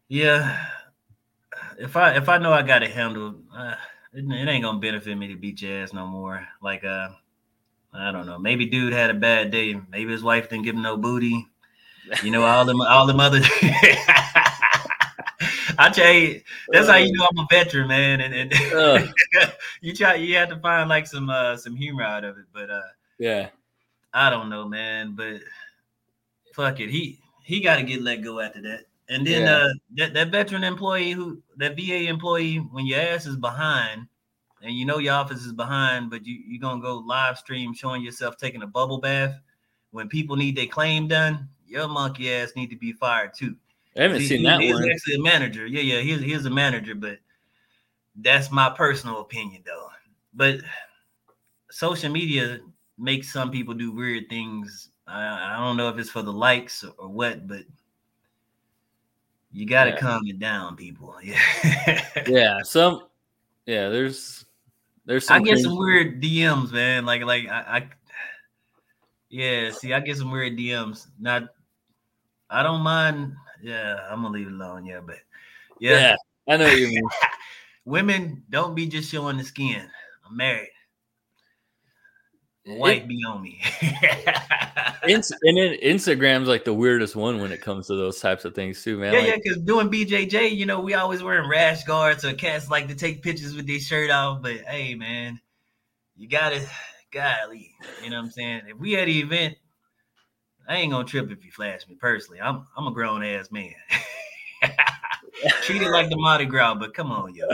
yeah, 0.09 0.67
if 1.79 1.97
I 1.97 2.17
if 2.17 2.29
I 2.29 2.39
know 2.39 2.53
I 2.53 2.63
got 2.63 2.83
it 2.83 2.91
handled, 2.91 3.43
uh, 3.57 3.75
it, 4.13 4.25
it, 4.25 4.49
ain't 4.49 4.65
gonna 4.65 4.79
benefit 4.79 5.17
me 5.17 5.29
to 5.29 5.37
beat 5.37 5.63
your 5.63 5.83
ass 5.83 5.93
no 5.93 6.07
more. 6.07 6.47
Like, 6.63 6.85
uh, 6.85 7.09
I 7.93 8.13
don't 8.13 8.27
know. 8.27 8.39
Maybe 8.39 8.67
dude 8.67 8.93
had 8.93 9.11
a 9.11 9.15
bad 9.15 9.51
day. 9.51 9.81
Maybe 9.91 10.13
his 10.13 10.23
wife 10.23 10.49
didn't 10.49 10.65
give 10.65 10.75
him 10.75 10.83
no 10.83 10.97
booty. 10.97 11.47
You 12.23 12.31
know, 12.31 12.45
all 12.45 12.65
them 12.65 12.81
all 12.81 13.07
them 13.07 13.21
other 13.21 13.41
I 15.81 15.89
tell 15.89 16.13
you, 16.13 16.43
that's 16.69 16.89
how 16.89 16.97
you 16.97 17.11
know 17.13 17.27
I'm 17.31 17.39
a 17.39 17.47
veteran, 17.49 17.89
man. 17.89 18.21
And, 18.21 18.35
and 18.35 18.75
uh, 18.75 19.07
you 19.81 19.95
try 19.95 20.15
you 20.17 20.37
have 20.37 20.51
to 20.51 20.59
find 20.59 20.91
like 20.91 21.07
some 21.07 21.31
uh 21.31 21.57
some 21.57 21.75
humor 21.75 22.03
out 22.03 22.23
of 22.23 22.37
it. 22.37 22.45
But 22.53 22.69
uh 22.69 22.83
yeah. 23.19 23.49
I 24.13 24.29
don't 24.29 24.51
know, 24.51 24.69
man. 24.69 25.15
But 25.17 25.41
fuck 26.53 26.81
it. 26.81 26.91
He 26.91 27.19
he 27.43 27.61
gotta 27.63 27.83
get 27.83 28.03
let 28.03 28.17
go 28.17 28.41
after 28.41 28.61
that. 28.61 28.89
And 29.09 29.27
then 29.27 29.43
yeah. 29.43 29.57
uh 29.57 29.69
that, 29.97 30.13
that 30.13 30.31
veteran 30.31 30.65
employee 30.65 31.13
who 31.13 31.43
that 31.57 31.77
VA 31.77 32.09
employee, 32.09 32.59
when 32.59 32.85
your 32.85 33.01
ass 33.01 33.25
is 33.25 33.37
behind 33.37 34.07
and 34.63 34.75
you 34.75 34.85
know 34.85 34.99
your 34.99 35.15
office 35.15 35.47
is 35.47 35.55
behind, 35.55 36.11
but 36.11 36.27
you, 36.27 36.43
you're 36.47 36.61
gonna 36.61 36.83
go 36.83 36.99
live 36.99 37.39
stream 37.39 37.73
showing 37.73 38.03
yourself 38.03 38.37
taking 38.37 38.63
a 38.63 38.67
bubble 38.67 38.99
bath 38.99 39.41
when 39.93 40.09
people 40.09 40.37
need 40.37 40.57
their 40.57 40.67
claim 40.67 41.09
done, 41.09 41.49
your 41.67 41.89
monkey 41.89 42.31
ass 42.31 42.53
need 42.55 42.69
to 42.69 42.77
be 42.77 42.93
fired 42.93 43.33
too. 43.33 43.57
I 44.01 44.05
haven't 44.05 44.23
seen 44.23 44.43
that 44.45 44.63
he's 44.63 44.73
one. 44.73 44.91
actually 44.91 45.17
a 45.17 45.21
manager. 45.21 45.67
Yeah, 45.67 45.83
yeah, 45.83 46.01
he's 46.01 46.23
he's 46.23 46.47
a 46.47 46.51
manager, 46.51 46.95
but 46.95 47.19
that's 48.17 48.51
my 48.51 48.71
personal 48.71 49.21
opinion 49.21 49.63
though. 49.67 49.89
But 50.33 50.61
social 51.71 52.11
media 52.11 52.61
makes 52.97 53.31
some 53.31 53.51
people 53.51 53.75
do 53.75 53.93
weird 53.93 54.31
things. 54.31 54.89
I, 55.07 55.55
I 55.55 55.59
don't 55.59 55.77
know 55.77 55.91
if 55.91 55.99
it's 55.99 56.09
for 56.09 56.23
the 56.23 56.33
likes 56.33 56.83
or, 56.83 56.95
or 56.97 57.09
what, 57.09 57.47
but 57.47 57.65
you 59.53 59.67
got 59.67 59.85
to 59.85 59.91
yeah. 59.91 59.97
calm 59.97 60.27
it 60.27 60.39
down, 60.39 60.77
people. 60.77 61.15
Yeah. 61.23 62.03
yeah. 62.27 62.63
Some. 62.63 63.07
Yeah. 63.67 63.91
There's. 63.91 64.47
There's. 65.05 65.27
Some 65.27 65.43
I 65.43 65.45
get 65.45 65.59
some 65.59 65.77
weird 65.77 66.23
DMs, 66.23 66.73
man. 66.73 67.05
Like, 67.05 67.23
like 67.23 67.49
I, 67.49 67.61
I. 67.61 67.89
Yeah. 69.29 69.73
See, 69.73 69.93
I 69.93 70.01
get 70.01 70.17
some 70.17 70.31
weird 70.31 70.57
DMs. 70.57 71.07
Not. 71.19 71.49
I 72.49 72.63
don't 72.63 72.81
mind 72.81 73.35
yeah, 73.63 74.01
I'm 74.11 74.23
gonna 74.23 74.35
leave 74.35 74.47
it 74.49 74.53
alone. 74.53 74.85
Yeah, 74.85 75.01
but 75.01 75.19
yeah, 75.79 75.91
yeah 75.91 76.17
I 76.49 76.57
know 76.57 76.65
what 76.65 76.79
you 76.79 76.89
mean. 76.89 77.03
Women 77.85 78.45
don't 78.51 78.75
be 78.75 78.87
just 78.87 79.11
showing 79.11 79.37
the 79.37 79.45
skin. 79.45 79.89
I'm 80.29 80.37
married. 80.37 80.71
White 82.67 83.09
be 83.09 83.25
on 83.27 83.43
me. 83.43 83.61
and 85.03 85.25
then 85.25 85.79
Instagram's 85.83 86.47
like 86.47 86.65
the 86.65 86.75
weirdest 86.75 87.17
one 87.17 87.41
when 87.41 87.53
it 87.53 87.63
comes 87.63 87.87
to 87.87 87.97
those 87.97 88.21
types 88.21 88.45
of 88.45 88.55
things 88.55 88.83
too, 88.85 88.99
man. 88.99 89.13
Yeah, 89.13 89.21
like, 89.21 89.29
yeah, 89.29 89.37
because 89.43 89.63
doing 89.63 89.91
BJJ, 89.91 90.55
you 90.55 90.67
know, 90.67 90.81
we 90.81 90.95
always 90.95 91.23
wearing 91.23 91.49
rash 91.49 91.85
guards 91.85 92.25
or 92.25 92.35
cats 92.35 92.71
like 92.71 92.89
to 92.89 92.95
take 92.95 93.23
pictures 93.23 93.55
with 93.55 93.67
their 93.67 93.81
shirt 93.81 94.11
off. 94.11 94.43
But 94.43 94.59
hey, 94.59 94.95
man, 94.95 95.41
you 96.17 96.29
gotta, 96.29 96.61
golly, 97.13 97.75
you 98.05 98.11
know 98.11 98.17
what 98.17 98.27
I'm 98.27 98.31
saying? 98.31 98.63
If 98.69 98.79
we 98.79 98.93
had 98.93 99.09
an 99.09 99.15
event 99.15 99.57
I 100.71 100.77
ain't 100.77 100.93
gonna 100.93 101.05
trip 101.05 101.33
if 101.33 101.45
you 101.45 101.51
flash 101.51 101.89
me 101.89 101.97
personally. 101.97 102.41
I'm 102.41 102.65
I'm 102.77 102.87
a 102.87 102.93
grown 102.93 103.25
ass 103.25 103.51
man. 103.51 103.75
Treat 105.63 105.83
it 105.83 105.91
like 105.91 106.09
the 106.11 106.17
Mardi 106.17 106.45
Gras, 106.45 106.77
but 106.77 106.95
come 106.95 107.11
on, 107.11 107.35
yo. 107.35 107.49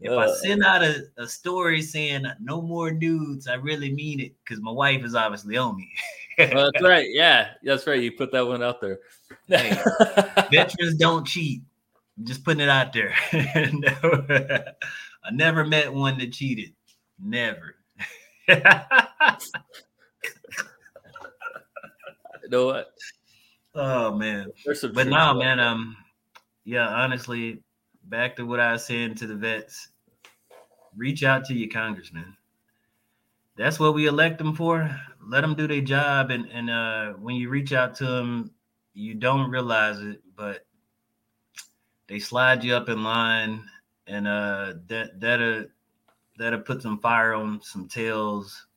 If 0.00 0.10
I 0.10 0.24
uh. 0.24 0.34
send 0.36 0.64
out 0.64 0.82
a, 0.82 1.02
a 1.18 1.28
story 1.28 1.82
saying 1.82 2.24
no 2.40 2.62
more 2.62 2.92
nudes, 2.92 3.46
I 3.46 3.56
really 3.56 3.92
mean 3.92 4.20
it 4.20 4.32
because 4.42 4.62
my 4.62 4.70
wife 4.70 5.04
is 5.04 5.14
obviously 5.14 5.58
on 5.58 5.76
me. 5.76 5.90
well, 6.38 6.70
that's 6.72 6.82
right. 6.88 7.08
Yeah, 7.10 7.48
that's 7.62 7.86
right. 7.86 8.00
You 8.00 8.12
put 8.12 8.32
that 8.32 8.46
one 8.46 8.62
out 8.62 8.80
there. 8.80 9.00
hey, 9.46 9.76
veterans 10.50 10.94
don't 10.94 11.26
cheat. 11.26 11.60
I'm 12.16 12.24
just 12.24 12.42
putting 12.42 12.62
it 12.62 12.70
out 12.70 12.94
there. 12.94 13.12
I 13.34 15.30
never 15.30 15.66
met 15.66 15.92
one 15.92 16.16
that 16.18 16.32
cheated. 16.32 16.72
Never 17.22 17.74
know 22.48 22.66
what? 22.66 22.94
Oh 23.74 24.14
man. 24.14 24.50
But 24.92 25.06
now, 25.06 25.34
man, 25.34 25.60
um, 25.60 25.96
yeah, 26.64 26.88
honestly, 26.88 27.62
back 28.04 28.36
to 28.36 28.46
what 28.46 28.60
I 28.60 28.72
was 28.72 28.84
saying 28.84 29.16
to 29.16 29.26
the 29.26 29.34
vets. 29.34 29.88
Reach 30.96 31.22
out 31.22 31.44
to 31.46 31.54
your 31.54 31.70
congressman. 31.70 32.36
That's 33.56 33.78
what 33.78 33.94
we 33.94 34.06
elect 34.06 34.38
them 34.38 34.54
for. 34.54 34.90
Let 35.26 35.42
them 35.42 35.54
do 35.54 35.66
their 35.66 35.80
job, 35.80 36.30
and 36.30 36.46
and 36.50 36.70
uh, 36.70 37.12
when 37.14 37.36
you 37.36 37.48
reach 37.48 37.72
out 37.72 37.94
to 37.96 38.06
them, 38.06 38.52
you 38.94 39.14
don't 39.14 39.50
realize 39.50 40.00
it, 40.00 40.22
but 40.36 40.64
they 42.06 42.18
slide 42.18 42.64
you 42.64 42.74
up 42.74 42.88
in 42.88 43.02
line, 43.02 43.68
and 44.06 44.26
uh, 44.26 44.74
that 44.86 45.20
that'll 45.20 45.66
that'll 46.38 46.60
put 46.60 46.82
some 46.82 46.98
fire 46.98 47.34
on 47.34 47.60
some 47.62 47.88
tails 47.88 48.67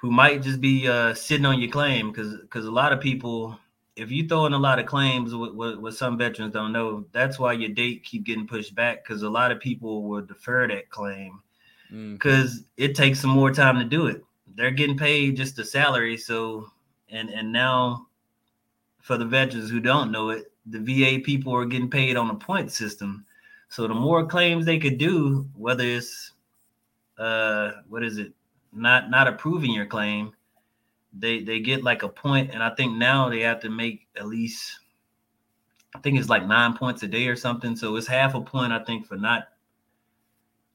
who 0.00 0.10
might 0.10 0.42
just 0.42 0.60
be 0.62 0.88
uh, 0.88 1.12
sitting 1.12 1.44
on 1.44 1.60
your 1.60 1.70
claim 1.70 2.10
because 2.10 2.36
because 2.38 2.64
a 2.64 2.70
lot 2.70 2.92
of 2.92 3.00
people 3.00 3.58
if 3.96 4.10
you 4.10 4.26
throw 4.26 4.46
in 4.46 4.54
a 4.54 4.58
lot 4.58 4.78
of 4.78 4.86
claims 4.86 5.34
what, 5.34 5.54
what, 5.54 5.82
what, 5.82 5.94
some 5.94 6.16
veterans 6.16 6.54
don't 6.54 6.72
know 6.72 7.04
that's 7.12 7.38
why 7.38 7.52
your 7.52 7.68
date 7.68 8.02
keep 8.02 8.24
getting 8.24 8.46
pushed 8.46 8.74
back 8.74 9.04
because 9.04 9.22
a 9.22 9.28
lot 9.28 9.52
of 9.52 9.60
people 9.60 10.04
will 10.04 10.22
defer 10.22 10.66
that 10.66 10.88
claim. 10.90 11.40
Because 11.90 12.60
mm. 12.60 12.64
it 12.76 12.94
takes 12.94 13.20
some 13.20 13.30
more 13.30 13.52
time 13.52 13.78
to 13.78 13.84
do 13.84 14.06
it. 14.06 14.24
They're 14.54 14.70
getting 14.70 14.96
paid 14.96 15.36
just 15.36 15.58
a 15.58 15.64
salary 15.64 16.16
so 16.16 16.70
and 17.10 17.28
and 17.30 17.52
now 17.52 18.06
for 19.00 19.18
the 19.18 19.24
veterans 19.24 19.70
who 19.70 19.80
don't 19.80 20.12
know 20.12 20.30
it 20.30 20.52
the 20.66 20.78
va 20.78 21.20
people 21.22 21.54
are 21.54 21.64
getting 21.64 21.90
paid 21.90 22.16
on 22.16 22.30
a 22.30 22.34
point 22.34 22.70
system. 22.70 23.26
So 23.68 23.86
the 23.86 23.94
more 23.94 24.24
claims 24.24 24.64
they 24.64 24.78
could 24.78 24.98
do 24.98 25.46
whether 25.54 25.84
it's 25.84 26.32
uh 27.18 27.72
what 27.88 28.02
is 28.02 28.18
it 28.18 28.32
not 28.72 29.10
not 29.10 29.28
approving 29.28 29.72
your 29.72 29.86
claim, 29.86 30.32
they 31.12 31.40
they 31.40 31.60
get 31.60 31.82
like 31.82 32.02
a 32.02 32.08
point, 32.08 32.50
and 32.52 32.62
I 32.62 32.70
think 32.70 32.96
now 32.96 33.28
they 33.28 33.40
have 33.40 33.60
to 33.60 33.70
make 33.70 34.06
at 34.16 34.26
least 34.26 34.80
I 35.94 35.98
think 35.98 36.18
it's 36.18 36.28
like 36.28 36.46
nine 36.46 36.76
points 36.76 37.02
a 37.02 37.08
day 37.08 37.26
or 37.26 37.36
something. 37.36 37.74
So 37.74 37.96
it's 37.96 38.06
half 38.06 38.34
a 38.34 38.40
point, 38.40 38.72
I 38.72 38.78
think, 38.78 39.06
for 39.06 39.16
not 39.16 39.48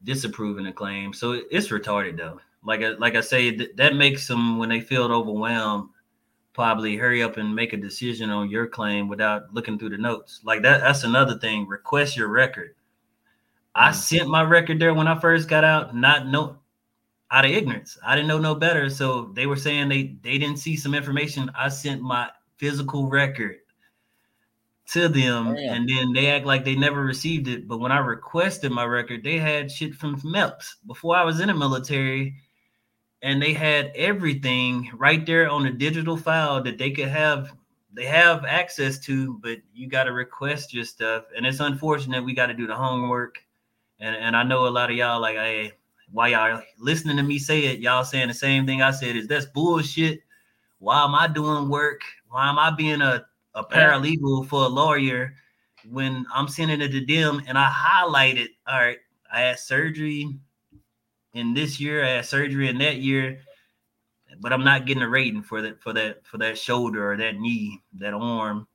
disapproving 0.04 0.68
a 0.68 0.74
claim. 0.74 1.14
So 1.14 1.42
it's 1.50 1.70
retarded 1.70 2.18
though. 2.18 2.40
Like 2.64 2.82
I, 2.82 2.90
like 2.90 3.16
I 3.16 3.22
say, 3.22 3.52
th- 3.52 3.76
that 3.78 3.96
makes 3.96 4.28
them 4.28 4.58
when 4.58 4.70
they 4.70 4.82
feel 4.82 5.04
overwhelmed, 5.06 5.90
probably 6.54 6.98
hurry 6.98 7.24
up 7.24 7.38
and 7.38 7.56
make 7.56 7.74
a 7.74 7.78
decision 7.78 8.30
on 8.30 8.50
your 8.50 8.68
claim 8.68 9.08
without 9.08 9.54
looking 9.54 9.80
through 9.80 9.90
the 9.90 9.98
notes. 9.98 10.42
Like 10.44 10.64
that. 10.64 10.82
That's 10.82 11.04
another 11.04 11.38
thing. 11.38 11.68
Request 11.68 12.18
your 12.18 12.28
record. 12.28 12.76
I 13.74 13.92
mm. 13.92 13.96
sent 13.96 14.30
my 14.30 14.42
record 14.42 14.80
there 14.80 14.94
when 14.94 15.08
I 15.08 15.20
first 15.20 15.48
got 15.48 15.64
out, 15.64 15.96
not 15.96 16.28
know 16.28 16.58
out 17.36 17.44
of 17.44 17.52
ignorance. 17.52 17.98
I 18.06 18.16
didn't 18.16 18.30
know 18.30 18.40
no 18.40 18.56
better. 18.56 18.90
So 18.90 19.30
they 19.34 19.46
were 19.46 19.58
saying 19.58 19.90
they 19.90 20.16
they 20.24 20.38
didn't 20.38 20.58
see 20.58 20.78
some 20.78 20.96
information. 20.96 21.52
I 21.54 21.68
sent 21.68 22.02
my 22.02 22.30
physical 22.56 23.10
record 23.10 23.58
to 24.94 25.10
them 25.10 25.54
Damn. 25.54 25.74
and 25.74 25.90
then 25.90 26.14
they 26.14 26.28
act 26.28 26.46
like 26.46 26.64
they 26.64 26.78
never 26.78 27.04
received 27.04 27.50
it. 27.50 27.68
But 27.68 27.80
when 27.80 27.92
I 27.92 27.98
requested 27.98 28.72
my 28.72 28.86
record, 28.86 29.22
they 29.22 29.38
had 29.38 29.70
shit 29.70 29.96
from 29.96 30.22
MEPS 30.22 30.76
before 30.88 31.18
I 31.18 31.26
was 31.26 31.42
in 31.42 31.48
the 31.48 31.54
military. 31.54 32.36
And 33.22 33.42
they 33.42 33.52
had 33.52 33.92
everything 33.96 34.90
right 34.94 35.26
there 35.26 35.50
on 35.50 35.66
a 35.66 35.72
digital 35.72 36.16
file 36.16 36.64
that 36.64 36.78
they 36.78 36.92
could 36.92 37.10
have 37.10 37.52
they 37.92 38.06
have 38.06 38.46
access 38.46 38.98
to, 39.00 39.40
but 39.40 39.58
you 39.74 39.88
got 39.88 40.04
to 40.06 40.14
request 40.14 40.74
your 40.74 40.86
stuff. 40.86 41.26
And 41.36 41.46
it's 41.46 41.60
unfortunate 41.60 42.24
we 42.24 42.34
got 42.34 42.48
to 42.48 42.54
do 42.54 42.68
the 42.68 42.76
homework. 42.76 43.40
And 44.00 44.16
and 44.16 44.38
I 44.38 44.44
know 44.44 44.68
a 44.68 44.70
lot 44.70 44.90
of 44.90 44.96
y'all 44.96 45.20
like, 45.20 45.36
hey, 45.36 45.74
while 46.16 46.30
y'all 46.30 46.62
listening 46.80 47.18
to 47.18 47.24
me 47.24 47.38
say 47.38 47.66
it, 47.66 47.82
y'all 47.82 48.06
saying 48.06 48.30
the 48.30 48.34
same 48.34 48.66
thing 48.66 48.82
I 48.82 48.92
said 48.92 49.18
is 49.18 49.28
that's 49.28 49.48
bullshit. 49.48 50.22
Why 50.80 51.04
am 51.04 51.14
I 51.14 51.28
doing 51.28 51.68
work? 51.68 52.00
Why 52.30 52.48
am 52.48 52.58
I 52.58 52.72
being 52.72 53.02
a, 53.02 53.26
a 53.54 53.66
paralegal 53.66 54.48
for 54.48 54.64
a 54.64 54.70
lawyer 54.70 55.36
when 55.90 56.26
I'm 56.34 56.48
sending 56.48 56.80
it 56.80 56.94
to 56.94 57.06
them 57.06 57.44
and 57.48 57.58
I 57.58 57.70
highlighted, 57.70 58.48
all 58.66 58.80
right, 58.80 58.98
I 59.30 59.42
had 59.42 59.60
surgery 59.60 60.40
in 61.34 61.54
this 61.54 61.82
year, 61.82 62.06
I 62.06 62.12
had 62.12 62.26
surgery 62.26 62.70
in 62.70 62.78
that 62.78 62.96
year, 63.00 63.42
but 64.40 64.54
I'm 64.54 64.64
not 64.64 64.86
getting 64.86 65.04
a 65.04 65.10
rating 65.10 65.44
for 65.44 65.62
that 65.64 65.82
for 65.82 65.92
that 65.92 66.26
for 66.26 66.38
that 66.38 66.58
shoulder 66.58 67.12
or 67.12 67.18
that 67.18 67.42
knee, 67.42 67.82
that 68.00 68.14
arm. 68.14 68.68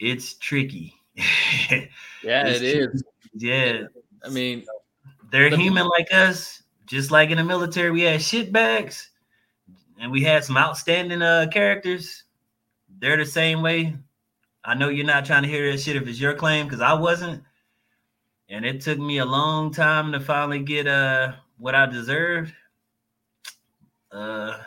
It's 0.00 0.34
tricky. 0.34 0.94
yeah, 1.14 2.46
it's 2.46 2.60
it 2.60 2.62
is. 2.62 3.04
Yeah. 3.34 3.82
I 4.24 4.30
mean, 4.30 4.64
they're 5.30 5.54
human 5.56 5.86
like 5.88 6.12
us, 6.12 6.62
just 6.86 7.10
like 7.10 7.30
in 7.30 7.38
the 7.38 7.44
military. 7.44 7.90
We 7.90 8.02
had 8.02 8.22
shit 8.22 8.52
bags, 8.52 9.10
and 10.00 10.10
we 10.10 10.22
had 10.22 10.44
some 10.44 10.56
outstanding 10.56 11.22
uh 11.22 11.46
characters. 11.52 12.24
They're 12.98 13.16
the 13.16 13.26
same 13.26 13.62
way. 13.62 13.96
I 14.64 14.74
know 14.74 14.88
you're 14.88 15.06
not 15.06 15.24
trying 15.24 15.44
to 15.44 15.48
hear 15.48 15.70
that 15.70 15.80
shit 15.80 15.96
if 15.96 16.06
it's 16.08 16.20
your 16.20 16.34
claim, 16.34 16.66
because 16.66 16.80
I 16.80 16.94
wasn't. 16.94 17.42
And 18.48 18.64
it 18.64 18.80
took 18.80 18.98
me 18.98 19.18
a 19.18 19.24
long 19.26 19.72
time 19.72 20.12
to 20.12 20.20
finally 20.20 20.60
get 20.60 20.86
uh 20.86 21.32
what 21.58 21.74
I 21.74 21.86
deserved. 21.86 22.54
Uh, 24.10 24.58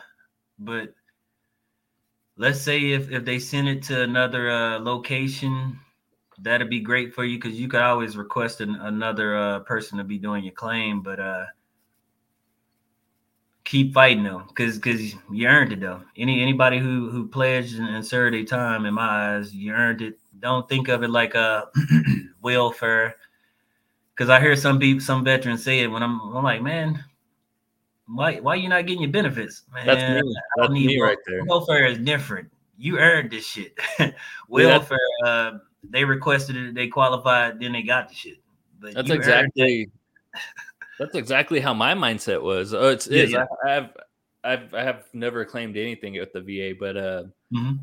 but 0.58 0.94
let's 2.36 2.60
say 2.60 2.92
if 2.92 3.10
if 3.10 3.24
they 3.24 3.38
send 3.38 3.68
it 3.68 3.82
to 3.84 4.02
another 4.02 4.48
uh 4.50 4.78
location 4.78 5.78
that'd 6.42 6.68
be 6.68 6.80
great 6.80 7.14
for 7.14 7.24
you 7.24 7.38
because 7.38 7.58
you 7.58 7.68
could 7.68 7.80
always 7.80 8.16
request 8.16 8.60
an, 8.60 8.74
another 8.76 9.36
uh, 9.36 9.60
person 9.60 9.98
to 9.98 10.04
be 10.04 10.18
doing 10.18 10.44
your 10.44 10.52
claim. 10.52 11.02
But 11.02 11.20
uh, 11.20 11.46
keep 13.64 13.94
fighting 13.94 14.24
though, 14.24 14.42
because 14.48 14.76
because 14.76 15.14
you 15.30 15.46
earned 15.46 15.72
it 15.72 15.80
though. 15.80 16.02
Any 16.16 16.42
anybody 16.42 16.78
who 16.78 17.10
who 17.10 17.28
pledged 17.28 17.78
and, 17.78 17.88
and 17.88 18.04
served 18.04 18.34
their 18.34 18.44
time, 18.44 18.84
in 18.84 18.94
my 18.94 19.36
eyes, 19.36 19.54
you 19.54 19.72
earned 19.72 20.02
it. 20.02 20.18
Don't 20.40 20.68
think 20.68 20.88
of 20.88 21.02
it 21.02 21.10
like 21.10 21.34
a 21.34 21.68
welfare. 22.42 23.16
Because 24.14 24.28
I 24.28 24.40
hear 24.40 24.56
some 24.56 24.78
people, 24.78 25.00
some 25.00 25.24
veterans 25.24 25.64
say 25.64 25.80
it 25.80 25.86
when 25.86 26.02
I'm, 26.02 26.20
I'm 26.36 26.44
like, 26.44 26.60
man, 26.60 27.02
why 28.06 28.40
why 28.40 28.56
you 28.56 28.68
not 28.68 28.86
getting 28.86 29.02
your 29.02 29.10
benefits? 29.10 29.62
Man, 29.72 29.86
That's 29.86 30.02
me. 30.02 30.34
That's 30.56 30.70
me 30.70 31.00
right 31.00 31.18
there. 31.26 31.44
Welfare 31.44 31.86
is 31.86 31.98
different. 31.98 32.50
You 32.76 32.98
earned 32.98 33.30
this 33.30 33.46
shit. 33.46 33.78
welfare, 34.48 34.98
uh, 35.24 35.52
they 35.88 36.04
requested 36.04 36.56
it, 36.56 36.74
they 36.74 36.88
qualified, 36.88 37.60
then 37.60 37.72
they 37.72 37.82
got 37.82 38.08
the 38.08 38.14
shit. 38.14 38.38
But 38.80 38.94
that's 38.94 39.10
exactly 39.10 39.90
that's 40.98 41.14
exactly 41.14 41.60
how 41.60 41.74
my 41.74 41.94
mindset 41.94 42.42
was. 42.42 42.74
Oh, 42.74 42.88
it's 42.88 43.06
yeah, 43.08 43.24
yeah. 43.24 43.46
I, 43.64 43.70
have 43.70 43.96
I've 44.44 44.74
I 44.74 44.82
have 44.82 45.04
never 45.12 45.44
claimed 45.44 45.76
anything 45.76 46.16
at 46.16 46.32
the 46.32 46.40
VA, 46.40 46.74
but 46.78 46.96
uh, 46.96 47.24
mm-hmm. 47.52 47.74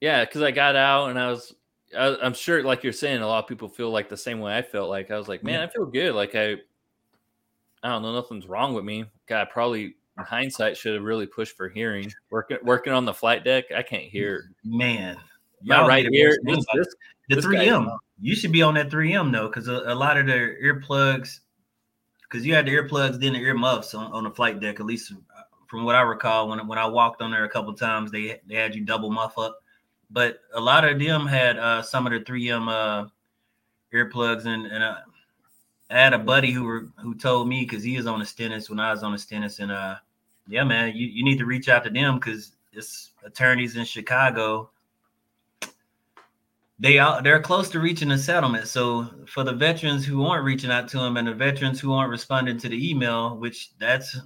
yeah, 0.00 0.24
because 0.24 0.42
I 0.42 0.50
got 0.50 0.76
out 0.76 1.10
and 1.10 1.18
I 1.18 1.30
was 1.30 1.54
I, 1.96 2.26
am 2.26 2.34
sure, 2.34 2.62
like 2.62 2.82
you're 2.82 2.92
saying, 2.92 3.22
a 3.22 3.26
lot 3.26 3.44
of 3.44 3.48
people 3.48 3.68
feel 3.68 3.90
like 3.90 4.08
the 4.08 4.16
same 4.16 4.40
way 4.40 4.56
I 4.56 4.62
felt. 4.62 4.88
Like 4.88 5.10
I 5.10 5.16
was 5.16 5.28
like, 5.28 5.42
man, 5.42 5.60
I 5.60 5.68
feel 5.68 5.86
good. 5.86 6.14
Like 6.14 6.34
I, 6.34 6.56
I 7.82 7.88
don't 7.88 8.02
know, 8.02 8.14
nothing's 8.14 8.46
wrong 8.46 8.74
with 8.74 8.84
me. 8.84 9.04
God, 9.26 9.48
probably 9.50 9.94
in 10.18 10.24
hindsight 10.24 10.76
should 10.76 10.94
have 10.94 11.02
really 11.02 11.26
pushed 11.26 11.56
for 11.56 11.68
hearing. 11.68 12.12
Working 12.30 12.58
working 12.62 12.92
on 12.92 13.04
the 13.04 13.14
flight 13.14 13.44
deck, 13.44 13.64
I 13.74 13.82
can't 13.82 14.04
hear. 14.04 14.50
Man, 14.64 15.16
y'all 15.62 15.88
right 15.88 16.06
here. 16.10 16.38
This, 16.42 16.64
this, 16.74 16.94
the 17.28 17.36
3M. 17.36 17.96
You 18.20 18.34
should 18.34 18.52
be 18.52 18.62
on 18.62 18.74
that 18.74 18.90
3M 18.90 19.32
though, 19.32 19.48
because 19.48 19.68
a, 19.68 19.82
a, 19.86 19.94
lot 19.94 20.16
of 20.16 20.26
the 20.26 20.56
earplugs, 20.62 21.40
because 22.22 22.46
you 22.46 22.54
had 22.54 22.66
the 22.66 22.72
earplugs, 22.72 23.20
then 23.20 23.32
the 23.32 23.40
earmuffs 23.40 23.94
on, 23.94 24.12
on 24.12 24.24
the 24.24 24.30
flight 24.30 24.60
deck. 24.60 24.80
At 24.80 24.86
least 24.86 25.12
from 25.66 25.84
what 25.84 25.94
I 25.94 26.02
recall, 26.02 26.48
when 26.48 26.66
when 26.66 26.78
I 26.78 26.86
walked 26.86 27.22
on 27.22 27.30
there 27.30 27.44
a 27.44 27.48
couple 27.48 27.72
times, 27.74 28.10
they 28.10 28.40
they 28.46 28.54
had 28.54 28.74
you 28.74 28.82
double 28.82 29.10
muff 29.10 29.38
up. 29.38 29.58
But 30.10 30.40
a 30.54 30.60
lot 30.60 30.84
of 30.84 30.98
them 30.98 31.26
had 31.26 31.58
uh, 31.58 31.82
some 31.82 32.06
of 32.06 32.12
the 32.12 32.20
3M 32.20 32.68
uh, 32.68 33.08
earplugs, 33.92 34.46
and 34.46 34.66
and 34.66 34.84
uh, 34.84 34.98
I 35.90 35.98
had 35.98 36.14
a 36.14 36.18
buddy 36.18 36.52
who 36.52 36.64
were 36.64 36.88
who 36.98 37.14
told 37.14 37.48
me 37.48 37.60
because 37.60 37.82
he 37.82 37.96
was 37.96 38.06
on 38.06 38.20
the 38.20 38.26
Stennis 38.26 38.70
when 38.70 38.80
I 38.80 38.92
was 38.92 39.02
on 39.02 39.12
the 39.12 39.18
Stennis, 39.18 39.58
and 39.58 39.72
uh, 39.72 39.96
yeah, 40.46 40.64
man, 40.64 40.94
you, 40.94 41.06
you 41.06 41.24
need 41.24 41.38
to 41.38 41.46
reach 41.46 41.68
out 41.68 41.84
to 41.84 41.90
them 41.90 42.16
because 42.16 42.52
it's 42.72 43.12
attorneys 43.24 43.76
in 43.76 43.84
Chicago 43.84 44.70
they 46.78 46.98
are 46.98 47.22
they're 47.22 47.40
close 47.40 47.68
to 47.70 47.80
reaching 47.80 48.10
a 48.10 48.18
settlement. 48.18 48.66
So 48.66 49.08
for 49.26 49.44
the 49.44 49.52
veterans 49.52 50.04
who 50.04 50.26
aren't 50.26 50.44
reaching 50.44 50.70
out 50.70 50.88
to 50.88 50.98
them 50.98 51.16
and 51.16 51.28
the 51.28 51.34
veterans 51.34 51.80
who 51.80 51.92
aren't 51.92 52.10
responding 52.10 52.58
to 52.58 52.68
the 52.68 52.90
email, 52.90 53.36
which 53.36 53.70
that's 53.78 54.16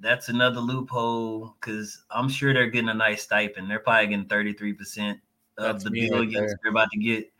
that's 0.00 0.28
another 0.28 0.60
loophole 0.60 1.56
because 1.60 2.04
I'm 2.10 2.28
sure 2.28 2.54
they're 2.54 2.70
getting 2.70 2.88
a 2.88 2.94
nice 2.94 3.22
stipend. 3.22 3.68
They're 3.68 3.80
probably 3.80 4.08
getting 4.08 4.26
33% 4.26 5.10
of 5.58 5.64
that's 5.64 5.84
the 5.84 5.90
billions 5.90 6.36
right 6.36 6.56
they're 6.62 6.70
about 6.70 6.90
to 6.92 6.98
get. 6.98 7.32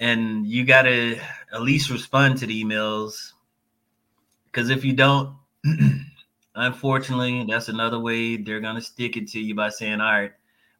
And 0.00 0.46
you 0.46 0.64
gotta 0.64 1.20
at 1.52 1.60
least 1.60 1.90
respond 1.90 2.38
to 2.38 2.46
the 2.46 2.64
emails. 2.64 3.32
Cause 4.52 4.70
if 4.70 4.84
you 4.84 4.94
don't, 4.94 5.36
unfortunately, 6.54 7.44
that's 7.46 7.68
another 7.68 7.98
way 7.98 8.36
they're 8.36 8.60
gonna 8.60 8.80
stick 8.80 9.18
it 9.18 9.28
to 9.28 9.40
you 9.40 9.54
by 9.54 9.68
saying, 9.68 10.00
all 10.00 10.12
right, 10.12 10.32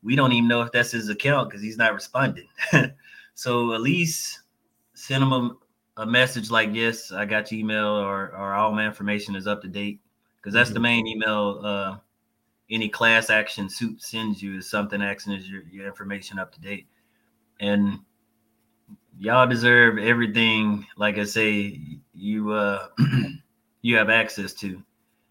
we 0.02 0.16
don't 0.16 0.32
even 0.32 0.48
know 0.48 0.62
if 0.62 0.72
that's 0.72 0.92
his 0.92 1.08
account 1.08 1.48
because 1.48 1.62
he's 1.62 1.76
not 1.76 1.94
responding. 1.94 2.48
so 3.34 3.74
at 3.74 3.80
least 3.80 4.40
send 4.94 5.22
him 5.22 5.32
a, 5.32 5.56
a, 5.98 6.06
message 6.06 6.50
like, 6.50 6.70
"Yes, 6.72 7.12
I 7.12 7.24
got 7.24 7.50
your 7.50 7.60
email," 7.60 7.88
or 7.88 8.34
"or 8.36 8.54
all 8.54 8.72
my 8.72 8.86
information 8.86 9.34
is 9.34 9.46
up 9.46 9.62
to 9.62 9.68
date," 9.68 10.00
because 10.36 10.54
that's 10.54 10.68
mm-hmm. 10.68 10.74
the 10.74 10.80
main 10.80 11.06
email. 11.06 11.60
Uh, 11.62 11.96
any 12.70 12.88
class 12.88 13.30
action 13.30 13.68
suit 13.68 14.00
sends 14.02 14.42
you 14.42 14.58
is 14.58 14.68
something 14.68 15.00
asking 15.00 15.32
is 15.32 15.48
your, 15.48 15.62
your 15.70 15.86
information 15.86 16.38
up 16.38 16.52
to 16.52 16.60
date, 16.60 16.86
and 17.60 17.98
y'all 19.18 19.46
deserve 19.46 19.98
everything. 19.98 20.86
Like 20.96 21.18
I 21.18 21.24
say, 21.24 21.80
you 22.14 22.52
uh, 22.52 22.88
you 23.82 23.96
have 23.96 24.10
access 24.10 24.52
to, 24.54 24.82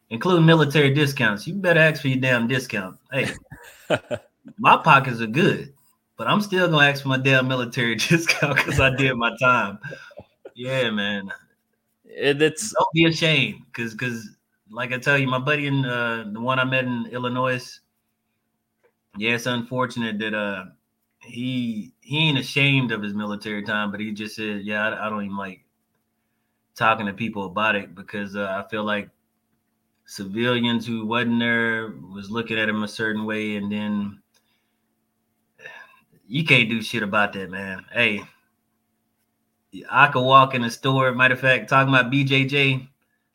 including 0.09 0.45
military 0.45 0.93
discounts. 0.93 1.47
You 1.47 1.53
better 1.53 1.79
ask 1.79 2.01
for 2.01 2.09
your 2.09 2.19
damn 2.19 2.47
discount. 2.47 2.97
Hey. 3.11 3.31
my 4.57 4.77
pockets 4.77 5.21
are 5.21 5.27
good, 5.27 5.73
but 6.17 6.27
I'm 6.27 6.41
still 6.41 6.67
gonna 6.69 6.87
ask 6.87 7.03
for 7.03 7.09
my 7.09 7.17
damn 7.17 7.47
military 7.47 7.95
discount 7.97 8.57
because 8.57 8.79
I 8.79 8.95
did 8.95 9.15
my 9.15 9.35
time. 9.39 9.79
Yeah, 10.55 10.89
man. 10.91 11.31
And 12.19 12.41
it's 12.41 12.73
don't 12.73 12.93
be 12.93 13.05
ashamed, 13.05 13.61
because 13.67 13.93
because 13.93 14.29
like 14.71 14.93
I 14.93 14.97
tell 14.97 15.17
you, 15.17 15.27
my 15.27 15.39
buddy 15.39 15.67
and 15.67 15.85
uh, 15.85 16.25
the 16.31 16.39
one 16.39 16.59
I 16.59 16.65
met 16.65 16.85
in 16.85 17.07
Illinois. 17.11 17.79
Yeah, 19.17 19.31
it's 19.35 19.45
unfortunate 19.47 20.19
that 20.19 20.33
uh 20.33 20.65
he 21.21 21.93
he 22.01 22.17
ain't 22.29 22.39
ashamed 22.39 22.91
of 22.91 23.01
his 23.03 23.13
military 23.13 23.63
time, 23.63 23.91
but 23.91 23.99
he 23.99 24.11
just 24.11 24.35
said, 24.35 24.61
yeah, 24.63 24.87
I, 24.89 25.07
I 25.07 25.09
don't 25.09 25.23
even 25.23 25.37
like 25.37 25.61
talking 26.75 27.07
to 27.07 27.13
people 27.13 27.45
about 27.45 27.75
it 27.75 27.95
because 27.95 28.35
uh, 28.35 28.63
I 28.63 28.69
feel 28.69 28.83
like 28.83 29.09
civilians 30.05 30.85
who 30.87 31.05
wasn't 31.05 31.39
there 31.39 31.93
was 32.13 32.31
looking 32.31 32.57
at 32.57 32.69
him 32.69 32.83
a 32.83 32.87
certain 32.87 33.25
way, 33.25 33.55
and 33.55 33.71
then 33.71 34.21
you 36.27 36.43
can't 36.43 36.69
do 36.69 36.81
shit 36.81 37.03
about 37.03 37.33
that, 37.33 37.49
man. 37.49 37.85
Hey, 37.91 38.21
I 39.89 40.07
could 40.07 40.23
walk 40.23 40.53
in 40.55 40.61
the 40.61 40.69
store. 40.69 41.11
Matter 41.13 41.33
of 41.33 41.39
fact, 41.39 41.69
talking 41.69 41.93
about 41.93 42.11
BJJ, 42.11 42.87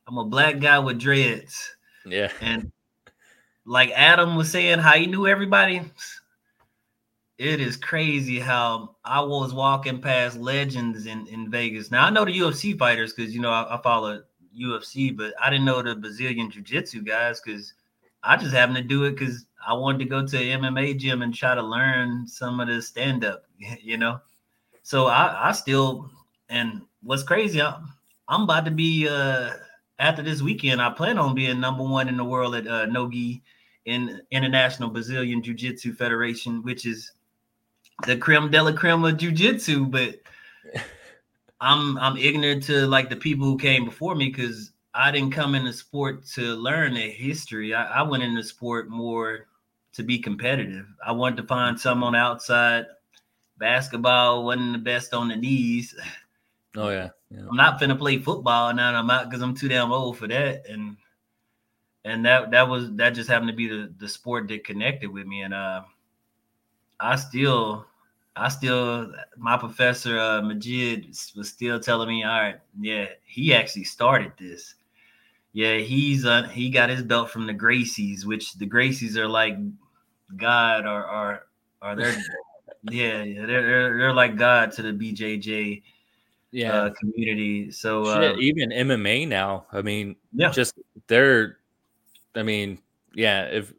I'm 0.07 0.19
a 0.19 0.25
black 0.25 0.61
guy 0.61 0.79
with 0.79 0.99
dreads. 0.99 1.75
Yeah. 2.05 2.31
And 2.41 2.71
like 3.65 3.91
Adam 3.95 4.37
was 4.37 4.51
saying, 4.51 4.79
how 4.79 4.93
he 4.93 5.07
knew 5.07 5.27
everybody. 5.27 5.83
It 7.39 7.61
is 7.61 7.77
crazy 7.77 8.39
how 8.39 8.97
I 9.05 9.21
was 9.21 9.53
walking 9.53 10.01
past 10.01 10.39
legends 10.39 11.07
in, 11.07 11.27
in 11.27 11.51
Vegas. 11.51 11.91
Now 11.91 12.07
I 12.07 12.11
know 12.11 12.25
the 12.25 12.39
UFC 12.39 12.79
fighters 12.79 13.13
because 13.13 13.35
you 13.35 13.41
know 13.41 13.51
I, 13.51 13.77
I 13.77 13.83
follow 13.83 14.23
UFC, 14.57 15.17
but 15.17 15.35
I 15.43 15.51
didn't 15.51 15.65
know 15.65 15.83
the 15.83 15.97
Brazilian 15.97 16.51
Jiu 16.51 16.63
Jitsu 16.63 17.03
guys 17.03 17.41
because 17.41 17.75
I 18.23 18.37
just 18.37 18.53
happened 18.53 18.77
to 18.77 18.83
do 18.83 19.05
it 19.05 19.13
because 19.13 19.47
I 19.67 19.75
wanted 19.75 19.99
to 19.99 20.05
go 20.05 20.27
to 20.27 20.37
MMA 20.37 20.99
gym 20.99 21.23
and 21.23 21.35
try 21.35 21.55
to 21.55 21.63
learn 21.63 22.27
some 22.27 22.61
of 22.61 22.69
the 22.69 22.83
stand 22.83 23.25
up, 23.25 23.45
you 23.83 23.97
know. 23.97 24.21
So 24.83 25.07
I, 25.07 25.49
I 25.49 25.53
still, 25.53 26.11
and 26.49 26.83
what's 27.03 27.23
crazy, 27.23 27.63
I'm, 27.63 27.93
I'm 28.29 28.43
about 28.43 28.65
to 28.65 28.71
be 28.71 29.09
uh 29.09 29.51
after 29.99 30.23
this 30.23 30.43
weekend. 30.43 30.83
I 30.83 30.91
plan 30.91 31.19
on 31.19 31.35
being 31.35 31.61
number 31.61 31.85
one 31.85 32.09
in 32.09 32.17
the 32.17 32.25
world 32.25 32.55
at 32.57 32.67
uh, 32.67 32.87
Nogi 32.87 33.43
in 33.85 34.21
International 34.31 34.91
Brazilian 34.91 35.43
Jiu 35.43 35.55
Jitsu 35.55 35.95
Federation, 35.95 36.63
which 36.63 36.87
is 36.87 37.13
the 38.07 38.17
creme 38.17 38.51
de 38.51 38.63
la 38.63 38.73
creme 38.73 39.05
of 39.05 39.17
Jiu 39.17 39.31
Jitsu. 39.31 39.87
But 39.87 40.17
I'm 41.61 41.97
I'm 41.99 42.17
ignorant 42.17 42.65
to 42.65 42.87
like 42.87 43.11
the 43.11 43.17
people 43.17 43.47
who 43.47 43.57
came 43.57 43.85
before 43.85 44.15
me 44.15 44.29
because 44.29 44.73
I 44.95 45.11
didn't 45.11 45.33
come 45.33 45.55
into 45.55 45.73
sport 45.73 46.27
to 46.35 46.55
learn 46.55 46.95
the 46.95 47.11
history. 47.11 47.73
I, 47.73 48.01
I 48.01 48.03
went 48.03 48.23
into 48.23 48.43
sport 48.43 48.91
more 48.91 49.47
to 49.93 50.03
be 50.03 50.19
competitive. 50.19 50.87
I 51.05 51.13
wanted 51.13 51.37
to 51.37 51.49
find 51.49 51.79
some 51.79 52.03
on 52.03 52.15
outside. 52.15 52.87
Basketball 53.59 54.45
wasn't 54.45 54.73
the 54.73 54.79
best 54.79 55.15
on 55.15 55.29
the 55.29 55.37
knees. 55.37 55.95
Oh 56.75 56.89
yeah, 56.89 57.11
yeah. 57.31 57.41
I'm 57.51 57.55
not 57.55 57.79
finna 57.79 57.99
play 57.99 58.17
football 58.17 58.73
now. 58.73 58.95
I'm 58.95 59.11
out 59.11 59.29
because 59.29 59.43
I'm 59.43 59.55
too 59.55 59.69
damn 59.69 59.93
old 59.93 60.17
for 60.17 60.27
that. 60.29 60.67
And 60.67 60.97
and 62.05 62.25
that 62.25 62.51
that 62.51 62.67
was 62.67 62.91
that 62.95 63.11
just 63.11 63.29
happened 63.29 63.51
to 63.51 63.55
be 63.55 63.69
the 63.69 63.93
the 63.99 64.09
sport 64.09 64.49
that 64.49 64.65
connected 64.65 65.11
with 65.11 65.27
me. 65.27 65.43
And 65.43 65.53
uh, 65.53 65.83
I 66.99 67.17
still 67.17 67.87
I 68.37 68.49
still 68.49 69.13
my 69.37 69.57
professor 69.57 70.19
uh, 70.19 70.41
Majid 70.41 71.09
was 71.37 71.49
still 71.49 71.79
telling 71.79 72.09
me, 72.09 72.25
all 72.25 72.41
right, 72.41 72.61
yeah, 72.81 73.07
he 73.25 73.55
actually 73.55 73.85
started 73.85 74.33
this. 74.39 74.75
Yeah, 75.53 75.77
he's 75.77 76.25
uh 76.25 76.45
he 76.45 76.71
got 76.71 76.89
his 76.89 77.03
belt 77.03 77.31
from 77.31 77.47
the 77.47 77.55
Gracies, 77.55 78.25
which 78.25 78.55
the 78.55 78.67
Gracies 78.67 79.17
are 79.17 79.29
like 79.29 79.59
God 80.37 80.87
or 80.87 81.07
or 81.07 81.47
or 81.83 81.97
they're 81.97 82.17
yeah, 82.91 83.23
yeah 83.23 83.47
they're, 83.47 83.63
they're 83.63 83.99
they're 83.99 84.15
like 84.15 84.37
God 84.37 84.73
to 84.73 84.83
the 84.83 84.93
BJJ 84.93 85.83
yeah 86.51 86.73
uh, 86.73 86.91
community. 86.91 87.71
So 87.71 88.05
Shit, 88.05 88.37
uh, 88.37 88.39
even 88.39 88.71
MMA 88.71 89.29
now, 89.29 89.67
I 89.73 89.83
mean, 89.83 90.17
yeah, 90.33 90.51
just 90.51 90.75
they're 91.07 91.59
I 92.35 92.43
mean, 92.43 92.79
yeah, 93.15 93.45
if 93.45 93.73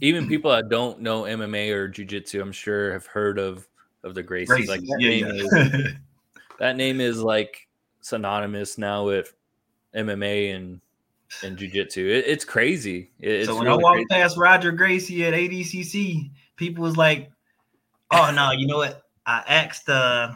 even 0.00 0.28
people 0.28 0.50
that 0.50 0.68
don't 0.68 1.00
know 1.00 1.22
MMA 1.22 1.70
or 1.70 1.88
jujitsu, 1.88 2.40
I'm 2.40 2.52
sure 2.52 2.92
have 2.92 3.06
heard 3.06 3.38
of 3.38 3.68
of 4.04 4.14
the 4.14 4.22
Gracies. 4.22 4.46
Gracies. 4.46 4.68
Like 4.68 4.80
that 4.80 4.96
yeah, 4.98 5.08
name 5.08 5.26
yeah. 5.26 5.32
is 5.32 5.94
that 6.58 6.76
name 6.76 7.00
is 7.00 7.20
like 7.20 7.68
synonymous 8.00 8.78
now 8.78 9.04
with 9.06 9.32
MMA 9.94 10.54
and 10.54 10.80
and 11.42 11.56
jujitsu. 11.58 12.08
It, 12.08 12.24
it's 12.26 12.44
crazy. 12.44 13.10
It, 13.18 13.46
so 13.46 13.56
when 13.56 13.66
really 13.66 13.78
I 13.78 13.82
walked 13.82 14.08
crazy. 14.08 14.22
past 14.22 14.36
Roger 14.36 14.72
Gracie 14.72 15.24
at 15.24 15.34
ADCC, 15.34 16.30
people 16.56 16.82
was 16.82 16.96
like, 16.96 17.30
"Oh 18.10 18.32
no, 18.34 18.52
you 18.52 18.66
know 18.66 18.78
what?" 18.78 19.02
I 19.26 19.42
asked 19.46 19.88
uh 19.88 20.32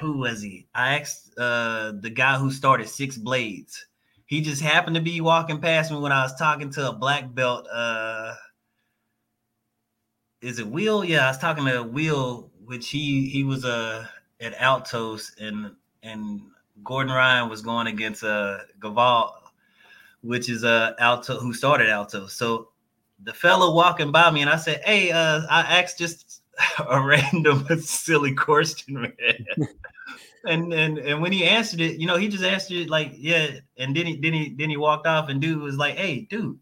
who 0.00 0.18
was 0.18 0.42
he? 0.42 0.66
I 0.74 0.98
asked 0.98 1.38
uh 1.38 1.92
the 2.00 2.10
guy 2.10 2.36
who 2.38 2.50
started 2.50 2.88
Six 2.88 3.16
Blades. 3.16 3.86
he 4.26 4.42
just 4.42 4.60
happened 4.62 4.96
to 4.96 5.02
be 5.02 5.20
walking 5.20 5.60
past 5.60 5.90
me 5.90 5.98
when 5.98 6.12
I 6.12 6.22
was 6.22 6.36
talking 6.36 6.70
to 6.72 6.90
a 6.90 6.92
black 6.92 7.34
belt. 7.34 7.66
Uh, 7.72 8.34
is 10.42 10.58
it 10.58 10.66
Will? 10.68 11.02
Yeah, 11.04 11.24
I 11.24 11.28
was 11.28 11.38
talking 11.38 11.64
to 11.64 11.82
Will, 11.82 12.50
which 12.64 12.90
he 12.90 13.28
he 13.28 13.42
was 13.42 13.64
uh 13.64 14.06
at 14.40 14.54
Atos 14.54 15.30
and 15.40 15.74
and 16.02 16.42
Gordon 16.84 17.12
Ryan 17.12 17.48
was 17.48 17.62
going 17.62 17.86
against 17.86 18.22
uh 18.22 18.58
Galvão, 18.78 19.32
which 20.22 20.48
is 20.48 20.64
uh 20.64 20.92
Alto 20.98 21.38
who 21.38 21.52
started 21.52 21.88
Alto. 21.88 22.26
So 22.26 22.68
the 23.24 23.34
fellow 23.34 23.74
walking 23.74 24.12
by 24.12 24.30
me 24.30 24.42
and 24.42 24.50
I 24.50 24.56
said, 24.56 24.80
Hey, 24.84 25.10
uh, 25.10 25.42
I 25.50 25.80
asked 25.80 25.98
just 25.98 26.42
a 26.88 27.00
random 27.00 27.66
silly 27.80 28.34
question, 28.34 29.02
man. 29.02 29.46
and 30.46 30.72
and 30.72 30.98
and 30.98 31.20
when 31.20 31.32
he 31.32 31.44
answered 31.44 31.80
it, 31.80 31.98
you 31.98 32.06
know, 32.06 32.16
he 32.16 32.28
just 32.28 32.44
answered 32.44 32.76
it 32.76 32.90
like, 32.90 33.12
yeah. 33.16 33.50
And 33.76 33.96
then 33.96 34.06
he 34.06 34.16
then 34.16 34.32
he 34.32 34.54
then 34.56 34.70
he 34.70 34.76
walked 34.76 35.06
off, 35.06 35.28
and 35.28 35.40
dude 35.40 35.60
was 35.60 35.76
like, 35.76 35.96
"Hey, 35.96 36.26
dude, 36.30 36.58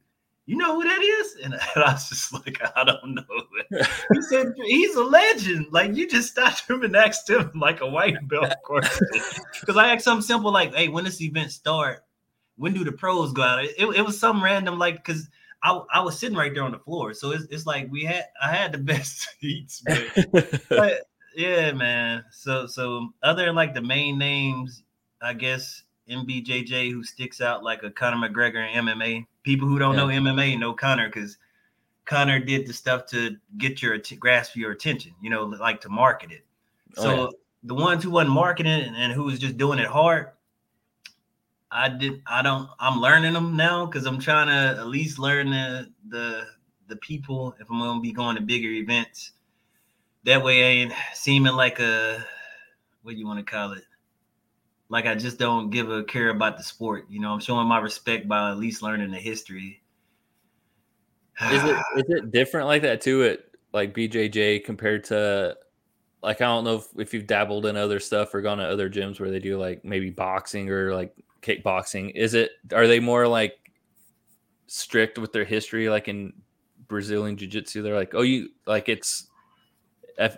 you 0.46 0.56
know 0.56 0.74
who 0.74 0.84
that 0.84 1.02
is?" 1.02 1.36
And, 1.44 1.54
and 1.54 1.84
I 1.84 1.92
was 1.92 2.08
just 2.08 2.32
like, 2.32 2.60
I 2.76 2.84
don't 2.84 3.14
know. 3.14 3.22
he 4.12 4.22
said 4.22 4.52
he's 4.64 4.94
a 4.96 5.04
legend. 5.04 5.66
Like 5.70 5.94
you 5.94 6.08
just 6.08 6.30
stopped 6.32 6.68
him 6.68 6.82
and 6.82 6.96
asked 6.96 7.28
him 7.28 7.50
like 7.54 7.80
a 7.80 7.86
white 7.86 8.16
belt 8.28 8.54
course. 8.64 9.00
Because 9.60 9.76
I 9.76 9.92
asked 9.92 10.04
something 10.04 10.22
simple 10.22 10.52
like, 10.52 10.74
"Hey, 10.74 10.88
when 10.88 11.04
does 11.04 11.18
the 11.18 11.26
event 11.26 11.52
start? 11.52 12.05
When 12.56 12.72
do 12.72 12.84
the 12.84 12.92
pros 12.92 13.32
go 13.32 13.42
out?" 13.42 13.64
It, 13.64 13.74
it 13.78 14.04
was 14.04 14.18
some 14.18 14.42
random 14.42 14.78
like 14.78 14.96
because. 14.96 15.28
I, 15.62 15.80
I 15.92 16.00
was 16.00 16.16
sitting 16.16 16.36
right 16.36 16.52
there 16.52 16.62
on 16.62 16.70
the 16.70 16.78
floor, 16.78 17.14
so 17.14 17.32
it's, 17.32 17.44
it's 17.50 17.66
like 17.66 17.90
we 17.90 18.04
had 18.04 18.26
I 18.40 18.54
had 18.54 18.72
the 18.72 18.78
best 18.92 19.26
seats, 19.40 19.82
but 20.68 21.08
yeah, 21.34 21.72
man. 21.72 22.24
So 22.30 22.66
so 22.66 23.08
other 23.22 23.46
than 23.46 23.56
like 23.56 23.74
the 23.74 23.80
main 23.80 24.18
names, 24.18 24.84
I 25.22 25.32
guess 25.32 25.82
in 26.06 26.26
BJJ 26.26 26.92
who 26.92 27.02
sticks 27.02 27.40
out 27.40 27.64
like 27.64 27.82
a 27.82 27.90
Conor 27.90 28.28
McGregor 28.28 28.68
in 28.72 28.86
MMA. 28.86 29.26
People 29.42 29.68
who 29.68 29.78
don't 29.78 29.94
yeah. 29.94 30.20
know 30.20 30.32
MMA 30.32 30.58
know 30.58 30.72
Conor 30.72 31.08
because 31.08 31.38
Conor 32.04 32.38
did 32.38 32.66
the 32.66 32.72
stuff 32.72 33.06
to 33.06 33.36
get 33.58 33.82
your 33.82 33.98
grasp 34.18 34.56
your 34.56 34.72
attention, 34.72 35.12
you 35.20 35.30
know, 35.30 35.44
like 35.44 35.80
to 35.82 35.88
market 35.88 36.30
it. 36.30 36.44
Oh, 36.96 37.02
so 37.02 37.10
oh, 37.10 37.22
yeah. 37.24 37.30
the 37.64 37.74
ones 37.74 38.04
who 38.04 38.10
wasn't 38.10 38.34
marketing 38.34 38.94
and 38.96 39.12
who 39.12 39.24
was 39.24 39.38
just 39.38 39.56
doing 39.56 39.78
it 39.78 39.86
hard, 39.86 40.30
I 41.70 41.88
did. 41.88 42.22
I 42.26 42.42
don't. 42.42 42.68
I'm 42.78 43.00
learning 43.00 43.32
them 43.32 43.56
now 43.56 43.86
because 43.86 44.06
I'm 44.06 44.20
trying 44.20 44.46
to 44.48 44.80
at 44.80 44.86
least 44.86 45.18
learn 45.18 45.50
the 45.50 45.92
the 46.08 46.46
the 46.88 46.96
people 46.96 47.54
if 47.60 47.68
I'm 47.70 47.78
gonna 47.80 48.00
be 48.00 48.12
going 48.12 48.36
to 48.36 48.42
bigger 48.42 48.68
events 48.68 49.32
that 50.26 50.42
way 50.42 50.64
I 50.64 50.82
ain't 50.82 50.92
seeming 51.14 51.54
like 51.54 51.78
a 51.78 52.22
what 53.02 53.12
do 53.12 53.18
you 53.18 53.26
want 53.26 53.44
to 53.44 53.50
call 53.50 53.72
it? 53.72 53.84
Like 54.88 55.06
I 55.06 55.14
just 55.14 55.38
don't 55.38 55.70
give 55.70 55.90
a 55.90 56.02
care 56.04 56.30
about 56.30 56.56
the 56.56 56.64
sport. 56.64 57.06
You 57.08 57.20
know, 57.20 57.32
I'm 57.32 57.40
showing 57.40 57.66
my 57.66 57.78
respect 57.78 58.28
by 58.28 58.50
at 58.50 58.58
least 58.58 58.82
learning 58.82 59.12
the 59.12 59.18
history. 59.18 59.82
is 61.50 61.62
it 61.64 61.76
is 61.96 62.04
it 62.08 62.32
different 62.32 62.66
like 62.66 62.82
that 62.82 63.00
too 63.00 63.24
at 63.24 63.44
like 63.72 63.94
BJJ 63.94 64.64
compared 64.64 65.04
to 65.04 65.56
like 66.22 66.40
I 66.40 66.46
don't 66.46 66.64
know 66.64 66.76
if, 66.76 66.88
if 66.96 67.14
you've 67.14 67.26
dabbled 67.28 67.66
in 67.66 67.76
other 67.76 68.00
stuff 68.00 68.34
or 68.34 68.40
gone 68.42 68.58
to 68.58 68.64
other 68.64 68.90
gyms 68.90 69.20
where 69.20 69.30
they 69.30 69.38
do 69.38 69.58
like 69.58 69.84
maybe 69.84 70.10
boxing 70.10 70.68
or 70.70 70.92
like 70.92 71.14
kickboxing. 71.46 72.12
Is 72.14 72.34
it 72.34 72.50
are 72.72 72.86
they 72.86 73.00
more 73.00 73.28
like 73.28 73.54
strict 74.66 75.18
with 75.18 75.32
their 75.32 75.44
history 75.44 75.88
like 75.88 76.08
in 76.08 76.32
Brazilian 76.88 77.36
jiu-jitsu? 77.36 77.82
They're 77.82 77.94
like, 77.94 78.14
"Oh, 78.14 78.22
you 78.22 78.50
like 78.66 78.88
it's 78.88 79.28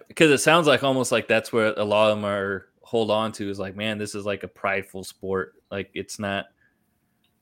because 0.09 0.31
it 0.31 0.39
sounds 0.39 0.67
like 0.67 0.83
almost 0.83 1.13
like 1.13 1.29
that's 1.29 1.53
what 1.53 1.79
a 1.79 1.85
lot 1.85 2.11
of 2.11 2.17
them 2.17 2.25
are 2.25 2.67
hold 2.89 3.11
on 3.11 3.33
to 3.33 3.51
is 3.51 3.59
like, 3.59 3.77
man, 3.77 3.99
this 3.99 4.15
is 4.15 4.25
like 4.25 4.43
a 4.43 4.49
prideful 4.49 5.05
sport. 5.05 5.53
Like 5.71 5.91
it's 5.93 6.19
not 6.19 6.47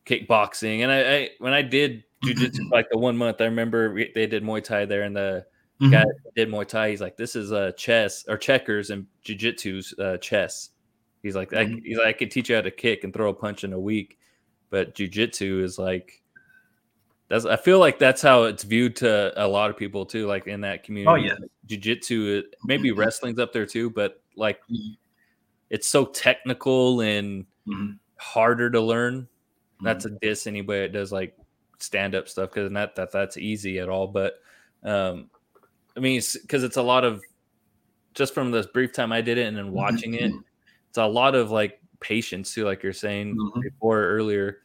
kickboxing. 0.05 0.80
And 0.80 0.90
I, 0.90 1.14
I 1.14 1.30
when 1.38 1.52
I 1.52 1.62
did 1.62 2.05
jujitsu 2.24 2.70
like 2.70 2.88
the 2.90 2.98
one 2.98 3.16
month, 3.16 3.40
I 3.40 3.44
remember 3.44 3.94
they 4.14 4.26
did 4.26 4.43
Muay 4.43 4.62
Thai 4.62 4.86
there, 4.86 5.02
and 5.02 5.16
the 5.16 5.47
mm-hmm. 5.80 5.93
guy 5.93 6.05
did 6.34 6.48
Muay 6.48 6.66
Thai. 6.66 6.90
He's 6.90 7.01
like, 7.01 7.16
this 7.16 7.36
is 7.36 7.52
a 7.52 7.56
uh, 7.56 7.72
chess 7.72 8.24
or 8.28 8.36
checkers 8.36 8.90
and 8.90 9.06
jujitsu's 9.24 9.94
uh, 9.98 10.16
chess. 10.18 10.70
He's 11.26 11.36
like, 11.36 11.50
mm-hmm. 11.50 11.76
I, 11.76 11.80
he's 11.84 11.98
like, 11.98 12.06
I 12.06 12.12
could 12.12 12.30
teach 12.30 12.48
you 12.48 12.56
how 12.56 12.62
to 12.62 12.70
kick 12.70 13.04
and 13.04 13.12
throw 13.12 13.28
a 13.28 13.34
punch 13.34 13.64
in 13.64 13.72
a 13.72 13.80
week, 13.80 14.18
but 14.70 14.94
jujitsu 14.94 15.62
is 15.62 15.78
like 15.78 16.22
that's 17.28 17.44
I 17.44 17.56
feel 17.56 17.80
like 17.80 17.98
that's 17.98 18.22
how 18.22 18.44
it's 18.44 18.62
viewed 18.62 18.96
to 18.96 19.32
a 19.36 19.46
lot 19.46 19.70
of 19.70 19.76
people 19.76 20.06
too, 20.06 20.26
like 20.26 20.46
in 20.46 20.60
that 20.60 20.84
community. 20.84 21.10
Oh 21.10 21.16
yeah, 21.16 21.36
jiu-jitsu, 21.66 22.44
maybe 22.64 22.90
mm-hmm. 22.90 22.98
wrestling's 22.98 23.38
up 23.38 23.52
there 23.52 23.66
too, 23.66 23.90
but 23.90 24.22
like 24.36 24.60
mm-hmm. 24.70 24.92
it's 25.70 25.88
so 25.88 26.04
technical 26.04 27.00
and 27.00 27.44
mm-hmm. 27.66 27.92
harder 28.16 28.70
to 28.70 28.80
learn. 28.80 29.26
That's 29.82 30.06
mm-hmm. 30.06 30.16
a 30.16 30.18
diss 30.20 30.46
anybody 30.46 30.82
that 30.82 30.92
does 30.92 31.10
like 31.10 31.36
stand 31.78 32.14
up 32.14 32.28
stuff 32.28 32.50
because 32.50 32.70
not 32.70 32.94
that 32.96 33.10
that's 33.10 33.36
easy 33.36 33.80
at 33.80 33.88
all. 33.88 34.06
But 34.06 34.34
um, 34.84 35.28
I 35.96 36.00
mean, 36.00 36.20
because 36.20 36.62
it's, 36.62 36.72
it's, 36.72 36.76
a 36.76 36.82
lot 36.82 37.04
of 37.04 37.22
just 38.14 38.34
from 38.34 38.52
this 38.52 38.66
brief 38.66 38.92
time 38.92 39.10
I 39.10 39.20
did 39.20 39.36
it 39.36 39.48
and 39.48 39.56
then 39.56 39.72
watching 39.72 40.14
it. 40.14 40.32
It's 40.97 41.02
a 41.02 41.06
lot 41.06 41.35
of 41.35 41.51
like 41.51 41.78
patience 42.01 42.55
too, 42.55 42.64
like 42.64 42.82
you're 42.82 42.94
saying 42.94 43.36
mm-hmm. 43.36 43.60
before 43.60 44.02
earlier. 44.02 44.60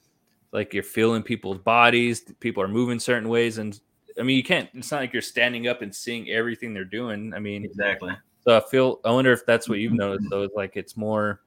Like 0.54 0.74
you're 0.74 0.84
feeling 0.84 1.24
people's 1.24 1.60
bodies 1.60 2.24
people 2.40 2.62
are 2.62 2.68
moving 2.68 3.00
certain 3.00 3.30
ways 3.30 3.58
and 3.58 3.80
i 4.20 4.22
mean 4.22 4.36
you 4.36 4.44
can't 4.44 4.70
it's 4.74 4.92
not 4.92 5.00
like 5.00 5.14
you're 5.14 5.22
standing 5.22 5.70
up 5.70 5.82
and 5.82 5.96
seeing 5.96 6.30
everything 6.30 6.74
they're 6.74 6.84
doing 6.84 7.34
i 7.34 7.40
mean 7.40 7.64
exactly. 7.64 8.12
So 8.42 8.58
i 8.58 8.60
feel 8.60 9.00
i 9.06 9.12
wonder 9.12 9.32
if 9.32 9.46
that's 9.46 9.70
what 9.70 9.80
you've 9.80 9.94
noticed 9.94 10.30
though 10.30 10.44
it's 10.44 10.54
like 10.54 10.76
it's 10.76 10.98
more 10.98 11.40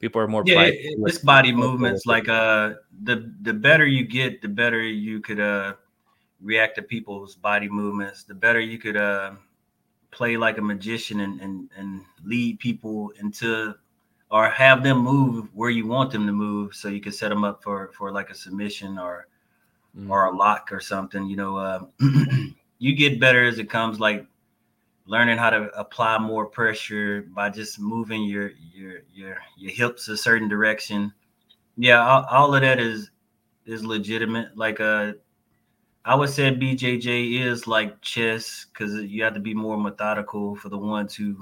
people 0.00 0.18
are 0.18 0.28
more 0.28 0.42
yeah 0.46 0.62
it, 0.62 0.96
this 1.04 1.18
body 1.18 1.52
movements 1.52 2.06
like 2.06 2.26
uh 2.30 2.72
the 3.02 3.30
the 3.42 3.52
better 3.52 3.84
you 3.84 4.06
get 4.06 4.40
the 4.40 4.48
better 4.48 4.80
you 4.80 5.20
could 5.20 5.38
uh 5.38 5.74
react 6.40 6.76
to 6.76 6.82
people's 6.82 7.34
body 7.34 7.68
movements 7.68 8.24
the 8.24 8.34
better 8.34 8.60
you 8.60 8.78
could 8.78 8.96
uh 8.96 9.32
play 10.10 10.38
like 10.38 10.56
a 10.56 10.62
magician 10.62 11.20
and 11.20 11.38
and, 11.42 11.68
and 11.76 12.00
lead 12.24 12.58
people 12.60 13.12
into 13.20 13.74
or 14.32 14.48
have 14.48 14.82
them 14.82 14.98
move 14.98 15.48
where 15.54 15.70
you 15.70 15.86
want 15.86 16.10
them 16.10 16.26
to 16.26 16.32
move 16.32 16.74
so 16.74 16.88
you 16.88 17.00
can 17.00 17.12
set 17.12 17.28
them 17.28 17.44
up 17.44 17.62
for 17.62 17.92
for 17.96 18.10
like 18.10 18.30
a 18.30 18.34
submission 18.34 18.98
or 18.98 19.28
mm. 19.96 20.10
or 20.10 20.24
a 20.24 20.36
lock 20.36 20.72
or 20.72 20.80
something 20.80 21.26
you 21.26 21.36
know 21.36 21.56
uh, 21.56 21.80
you 22.78 22.94
get 22.96 23.20
better 23.20 23.44
as 23.44 23.58
it 23.60 23.70
comes 23.70 24.00
like 24.00 24.26
learning 25.06 25.38
how 25.38 25.50
to 25.50 25.68
apply 25.78 26.18
more 26.18 26.46
pressure 26.46 27.22
by 27.34 27.50
just 27.50 27.78
moving 27.78 28.24
your 28.24 28.52
your 28.72 29.00
your 29.12 29.38
your 29.56 29.72
hips 29.72 30.08
a 30.08 30.16
certain 30.16 30.48
direction. 30.48 31.12
Yeah 31.76 32.00
all, 32.06 32.24
all 32.30 32.54
of 32.54 32.60
that 32.60 32.78
is 32.78 33.10
is 33.66 33.84
legitimate. 33.84 34.56
Like 34.56 34.80
uh 34.80 35.12
I 36.04 36.14
would 36.14 36.30
say 36.30 36.50
BJJ 36.50 37.40
is 37.40 37.66
like 37.66 38.00
chess 38.00 38.66
because 38.72 38.94
you 39.02 39.22
have 39.22 39.34
to 39.34 39.40
be 39.40 39.54
more 39.54 39.76
methodical 39.76 40.56
for 40.56 40.68
the 40.68 40.78
ones 40.78 41.14
who 41.14 41.36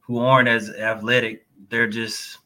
who 0.00 0.18
aren't 0.18 0.48
as 0.48 0.70
athletic 0.70 1.45
they're 1.68 1.88
just 1.88 2.38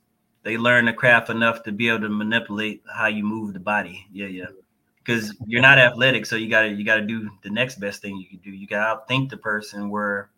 they 0.42 0.56
learn 0.56 0.86
the 0.86 0.92
craft 0.92 1.30
enough 1.30 1.62
to 1.64 1.72
be 1.72 1.88
able 1.88 2.00
to 2.00 2.08
manipulate 2.08 2.82
how 2.92 3.06
you 3.06 3.24
move 3.24 3.52
the 3.52 3.60
body. 3.60 4.06
Yeah, 4.12 4.26
yeah. 4.26 4.46
Because 4.98 5.34
you're 5.46 5.62
not 5.62 5.78
athletic, 5.78 6.26
so 6.26 6.36
you 6.36 6.48
gotta 6.48 6.68
you 6.68 6.84
gotta 6.84 7.02
do 7.02 7.30
the 7.42 7.50
next 7.50 7.80
best 7.80 8.02
thing 8.02 8.16
you 8.16 8.28
can 8.28 8.38
do. 8.38 8.50
You 8.50 8.66
gotta 8.66 9.00
outthink 9.00 9.30
the 9.30 9.36
person. 9.36 9.90
Where 9.90 10.30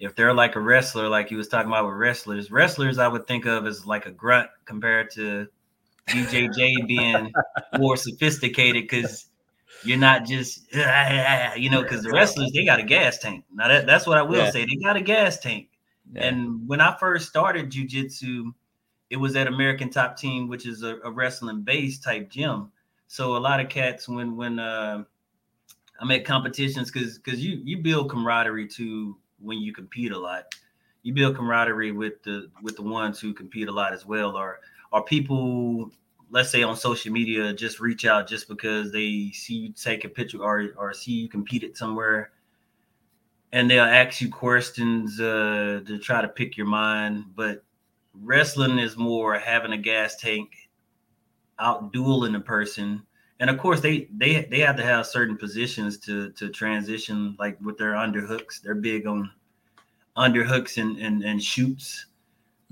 if 0.00 0.14
they're 0.14 0.34
like 0.34 0.56
a 0.56 0.60
wrestler, 0.60 1.08
like 1.08 1.30
you 1.30 1.36
was 1.36 1.48
talking 1.48 1.70
about 1.70 1.86
with 1.86 1.94
wrestlers, 1.94 2.50
wrestlers 2.50 2.98
I 2.98 3.08
would 3.08 3.26
think 3.26 3.46
of 3.46 3.66
as 3.66 3.84
like 3.84 4.06
a 4.06 4.10
grunt 4.10 4.48
compared 4.64 5.10
to 5.12 5.48
BJJ 6.08 6.86
being 6.86 7.32
more 7.78 7.96
sophisticated 7.96 8.84
because 8.84 9.26
you're 9.84 9.98
not 9.98 10.24
just 10.24 10.72
you 11.56 11.70
know 11.70 11.82
because 11.82 12.02
the 12.02 12.10
wrestlers 12.12 12.50
they 12.52 12.64
got 12.64 12.80
a 12.80 12.84
gas 12.84 13.18
tank. 13.18 13.44
Now 13.52 13.68
that, 13.68 13.86
that's 13.86 14.06
what 14.06 14.18
I 14.18 14.22
will 14.22 14.44
yeah. 14.44 14.50
say. 14.50 14.64
They 14.64 14.76
got 14.82 14.96
a 14.96 15.02
gas 15.02 15.38
tank. 15.38 15.68
Yeah. 16.12 16.26
And 16.26 16.66
when 16.68 16.80
I 16.80 16.96
first 16.98 17.28
started 17.28 17.70
jujitsu, 17.70 18.52
it 19.10 19.16
was 19.16 19.36
at 19.36 19.46
American 19.46 19.90
Top 19.90 20.16
Team, 20.16 20.48
which 20.48 20.66
is 20.66 20.82
a, 20.82 20.96
a 21.04 21.10
wrestling 21.10 21.62
base 21.62 21.98
type 21.98 22.30
gym. 22.30 22.70
So 23.06 23.36
a 23.36 23.38
lot 23.38 23.60
of 23.60 23.68
cats 23.68 24.08
when 24.08 24.36
when 24.36 24.58
uh, 24.58 25.04
I'm 26.00 26.10
at 26.10 26.24
competitions 26.24 26.90
because 26.90 27.18
because 27.18 27.44
you 27.44 27.60
you 27.64 27.78
build 27.78 28.10
camaraderie 28.10 28.68
too 28.68 29.16
when 29.40 29.58
you 29.58 29.72
compete 29.72 30.12
a 30.12 30.18
lot. 30.18 30.54
You 31.02 31.14
build 31.14 31.36
camaraderie 31.36 31.92
with 31.92 32.22
the 32.22 32.50
with 32.62 32.76
the 32.76 32.82
ones 32.82 33.18
who 33.18 33.32
compete 33.32 33.68
a 33.68 33.72
lot 33.72 33.92
as 33.92 34.04
well, 34.04 34.36
or 34.36 34.60
or 34.92 35.04
people 35.04 35.90
let's 36.30 36.50
say 36.50 36.62
on 36.62 36.76
social 36.76 37.10
media 37.10 37.54
just 37.54 37.80
reach 37.80 38.04
out 38.04 38.28
just 38.28 38.48
because 38.48 38.92
they 38.92 39.30
see 39.32 39.54
you 39.54 39.72
take 39.72 40.04
a 40.04 40.08
picture 40.08 40.38
or 40.42 40.68
or 40.76 40.92
see 40.92 41.12
you 41.12 41.28
competed 41.28 41.76
somewhere 41.76 42.32
and 43.52 43.70
they'll 43.70 43.84
ask 43.84 44.20
you 44.20 44.30
questions 44.30 45.20
uh, 45.20 45.80
to 45.86 45.98
try 45.98 46.20
to 46.20 46.28
pick 46.28 46.56
your 46.56 46.66
mind. 46.66 47.24
But 47.34 47.64
wrestling 48.14 48.78
is 48.78 48.96
more 48.96 49.38
having 49.38 49.72
a 49.72 49.78
gas 49.78 50.16
tank, 50.16 50.50
out 51.58 51.92
dueling 51.92 52.34
a 52.34 52.40
person, 52.40 53.02
and 53.40 53.50
of 53.50 53.58
course 53.58 53.80
they 53.80 54.08
they 54.16 54.46
they 54.50 54.60
have 54.60 54.76
to 54.76 54.84
have 54.84 55.06
certain 55.06 55.36
positions 55.36 55.98
to 56.00 56.30
to 56.32 56.50
transition, 56.50 57.36
like 57.38 57.58
with 57.60 57.78
their 57.78 57.92
underhooks. 57.92 58.60
They're 58.60 58.74
big 58.74 59.06
on 59.06 59.30
underhooks 60.16 60.80
and 60.80 60.98
and, 60.98 61.22
and 61.22 61.42
shoots. 61.42 62.06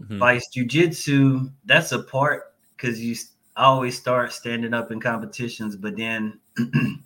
Mm-hmm. 0.01 0.19
Vice 0.19 0.49
jujitsu, 0.55 1.51
that's 1.65 1.93
a 1.93 2.03
part 2.03 2.55
because 2.77 3.01
you 3.01 3.17
always 3.57 3.99
start 3.99 4.33
standing 4.33 4.75
up 4.75 4.91
in 4.91 5.01
competitions, 5.01 5.75
but 5.75 5.97
then 5.97 6.39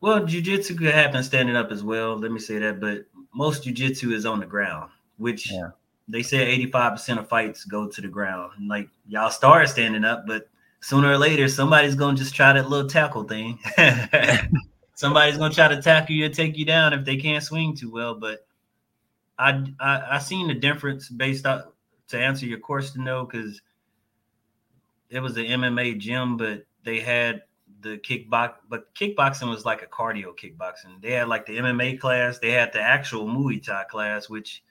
well, 0.00 0.20
jujitsu 0.20 0.76
could 0.76 0.92
happen 0.92 1.22
standing 1.22 1.56
up 1.56 1.70
as 1.70 1.82
well. 1.82 2.16
Let 2.16 2.32
me 2.32 2.40
say 2.40 2.58
that, 2.58 2.80
but 2.80 3.06
most 3.34 3.64
jujitsu 3.64 4.12
is 4.12 4.26
on 4.26 4.40
the 4.40 4.46
ground, 4.46 4.90
which 5.18 5.50
yeah. 5.50 5.70
they 6.08 6.22
say 6.22 6.58
85% 6.70 7.18
of 7.18 7.28
fights 7.28 7.64
go 7.64 7.88
to 7.88 8.00
the 8.00 8.08
ground. 8.08 8.52
Like 8.68 8.88
y'all 9.08 9.30
start 9.30 9.68
standing 9.68 10.04
up, 10.04 10.26
but 10.26 10.48
sooner 10.80 11.10
or 11.10 11.18
later 11.18 11.48
somebody's 11.48 11.94
gonna 11.94 12.16
just 12.16 12.34
try 12.34 12.52
that 12.52 12.68
little 12.68 12.88
tackle 12.88 13.24
thing. 13.24 13.58
somebody's 14.94 15.38
gonna 15.38 15.54
try 15.54 15.68
to 15.68 15.82
tackle 15.82 16.14
you 16.14 16.26
and 16.26 16.34
take 16.34 16.56
you 16.56 16.64
down 16.64 16.92
if 16.92 17.04
they 17.04 17.16
can't 17.16 17.44
swing 17.44 17.74
too 17.74 17.90
well. 17.90 18.14
But 18.14 18.46
I 19.38 19.64
I, 19.80 20.02
I 20.12 20.18
seen 20.18 20.48
the 20.48 20.54
difference 20.54 21.08
based 21.08 21.46
on 21.46 21.64
to 22.08 22.18
answer 22.18 22.46
your 22.46 22.60
question 22.60 23.04
though, 23.04 23.24
because 23.24 23.60
it 25.10 25.20
was 25.20 25.36
an 25.36 25.44
MMA 25.44 25.98
gym, 25.98 26.36
but 26.36 26.64
they 26.84 27.00
had 27.00 27.42
the 27.80 27.98
kickbox, 27.98 28.54
but 28.68 28.94
kickboxing 28.94 29.48
was 29.48 29.64
like 29.64 29.82
a 29.82 29.86
cardio 29.86 30.36
kickboxing. 30.36 31.00
They 31.00 31.12
had 31.12 31.28
like 31.28 31.46
the 31.46 31.58
MMA 31.58 32.00
class, 32.00 32.38
they 32.38 32.50
had 32.50 32.72
the 32.72 32.80
actual 32.80 33.26
Muay 33.26 33.62
Thai 33.62 33.84
class, 33.84 34.28
which 34.28 34.62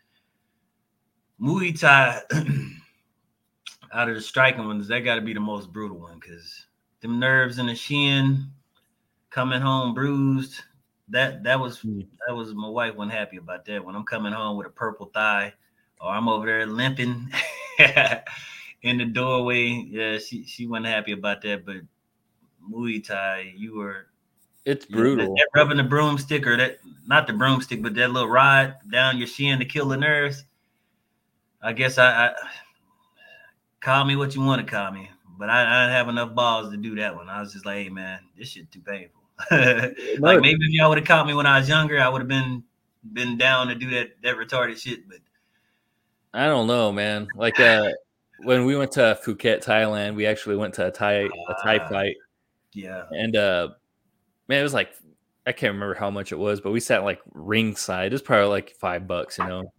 Muay 1.40 1.80
Thai 1.80 2.22
out 3.94 4.10
of 4.10 4.16
the 4.16 4.22
striking 4.22 4.66
ones, 4.66 4.88
that 4.88 5.00
got 5.02 5.16
to 5.16 5.22
be 5.22 5.34
the 5.34 5.40
most 5.40 5.72
brutal 5.72 6.00
one 6.00 6.20
because 6.20 6.66
them 7.02 7.20
nerves 7.20 7.60
in 7.60 7.68
the 7.68 7.76
shin, 7.76 8.46
coming 9.30 9.62
home 9.62 9.94
bruised. 9.94 10.62
That 11.10 11.44
that 11.44 11.60
was 11.60 11.80
hmm. 11.80 12.02
that 12.28 12.34
was 12.34 12.54
my 12.54 12.68
wife 12.68 12.96
wasn't 12.96 13.14
happy 13.14 13.38
about 13.38 13.66
that. 13.66 13.86
When 13.86 13.96
I'm 13.96 14.06
coming 14.06 14.34
home 14.34 14.58
with 14.58 14.68
a 14.68 14.72
purple 14.72 15.12
thigh, 15.14 15.54
or 16.02 16.10
I'm 16.10 16.28
over 16.28 16.46
there 16.46 16.66
limping 16.66 17.32
in 18.82 18.98
the 18.98 19.06
doorway, 19.06 19.86
yeah, 19.88 20.18
she 20.18 20.46
she 20.46 20.66
wasn't 20.66 20.88
happy 20.88 21.12
about 21.12 21.42
that. 21.44 21.66
But 21.66 21.78
Muay 22.70 23.06
Thai, 23.06 23.54
you 23.56 23.76
were 23.76 24.08
it's 24.66 24.86
brutal. 24.86 25.36
That, 25.36 25.48
that 25.54 25.60
rubbing 25.60 25.78
the 25.78 25.84
broomstick 25.84 26.46
or 26.48 26.58
that 26.58 26.80
not 27.06 27.28
the 27.28 27.34
broomstick, 27.34 27.84
but 27.84 27.94
that 27.96 28.12
little 28.12 28.30
rod 28.30 28.76
down 28.92 29.18
your 29.18 29.28
shin 29.28 29.60
to 29.60 29.66
kill 29.66 29.88
the 29.88 29.98
nerves. 29.98 30.44
I 31.62 31.74
guess 31.74 31.98
I, 31.98 32.28
I 32.28 32.34
call 33.80 34.06
me 34.06 34.16
what 34.16 34.36
you 34.36 34.42
want 34.42 34.66
to 34.66 34.72
call 34.72 34.92
me, 34.92 35.10
but 35.38 35.50
I, 35.50 35.62
I 35.62 35.84
didn't 35.84 35.96
have 35.96 36.10
enough 36.10 36.36
balls 36.36 36.72
to 36.72 36.78
do 36.78 36.96
that 36.96 37.16
one. 37.16 37.30
I 37.30 37.40
was 37.42 37.54
just 37.54 37.66
like, 37.66 37.78
hey 37.78 37.90
man, 37.90 38.20
this 38.38 38.50
shit 38.50 38.72
too 38.72 38.82
painful. 38.82 39.22
like 39.52 40.42
maybe 40.42 40.60
if 40.62 40.72
y'all 40.72 40.90
would 40.90 40.98
have 40.98 41.08
caught 41.08 41.28
me 41.28 41.34
when 41.34 41.46
I 41.46 41.60
was 41.60 41.70
younger, 41.70 42.00
I 42.00 42.10
would 42.10 42.22
have 42.22 42.28
been 42.28 42.64
been 43.14 43.38
down 43.38 43.68
to 43.68 43.76
do 43.76 43.92
that 43.92 44.22
that 44.24 44.38
retarded 44.38 44.82
shit. 44.82 45.08
But 45.08 45.20
I 46.34 46.48
don't 46.48 46.68
know, 46.68 46.92
man. 46.92 47.28
Like 47.36 47.60
uh 47.60 47.92
when 48.40 48.66
we 48.66 48.76
went 48.76 48.94
to 48.94 49.20
Phuket, 49.24 49.64
Thailand, 49.64 50.16
we 50.16 50.26
actually 50.26 50.56
went 50.56 50.74
to 50.76 50.88
a 50.88 50.92
Thai 50.92 51.14
a 51.14 51.30
Thai 51.64 51.78
uh, 51.78 51.90
fight. 51.90 52.16
Yeah. 52.76 53.04
And 53.12 53.36
uh 53.36 53.70
man, 54.48 54.60
it 54.60 54.64
was 54.64 54.74
like 54.74 54.90
I 55.48 55.52
can't 55.52 55.74
remember 55.74 55.94
how 55.94 56.10
much 56.10 56.32
it 56.32 56.40
was, 56.40 56.60
but 56.60 56.72
we 56.72 56.80
sat 56.80 57.04
like 57.04 57.22
ringside. 57.34 58.08
It 58.08 58.14
was 58.14 58.22
probably 58.22 58.48
like 58.48 58.72
five 58.80 59.08
bucks, 59.08 59.38
you 59.38 59.46
know. 59.46 59.72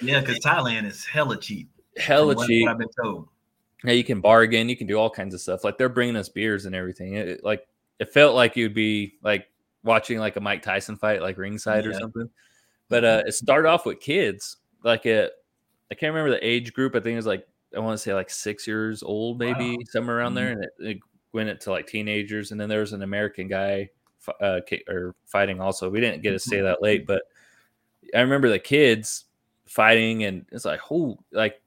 yeah, 0.00 0.20
because 0.20 0.38
Thailand 0.38 0.86
is 0.86 1.04
hella 1.04 1.38
cheap. 1.38 1.68
Hella 1.96 2.46
cheap. 2.46 2.68
I've 2.68 2.78
been 2.78 2.88
told. 3.02 3.28
Yeah, 3.84 3.92
you 3.92 4.04
can 4.04 4.20
bargain, 4.20 4.68
you 4.68 4.76
can 4.76 4.86
do 4.86 4.96
all 4.96 5.10
kinds 5.10 5.34
of 5.34 5.40
stuff. 5.40 5.64
Like 5.64 5.76
they're 5.76 5.88
bringing 5.88 6.16
us 6.16 6.28
beers 6.28 6.66
and 6.66 6.74
everything. 6.74 7.14
It, 7.14 7.44
like 7.44 7.66
it 7.98 8.12
felt 8.12 8.34
like 8.34 8.56
you'd 8.56 8.74
be 8.74 9.14
like 9.22 9.48
watching 9.82 10.18
like 10.18 10.36
a 10.36 10.40
Mike 10.40 10.62
Tyson 10.62 10.96
fight, 10.96 11.20
like 11.20 11.36
ringside 11.36 11.84
yeah. 11.84 11.90
or 11.90 11.94
something. 11.94 12.30
But 12.88 13.04
uh 13.04 13.22
it 13.26 13.32
started 13.32 13.68
off 13.68 13.86
with 13.86 14.00
kids. 14.00 14.56
Like 14.84 15.04
it, 15.04 15.32
I 15.90 15.94
can't 15.96 16.14
remember 16.14 16.30
the 16.30 16.46
age 16.46 16.72
group. 16.72 16.94
I 16.94 17.00
think 17.00 17.14
it 17.14 17.16
was 17.16 17.26
like 17.26 17.46
I 17.76 17.80
want 17.80 17.94
to 17.94 18.02
say 18.02 18.14
like 18.14 18.30
six 18.30 18.66
years 18.66 19.02
old, 19.02 19.38
maybe 19.38 19.72
wow. 19.72 19.84
somewhere 19.90 20.18
around 20.18 20.34
mm-hmm. 20.34 20.36
there, 20.36 20.52
and 20.52 20.64
it, 20.64 20.70
it 20.78 20.98
went 21.36 21.50
it 21.50 21.60
to 21.60 21.70
like 21.70 21.86
teenagers. 21.86 22.50
And 22.50 22.60
then 22.60 22.68
there 22.68 22.80
was 22.80 22.92
an 22.92 23.02
American 23.02 23.46
guy 23.46 23.90
uh, 24.40 24.60
or 24.88 25.14
fighting 25.26 25.60
also. 25.60 25.88
We 25.88 26.00
didn't 26.00 26.22
get 26.22 26.32
to 26.32 26.38
stay 26.38 26.60
that 26.62 26.82
late, 26.82 27.06
but 27.06 27.22
I 28.14 28.20
remember 28.20 28.48
the 28.48 28.58
kids 28.58 29.26
fighting, 29.66 30.24
and 30.24 30.46
it's 30.50 30.64
like, 30.64 30.80
oh, 30.90 31.18
like 31.30 31.60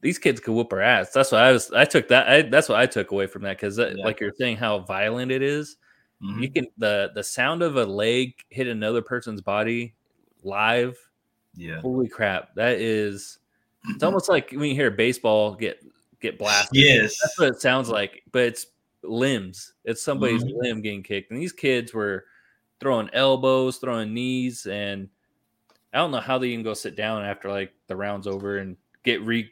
these 0.00 0.18
kids 0.18 0.40
could 0.40 0.52
whoop 0.52 0.72
our 0.72 0.80
ass. 0.80 1.12
That's 1.12 1.32
what 1.32 1.42
I 1.42 1.52
was. 1.52 1.70
I 1.72 1.84
took 1.84 2.08
that. 2.08 2.28
I, 2.28 2.42
that's 2.42 2.68
what 2.68 2.78
I 2.78 2.86
took 2.86 3.12
away 3.12 3.26
from 3.26 3.42
that 3.42 3.56
because, 3.56 3.78
yeah. 3.78 3.92
like 3.98 4.20
you're 4.20 4.34
saying, 4.36 4.56
how 4.56 4.80
violent 4.80 5.30
it 5.30 5.42
is. 5.42 5.76
Mm-hmm. 6.22 6.42
You 6.42 6.50
can 6.50 6.66
the 6.78 7.12
the 7.14 7.22
sound 7.22 7.62
of 7.62 7.76
a 7.76 7.84
leg 7.84 8.34
hit 8.50 8.66
another 8.66 9.02
person's 9.02 9.40
body 9.40 9.94
live. 10.42 10.98
Yeah. 11.54 11.80
Holy 11.80 12.08
crap! 12.08 12.54
That 12.54 12.80
is. 12.80 13.38
It's 13.88 14.02
almost 14.02 14.28
like 14.28 14.50
when 14.50 14.68
you 14.70 14.74
hear 14.74 14.90
baseball 14.90 15.54
get 15.54 15.82
get 16.20 16.38
blasted. 16.38 16.76
Yes, 16.76 17.18
that's 17.22 17.38
what 17.38 17.48
it 17.48 17.60
sounds 17.60 17.88
like. 17.88 18.22
But 18.32 18.42
it's 18.44 18.66
limbs. 19.08 19.74
It's 19.84 20.02
somebody's 20.02 20.44
mm-hmm. 20.44 20.58
limb 20.58 20.82
getting 20.82 21.02
kicked, 21.02 21.30
and 21.30 21.40
these 21.40 21.52
kids 21.52 21.94
were 21.94 22.24
throwing 22.80 23.10
elbows, 23.12 23.78
throwing 23.78 24.12
knees, 24.14 24.66
and 24.66 25.08
I 25.92 25.98
don't 25.98 26.10
know 26.10 26.20
how 26.20 26.38
they 26.38 26.48
even 26.48 26.64
go 26.64 26.74
sit 26.74 26.96
down 26.96 27.24
after 27.24 27.50
like 27.50 27.72
the 27.86 27.96
round's 27.96 28.26
over 28.26 28.58
and 28.58 28.76
get 29.02 29.22
re. 29.22 29.50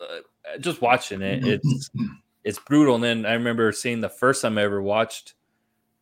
Uh, 0.00 0.18
just 0.60 0.80
watching 0.80 1.22
it, 1.22 1.46
it's 1.46 1.90
it's 2.44 2.58
brutal. 2.58 2.94
And 2.94 3.04
then 3.04 3.26
I 3.26 3.34
remember 3.34 3.70
seeing 3.72 4.00
the 4.00 4.08
first 4.08 4.42
time 4.42 4.58
I 4.58 4.62
ever 4.62 4.80
watched 4.80 5.34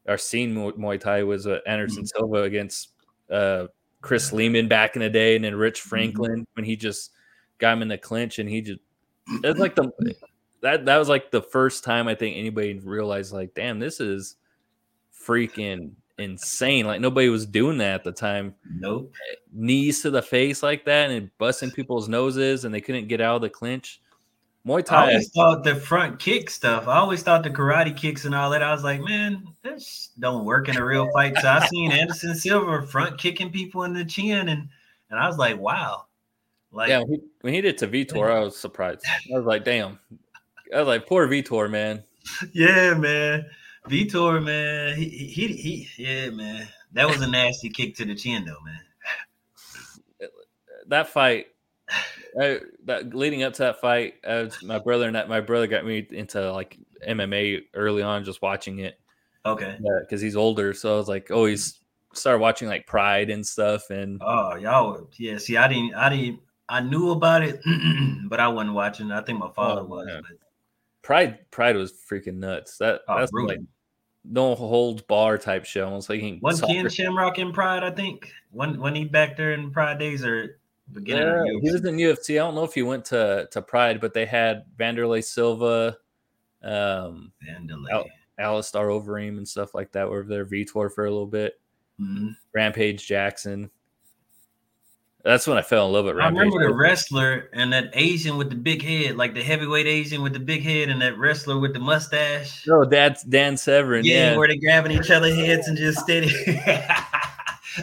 or 0.06 0.18
seen 0.18 0.54
Muay 0.54 1.00
Thai 1.00 1.24
was 1.24 1.46
uh, 1.46 1.58
Anderson 1.66 2.04
mm-hmm. 2.04 2.18
Silva 2.18 2.42
against 2.42 2.90
uh, 3.30 3.66
Chris 4.00 4.32
Leben 4.32 4.68
back 4.68 4.94
in 4.94 5.02
the 5.02 5.10
day, 5.10 5.36
and 5.36 5.44
then 5.44 5.54
Rich 5.54 5.80
mm-hmm. 5.80 5.88
Franklin 5.88 6.32
mm-hmm. 6.32 6.42
when 6.54 6.64
he 6.64 6.76
just 6.76 7.10
got 7.58 7.72
him 7.72 7.82
in 7.82 7.88
the 7.88 7.98
clinch, 7.98 8.38
and 8.38 8.48
he 8.48 8.60
just 8.60 8.80
it's 9.42 9.58
like 9.58 9.74
the 9.74 9.90
that 10.66 10.84
that 10.86 10.98
was 10.98 11.08
like 11.08 11.30
the 11.30 11.42
first 11.42 11.84
time 11.84 12.08
I 12.08 12.14
think 12.14 12.36
anybody 12.36 12.78
realized 12.78 13.32
like, 13.32 13.54
damn, 13.54 13.78
this 13.78 14.00
is 14.00 14.36
freaking 15.26 15.92
insane. 16.18 16.86
Like 16.86 17.00
nobody 17.00 17.28
was 17.28 17.46
doing 17.46 17.78
that 17.78 17.94
at 17.94 18.04
the 18.04 18.12
time. 18.12 18.54
Nope. 18.78 19.12
Knees 19.52 20.02
to 20.02 20.10
the 20.10 20.22
face 20.22 20.62
like 20.62 20.84
that 20.86 21.10
and 21.10 21.30
busting 21.38 21.70
people's 21.70 22.08
noses 22.08 22.64
and 22.64 22.74
they 22.74 22.80
couldn't 22.80 23.08
get 23.08 23.20
out 23.20 23.36
of 23.36 23.42
the 23.42 23.50
clinch. 23.50 24.00
Muay 24.66 24.84
Thai. 24.84 24.96
I 24.96 25.08
always 25.10 25.30
thought 25.30 25.62
the 25.62 25.76
front 25.76 26.18
kick 26.18 26.50
stuff. 26.50 26.88
I 26.88 26.96
always 26.96 27.22
thought 27.22 27.44
the 27.44 27.50
karate 27.50 27.96
kicks 27.96 28.24
and 28.24 28.34
all 28.34 28.50
that. 28.50 28.64
I 28.64 28.72
was 28.72 28.82
like, 28.82 29.00
man, 29.00 29.46
this 29.62 30.10
don't 30.18 30.44
work 30.44 30.68
in 30.68 30.76
a 30.76 30.84
real 30.84 31.08
fight. 31.12 31.38
So 31.38 31.48
I 31.48 31.64
seen 31.66 31.92
Anderson 31.92 32.34
Silva 32.34 32.84
front 32.84 33.16
kicking 33.16 33.52
people 33.52 33.84
in 33.84 33.92
the 33.92 34.04
chin, 34.04 34.48
and 34.48 34.68
and 35.10 35.20
I 35.20 35.28
was 35.28 35.38
like, 35.38 35.56
wow. 35.58 36.06
Like, 36.72 36.88
yeah, 36.88 36.98
when 36.98 37.08
he, 37.12 37.20
when 37.42 37.54
he 37.54 37.60
did 37.60 37.78
to 37.78 37.86
Vitor, 37.86 38.30
I 38.30 38.40
was 38.40 38.56
surprised. 38.56 39.04
I 39.06 39.38
was 39.38 39.46
like, 39.46 39.64
damn, 39.64 40.00
I 40.74 40.78
was 40.78 40.88
like, 40.88 41.06
poor 41.06 41.26
Vitor, 41.28 41.70
man. 41.70 42.02
Yeah, 42.52 42.94
man. 42.94 43.46
Vitor, 43.88 44.42
man. 44.42 44.96
He, 44.96 45.08
he, 45.08 45.46
he, 45.48 45.88
yeah, 45.96 46.30
man. 46.30 46.68
That 46.92 47.08
was 47.08 47.20
a 47.20 47.26
nasty 47.30 47.68
kick 47.68 47.94
to 47.96 48.04
the 48.04 48.14
chin, 48.14 48.44
though, 48.44 48.60
man. 48.64 50.30
That 50.88 51.08
fight, 51.08 51.46
I, 52.40 52.60
that 52.84 53.14
leading 53.14 53.42
up 53.42 53.54
to 53.54 53.62
that 53.64 53.80
fight, 53.80 54.14
was, 54.24 54.62
my 54.62 54.78
brother 54.78 55.06
and 55.06 55.16
that 55.16 55.28
my 55.28 55.40
brother 55.40 55.66
got 55.66 55.84
me 55.84 56.06
into 56.10 56.52
like 56.52 56.78
MMA 57.06 57.62
early 57.74 58.02
on, 58.02 58.24
just 58.24 58.40
watching 58.40 58.78
it. 58.78 58.98
Okay. 59.44 59.78
Because 60.00 60.20
he's 60.20 60.36
older, 60.36 60.72
so 60.74 60.94
I 60.94 60.96
was 60.96 61.08
like, 61.08 61.30
oh, 61.30 61.46
he's 61.46 61.80
started 62.12 62.38
watching 62.38 62.68
like 62.68 62.86
Pride 62.86 63.30
and 63.30 63.46
stuff, 63.46 63.90
and 63.90 64.20
oh, 64.24 64.56
y'all, 64.56 65.08
yeah. 65.18 65.38
See, 65.38 65.56
I 65.56 65.68
didn't, 65.68 65.94
I 65.94 66.08
didn't, 66.08 66.40
I 66.68 66.80
knew 66.80 67.10
about 67.10 67.42
it, 67.42 67.60
but 68.28 68.40
I 68.40 68.48
wasn't 68.48 68.74
watching. 68.74 69.12
I 69.12 69.22
think 69.22 69.38
my 69.38 69.50
father 69.52 69.82
oh, 69.82 69.84
was. 69.84 70.08
But 70.08 70.38
Pride 71.06 71.48
Pride 71.52 71.76
was 71.76 71.92
freaking 71.92 72.38
nuts. 72.38 72.78
That 72.78 73.02
oh, 73.06 73.20
that's 73.20 73.30
like 73.30 73.60
no 74.24 74.56
holds 74.56 75.02
bar 75.02 75.38
type 75.38 75.64
show. 75.64 75.84
Almost 75.84 76.10
like 76.10 76.20
one 76.40 76.58
Ken 76.58 76.88
Shamrock 76.88 77.38
in 77.38 77.52
Pride, 77.52 77.84
I 77.84 77.92
think. 77.92 78.28
When 78.50 78.80
when 78.80 78.96
he 78.96 79.04
back 79.04 79.36
there 79.36 79.52
in 79.52 79.70
Pride 79.70 80.00
days 80.00 80.24
or 80.24 80.58
beginning 80.90 81.22
yeah, 81.22 81.60
he 81.62 81.70
was 81.70 81.84
in 81.84 81.96
UFC. 81.96 82.30
I 82.30 82.38
don't 82.38 82.56
know 82.56 82.64
if 82.64 82.74
he 82.74 82.82
went 82.82 83.04
to 83.04 83.48
to 83.52 83.62
Pride, 83.62 84.00
but 84.00 84.14
they 84.14 84.26
had 84.26 84.64
Wanderlei 84.80 85.22
Silva, 85.22 85.96
um, 86.64 87.30
Al- 87.88 88.06
Alistair 88.36 88.88
Overeem 88.88 89.36
and 89.36 89.46
stuff 89.46 89.76
like 89.76 89.92
that 89.92 90.10
were 90.10 90.24
there. 90.24 90.44
Vitor 90.44 90.92
for 90.92 91.06
a 91.06 91.10
little 91.10 91.24
bit. 91.28 91.54
Mm-hmm. 92.00 92.30
Rampage 92.52 93.06
Jackson. 93.06 93.70
That's 95.26 95.44
when 95.48 95.58
I 95.58 95.62
fell 95.62 95.86
in 95.86 95.92
love 95.92 96.04
with 96.04 96.14
Rampage. 96.14 96.38
I 96.38 96.42
remember 96.44 96.68
the 96.68 96.72
wrestler 96.72 97.50
and 97.52 97.72
that 97.72 97.90
Asian 97.94 98.36
with 98.36 98.48
the 98.48 98.54
big 98.54 98.80
head, 98.80 99.16
like 99.16 99.34
the 99.34 99.42
heavyweight 99.42 99.84
Asian 99.84 100.22
with 100.22 100.32
the 100.32 100.38
big 100.38 100.62
head, 100.62 100.88
and 100.88 101.02
that 101.02 101.18
wrestler 101.18 101.58
with 101.58 101.74
the 101.74 101.80
mustache. 101.80 102.64
Oh, 102.68 102.84
that's 102.84 103.24
Dan 103.24 103.56
Severn. 103.56 104.04
Yeah, 104.04 104.30
yeah. 104.30 104.36
where 104.36 104.46
they 104.46 104.56
grabbing 104.56 104.92
each 104.92 105.10
other 105.10 105.34
heads 105.34 105.66
and 105.66 105.76
just 105.76 105.98
steady. 105.98 106.30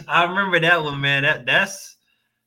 I 0.08 0.24
remember 0.26 0.58
that 0.58 0.82
one, 0.82 1.02
man. 1.02 1.24
That 1.24 1.44
that's 1.44 1.96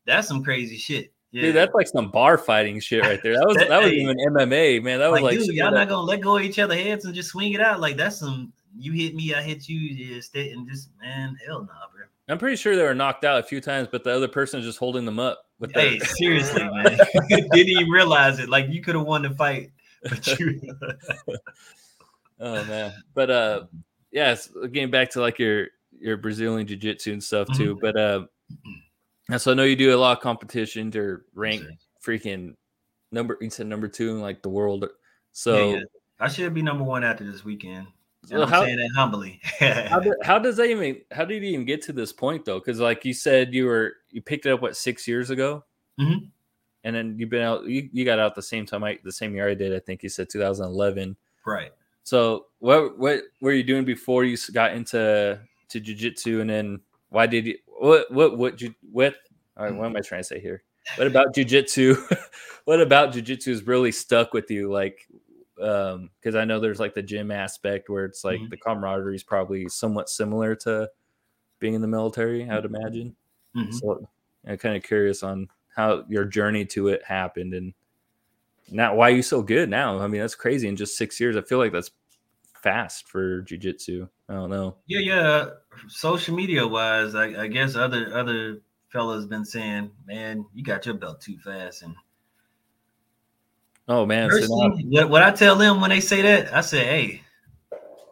that's 0.07 0.27
some 0.27 0.43
crazy 0.43 0.77
shit. 0.77 1.13
Yeah. 1.29 1.43
Dude, 1.43 1.55
that's 1.55 1.75
like 1.75 1.87
some 1.87 2.09
bar 2.09 2.39
fighting 2.39 2.79
shit 2.79 3.03
right 3.03 3.21
there. 3.21 3.33
That 3.33 3.45
was 3.45 3.57
that, 3.57 3.69
that 3.69 3.83
was 3.83 3.91
even 3.93 4.17
MMA, 4.17 4.81
man. 4.81 4.97
That 4.97 5.11
was 5.11 5.21
like, 5.21 5.37
like 5.37 5.45
dude, 5.45 5.55
y'all 5.55 5.69
not 5.69 5.89
gonna 5.89 6.01
let 6.01 6.21
go 6.21 6.37
of 6.37 6.41
each 6.41 6.57
other 6.57 6.75
heads 6.75 7.05
and 7.05 7.13
just 7.13 7.29
swing 7.29 7.53
it 7.53 7.61
out. 7.61 7.79
Like 7.79 7.97
that's 7.97 8.17
some 8.17 8.51
you 8.75 8.93
hit 8.93 9.13
me, 9.13 9.35
I 9.35 9.43
hit 9.43 9.69
you, 9.69 9.77
yeah, 9.79 10.21
and 10.41 10.67
just 10.67 10.89
man, 10.99 11.37
hell 11.45 11.59
nah, 11.59 11.87
bro. 11.93 11.96
I'm 12.29 12.37
pretty 12.37 12.57
sure 12.57 12.75
they 12.75 12.83
were 12.83 12.95
knocked 12.95 13.23
out 13.23 13.39
a 13.39 13.43
few 13.43 13.61
times, 13.61 13.87
but 13.91 14.03
the 14.03 14.11
other 14.13 14.27
person 14.27 14.59
is 14.59 14.65
just 14.65 14.79
holding 14.79 15.05
them 15.05 15.19
up. 15.19 15.43
With 15.59 15.73
hey, 15.73 15.97
seriously, 15.99 16.63
man, 16.63 16.97
didn't 17.29 17.53
even 17.53 17.89
realize 17.89 18.39
it. 18.39 18.49
Like 18.49 18.67
you 18.69 18.81
could 18.81 18.95
have 18.95 19.05
won 19.05 19.23
the 19.23 19.31
fight 19.31 19.71
but 20.03 20.39
you 20.39 20.59
oh 22.39 22.65
man. 22.65 22.93
But 23.13 23.29
uh 23.29 23.65
yes, 24.11 24.49
getting 24.71 24.91
back 24.91 25.09
to 25.11 25.21
like 25.21 25.39
your 25.39 25.67
your 25.99 26.17
Brazilian 26.17 26.67
jiu-jitsu 26.67 27.13
and 27.13 27.23
stuff 27.23 27.47
too. 27.55 27.75
Mhm. 27.75 27.81
But 27.81 27.97
uh 27.97 29.37
so 29.37 29.51
I 29.51 29.55
know 29.55 29.63
you 29.63 29.75
do 29.75 29.95
a 29.95 29.97
lot 29.97 30.17
of 30.17 30.23
competitions 30.23 30.95
or 30.95 31.25
rank 31.33 31.61
Sure. 31.61 31.71
freaking 32.05 32.53
number 33.11 33.37
you 33.41 33.49
said 33.49 33.67
number 33.67 33.87
two 33.87 34.11
in 34.11 34.21
like 34.21 34.41
the 34.41 34.49
world. 34.49 34.83
Yeah, 34.83 34.87
So 35.31 35.73
yeah. 35.75 35.81
I 36.19 36.27
should 36.27 36.53
be 36.53 36.61
number 36.61 36.83
one 36.83 37.03
after 37.03 37.23
this 37.29 37.43
weekend. 37.43 37.87
So 38.25 38.41
I'm 38.41 38.47
how- 38.49 38.63
saying? 38.63 38.77
That 38.77 38.89
humbly. 38.95 39.39
how, 39.59 39.99
do, 39.99 40.15
how 40.23 40.39
does 40.39 40.57
that 40.57 40.65
even 40.69 41.01
how 41.11 41.23
did 41.25 41.43
you 41.43 41.49
even 41.49 41.65
get 41.65 41.81
to 41.83 41.93
this 41.93 42.11
point 42.11 42.43
though? 42.45 42.59
Because 42.59 42.79
like 42.79 43.05
you 43.05 43.13
said 43.13 43.53
you 43.53 43.65
were 43.65 43.93
you 44.11 44.21
picked 44.21 44.45
it 44.45 44.51
up 44.51 44.61
what 44.61 44.75
six 44.75 45.07
years 45.07 45.29
ago? 45.29 45.63
Mhm. 45.99 46.29
and 46.83 46.95
then 46.95 47.15
you've 47.17 47.31
been 47.31 47.41
out 47.41 47.65
you, 47.65 47.89
you 47.91 48.05
got 48.05 48.19
out 48.19 48.35
the 48.35 48.41
same 48.41 48.67
time 48.67 48.83
I, 48.83 48.99
the 49.03 49.11
same 49.11 49.33
year 49.33 49.49
i 49.49 49.55
did 49.55 49.73
i 49.73 49.79
think 49.79 50.03
you 50.03 50.09
said 50.09 50.29
2011 50.29 51.17
right. 51.43 51.71
so 52.03 52.45
what 52.59 52.99
what 52.99 53.23
were 53.41 53.51
you 53.51 53.63
doing 53.63 53.83
before 53.83 54.23
you 54.23 54.37
got 54.53 54.73
into 54.73 55.39
to 55.69 55.79
jiu-jitsu? 55.79 56.39
And 56.39 56.47
then 56.49 56.79
why 57.09 57.25
did 57.25 57.47
you 57.47 57.57
what 57.65 58.11
what 58.11 58.37
what 58.37 58.61
you 58.61 58.75
what 58.91 59.15
all 59.57 59.65
right 59.65 59.73
what 59.73 59.87
am 59.87 59.95
i 59.97 60.01
trying 60.01 60.19
to 60.21 60.23
say 60.27 60.39
here? 60.39 60.61
What 60.97 61.07
about 61.07 61.33
jiu-jitsu? 61.33 61.95
What 62.65 62.79
about 62.81 63.11
jiu-jitsu 63.11 63.49
has 63.51 63.65
really 63.65 63.91
stuck 63.91 64.33
with 64.33 64.51
you 64.51 64.69
like 64.71 65.07
um 65.61 66.09
because 66.19 66.35
i 66.35 66.45
know 66.45 66.59
there's 66.59 66.79
like 66.79 66.93
the 66.93 67.01
gym 67.01 67.31
aspect 67.31 67.89
where 67.89 68.05
it's 68.05 68.23
like 68.23 68.39
Mhm. 68.41 68.49
the 68.49 68.57
camaraderie 68.57 69.15
is 69.15 69.23
probably 69.23 69.67
somewhat 69.69 70.09
similar 70.09 70.55
to 70.55 70.89
being 71.59 71.73
in 71.73 71.81
the 71.81 71.87
military 71.87 72.47
i 72.49 72.55
would 72.55 72.65
imagine 72.65 73.15
Mhm. 73.55 73.73
so 73.73 74.07
i'm 74.47 74.57
kind 74.57 74.75
of 74.75 74.83
curious 74.83 75.23
on 75.23 75.47
how 75.75 76.03
your 76.07 76.25
journey 76.25 76.65
to 76.65 76.87
it 76.89 77.03
happened 77.03 77.53
and 77.53 77.73
now 78.69 78.93
why 78.95 79.09
are 79.09 79.15
you 79.15 79.21
so 79.23 79.41
good 79.41 79.69
now 79.69 79.99
i 79.99 80.07
mean 80.07 80.21
that's 80.21 80.35
crazy 80.35 80.67
in 80.67 80.75
just 80.75 80.97
six 80.97 81.19
years 81.19 81.35
i 81.37 81.41
feel 81.41 81.57
like 81.57 81.71
that's 81.71 81.91
fast 82.61 83.07
for 83.07 83.41
jiu-jitsu 83.41 84.07
i 84.29 84.33
don't 84.33 84.49
know 84.49 84.75
Yeah, 84.87 84.99
yeah. 84.99 85.49
Social 85.89 86.35
media 86.35 86.65
wise, 86.67 87.13
I, 87.13 87.43
I 87.43 87.47
guess 87.47 87.75
other 87.75 88.13
other 88.13 88.61
fellas 88.89 89.25
been 89.25 89.45
saying, 89.45 89.91
"Man, 90.05 90.45
you 90.53 90.63
got 90.63 90.85
your 90.85 90.95
belt 90.95 91.21
too 91.21 91.37
fast." 91.37 91.83
And 91.83 91.93
oh 93.87 94.05
man 94.05 94.29
what, 94.29 95.09
what 95.09 95.23
I 95.23 95.31
tell 95.31 95.55
them 95.55 95.81
when 95.81 95.89
they 95.89 95.99
say 95.99 96.21
that, 96.21 96.53
I 96.53 96.61
say, 96.61 96.85
"Hey, 96.85 97.21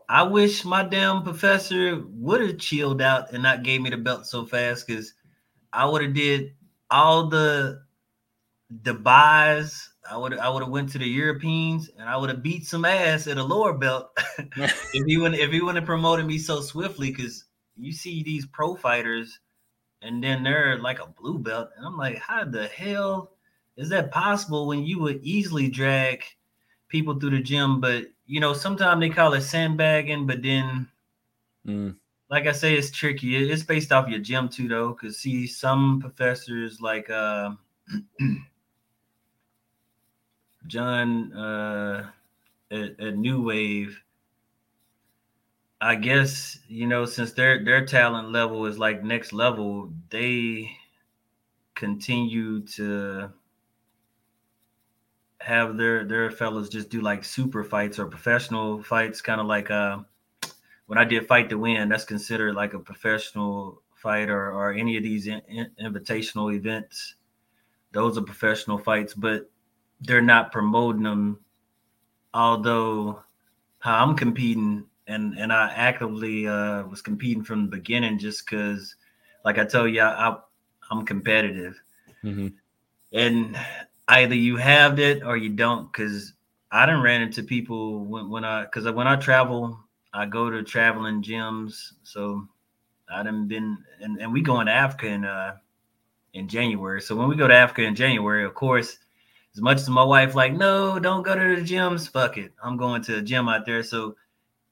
I 0.08 0.24
wish 0.24 0.66
my 0.66 0.84
damn 0.84 1.24
professor 1.24 2.04
would 2.10 2.42
have 2.42 2.58
chilled 2.60 3.02
out 3.02 3.32
and 3.34 3.44
not 3.44 3.64
gave 3.64 3.82
me 3.82 3.90
the 3.90 3.98
belt 3.98 4.26
so 4.26 4.46
fast, 4.46 4.86
because 4.86 5.14
I 5.74 5.86
would 5.86 6.04
have 6.04 6.14
did 6.14 6.54
all 6.92 7.28
the 7.28 7.82
the 8.84 8.94
buys. 8.94 9.90
I 10.10 10.18
would 10.18 10.38
I 10.38 10.50
would 10.50 10.62
have 10.62 10.72
went 10.72 10.90
to 10.92 11.00
the 11.00 11.08
Europeans 11.08 11.90
and 11.98 12.08
I 12.08 12.16
would 12.16 12.30
have 12.30 12.44
beat 12.44 12.66
some 12.66 12.86
ass 12.86 13.28
at 13.28 13.38
a 13.38 13.44
lower 13.44 13.74
belt 13.74 14.12
if 14.38 15.06
he 15.06 15.18
wouldn't 15.18 15.42
if 15.42 15.52
he 15.52 15.62
wouldn't 15.62 15.80
have 15.80 15.86
promoted 15.86 16.28
me 16.28 16.38
so 16.38 16.62
swiftly 16.62 17.12
because 17.12 17.46
you 17.76 17.92
see 17.92 18.22
these 18.22 18.46
pro 18.46 18.76
fighters 18.76 19.40
and 20.02 20.24
then 20.24 20.44
they're 20.44 20.78
like 20.80 21.00
a 21.00 21.08
blue 21.20 21.40
belt 21.40 21.70
and 21.76 21.86
i'm 21.86 21.98
like 21.98 22.18
how 22.18 22.44
the 22.46 22.68
hell 22.68 23.35
is 23.78 23.90
that 23.90 24.12
possible 24.12 24.68
when 24.68 24.86
you 24.86 25.00
would 25.00 25.22
easily 25.24 25.70
drag 25.70 26.24
people 26.90 27.20
through 27.20 27.32
the 27.32 27.42
gym 27.42 27.80
but 27.82 28.06
you 28.26 28.40
know 28.40 28.54
sometimes 28.54 29.00
they 29.02 29.10
call 29.10 29.34
it 29.34 29.42
sandbagging 29.42 30.26
but 30.28 30.42
then 30.42 30.88
Mm, 31.66 31.98
like 32.30 32.48
i 32.48 32.52
say 32.52 32.76
it's 32.76 32.92
tricky. 32.92 33.36
It's 33.36 33.64
based 33.64 33.92
off 33.92 34.10
your 34.10 34.20
gym 34.20 34.50
too 34.50 34.68
though 34.68 34.90
because 34.90 35.18
see 35.20 35.48
some 35.48 36.00
professors 36.00 36.82
like 36.82 37.10
uh 37.10 37.52
john 40.68 41.34
uh 41.34 42.12
at, 42.72 43.00
at 43.00 43.18
new 43.18 43.42
wave 43.42 44.02
I 45.80 45.96
guess 45.96 46.60
you 46.68 46.86
know 46.88 47.06
since 47.06 47.32
their 47.34 47.64
their 47.64 47.86
talent 47.86 48.32
level 48.32 48.66
is 48.66 48.78
like 48.78 49.04
next 49.04 49.32
level, 49.34 49.94
they 50.10 50.78
continue 51.76 52.62
to 52.66 53.32
have 55.46 55.78
their 55.78 56.04
their 56.06 56.32
fellas 56.32 56.70
just 56.70 56.90
do 56.90 57.02
like 57.02 57.24
super 57.24 57.64
fights 57.64 58.00
or 58.00 58.08
professional 58.08 58.82
fights, 58.82 59.22
kind 59.22 59.40
of 59.40 59.46
like 59.46 59.70
uh 59.70 60.00
when 60.88 60.98
I 60.98 61.04
did 61.04 61.28
fight 61.28 61.50
to 61.50 61.58
win, 61.60 61.88
that's 61.90 62.04
considered 62.04 62.56
like 62.56 62.74
a 62.74 62.80
professional 62.80 63.84
fight 63.94 64.30
or 64.30 64.52
or 64.52 64.74
any 64.74 64.98
of 64.98 65.04
these 65.04 65.28
in, 65.28 65.42
in- 65.48 65.72
invitational 65.80 66.52
events. 66.56 67.14
Those 67.92 68.18
are 68.18 68.24
professional 68.24 68.80
fights, 68.80 69.14
but 69.14 69.52
they're 70.02 70.22
not 70.22 70.52
promoting 70.52 71.04
them. 71.04 71.40
Although 72.34 73.22
how 73.80 74.04
I'm 74.04 74.16
competing 74.16 74.86
and 75.06 75.38
and 75.38 75.54
I 75.54 75.72
actively 75.76 76.48
uh 76.48 76.86
was 76.86 77.04
competing 77.04 77.44
from 77.44 77.64
the 77.70 77.78
beginning 77.78 78.18
just 78.18 78.46
because 78.46 78.96
like 79.44 79.60
I 79.60 79.66
told 79.66 79.94
you 79.94 80.02
I, 80.02 80.30
I 80.30 80.38
I'm 80.90 81.06
competitive 81.06 81.80
mhm. 82.24 82.54
and 83.14 83.56
either 84.08 84.36
you 84.36 84.58
have 84.58 85.00
it 85.00 85.24
or 85.24 85.38
you 85.38 85.50
don't 85.50 85.92
because 85.92 86.34
I 86.72 86.86
done 86.86 87.02
ran 87.02 87.22
into 87.22 87.44
people 87.44 88.06
when, 88.06 88.30
when 88.30 88.46
I 88.46 88.64
because 88.64 88.90
when 88.92 89.08
I 89.08 89.16
travel 89.16 89.80
I 90.14 90.26
go 90.26 90.50
to 90.50 90.64
traveling 90.64 91.24
gyms 91.24 91.94
so 92.04 92.48
I 93.10 93.24
done 93.24 93.48
been 93.48 93.78
and, 94.02 94.20
and 94.20 94.32
we 94.32 94.42
going 94.42 94.68
to 94.68 94.74
Africa 94.74 95.08
in 95.08 95.26
uh 95.26 95.58
in 96.34 96.48
January 96.48 97.02
so 97.02 97.16
when 97.16 97.28
we 97.28 97.36
go 97.36 97.48
to 97.48 97.54
Africa 97.54 97.84
in 97.84 97.96
January 97.96 98.46
of 98.46 98.54
course 98.54 98.98
as 99.56 99.62
much 99.62 99.78
as 99.78 99.90
my 99.90 100.04
wife 100.04 100.36
like 100.36 100.54
no 100.54 101.00
don't 101.00 101.24
go 101.24 101.36
to 101.36 101.56
the 101.56 101.62
gyms 101.62 102.10
fuck 102.10 102.38
it 102.38 102.54
I'm 102.64 102.78
going 102.78 103.02
to 103.04 103.18
a 103.18 103.22
gym 103.22 103.48
out 103.48 103.66
there 103.66 103.84
so 103.84 104.16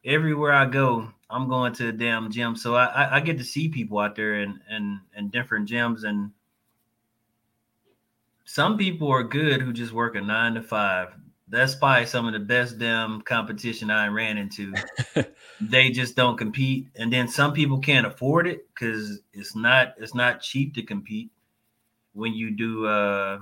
everywhere 0.05 0.53
I 0.53 0.65
go, 0.65 1.09
I'm 1.29 1.47
going 1.47 1.73
to 1.73 1.89
a 1.89 1.91
damn 1.91 2.31
gym. 2.31 2.55
So 2.55 2.75
I, 2.75 2.85
I, 2.85 3.15
I 3.15 3.19
get 3.19 3.37
to 3.37 3.43
see 3.43 3.69
people 3.69 3.99
out 3.99 4.15
there 4.15 4.35
and 4.35 4.59
and 4.69 4.99
and 5.15 5.31
different 5.31 5.67
gyms. 5.67 6.03
And 6.03 6.31
some 8.45 8.77
people 8.77 9.09
are 9.11 9.23
good 9.23 9.61
who 9.61 9.73
just 9.73 9.93
work 9.93 10.15
a 10.15 10.21
nine 10.21 10.55
to 10.55 10.61
five. 10.61 11.09
That's 11.47 11.75
probably 11.75 12.05
some 12.05 12.25
of 12.25 12.33
the 12.33 12.39
best 12.39 12.79
damn 12.79 13.21
competition 13.21 13.91
I 13.91 14.07
ran 14.07 14.37
into. 14.37 14.73
they 15.61 15.91
just 15.91 16.15
don't 16.15 16.37
compete. 16.37 16.87
And 16.95 17.11
then 17.11 17.27
some 17.27 17.53
people 17.53 17.79
can't 17.79 18.07
afford 18.07 18.47
it 18.47 18.67
because 18.73 19.19
it's 19.33 19.55
not 19.55 19.93
it's 19.97 20.15
not 20.15 20.41
cheap 20.41 20.73
to 20.75 20.83
compete 20.83 21.31
when 22.13 22.33
you 22.33 22.51
do 22.51 22.87
uh 22.87 23.39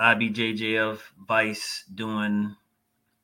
IBJJF 0.00 0.98
Vice 1.28 1.84
doing 1.94 2.56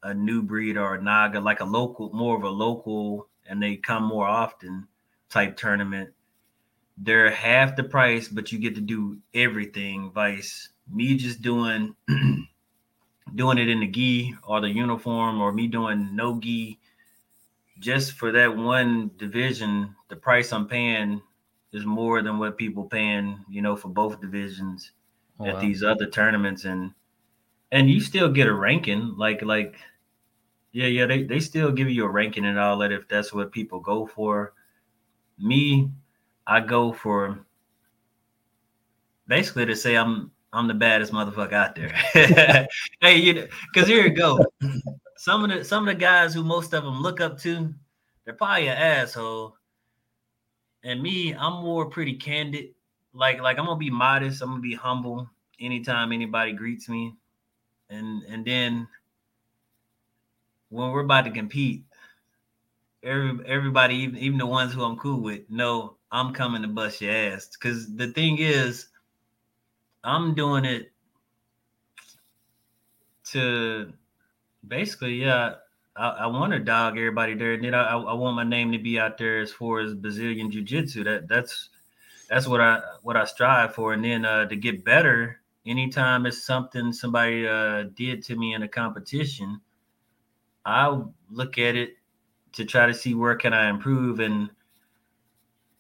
a 0.03 0.15
new 0.15 0.43
breed 0.43 0.77
or 0.77 0.95
a 0.95 1.03
NAGA, 1.03 1.41
like 1.41 1.61
a 1.61 1.65
local, 1.65 2.11
more 2.13 2.37
of 2.37 2.45
a 2.45 2.49
local, 2.49 3.29
and 3.49 3.61
they 3.61 3.77
come 3.77 4.05
more 4.05 4.27
often 4.27 4.87
type 5.29 5.57
tournament. 5.57 6.11
They're 6.97 7.31
half 7.31 7.75
the 7.75 7.85
price, 7.85 8.29
but 8.29 8.53
you 8.53 8.59
get 8.59 8.77
to 8.77 8.81
do 8.81 9.19
everything. 9.35 10.13
Vice 10.13 10.69
me 10.91 11.17
just 11.17 11.43
doing 11.43 11.97
doing 13.35 13.59
it 13.59 13.69
in 13.69 13.81
the 13.81 13.87
gi 13.87 14.35
or 14.45 14.61
the 14.61 14.69
uniform, 14.71 15.41
or 15.41 15.53
me 15.53 15.67
doing 15.67 16.15
no 16.17 16.39
gi. 16.41 16.79
Just 17.79 18.13
for 18.13 18.33
that 18.33 18.57
one 18.57 19.11
division, 19.17 19.97
the 20.09 20.17
price 20.17 20.53
I'm 20.53 20.69
paying 20.69 21.23
is 21.73 21.85
more 21.87 22.23
than 22.23 22.39
what 22.39 22.57
people 22.57 22.85
paying, 22.89 23.45
you 23.49 23.63
know, 23.63 23.77
for 23.77 23.89
both 23.89 24.21
divisions 24.21 24.93
Oh, 25.39 25.47
at 25.47 25.59
wow. 25.59 25.61
these 25.61 25.83
other 25.83 26.07
tournaments 26.09 26.65
and 26.65 26.95
and 27.73 27.91
you 27.91 28.01
still 28.01 28.31
get 28.33 28.47
a 28.49 28.55
ranking 28.55 29.17
like 29.17 29.43
like 29.43 29.77
yeah 30.73 30.87
yeah 30.87 31.07
they, 31.07 31.25
they 31.25 31.41
still 31.41 31.73
give 31.73 31.91
you 31.91 32.05
a 32.05 32.09
ranking 32.11 32.45
and 32.47 32.59
all 32.59 32.79
that 32.79 32.93
if 32.93 33.09
that's 33.09 33.33
what 33.33 33.53
people 33.53 33.81
go 33.81 34.07
for 34.07 34.55
me 35.39 35.91
i 36.47 36.61
go 36.61 36.93
for 36.93 37.45
basically 39.27 39.67
to 39.67 39.77
say 39.77 39.97
i'm 39.97 40.33
i'm 40.53 40.69
the 40.69 40.75
baddest 40.75 41.13
motherfucker 41.13 41.53
out 41.53 41.75
there. 41.75 41.95
Hey 43.01 43.17
you 43.17 43.35
know 43.35 43.47
because 43.73 43.89
here 43.89 44.05
you 44.05 44.11
go. 44.11 44.45
Some 45.17 45.45
of 45.45 45.51
the 45.51 45.65
some 45.65 45.89
of 45.89 45.95
the 45.95 46.01
guys 46.01 46.35
who 46.35 46.43
most 46.43 46.73
of 46.75 46.85
them 46.85 47.01
look 47.01 47.21
up 47.21 47.39
to 47.41 47.75
they're 48.25 48.35
probably 48.35 48.69
an 48.69 48.77
asshole. 48.77 49.57
And 50.85 51.03
me 51.03 51.35
i'm 51.35 51.65
more 51.65 51.87
pretty 51.87 52.15
candid. 52.15 52.71
Like 53.13 53.41
like 53.41 53.59
I'm 53.59 53.67
gonna 53.67 53.79
be 53.79 53.91
modest. 53.91 54.43
I'm 54.43 54.51
gonna 54.51 54.61
be 54.61 54.75
humble 54.75 55.29
anytime 55.61 56.13
anybody 56.13 56.53
greets 56.53 56.89
me, 56.89 57.15
and 57.91 58.23
and 58.25 58.45
then 58.45 58.87
when 60.71 60.91
we're 60.91 61.01
about 61.01 61.25
to 61.25 61.31
compete, 61.31 61.85
every 63.03 63.39
everybody, 63.47 63.97
even 63.97 64.19
even 64.19 64.39
the 64.39 64.47
ones 64.47 64.73
who 64.73 64.83
I'm 64.83 64.97
cool 64.97 65.21
with, 65.21 65.49
know 65.49 65.97
I'm 66.13 66.33
coming 66.33 66.63
to 66.63 66.69
bust 66.69 67.01
your 67.01 67.13
ass. 67.13 67.49
Because 67.49 67.95
the 67.95 68.09
thing 68.13 68.39
is, 68.39 68.89
I'm 70.09 70.35
doing 70.35 70.65
it 70.65 70.93
to 73.33 73.93
basically, 74.67 75.15
yeah. 75.15 75.55
I, 75.97 76.09
I 76.09 76.27
want 76.27 76.53
to 76.53 76.61
dog 76.61 76.97
everybody 76.97 77.35
there, 77.35 77.55
and 77.55 77.65
then 77.65 77.75
I, 77.75 77.97
I 77.97 78.13
want 78.15 78.37
my 78.37 78.45
name 78.45 78.71
to 78.71 78.79
be 78.79 79.01
out 79.01 79.19
there 79.19 79.41
as 79.41 79.51
far 79.51 79.81
as 79.81 79.95
Brazilian 79.95 80.49
Jiu 80.51 80.63
Jitsu. 80.63 81.03
That 81.03 81.27
that's 81.27 81.71
that's 82.31 82.47
what 82.47 82.61
I 82.61 82.81
what 83.03 83.17
I 83.17 83.25
strive 83.25 83.75
for, 83.75 83.93
and 83.93 84.05
then 84.05 84.25
uh, 84.25 84.47
to 84.47 84.55
get 84.55 84.85
better 84.85 85.41
anytime 85.69 86.27
it's 86.27 86.43
something 86.43 86.93
somebody 86.93 87.47
uh, 87.47 87.85
did 87.95 88.23
to 88.25 88.37
me 88.37 88.55
in 88.55 88.63
a 88.63 88.69
competition, 88.69 89.61
I 90.65 91.01
look 91.31 91.59
at 91.59 91.77
it 91.77 91.97
to 92.53 92.65
try 92.65 92.87
to 92.87 92.95
see 92.95 93.15
where 93.15 93.37
can 93.37 93.53
I 93.53 93.69
improve. 93.69 94.21
And 94.21 94.51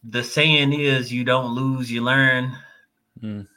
the 0.04 0.22
saying 0.22 0.72
is, 0.72 1.12
you 1.12 1.24
don't 1.24 1.54
lose, 1.54 1.90
you 1.90 2.02
learn. 2.02 2.56
Mm. 3.22 3.48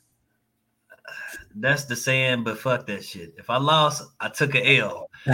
That's 1.55 1.85
the 1.85 1.95
saying, 1.95 2.43
but 2.43 2.57
fuck 2.57 2.85
that 2.87 3.03
shit. 3.03 3.33
If 3.37 3.49
I 3.49 3.57
lost, 3.57 4.03
I 4.19 4.29
took 4.29 4.55
an 4.55 4.65
L. 4.65 5.09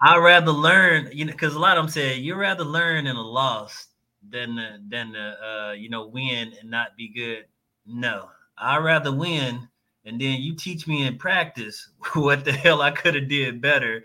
I'd 0.00 0.18
rather 0.18 0.52
learn, 0.52 1.08
you 1.12 1.24
know, 1.24 1.32
because 1.32 1.54
a 1.54 1.58
lot 1.58 1.76
of 1.76 1.84
them 1.84 1.90
say 1.90 2.16
you'd 2.16 2.36
rather 2.36 2.64
learn 2.64 3.06
in 3.06 3.16
a 3.16 3.22
loss 3.22 3.88
than 4.30 4.58
uh, 4.58 4.78
than 4.88 5.14
uh, 5.16 5.72
you 5.76 5.88
know 5.88 6.06
win 6.06 6.52
and 6.60 6.70
not 6.70 6.96
be 6.96 7.08
good. 7.08 7.46
No, 7.86 8.28
I'd 8.56 8.84
rather 8.84 9.12
win, 9.12 9.68
and 10.04 10.20
then 10.20 10.40
you 10.40 10.54
teach 10.54 10.86
me 10.86 11.06
in 11.06 11.18
practice 11.18 11.90
what 12.14 12.44
the 12.44 12.52
hell 12.52 12.82
I 12.82 12.90
could 12.90 13.14
have 13.14 13.28
did 13.28 13.60
better, 13.60 14.04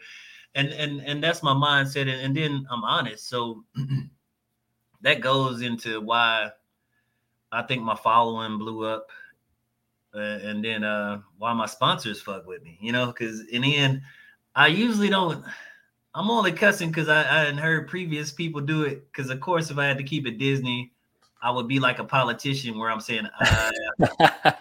and 0.55 0.69
and 0.69 1.01
and 1.01 1.23
that's 1.23 1.43
my 1.43 1.53
mindset. 1.53 2.01
And, 2.03 2.21
and 2.21 2.35
then 2.35 2.65
I'm 2.69 2.83
honest, 2.83 3.29
so 3.29 3.63
that 5.01 5.21
goes 5.21 5.61
into 5.61 6.01
why 6.01 6.51
I 7.51 7.61
think 7.61 7.83
my 7.83 7.95
following 7.95 8.57
blew 8.57 8.85
up, 8.85 9.07
and 10.13 10.63
then 10.63 10.83
uh 10.83 11.21
why 11.37 11.53
my 11.53 11.65
sponsors 11.65 12.21
fuck 12.21 12.45
with 12.45 12.63
me. 12.63 12.77
You 12.81 12.91
know, 12.91 13.07
because 13.07 13.41
in 13.47 13.61
the 13.61 13.75
end, 13.75 14.01
I 14.55 14.67
usually 14.67 15.09
don't. 15.09 15.43
I'm 16.15 16.29
only 16.29 16.51
cussing 16.51 16.89
because 16.89 17.09
I, 17.09 17.21
I 17.21 17.39
hadn't 17.39 17.57
heard 17.57 17.87
previous 17.87 18.31
people 18.31 18.61
do 18.61 18.83
it. 18.83 19.11
Because 19.11 19.29
of 19.31 19.39
course, 19.39 19.71
if 19.71 19.77
I 19.77 19.85
had 19.85 19.97
to 19.97 20.03
keep 20.03 20.27
it 20.27 20.37
Disney, 20.37 20.91
I 21.41 21.51
would 21.51 21.67
be 21.67 21.79
like 21.79 21.99
a 21.99 22.03
politician 22.03 22.77
where 22.77 22.91
I'm 22.91 23.01
saying, 23.01 23.27
uh, 23.39 23.71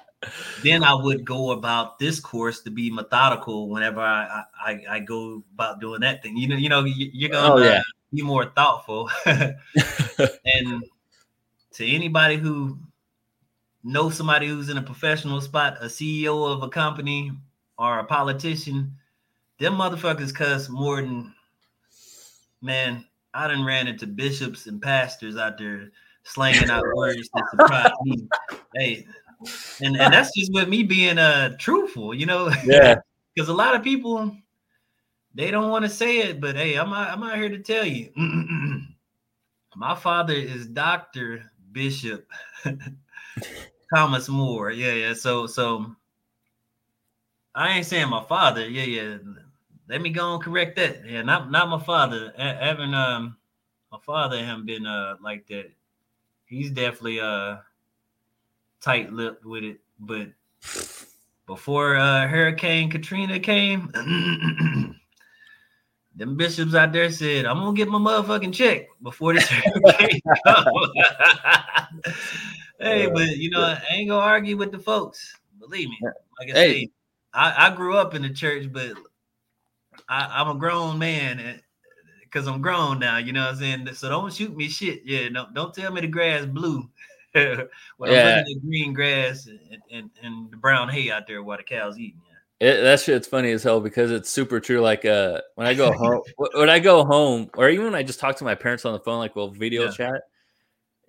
then 0.62 0.82
I 0.82 0.94
would 0.94 1.24
go 1.24 1.50
about 1.50 1.98
this 1.98 2.18
course 2.20 2.60
to 2.62 2.70
be 2.70 2.90
methodical 2.90 3.68
whenever 3.68 4.00
I, 4.00 4.44
I 4.64 4.80
I 4.88 5.00
go 5.00 5.42
about 5.54 5.80
doing 5.80 6.00
that 6.00 6.22
thing. 6.22 6.36
You 6.36 6.48
know, 6.48 6.56
you 6.56 6.68
know, 6.68 6.84
you're 6.84 7.30
gonna 7.30 7.54
oh, 7.54 7.58
yeah. 7.58 7.82
be 8.12 8.22
more 8.22 8.46
thoughtful. 8.46 9.10
and 9.26 10.84
to 11.72 11.86
anybody 11.86 12.36
who 12.36 12.78
knows 13.84 14.16
somebody 14.16 14.48
who's 14.48 14.68
in 14.68 14.76
a 14.76 14.82
professional 14.82 15.40
spot, 15.40 15.78
a 15.80 15.86
CEO 15.86 16.52
of 16.52 16.62
a 16.62 16.68
company 16.68 17.32
or 17.78 17.98
a 17.98 18.04
politician, 18.04 18.96
them 19.58 19.74
motherfuckers 19.74 20.34
cuss 20.34 20.68
more 20.68 20.96
than 20.96 21.32
man, 22.60 23.04
I 23.34 23.48
done 23.48 23.64
ran 23.64 23.88
into 23.88 24.06
bishops 24.06 24.66
and 24.66 24.80
pastors 24.80 25.36
out 25.36 25.58
there 25.58 25.90
slanging 26.22 26.70
out 26.70 26.84
words 26.94 27.28
that 27.34 27.44
surprised 27.50 27.92
me. 28.04 28.28
Hey, 28.74 29.06
and, 29.80 29.96
and 29.96 30.12
that's 30.12 30.34
just 30.36 30.52
with 30.52 30.68
me 30.68 30.82
being 30.82 31.18
uh 31.18 31.56
truthful, 31.58 32.14
you 32.14 32.26
know. 32.26 32.50
Yeah. 32.64 32.96
Because 33.34 33.48
a 33.48 33.54
lot 33.54 33.74
of 33.74 33.82
people 33.82 34.36
they 35.34 35.50
don't 35.50 35.70
want 35.70 35.84
to 35.84 35.90
say 35.90 36.18
it, 36.18 36.40
but 36.40 36.54
hey, 36.54 36.74
I'm 36.74 36.92
out, 36.92 37.08
I'm 37.08 37.22
out 37.22 37.36
here 37.36 37.48
to 37.48 37.58
tell 37.58 37.86
you. 37.86 38.10
My 39.74 39.94
father 39.94 40.34
is 40.34 40.66
Doctor 40.66 41.50
Bishop 41.72 42.26
Thomas 43.94 44.28
Moore. 44.28 44.70
Yeah, 44.70 44.92
yeah. 44.92 45.14
So 45.14 45.46
so 45.46 45.94
I 47.54 47.76
ain't 47.76 47.86
saying 47.86 48.08
my 48.08 48.24
father. 48.24 48.68
Yeah, 48.68 48.84
yeah 48.84 49.18
let 49.88 50.00
me 50.00 50.10
go 50.10 50.34
and 50.34 50.42
correct 50.42 50.76
that. 50.76 51.04
Yeah, 51.06 51.22
not 51.22 51.50
not 51.50 51.68
my 51.68 51.78
father. 51.78 52.32
Having 52.36 52.94
um 52.94 53.36
my 53.90 53.98
father 54.04 54.42
haven't 54.42 54.66
been 54.66 54.86
uh 54.86 55.16
like 55.22 55.46
that. 55.48 55.70
He's 56.46 56.70
definitely 56.70 57.20
uh 57.20 57.56
tight 58.80 59.12
lipped 59.12 59.44
with 59.44 59.64
it. 59.64 59.80
But 59.98 60.28
before 61.46 61.96
uh 61.96 62.26
Hurricane 62.26 62.90
Katrina 62.90 63.38
came, 63.38 63.88
them 66.16 66.36
bishops 66.36 66.74
out 66.74 66.92
there 66.92 67.10
said, 67.10 67.44
I'm 67.44 67.58
gonna 67.58 67.76
get 67.76 67.88
my 67.88 67.98
motherfucking 67.98 68.54
check 68.54 68.86
before 69.02 69.34
this 69.34 69.48
hurricane 69.48 70.20
comes. 70.46 70.88
hey, 72.82 73.06
but 73.06 73.36
you 73.36 73.50
know, 73.50 73.62
I 73.62 73.82
ain't 73.90 74.08
gonna 74.08 74.24
argue 74.24 74.56
with 74.56 74.72
the 74.72 74.78
folks. 74.78 75.34
Believe 75.58 75.88
me. 75.88 75.98
Like 76.38 76.50
I 76.50 76.58
hey. 76.58 76.72
say, 76.72 76.90
I, 77.34 77.68
I 77.68 77.74
grew 77.74 77.96
up 77.96 78.14
in 78.14 78.22
the 78.22 78.30
church, 78.30 78.70
but 78.72 78.92
I, 80.08 80.40
am 80.40 80.48
a 80.48 80.54
grown 80.54 80.98
man 80.98 81.60
because 82.20 82.46
I'm 82.46 82.62
grown 82.62 82.98
now, 82.98 83.18
you 83.18 83.32
know 83.32 83.42
what 83.42 83.50
I'm 83.50 83.56
saying? 83.56 83.88
So 83.94 84.08
don't 84.08 84.32
shoot 84.32 84.56
me 84.56 84.68
shit. 84.68 85.02
Yeah, 85.04 85.28
no, 85.28 85.46
don't 85.54 85.74
tell 85.74 85.92
me 85.92 86.00
the 86.00 86.06
grass 86.06 86.46
blue. 86.46 86.88
when 87.32 88.12
yeah. 88.12 88.34
I'm 88.34 88.38
looking 88.40 88.60
green 88.60 88.92
grass 88.92 89.46
and, 89.46 89.58
and, 89.90 90.10
and, 90.22 90.50
the 90.50 90.56
brown 90.58 90.90
hay 90.90 91.10
out 91.10 91.26
there 91.26 91.42
while 91.42 91.56
the 91.56 91.62
cows 91.62 91.98
eating. 91.98 92.20
Yeah. 92.60 92.68
It, 92.68 92.82
that 92.82 93.00
shit's 93.00 93.26
funny 93.26 93.50
as 93.52 93.62
hell 93.62 93.80
because 93.80 94.10
it's 94.10 94.28
super 94.28 94.60
true. 94.60 94.80
Like 94.80 95.06
uh, 95.06 95.40
when 95.54 95.66
I 95.66 95.72
go 95.72 95.92
home, 95.92 96.20
when 96.54 96.68
I 96.68 96.78
go 96.78 97.04
home, 97.04 97.48
or 97.56 97.70
even 97.70 97.86
when 97.86 97.94
I 97.94 98.02
just 98.02 98.20
talk 98.20 98.36
to 98.36 98.44
my 98.44 98.54
parents 98.54 98.84
on 98.84 98.92
the 98.92 99.00
phone, 99.00 99.18
like 99.18 99.34
we'll 99.34 99.48
video 99.48 99.84
yeah. 99.84 99.90
chat, 99.92 100.22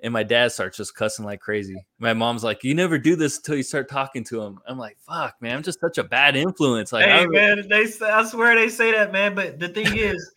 and 0.04 0.12
my 0.12 0.22
dad 0.22 0.52
starts 0.52 0.76
just 0.76 0.96
cussing 0.96 1.24
like 1.24 1.40
crazy. 1.40 1.86
My 1.98 2.14
mom's 2.14 2.44
like, 2.44 2.64
"You 2.64 2.76
never 2.76 2.98
do 2.98 3.16
this 3.16 3.38
until 3.38 3.56
you 3.56 3.64
start 3.64 3.90
talking 3.90 4.24
to 4.26 4.42
him." 4.42 4.60
I'm 4.68 4.78
like, 4.78 4.98
"Fuck, 5.00 5.42
man, 5.42 5.56
I'm 5.56 5.64
just 5.64 5.80
such 5.80 5.98
a 5.98 6.04
bad 6.04 6.36
influence." 6.36 6.92
Like, 6.92 7.06
hey, 7.06 7.26
man, 7.26 7.68
they 7.70 7.86
I 8.06 8.24
swear 8.26 8.54
they 8.56 8.70
say 8.70 8.92
that, 8.92 9.14
man. 9.14 9.34
But 9.34 9.60
the 9.60 9.70
thing 9.70 9.98
is, 9.98 10.36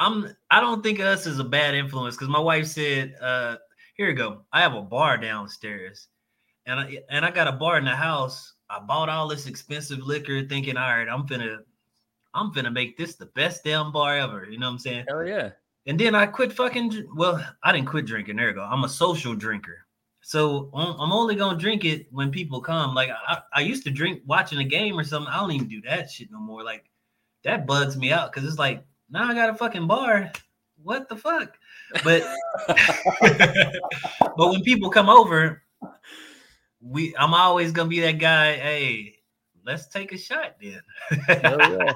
I'm 0.00 0.36
I 0.50 0.60
don't 0.60 0.82
think 0.82 0.98
us 0.98 1.26
is 1.26 1.38
a 1.38 1.44
bad 1.44 1.74
influence 1.74 2.16
because 2.16 2.28
my 2.28 2.40
wife 2.40 2.66
said, 2.66 3.14
uh, 3.20 3.56
"Here 3.94 4.08
you 4.08 4.14
go, 4.14 4.42
I 4.52 4.60
have 4.60 4.74
a 4.74 4.82
bar 4.82 5.16
downstairs, 5.16 6.08
and 6.66 6.80
I 6.80 6.98
and 7.08 7.24
I 7.24 7.30
got 7.30 7.46
a 7.46 7.52
bar 7.52 7.78
in 7.78 7.84
the 7.84 7.96
house. 7.96 8.54
I 8.68 8.80
bought 8.80 9.08
all 9.08 9.28
this 9.28 9.46
expensive 9.46 10.00
liquor, 10.00 10.42
thinking, 10.46 10.76
all 10.76 10.96
right, 10.96 11.08
I'm 11.08 11.26
finna." 11.26 11.58
I'm 12.34 12.52
finna 12.52 12.70
make 12.70 12.98
this 12.98 13.16
the 13.16 13.26
best 13.26 13.64
damn 13.64 13.90
bar 13.90 14.16
ever. 14.18 14.46
You 14.48 14.58
know 14.58 14.66
what 14.66 14.74
I'm 14.74 14.78
saying? 14.78 15.06
Hell 15.08 15.26
yeah. 15.26 15.52
And 15.88 15.98
then 15.98 16.14
I 16.14 16.26
quit 16.26 16.52
fucking. 16.52 17.08
Well, 17.16 17.42
I 17.62 17.72
didn't 17.72 17.88
quit 17.88 18.04
drinking. 18.04 18.36
There 18.36 18.48
you 18.48 18.54
go. 18.54 18.62
I'm 18.62 18.84
a 18.84 18.88
social 18.88 19.34
drinker. 19.34 19.86
So 20.20 20.68
I'm 20.74 21.10
only 21.10 21.34
gonna 21.34 21.58
drink 21.58 21.86
it 21.86 22.06
when 22.10 22.30
people 22.30 22.60
come. 22.60 22.94
Like 22.94 23.08
I, 23.26 23.38
I 23.54 23.60
used 23.60 23.84
to 23.84 23.90
drink 23.90 24.20
watching 24.26 24.58
a 24.58 24.64
game 24.64 24.98
or 24.98 25.02
something. 25.02 25.32
I 25.32 25.40
don't 25.40 25.52
even 25.52 25.66
do 25.66 25.80
that 25.82 26.10
shit 26.10 26.30
no 26.30 26.38
more. 26.38 26.62
Like 26.62 26.84
that 27.44 27.66
bugs 27.66 27.96
me 27.96 28.12
out 28.12 28.30
because 28.30 28.46
it's 28.46 28.58
like 28.58 28.84
now 29.08 29.26
I 29.26 29.32
got 29.32 29.48
a 29.48 29.54
fucking 29.54 29.86
bar. 29.86 30.30
What 30.82 31.08
the 31.08 31.16
fuck? 31.16 31.56
But 32.04 32.22
but 34.36 34.50
when 34.50 34.62
people 34.62 34.90
come 34.90 35.08
over, 35.08 35.62
we 36.82 37.16
I'm 37.16 37.32
always 37.32 37.72
gonna 37.72 37.88
be 37.88 38.00
that 38.00 38.18
guy. 38.18 38.56
Hey, 38.56 39.14
let's 39.64 39.88
take 39.88 40.12
a 40.12 40.18
shot 40.18 40.56
then. 40.60 40.82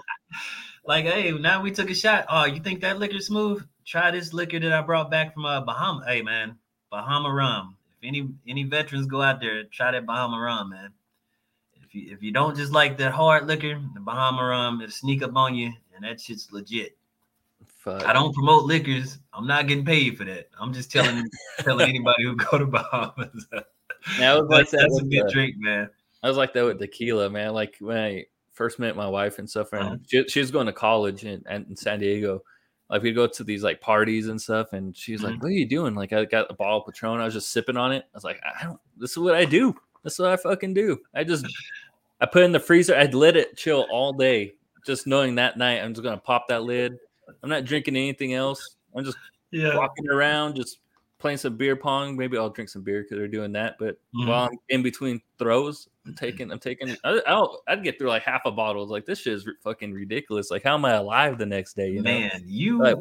like, 0.84 1.04
hey, 1.04 1.30
now 1.32 1.62
we 1.62 1.70
took 1.70 1.90
a 1.90 1.94
shot. 1.94 2.26
Oh, 2.28 2.44
you 2.44 2.60
think 2.60 2.80
that 2.80 2.98
liquor 2.98 3.20
smooth? 3.20 3.64
try 3.84 4.10
this 4.10 4.32
liquor 4.32 4.58
that 4.60 4.72
I 4.72 4.82
brought 4.82 5.10
back 5.10 5.34
from 5.34 5.44
uh, 5.44 5.60
Bahama. 5.60 6.04
Hey 6.06 6.22
man, 6.22 6.56
Bahama 6.90 7.32
rum. 7.32 7.76
If 8.00 8.08
any 8.08 8.28
any 8.46 8.64
veterans 8.64 9.06
go 9.06 9.22
out 9.22 9.40
there, 9.40 9.64
try 9.64 9.92
that 9.92 10.06
Bahama 10.06 10.38
rum, 10.38 10.70
man. 10.70 10.90
If 11.82 11.94
you 11.94 12.12
if 12.12 12.22
you 12.22 12.32
don't 12.32 12.56
just 12.56 12.72
like 12.72 12.98
that 12.98 13.12
hard 13.12 13.46
liquor, 13.46 13.80
the 13.94 14.00
Bahama 14.00 14.44
rum, 14.44 14.80
it'll 14.80 14.92
sneak 14.92 15.22
up 15.22 15.36
on 15.36 15.54
you, 15.54 15.72
and 15.94 16.04
that 16.04 16.20
shit's 16.20 16.50
legit. 16.52 16.96
Fuck. 17.78 18.04
I 18.04 18.12
don't 18.12 18.32
promote 18.32 18.64
liquors. 18.64 19.18
I'm 19.32 19.46
not 19.46 19.66
getting 19.66 19.84
paid 19.84 20.16
for 20.16 20.24
that. 20.24 20.48
I'm 20.60 20.72
just 20.72 20.92
telling 20.92 21.28
telling 21.58 21.88
anybody 21.88 22.24
who 22.24 22.36
go 22.36 22.58
to 22.58 22.66
Bahamas. 22.66 23.46
Yeah, 24.18 24.34
was 24.34 24.48
like 24.48 24.70
that's 24.70 24.98
a 24.98 25.04
good 25.04 25.28
the, 25.28 25.32
drink, 25.32 25.56
man. 25.58 25.88
I 26.22 26.28
was 26.28 26.36
like 26.36 26.52
that 26.54 26.64
with 26.64 26.78
tequila, 26.78 27.28
man. 27.30 27.52
Like 27.52 27.76
when 27.80 27.96
I 27.96 28.26
first 28.62 28.78
met 28.78 28.96
my 28.96 29.08
wife 29.08 29.38
and 29.38 29.50
stuff, 29.50 29.72
and 29.72 29.82
uh-huh. 29.82 29.96
she, 30.06 30.24
she 30.28 30.40
was 30.40 30.50
going 30.50 30.66
to 30.66 30.72
college 30.72 31.24
in, 31.24 31.42
in 31.50 31.74
San 31.74 31.98
Diego 31.98 32.42
like 32.92 33.02
we'd 33.02 33.14
go 33.14 33.26
to 33.26 33.42
these 33.42 33.62
like 33.62 33.80
parties 33.80 34.28
and 34.28 34.40
stuff, 34.40 34.74
and 34.74 34.94
she's 34.94 35.22
mm-hmm. 35.22 35.32
like, 35.32 35.42
"What 35.42 35.48
are 35.48 35.52
you 35.52 35.66
doing?" 35.66 35.94
Like 35.94 36.12
I 36.12 36.26
got 36.26 36.50
a 36.50 36.54
bottle 36.54 36.80
of 36.80 36.86
Patron, 36.86 37.20
I 37.20 37.24
was 37.24 37.32
just 37.32 37.50
sipping 37.50 37.78
on 37.78 37.90
it. 37.90 38.04
I 38.04 38.16
was 38.16 38.22
like, 38.22 38.38
"I 38.44 38.64
don't. 38.64 38.78
This 38.98 39.12
is 39.12 39.18
what 39.18 39.34
I 39.34 39.46
do. 39.46 39.74
This 40.04 40.12
is 40.12 40.18
what 40.18 40.30
I 40.30 40.36
fucking 40.36 40.74
do. 40.74 40.98
I 41.14 41.24
just 41.24 41.46
I 42.20 42.26
put 42.26 42.42
in 42.42 42.52
the 42.52 42.60
freezer. 42.60 42.94
I'd 42.94 43.14
let 43.14 43.34
it 43.34 43.56
chill 43.56 43.86
all 43.90 44.12
day, 44.12 44.56
just 44.84 45.06
knowing 45.06 45.36
that 45.36 45.56
night 45.56 45.82
I'm 45.82 45.94
just 45.94 46.04
gonna 46.04 46.18
pop 46.18 46.48
that 46.48 46.64
lid. 46.64 46.98
I'm 47.42 47.48
not 47.48 47.64
drinking 47.64 47.96
anything 47.96 48.34
else. 48.34 48.76
I'm 48.94 49.04
just 49.04 49.16
yeah. 49.52 49.74
walking 49.74 50.10
around, 50.10 50.56
just 50.56 50.80
playing 51.22 51.38
some 51.38 51.56
beer 51.56 51.76
pong. 51.76 52.16
Maybe 52.16 52.36
I'll 52.36 52.50
drink 52.50 52.68
some 52.68 52.82
beer 52.82 53.02
because 53.02 53.16
they're 53.16 53.28
doing 53.28 53.52
that. 53.52 53.76
But 53.78 53.94
mm-hmm. 54.14 54.28
while 54.28 54.48
I'm 54.50 54.58
in 54.68 54.82
between 54.82 55.22
throws, 55.38 55.88
I'm 56.04 56.14
taking, 56.14 56.50
I'm 56.50 56.58
taking. 56.58 56.94
I, 57.04 57.46
would 57.70 57.82
get 57.82 57.98
through 57.98 58.08
like 58.08 58.24
half 58.24 58.42
a 58.44 58.50
bottle. 58.50 58.86
Like 58.86 59.06
this 59.06 59.20
shit 59.20 59.32
is 59.32 59.48
fucking 59.62 59.94
ridiculous. 59.94 60.50
Like 60.50 60.64
how 60.64 60.74
am 60.74 60.84
I 60.84 60.94
alive 60.94 61.38
the 61.38 61.46
next 61.46 61.74
day? 61.74 61.90
You 61.90 62.02
Man, 62.02 62.30
know? 62.34 62.40
you 62.44 62.78
like, 62.82 62.98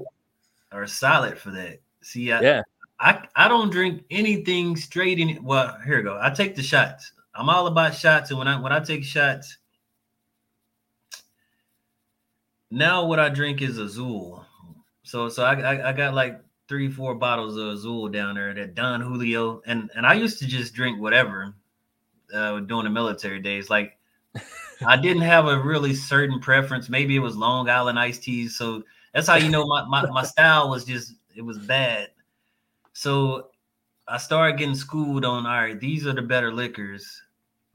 are 0.72 0.88
solid 0.88 1.38
for 1.38 1.52
that. 1.52 1.80
See, 2.02 2.32
I, 2.32 2.42
yeah, 2.42 2.62
I 3.00 3.26
I 3.36 3.48
don't 3.48 3.72
drink 3.72 4.04
anything 4.12 4.78
straight 4.78 5.20
in. 5.20 5.44
Well, 5.44 5.78
here 5.86 5.98
we 5.98 6.04
go. 6.04 6.18
I 6.22 6.30
take 6.30 6.56
the 6.56 6.64
shots. 6.64 7.12
I'm 7.34 7.50
all 7.50 7.68
about 7.68 7.96
shots, 7.96 8.30
and 8.30 8.38
when 8.38 8.48
I 8.48 8.60
when 8.62 8.72
I 8.72 8.80
take 8.80 9.04
shots, 9.04 9.58
now 12.70 13.06
what 13.06 13.20
I 13.20 13.30
drink 13.30 13.62
is 13.62 13.80
Azul. 13.80 14.46
So 15.04 15.28
so 15.28 15.44
I 15.44 15.54
I, 15.56 15.90
I 15.90 15.94
got 15.94 16.14
like 16.14 16.40
three, 16.72 16.90
four 16.90 17.14
bottles 17.14 17.58
of 17.58 17.68
Azul 17.68 18.08
down 18.08 18.36
there 18.36 18.54
that 18.54 18.76
Don 18.76 19.02
Julio. 19.02 19.62
And 19.66 19.92
and 19.94 20.06
I 20.08 20.14
used 20.14 20.40
to 20.40 20.48
just 20.48 20.74
drink 20.74 21.02
whatever 21.02 21.54
uh 22.34 22.62
during 22.62 22.86
the 22.86 22.90
military 22.90 23.42
days. 23.42 23.70
Like 23.70 24.00
I 24.88 24.96
didn't 24.96 25.24
have 25.24 25.48
a 25.48 25.62
really 25.62 25.94
certain 25.94 26.40
preference. 26.40 26.88
Maybe 26.88 27.18
it 27.18 27.20
was 27.20 27.36
Long 27.36 27.70
Island 27.70 28.00
iced 28.00 28.24
teas. 28.24 28.58
So 28.58 28.84
that's 29.14 29.28
how 29.28 29.36
you 29.36 29.50
know 29.50 29.66
my, 29.66 29.84
my, 29.84 30.10
my 30.12 30.24
style 30.34 30.70
was 30.70 30.86
just 30.86 31.16
it 31.36 31.42
was 31.42 31.58
bad. 31.58 32.12
So 32.94 33.50
I 34.08 34.18
started 34.18 34.58
getting 34.58 34.74
schooled 34.74 35.26
on 35.26 35.46
all 35.46 35.52
right, 35.52 35.78
these 35.78 36.08
are 36.08 36.14
the 36.14 36.22
better 36.22 36.54
liquors, 36.54 37.22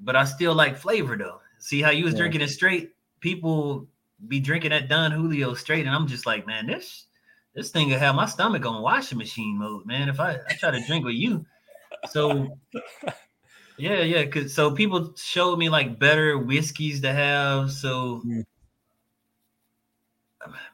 but 0.01 0.17
I 0.17 0.25
still 0.25 0.55
like 0.55 0.75
flavor 0.75 1.19
though. 1.19 1.43
See 1.59 1.83
how 1.83 1.91
you 1.91 2.05
was 2.05 2.15
yeah. 2.15 2.21
drinking 2.21 2.41
it 2.41 2.49
straight? 2.49 2.93
People 3.21 3.89
be 4.27 4.41
drinking 4.41 4.71
that 4.71 4.89
Don 4.89 5.13
Julio 5.13 5.53
straight, 5.53 5.85
and 5.85 5.95
I'm 5.95 6.07
just 6.07 6.25
like, 6.25 6.47
man, 6.47 6.67
this 6.67 7.06
this 7.57 7.71
thing 7.71 7.89
will 7.89 7.99
have 7.99 8.15
my 8.15 8.27
stomach 8.27 8.67
on 8.67 8.83
washing 8.83 9.17
machine 9.17 9.59
mode, 9.59 9.87
man. 9.87 10.11
If 10.11 10.21
I, 10.21 10.39
I 10.49 10.55
try 10.55 10.71
to 10.71 10.87
drink 10.87 11.07
with 11.07 11.15
you. 11.15 11.45
So 12.11 12.59
yeah, 13.79 14.03
yeah. 14.03 14.27
Cause 14.27 14.53
so 14.53 14.71
people 14.71 15.15
showed 15.17 15.59
me 15.59 15.71
like 15.71 15.99
better 15.99 16.37
whiskeys 16.39 17.01
to 17.01 17.13
have. 17.13 17.73
So 17.73 18.23
mm. 18.27 18.45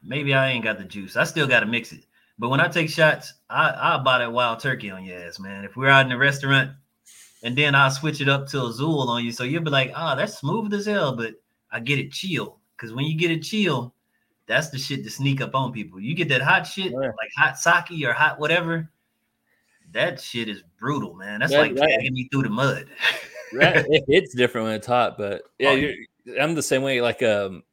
maybe 0.03 0.33
I 0.33 0.49
ain't 0.49 0.65
got 0.65 0.77
the 0.77 0.83
juice. 0.83 1.15
I 1.15 1.23
still 1.23 1.47
gotta 1.47 1.65
mix 1.65 1.93
it. 1.93 2.05
But 2.37 2.49
when 2.49 2.59
I 2.59 2.67
take 2.67 2.89
shots, 2.89 3.33
I 3.49 3.95
I 3.95 3.97
buy 4.03 4.19
that 4.19 4.33
wild 4.33 4.59
turkey 4.59 4.91
on 4.91 5.05
your 5.05 5.17
ass, 5.19 5.39
man. 5.39 5.63
If 5.63 5.77
we're 5.77 5.87
out 5.87 6.05
in 6.05 6.09
the 6.09 6.17
restaurant, 6.17 6.71
and 7.43 7.57
then 7.57 7.75
I'll 7.75 7.91
switch 7.91 8.19
it 8.19 8.27
up 8.27 8.47
to 8.49 8.65
Azul 8.65 9.09
on 9.09 9.23
you, 9.23 9.31
so 9.31 9.45
you'll 9.45 9.63
be 9.63 9.69
like, 9.69 9.93
ah, 9.95 10.13
oh, 10.13 10.15
that's 10.17 10.39
smooth 10.39 10.73
as 10.73 10.85
hell. 10.85 11.15
But 11.15 11.35
I 11.71 11.79
get 11.79 11.99
it 11.99 12.11
chill, 12.11 12.59
because 12.75 12.93
when 12.93 13.05
you 13.05 13.17
get 13.17 13.31
it 13.31 13.43
chill, 13.43 13.93
that's 14.45 14.69
the 14.69 14.77
shit 14.77 15.03
to 15.03 15.09
sneak 15.09 15.41
up 15.41 15.55
on 15.55 15.71
people. 15.71 15.99
You 15.99 16.15
get 16.15 16.29
that 16.29 16.41
hot 16.41 16.63
shit, 16.63 16.91
yeah. 16.91 16.97
like 16.97 17.31
hot 17.37 17.57
sake 17.57 18.03
or 18.03 18.13
hot 18.13 18.39
whatever. 18.39 18.89
That 19.91 20.19
shit 20.19 20.49
is 20.49 20.63
brutal, 20.79 21.13
man. 21.13 21.39
That's 21.39 21.53
like 21.53 21.75
dragging 21.75 22.13
me 22.13 22.27
through 22.31 22.43
the 22.43 22.49
mud. 22.49 22.87
right. 23.53 23.85
It's 24.07 24.33
different 24.33 24.65
when 24.65 24.75
it's 24.75 24.87
hot, 24.87 25.17
but 25.17 25.43
yeah, 25.59 25.69
oh, 25.69 26.33
I'm 26.41 26.55
the 26.55 26.63
same 26.63 26.81
way. 26.81 27.01
Like 27.01 27.21
um, 27.21 27.63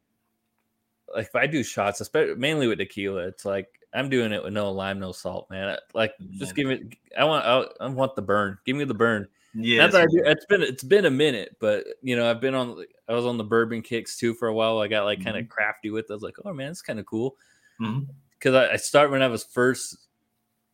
like 1.13 1.27
if 1.27 1.35
I 1.35 1.47
do 1.47 1.63
shots, 1.63 2.01
especially 2.01 2.35
mainly 2.35 2.67
with 2.67 2.77
tequila, 2.77 3.27
it's 3.27 3.45
like 3.45 3.67
I'm 3.93 4.09
doing 4.09 4.31
it 4.31 4.43
with 4.43 4.53
no 4.53 4.71
lime, 4.71 4.99
no 4.99 5.11
salt, 5.11 5.49
man. 5.49 5.77
Like 5.93 6.13
just 6.37 6.55
give 6.55 6.67
me. 6.67 6.91
I 7.17 7.25
want. 7.25 7.73
I 7.79 7.87
want 7.87 8.15
the 8.15 8.21
burn. 8.21 8.57
Give 8.65 8.75
me 8.75 8.85
the 8.85 8.93
burn. 8.93 9.27
Yeah, 9.53 9.89
it's 9.91 10.45
been 10.45 10.61
it's 10.61 10.83
been 10.83 11.05
a 11.05 11.11
minute, 11.11 11.57
but 11.59 11.85
you 12.01 12.15
know 12.15 12.29
I've 12.29 12.39
been 12.39 12.55
on. 12.55 12.85
I 13.09 13.13
was 13.13 13.25
on 13.25 13.37
the 13.37 13.43
bourbon 13.43 13.81
kicks 13.81 14.17
too 14.17 14.33
for 14.33 14.47
a 14.47 14.53
while. 14.53 14.79
I 14.79 14.87
got 14.87 15.03
like 15.03 15.19
mm-hmm. 15.19 15.27
kind 15.27 15.37
of 15.37 15.49
crafty 15.49 15.89
with. 15.89 16.05
It. 16.05 16.11
I 16.11 16.13
was 16.13 16.23
like, 16.23 16.37
oh 16.45 16.53
man, 16.53 16.71
it's 16.71 16.81
kind 16.81 16.99
of 16.99 17.05
cool. 17.05 17.35
Because 17.77 18.05
mm-hmm. 18.45 18.55
I, 18.55 18.73
I 18.73 18.75
start 18.77 19.11
when 19.11 19.21
I 19.21 19.27
was 19.27 19.43
first 19.43 19.97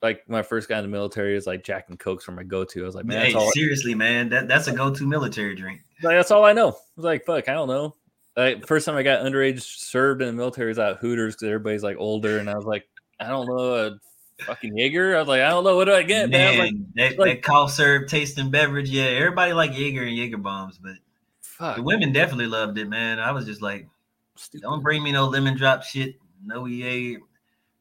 like 0.01 0.27
my 0.29 0.43
first 0.43 0.69
guy 0.69 0.77
in 0.77 0.83
the 0.83 0.89
military 0.89 1.35
is 1.35 1.47
like 1.47 1.63
Jack 1.63 1.89
and 1.89 1.97
Cokes 1.97 2.23
for 2.23 2.31
my 2.31 2.43
go-to. 2.43 2.83
I 2.83 2.85
was 2.85 2.95
like, 2.95 3.05
man, 3.05 3.31
hey, 3.31 3.49
seriously, 3.53 3.93
I- 3.93 3.95
man, 3.95 4.29
that, 4.29 4.47
that's 4.47 4.67
a 4.67 4.71
go-to 4.71 5.07
military 5.07 5.55
drink. 5.55 5.81
Like 6.03 6.15
that's 6.15 6.31
all 6.31 6.45
I 6.45 6.53
know. 6.53 6.69
I 6.69 6.75
was 6.95 7.05
like, 7.05 7.25
fuck, 7.25 7.49
I 7.49 7.53
don't 7.53 7.67
know. 7.67 7.95
Like 8.35 8.67
first 8.67 8.85
time 8.85 8.95
I 8.95 9.01
got 9.01 9.25
underage 9.25 9.61
served 9.61 10.21
in 10.21 10.27
the 10.27 10.33
military 10.33 10.69
was 10.69 10.77
at 10.77 10.97
Hooters 10.97 11.35
because 11.35 11.47
everybody's 11.47 11.83
like 11.83 11.97
older, 11.97 12.37
and 12.37 12.47
I 12.47 12.55
was 12.55 12.65
like, 12.65 12.87
I 13.19 13.29
don't 13.29 13.47
know 13.47 13.97
fucking 14.41 14.77
Jaeger. 14.77 15.15
I 15.15 15.19
was 15.19 15.27
like, 15.27 15.41
I 15.41 15.49
don't 15.49 15.63
know 15.63 15.75
what 15.75 15.85
do 15.85 15.93
I 15.93 16.03
get, 16.03 16.29
man. 16.29 16.57
man? 16.57 16.59
Like, 16.59 16.73
that, 16.95 17.19
like, 17.19 17.41
that 17.41 17.43
cough 17.43 17.71
syrup 17.71 18.07
tasting 18.07 18.49
beverage, 18.49 18.89
yeah. 18.89 19.05
Everybody 19.05 19.53
like 19.53 19.77
Jaeger 19.77 20.03
and 20.03 20.15
Jaeger 20.15 20.37
bombs, 20.37 20.77
but 20.77 20.93
fuck. 21.41 21.75
the 21.75 21.83
women 21.83 22.11
definitely 22.11 22.47
loved 22.47 22.77
it, 22.77 22.87
man. 22.87 23.19
I 23.19 23.31
was 23.31 23.45
just 23.45 23.61
like, 23.61 23.87
Stupid. 24.35 24.63
don't 24.63 24.81
bring 24.81 25.03
me 25.03 25.11
no 25.11 25.27
lemon 25.27 25.57
drop 25.57 25.83
shit, 25.83 26.15
no 26.45 26.67
EA. 26.67 27.17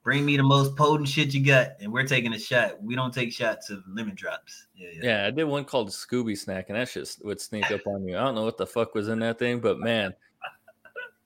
Bring 0.03 0.24
me 0.24 0.37
the 0.37 0.45
most 0.45 0.77
potent 0.77 1.09
shit 1.09 1.35
you 1.35 1.45
got, 1.45 1.70
and 1.81 1.93
we're 1.93 2.07
taking 2.07 2.33
a 2.33 2.39
shot. 2.39 2.81
We 2.81 2.95
don't 2.95 3.12
take 3.12 3.33
shots 3.33 3.70
of 3.70 3.83
lemon 3.89 4.15
drops. 4.15 4.69
Yeah, 4.77 4.89
yeah. 4.93 5.01
yeah 5.03 5.27
I 5.27 5.31
did 5.33 5.45
one 5.45 5.65
called 5.65 5.89
Scooby 5.89 6.39
Snack, 6.39 6.66
and 6.69 6.78
that 6.78 6.89
shit 6.89 7.16
would 7.24 7.41
sneak 7.41 7.69
up 7.73 7.85
on 7.89 8.07
you. 8.07 8.16
I 8.16 8.20
don't 8.20 8.37
know 8.37 8.45
what 8.45 8.57
the 8.57 8.69
fuck 8.69 8.95
was 8.95 9.09
in 9.09 9.19
that 9.19 9.41
thing, 9.41 9.59
but 9.59 9.81
man, 9.81 10.15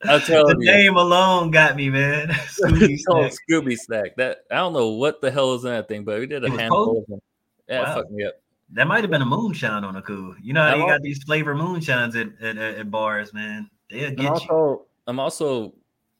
I'll 0.05 0.21
tell 0.21 0.47
the 0.47 0.57
you. 0.59 0.73
name 0.73 0.97
alone 0.97 1.51
got 1.51 1.77
me, 1.77 1.91
man. 1.91 2.29
Scooby 2.29 2.99
Snack. 2.99 3.33
Scooby 3.51 3.79
Snack. 3.79 4.17
That 4.17 4.45
I 4.51 4.57
don't 4.57 4.73
know 4.73 4.89
what 4.89 5.21
the 5.21 5.31
hell 5.31 5.55
is 5.55 5.65
in 5.65 5.71
that 5.71 5.89
thing, 5.89 6.05
but 6.05 6.19
we 6.19 6.27
did 6.27 6.45
a 6.45 6.51
handful 6.51 6.99
of 6.99 7.07
them. 7.07 7.21
Yeah, 7.69 7.83
wow. 7.83 7.95
fucked 7.97 8.11
me 8.11 8.25
up. 8.25 8.35
That 8.73 8.87
might 8.87 9.03
have 9.03 9.11
been 9.11 9.23
a 9.23 9.27
moonshine 9.27 9.85
on 9.85 9.97
a 9.97 10.03
cool. 10.03 10.35
You 10.41 10.53
know 10.53 10.63
how 10.63 10.77
you 10.77 10.87
got 10.87 11.03
these 11.03 11.23
flavor 11.23 11.55
moonshines 11.55 12.15
at, 12.15 12.43
at, 12.45 12.57
at 12.57 12.91
bars, 12.91 13.35
man. 13.35 13.69
They'll 13.91 14.13
get 14.13 14.27
also, 14.27 14.47
you. 14.47 14.87
I'm 15.09 15.19
also 15.19 15.75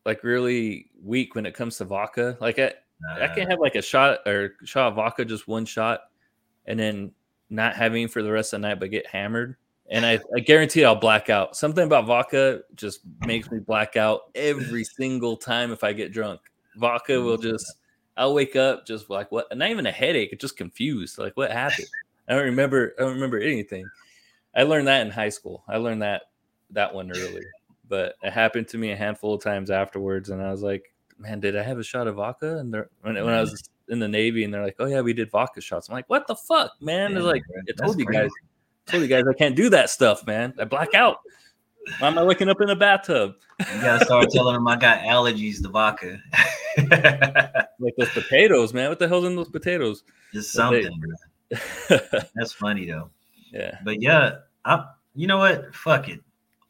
like 0.05 0.25
really 0.25 0.91
weak 1.03 1.35
when 1.35 1.47
it 1.47 1.55
comes 1.55 1.79
to 1.79 1.85
vodka. 1.85 2.37
Like 2.41 2.59
I, 2.59 2.73
uh, 3.09 3.21
I 3.21 3.29
can't 3.29 3.51
have 3.51 3.61
like 3.61 3.77
a 3.77 3.83
shot 3.83 4.27
or 4.27 4.55
shot 4.65 4.89
of 4.89 4.97
vodka, 4.97 5.25
just 5.25 5.47
one 5.47 5.65
shot, 5.65 6.03
and 6.67 6.79
then 6.79 7.13
not 7.49 7.77
having 7.77 8.09
for 8.09 8.23
the 8.23 8.33
rest 8.33 8.53
of 8.53 8.61
the 8.61 8.69
night, 8.69 8.81
but 8.81 8.91
get 8.91 9.07
hammered. 9.07 9.57
And 9.91 10.07
I, 10.07 10.21
I 10.35 10.41
guarantee 10.41 10.85
I'll 10.85 10.95
black 10.95 11.31
out. 11.31 11.57
Something 11.57 11.85
about 11.85 12.07
vodka 12.07 12.61
just 12.77 13.01
makes 13.27 13.51
me 13.51 13.59
black 13.59 13.97
out 13.97 14.23
every 14.35 14.85
single 14.85 15.37
time 15.37 15.73
if 15.73 15.83
I 15.83 15.93
get 15.93 16.13
drunk. 16.13 16.41
Vodka 16.77 17.21
will 17.21 17.39
mm. 17.39 17.43
just, 17.43 17.75
I'll 18.17 18.35
wake 18.35 18.55
up 18.55 18.87
just 18.87 19.11
like 19.11 19.33
what? 19.33 19.47
Not 19.57 19.71
even 19.71 19.87
a 19.87 19.93
headache, 19.93 20.39
just 20.39 20.57
confused. 20.57 21.19
Like 21.19 21.37
what 21.37 21.51
happened? 21.51 21.89
I 22.29 22.35
don't 22.35 22.45
remember. 22.45 22.95
I 22.99 23.03
don't 23.03 23.15
remember 23.15 23.41
anything. 23.41 23.85
I 24.55 24.63
learned 24.63 24.87
that 24.87 25.05
in 25.05 25.11
high 25.11 25.31
school. 25.31 25.65
I 25.69 25.79
learned 25.79 26.03
that 26.03 26.23
that 26.71 26.95
one 26.95 27.11
early 27.11 27.43
but 27.91 28.15
it 28.23 28.33
happened 28.33 28.69
to 28.69 28.79
me 28.79 28.93
a 28.93 28.97
handful 28.97 29.35
of 29.35 29.43
times 29.43 29.71
afterwards, 29.71 30.31
and 30.31 30.41
I 30.41 30.51
was 30.51 30.63
like, 30.63 30.95
man, 31.19 31.41
did 31.41 31.57
I 31.57 31.63
have 31.63 31.79
a 31.79 31.83
shot 31.83 32.07
of 32.07 32.15
vodka? 32.15 32.59
And 32.59 32.73
when, 32.73 32.87
when 33.03 33.17
I 33.17 33.21
mm. 33.21 33.51
was 33.51 33.69
in 33.89 33.99
the 33.99 34.09
Navy, 34.09 34.45
and 34.45 34.55
they're 34.55 34.65
like, 34.65 34.77
oh 34.79 34.87
yeah, 34.87 35.03
we 35.03 35.13
did 35.13 35.31
vodka 35.31 35.61
shots. 35.61 35.89
I'm 35.89 35.95
like, 35.95 36.09
what 36.09 36.27
the 36.27 36.37
fuck, 36.37 36.71
man? 36.81 37.13
They're 37.13 37.23
like, 37.23 37.43
I 37.69 37.73
told 37.73 37.99
you 37.99 38.07
guys, 38.07 38.31
I 38.87 38.91
told 38.91 39.03
you 39.03 39.09
guys, 39.09 39.25
I 39.29 39.35
can't 39.35 39.57
do 39.57 39.71
that 39.71 39.91
stuff, 39.91 40.27
man. 40.27 40.55
I 40.59 40.65
black 40.65 40.95
out. 40.95 41.19
Why 41.99 42.09
am 42.09 42.19
I 42.19 42.23
waking 42.23 42.49
up 42.49 42.61
in 42.61 42.71
a 42.71 42.77
bathtub? 42.77 43.35
You 43.59 43.81
gotta 43.81 44.05
start 44.05 44.31
telling 44.33 44.55
them 44.55 44.67
I 44.69 44.77
got 44.77 45.01
allergies 45.01 45.63
to 45.63 45.69
vodka. 45.69 46.21
like 47.81 47.95
those 47.97 48.11
potatoes, 48.11 48.73
man. 48.73 48.89
What 48.89 48.99
the 48.99 49.09
hell's 49.09 49.25
in 49.25 49.37
those 49.37 49.49
potatoes? 49.49 50.05
Just 50.33 50.53
something, 50.53 51.01
bro. 51.01 51.99
That's 52.35 52.53
funny 52.53 52.87
though. 52.87 53.11
Yeah. 53.53 53.79
But 53.85 54.01
yeah, 54.01 54.39
I 54.65 54.85
you 55.15 55.27
know 55.27 55.39
what? 55.39 55.75
Fuck 55.75 56.09
it. 56.09 56.21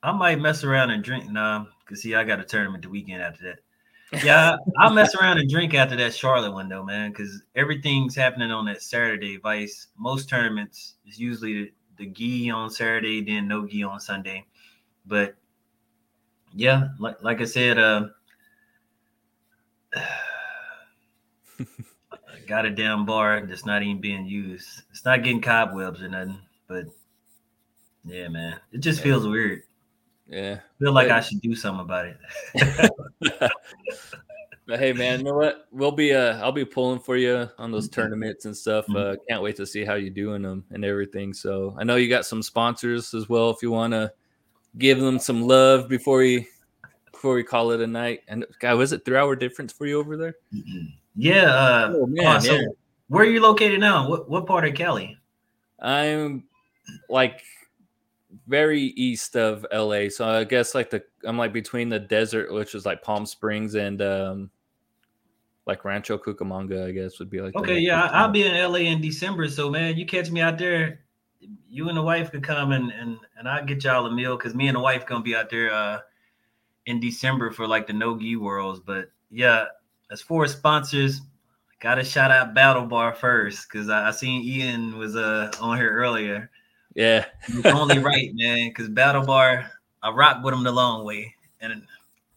I 0.03 0.13
might 0.13 0.41
mess 0.41 0.65
around 0.65 0.91
and 0.91 1.05
drink. 1.05 1.31
Nah, 1.31 1.67
cause 1.87 2.03
see, 2.03 2.15
I 2.15 2.25
got 2.25 2.41
a 2.41 2.45
tournament 2.45 2.83
the 2.83 2.89
weekend 2.89 3.23
after 3.23 3.45
that. 3.45 4.25
Yeah, 4.25 4.57
I'll 4.79 4.93
mess 4.93 5.15
around 5.15 5.39
and 5.39 5.49
drink 5.49 5.75
after 5.75 5.95
that 5.97 6.15
Charlotte 6.15 6.53
one 6.53 6.69
though, 6.69 6.83
man, 6.83 7.11
because 7.11 7.43
everything's 7.55 8.17
happening 8.17 8.51
on 8.51 8.65
that 8.67 8.83
Saturday. 8.83 9.37
Vice 9.37 9.89
most 9.99 10.29
tournaments 10.29 10.95
is 11.07 11.19
usually 11.19 11.73
the, 12.01 12.07
gi 12.07 12.51
on 12.51 12.71
Saturday, 12.71 13.21
then 13.23 13.47
no 13.47 13.67
gi 13.67 13.83
on 13.85 14.01
Sunday. 14.01 14.47
But 15.07 15.37
yeah, 16.55 16.89
like 16.99 17.23
like 17.23 17.41
I 17.41 17.45
said, 17.45 17.79
uh, 17.79 18.09
got 22.47 22.67
a 22.67 22.71
damn 22.71 23.07
bar 23.07 23.47
that's 23.47 23.65
not 23.65 23.83
even 23.83 24.01
being 24.01 24.27
used. 24.27 24.83
It's 24.91 25.05
not 25.05 25.23
getting 25.23 25.41
cobwebs 25.41 26.03
or 26.03 26.09
nothing, 26.09 26.39
but 26.67 26.87
yeah, 28.05 28.29
man, 28.29 28.59
it 28.73 28.79
just 28.79 28.99
yeah. 28.99 29.05
feels 29.05 29.27
weird. 29.27 29.63
Yeah. 30.27 30.59
I 30.59 30.79
feel 30.79 30.93
like 30.93 31.09
but, 31.09 31.17
I 31.17 31.21
should 31.21 31.41
do 31.41 31.55
something 31.55 31.85
about 31.85 32.07
it. 32.07 32.19
but 34.71 34.79
hey 34.79 34.93
man, 34.93 35.19
you 35.19 35.25
know 35.25 35.35
what? 35.35 35.67
We'll 35.73 35.91
be 35.91 36.15
uh 36.15 36.39
I'll 36.39 36.53
be 36.53 36.65
pulling 36.65 37.01
for 37.01 37.17
you 37.17 37.51
on 37.59 37.73
those 37.73 37.89
mm-hmm. 37.89 38.01
tournaments 38.01 38.45
and 38.45 38.57
stuff. 38.57 38.87
Mm-hmm. 38.87 38.97
Uh 38.97 39.17
can't 39.29 39.43
wait 39.43 39.57
to 39.57 39.67
see 39.67 39.85
how 39.85 39.95
you're 39.95 40.11
doing 40.11 40.43
them 40.43 40.65
and 40.71 40.85
everything. 40.85 41.35
So 41.35 41.75
I 41.77 41.83
know 41.83 41.97
you 41.97 42.09
got 42.09 42.25
some 42.25 42.41
sponsors 42.41 43.13
as 43.13 43.29
well 43.29 43.51
if 43.51 43.63
you 43.63 43.73
want 43.73 43.95
to 43.95 44.13
give 44.79 45.01
them 45.01 45.19
some 45.19 45.43
love 45.43 45.89
before 45.89 46.19
we 46.19 46.47
before 47.11 47.35
we 47.35 47.43
call 47.43 47.73
it 47.73 47.81
a 47.81 47.87
night. 47.87 48.21
And 48.29 48.47
guy, 48.61 48.73
was 48.75 48.93
it 48.93 49.05
three 49.05 49.17
hour 49.17 49.35
difference 49.35 49.73
for 49.73 49.87
you 49.87 49.99
over 49.99 50.17
there? 50.17 50.37
Mm-hmm. 50.55 50.87
Yeah. 51.17 51.47
Uh, 51.47 51.93
oh, 51.97 52.07
man, 52.07 52.41
so 52.41 52.55
yeah. 52.55 52.67
where 53.09 53.25
are 53.25 53.29
you 53.29 53.43
located 53.43 53.81
now? 53.81 54.09
What 54.09 54.31
what 54.31 54.47
part 54.47 54.65
of 54.69 54.75
Cali? 54.75 55.19
I'm 55.81 56.45
like 57.09 57.43
very 58.47 58.83
east 58.83 59.37
of 59.37 59.67
LA. 59.73 60.11
So 60.11 60.29
I 60.29 60.45
guess 60.45 60.77
like 60.77 60.91
the 60.91 61.03
I'm 61.25 61.37
like 61.37 61.53
between 61.53 61.89
the 61.89 61.99
desert, 61.99 62.53
which 62.53 62.77
is 62.77 62.87
like 62.87 63.03
Palm 63.03 63.27
Springs 63.27 63.75
and 63.75 64.01
um 64.01 64.51
like 65.71 65.85
Rancho 65.85 66.19
Cucamonga, 66.19 66.89
I 66.89 66.91
guess 66.91 67.21
would 67.21 67.31
be 67.31 67.41
like. 67.41 67.55
Okay, 67.55 67.79
yeah, 67.79 68.07
I'll 68.07 68.29
be 68.29 68.45
in 68.45 68.53
LA 68.53 68.81
in 68.91 69.01
December. 69.01 69.49
So 69.49 69.71
man, 69.71 69.97
you 69.97 70.05
catch 70.05 70.31
me 70.31 70.41
out 70.41 70.59
there, 70.59 71.01
you 71.69 71.89
and 71.89 71.97
the 71.97 72.03
wife 72.03 72.33
could 72.33 72.43
come 72.43 72.73
and 72.73 72.91
and 72.91 73.19
and 73.39 73.49
I'll 73.49 73.65
get 73.65 73.85
y'all 73.85 74.07
a 74.07 74.13
meal 74.13 74.37
because 74.37 74.55
me 74.55 74.67
and 74.67 74.77
the 74.77 74.81
wife 74.81 75.07
gonna 75.07 75.23
be 75.23 75.37
out 75.37 75.49
there 75.49 75.73
uh 75.73 76.01
in 76.87 76.99
December 76.99 77.53
for 77.53 77.69
like 77.69 77.87
the 77.87 77.93
no 77.93 78.19
gi 78.19 78.35
worlds. 78.35 78.81
But 78.85 79.13
yeah, 79.31 79.67
as 80.11 80.21
far 80.21 80.43
as 80.43 80.53
sponsors, 80.53 81.21
gotta 81.79 82.03
shout 82.03 82.33
out 82.33 82.53
Battle 82.53 82.87
Bar 82.87 83.15
first 83.15 83.69
because 83.71 83.89
I, 83.89 84.09
I 84.09 84.11
seen 84.11 84.43
Ian 84.43 84.99
was 84.99 85.15
uh 85.15 85.53
on 85.61 85.79
here 85.79 85.93
earlier. 85.93 86.51
Yeah. 86.97 87.27
it's 87.47 87.67
only 87.67 87.99
right, 87.99 88.31
man, 88.35 88.71
because 88.71 88.89
Battle 88.89 89.25
Bar, 89.25 89.71
I 90.03 90.11
rock 90.11 90.43
with 90.43 90.53
them 90.53 90.65
the 90.65 90.73
long 90.73 91.05
way. 91.05 91.33
And 91.61 91.83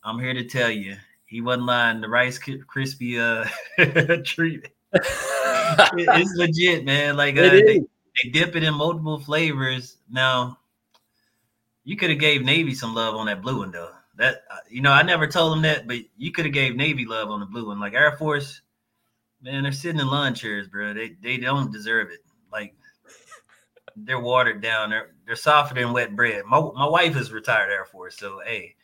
I'm 0.03 0.19
here 0.19 0.35
to 0.35 0.43
tell 0.43 0.69
you, 0.69 0.97
he 1.33 1.41
wasn't 1.41 1.65
lying. 1.65 1.99
The 1.99 2.07
Rice 2.07 2.37
Krispie 2.37 3.17
uh 3.19 4.21
treat. 4.23 4.69
it's 4.93 6.35
legit, 6.35 6.85
man. 6.85 7.17
Like 7.17 7.35
uh, 7.35 7.49
they, 7.49 7.61
they, 7.61 8.29
dip 8.31 8.55
it 8.55 8.63
in 8.63 8.75
multiple 8.75 9.19
flavors. 9.19 9.97
Now, 10.11 10.59
you 11.83 11.97
could 11.97 12.11
have 12.11 12.19
gave 12.19 12.43
Navy 12.43 12.75
some 12.75 12.93
love 12.93 13.15
on 13.15 13.25
that 13.25 13.41
blue 13.41 13.57
one 13.57 13.71
though. 13.71 13.89
That 14.17 14.43
uh, 14.51 14.57
you 14.69 14.81
know, 14.81 14.91
I 14.91 15.01
never 15.01 15.25
told 15.25 15.53
them 15.53 15.63
that, 15.63 15.87
but 15.87 15.97
you 16.17 16.31
could 16.31 16.45
have 16.45 16.53
gave 16.53 16.75
Navy 16.75 17.05
love 17.05 17.31
on 17.31 17.39
the 17.39 17.47
blue 17.47 17.65
one. 17.65 17.79
Like 17.79 17.95
Air 17.95 18.11
Force, 18.11 18.61
man, 19.41 19.63
they're 19.63 19.71
sitting 19.71 19.99
in 19.99 20.07
lawn 20.07 20.35
chairs, 20.35 20.67
bro. 20.67 20.93
They 20.93 21.15
they 21.19 21.37
don't 21.37 21.73
deserve 21.73 22.11
it. 22.11 22.19
Like 22.51 22.75
they're 23.95 24.19
watered 24.19 24.61
down. 24.61 24.91
They're 24.91 25.15
they're 25.25 25.35
softer 25.35 25.73
than 25.73 25.93
wet 25.93 26.15
bread. 26.15 26.45
My 26.45 26.61
my 26.75 26.85
wife 26.85 27.17
is 27.17 27.31
retired 27.31 27.71
Air 27.71 27.85
Force, 27.85 28.17
so 28.17 28.39
hey, 28.45 28.75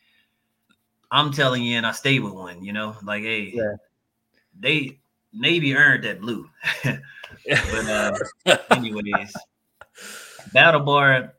I'm 1.10 1.32
telling 1.32 1.62
you, 1.62 1.76
and 1.76 1.86
I 1.86 1.92
stay 1.92 2.18
with 2.18 2.32
one. 2.32 2.64
You 2.64 2.72
know, 2.72 2.96
like 3.02 3.22
hey, 3.22 3.52
yeah. 3.54 3.74
they 4.58 4.98
Navy 5.32 5.74
earned 5.74 6.04
that 6.04 6.20
blue. 6.20 6.48
but 6.84 7.86
uh, 7.86 8.16
anyways, 8.70 9.34
Battle 10.52 10.80
Bar, 10.80 11.34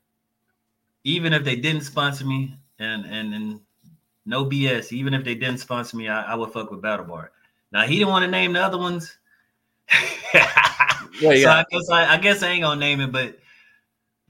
even 1.04 1.34
if 1.34 1.44
they 1.44 1.56
didn't 1.56 1.84
sponsor 1.84 2.26
me, 2.26 2.56
and 2.80 3.06
and 3.06 3.34
and 3.34 3.60
no 4.26 4.46
BS, 4.46 4.92
even 4.92 5.14
if 5.14 5.24
they 5.24 5.36
didn't 5.36 5.60
sponsor 5.60 5.98
me, 5.98 6.08
I, 6.08 6.34
I 6.34 6.36
would 6.36 6.52
fuck 6.52 6.72
with 6.72 6.82
Battle 6.82 7.06
Bar. 7.06 7.32
Now 7.72 7.84
he 7.84 7.98
didn't 7.98 8.10
want 8.10 8.26
to 8.26 8.32
name 8.32 8.54
the 8.54 8.62
other 8.62 8.78
ones. 8.78 9.18
yeah, 10.34 10.52
yeah. 11.20 11.44
So 11.44 11.50
I 11.50 11.66
guess 11.70 11.90
I, 11.90 12.14
I, 12.14 12.18
guess 12.18 12.44
I 12.44 12.50
ain't 12.50 12.64
gonna 12.64 12.80
name 12.80 13.02
it, 13.02 13.12
but 13.12 13.38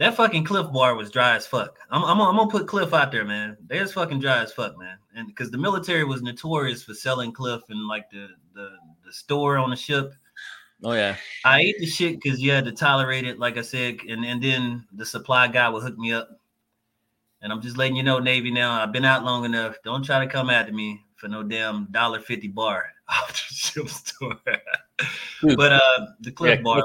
that 0.01 0.15
fucking 0.15 0.43
Clif 0.43 0.71
Bar 0.71 0.95
was 0.95 1.11
dry 1.11 1.35
as 1.35 1.45
fuck. 1.45 1.77
I'm, 1.91 2.03
I'm, 2.03 2.19
I'm 2.19 2.35
gonna 2.35 2.49
put 2.49 2.67
Clif 2.67 2.91
out 2.91 3.11
there, 3.11 3.23
man. 3.23 3.55
There's 3.67 3.93
fucking 3.93 4.19
dry 4.19 4.41
as 4.41 4.51
fuck, 4.51 4.75
man. 4.75 4.97
And 5.15 5.27
because 5.27 5.51
the 5.51 5.59
military 5.59 6.03
was 6.03 6.23
notorious 6.23 6.81
for 6.81 6.95
selling 6.95 7.31
Clif 7.31 7.61
and 7.69 7.87
like 7.87 8.09
the 8.09 8.29
the 8.55 8.71
the 9.05 9.13
store 9.13 9.59
on 9.59 9.69
the 9.69 9.75
ship. 9.75 10.11
Oh 10.83 10.93
yeah. 10.93 11.17
I 11.45 11.59
ate 11.59 11.77
the 11.77 11.85
shit 11.85 12.19
because 12.19 12.41
you 12.41 12.49
had 12.51 12.65
to 12.65 12.71
tolerate 12.71 13.27
it, 13.27 13.37
like 13.37 13.59
I 13.59 13.61
said, 13.61 13.99
and, 14.09 14.25
and 14.25 14.41
then 14.41 14.87
the 14.91 15.05
supply 15.05 15.47
guy 15.47 15.69
would 15.69 15.83
hook 15.83 15.99
me 15.99 16.13
up. 16.13 16.29
And 17.43 17.53
I'm 17.53 17.61
just 17.61 17.77
letting 17.77 17.95
you 17.95 18.01
know, 18.01 18.17
Navy. 18.17 18.49
Now 18.49 18.81
I've 18.81 18.91
been 18.91 19.05
out 19.05 19.23
long 19.23 19.45
enough. 19.45 19.75
Don't 19.83 20.03
try 20.03 20.25
to 20.25 20.31
come 20.31 20.49
after 20.49 20.73
me 20.73 20.99
for 21.15 21.27
no 21.27 21.43
damn 21.43 21.85
dollar 21.91 22.19
fifty 22.19 22.47
bar 22.47 22.85
off 23.07 23.33
the 23.33 23.53
ship 23.53 23.87
store. 23.87 24.39
but 25.55 25.73
uh, 25.73 26.07
the 26.21 26.31
Clif 26.31 26.57
yeah, 26.57 26.63
bar. 26.63 26.81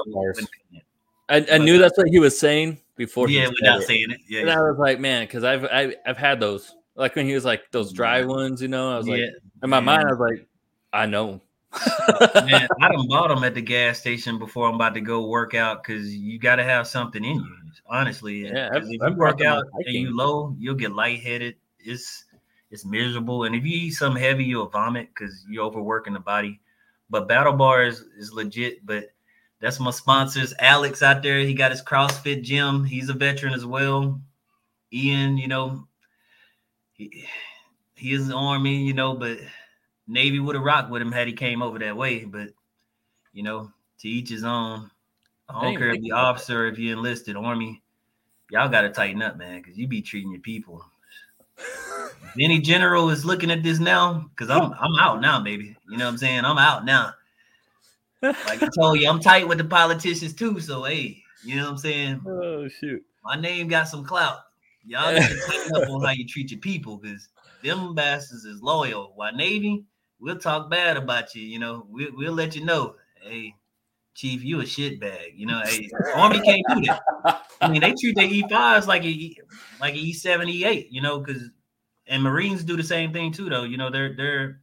I, 1.29 1.45
I 1.53 1.57
knew 1.57 1.79
that's 1.79 1.97
what 1.97 2.09
he 2.09 2.19
was 2.19 2.39
saying 2.39 2.79
before. 2.97 3.29
Yeah, 3.29 3.49
without 3.49 3.81
it. 3.81 3.87
saying 3.87 4.11
it. 4.11 4.19
Yeah, 4.27 4.39
and 4.39 4.49
yeah. 4.49 4.59
I 4.59 4.61
was 4.63 4.77
like, 4.77 4.99
man, 4.99 5.25
because 5.25 5.43
I've 5.43 5.65
I, 5.65 5.81
have 5.81 5.91
i 5.91 6.07
have 6.07 6.17
had 6.17 6.39
those. 6.39 6.75
Like 6.95 7.15
when 7.15 7.27
he 7.27 7.35
was 7.35 7.45
like 7.45 7.71
those 7.71 7.93
dry 7.93 8.25
ones, 8.25 8.61
you 8.61 8.67
know. 8.67 8.91
I 8.91 8.97
was 8.97 9.07
like, 9.07 9.21
in 9.63 9.69
my 9.69 9.79
mind, 9.79 10.07
I 10.07 10.11
was 10.11 10.19
like, 10.19 10.47
I 10.91 11.05
know. 11.05 11.41
Man, 11.73 12.67
I 12.81 12.89
done 12.89 13.07
bought 13.07 13.27
them 13.27 13.43
at 13.43 13.53
the 13.53 13.61
gas 13.61 13.99
station 13.99 14.39
before 14.39 14.67
I'm 14.67 14.75
about 14.75 14.95
to 14.95 15.01
go 15.01 15.27
work 15.27 15.53
out 15.53 15.83
because 15.83 16.15
you 16.15 16.39
got 16.39 16.55
to 16.55 16.63
have 16.63 16.87
something 16.87 17.23
in 17.23 17.35
you. 17.35 17.55
Honestly, 17.85 18.47
yeah. 18.47 18.69
If 18.73 18.85
you 18.89 18.99
work 19.15 19.41
out 19.41 19.63
and 19.73 19.93
you 19.93 20.15
low, 20.15 20.55
you'll 20.57 20.75
get 20.75 20.93
lightheaded. 20.93 21.55
It's 21.79 22.25
it's 22.71 22.85
miserable, 22.85 23.43
and 23.43 23.55
if 23.55 23.63
you 23.63 23.77
eat 23.77 23.91
something 23.91 24.21
heavy, 24.21 24.43
you'll 24.43 24.67
vomit 24.67 25.09
because 25.13 25.45
you're 25.47 25.65
overworking 25.65 26.13
the 26.13 26.19
body. 26.19 26.59
But 27.09 27.27
Battle 27.27 27.53
Bar 27.53 27.85
is, 27.85 28.03
is 28.17 28.33
legit. 28.33 28.85
But 28.85 29.05
that's 29.59 29.79
my 29.79 29.91
sponsors. 29.91 30.53
Alex 30.59 31.01
out 31.01 31.23
there, 31.23 31.39
he 31.39 31.53
got 31.53 31.71
his 31.71 31.81
CrossFit 31.81 32.43
gym. 32.43 32.83
He's 32.83 33.09
a 33.09 33.13
veteran 33.13 33.53
as 33.53 33.65
well. 33.65 34.21
Ian, 34.93 35.37
you 35.37 35.47
know, 35.47 35.87
he, 36.93 37.25
he 37.95 38.13
is 38.13 38.31
army, 38.31 38.83
you 38.83 38.93
know, 38.93 39.13
but 39.15 39.39
Navy 40.07 40.39
would 40.39 40.55
have 40.55 40.63
rocked 40.63 40.91
with 40.91 41.01
him 41.01 41.11
had 41.11 41.27
he 41.27 41.33
came 41.33 41.61
over 41.61 41.79
that 41.79 41.97
way. 41.97 42.23
But 42.23 42.49
you 43.33 43.43
know, 43.43 43.71
to 43.99 44.07
each 44.07 44.29
his 44.29 44.43
own. 44.43 44.89
I 45.49 45.61
don't 45.61 45.77
care 45.77 45.91
if 45.91 46.01
you 46.01 46.13
officer, 46.13 46.67
if 46.67 46.77
you 46.77 46.91
enlisted 46.91 47.37
army, 47.37 47.81
y'all 48.51 48.67
got 48.67 48.81
to 48.81 48.89
tighten 48.89 49.21
up, 49.21 49.37
man, 49.37 49.61
because 49.61 49.77
you 49.77 49.87
be 49.87 50.01
treating 50.01 50.31
your 50.31 50.41
people. 50.41 50.83
if 51.57 52.33
any 52.39 52.59
general 52.59 53.09
is 53.09 53.23
looking 53.23 53.49
at 53.49 53.63
this 53.63 53.79
now, 53.79 54.29
because 54.29 54.49
I'm 54.49 54.73
I'm 54.73 54.95
out 54.99 55.21
now, 55.21 55.39
baby. 55.39 55.75
You 55.89 55.97
know 55.97 56.05
what 56.05 56.11
I'm 56.11 56.17
saying? 56.17 56.45
I'm 56.45 56.57
out 56.57 56.85
now. 56.85 57.13
Like 58.21 58.63
I 58.63 58.69
told 58.77 58.99
you, 58.99 59.09
I'm 59.09 59.19
tight 59.19 59.47
with 59.47 59.57
the 59.57 59.63
politicians 59.63 60.33
too. 60.33 60.59
So 60.59 60.83
hey, 60.83 61.21
you 61.43 61.55
know 61.55 61.63
what 61.63 61.71
I'm 61.71 61.77
saying? 61.77 62.21
Oh 62.27 62.67
shoot. 62.67 63.03
My 63.23 63.39
name 63.39 63.67
got 63.67 63.87
some 63.87 64.03
clout. 64.05 64.39
Y'all 64.85 65.13
need 65.13 65.21
to 65.21 65.39
tighten 65.47 65.75
up 65.75 65.89
on 65.89 66.03
how 66.03 66.11
you 66.11 66.25
treat 66.25 66.49
your 66.51 66.59
people 66.59 66.97
because 66.97 67.29
them 67.63 67.93
bastards 67.93 68.45
is 68.45 68.61
loyal. 68.61 69.11
Why 69.15 69.31
Navy? 69.31 69.85
we'll 70.19 70.37
talk 70.37 70.69
bad 70.69 70.97
about 70.97 71.35
you. 71.35 71.43
You 71.43 71.59
know, 71.59 71.85
we, 71.89 72.09
we'll 72.09 72.33
let 72.33 72.55
you 72.55 72.65
know, 72.65 72.95
hey, 73.21 73.55
Chief, 74.15 74.43
you 74.43 74.61
a 74.61 74.65
shit 74.65 74.99
bag. 74.99 75.33
You 75.35 75.45
know, 75.45 75.61
hey, 75.63 75.89
Army 76.15 76.41
can't 76.41 76.63
do 76.69 76.81
that. 76.85 77.01
I 77.61 77.69
mean, 77.69 77.81
they 77.81 77.93
treat 77.93 78.15
their 78.15 78.27
E5s 78.27 78.87
like 78.87 79.03
a 79.03 79.35
like 79.79 79.93
a 79.93 79.97
E7, 79.97 80.59
E8. 80.59 80.87
You 80.89 81.01
know, 81.01 81.19
because 81.19 81.43
and 82.07 82.23
Marines 82.23 82.63
do 82.63 82.75
the 82.75 82.83
same 82.83 83.13
thing 83.13 83.31
too, 83.31 83.47
though. 83.47 83.63
You 83.63 83.77
know, 83.77 83.91
they're 83.91 84.15
they're 84.15 84.61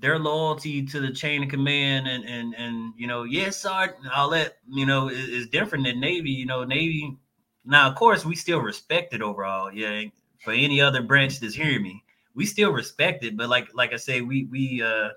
their 0.00 0.18
loyalty 0.18 0.84
to 0.86 1.00
the 1.00 1.12
chain 1.12 1.42
of 1.42 1.48
command 1.48 2.08
and 2.08 2.24
and 2.24 2.54
and 2.54 2.92
you 2.96 3.06
know, 3.06 3.24
yes, 3.24 3.58
Sergeant, 3.58 4.06
all 4.14 4.30
that 4.30 4.58
you 4.68 4.86
know 4.86 5.08
is, 5.08 5.28
is 5.28 5.48
different 5.48 5.84
than 5.84 6.00
Navy. 6.00 6.30
You 6.30 6.46
know, 6.46 6.64
Navy. 6.64 7.16
Now, 7.64 7.88
of 7.88 7.94
course, 7.94 8.24
we 8.24 8.34
still 8.34 8.60
respect 8.60 9.12
it 9.12 9.22
overall. 9.22 9.72
Yeah, 9.72 10.04
for 10.42 10.52
any 10.52 10.80
other 10.80 11.02
branch 11.02 11.40
that's 11.40 11.54
hearing 11.54 11.82
me, 11.82 12.02
we 12.34 12.46
still 12.46 12.72
respect 12.72 13.24
it, 13.24 13.36
but 13.36 13.48
like 13.48 13.68
like 13.74 13.92
I 13.92 13.96
say, 13.96 14.22
we 14.22 14.44
we 14.44 14.82
uh 14.82 15.10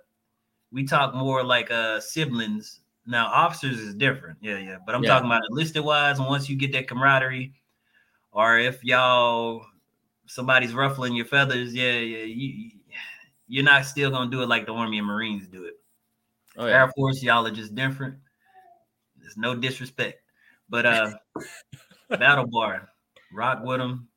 we 0.72 0.86
talk 0.86 1.16
more 1.16 1.44
like 1.44 1.72
uh 1.72 2.00
siblings. 2.00 2.82
Now 3.06 3.28
officers 3.28 3.80
is 3.80 3.96
different, 3.96 4.38
yeah, 4.42 4.58
yeah. 4.58 4.78
But 4.86 4.96
I'm 4.96 5.04
yeah. 5.04 5.10
talking 5.10 5.28
about 5.28 5.44
enlisted 5.50 5.84
wise, 5.84 6.20
and 6.20 6.28
once 6.28 6.50
you 6.50 6.56
get 6.56 6.74
that 6.74 6.88
camaraderie, 6.88 7.54
or 8.32 8.58
if 8.58 8.84
y'all 8.84 9.66
somebody's 10.26 10.74
ruffling 10.74 11.16
your 11.16 11.26
feathers, 11.26 11.74
yeah, 11.74 12.00
yeah, 12.00 12.24
you 12.24 12.72
you're 13.54 13.64
not 13.64 13.86
still 13.86 14.10
gonna 14.10 14.32
do 14.32 14.42
it 14.42 14.50
like 14.50 14.66
the 14.66 14.74
Army 14.74 14.98
and 14.98 15.06
Marines 15.06 15.48
do 15.48 15.66
it. 15.66 15.76
Oh, 16.58 16.66
yeah. 16.66 16.74
Air 16.74 16.92
Force, 16.96 17.22
y'all 17.22 17.46
are 17.46 17.52
just 17.52 17.76
different. 17.76 18.16
There's 19.20 19.38
no 19.38 19.54
disrespect, 19.54 20.24
but 20.70 20.88
uh, 20.88 21.12
Battle 22.10 22.48
Bar, 22.48 22.90
rock 23.32 23.60
with 23.64 23.78
them 23.78 24.08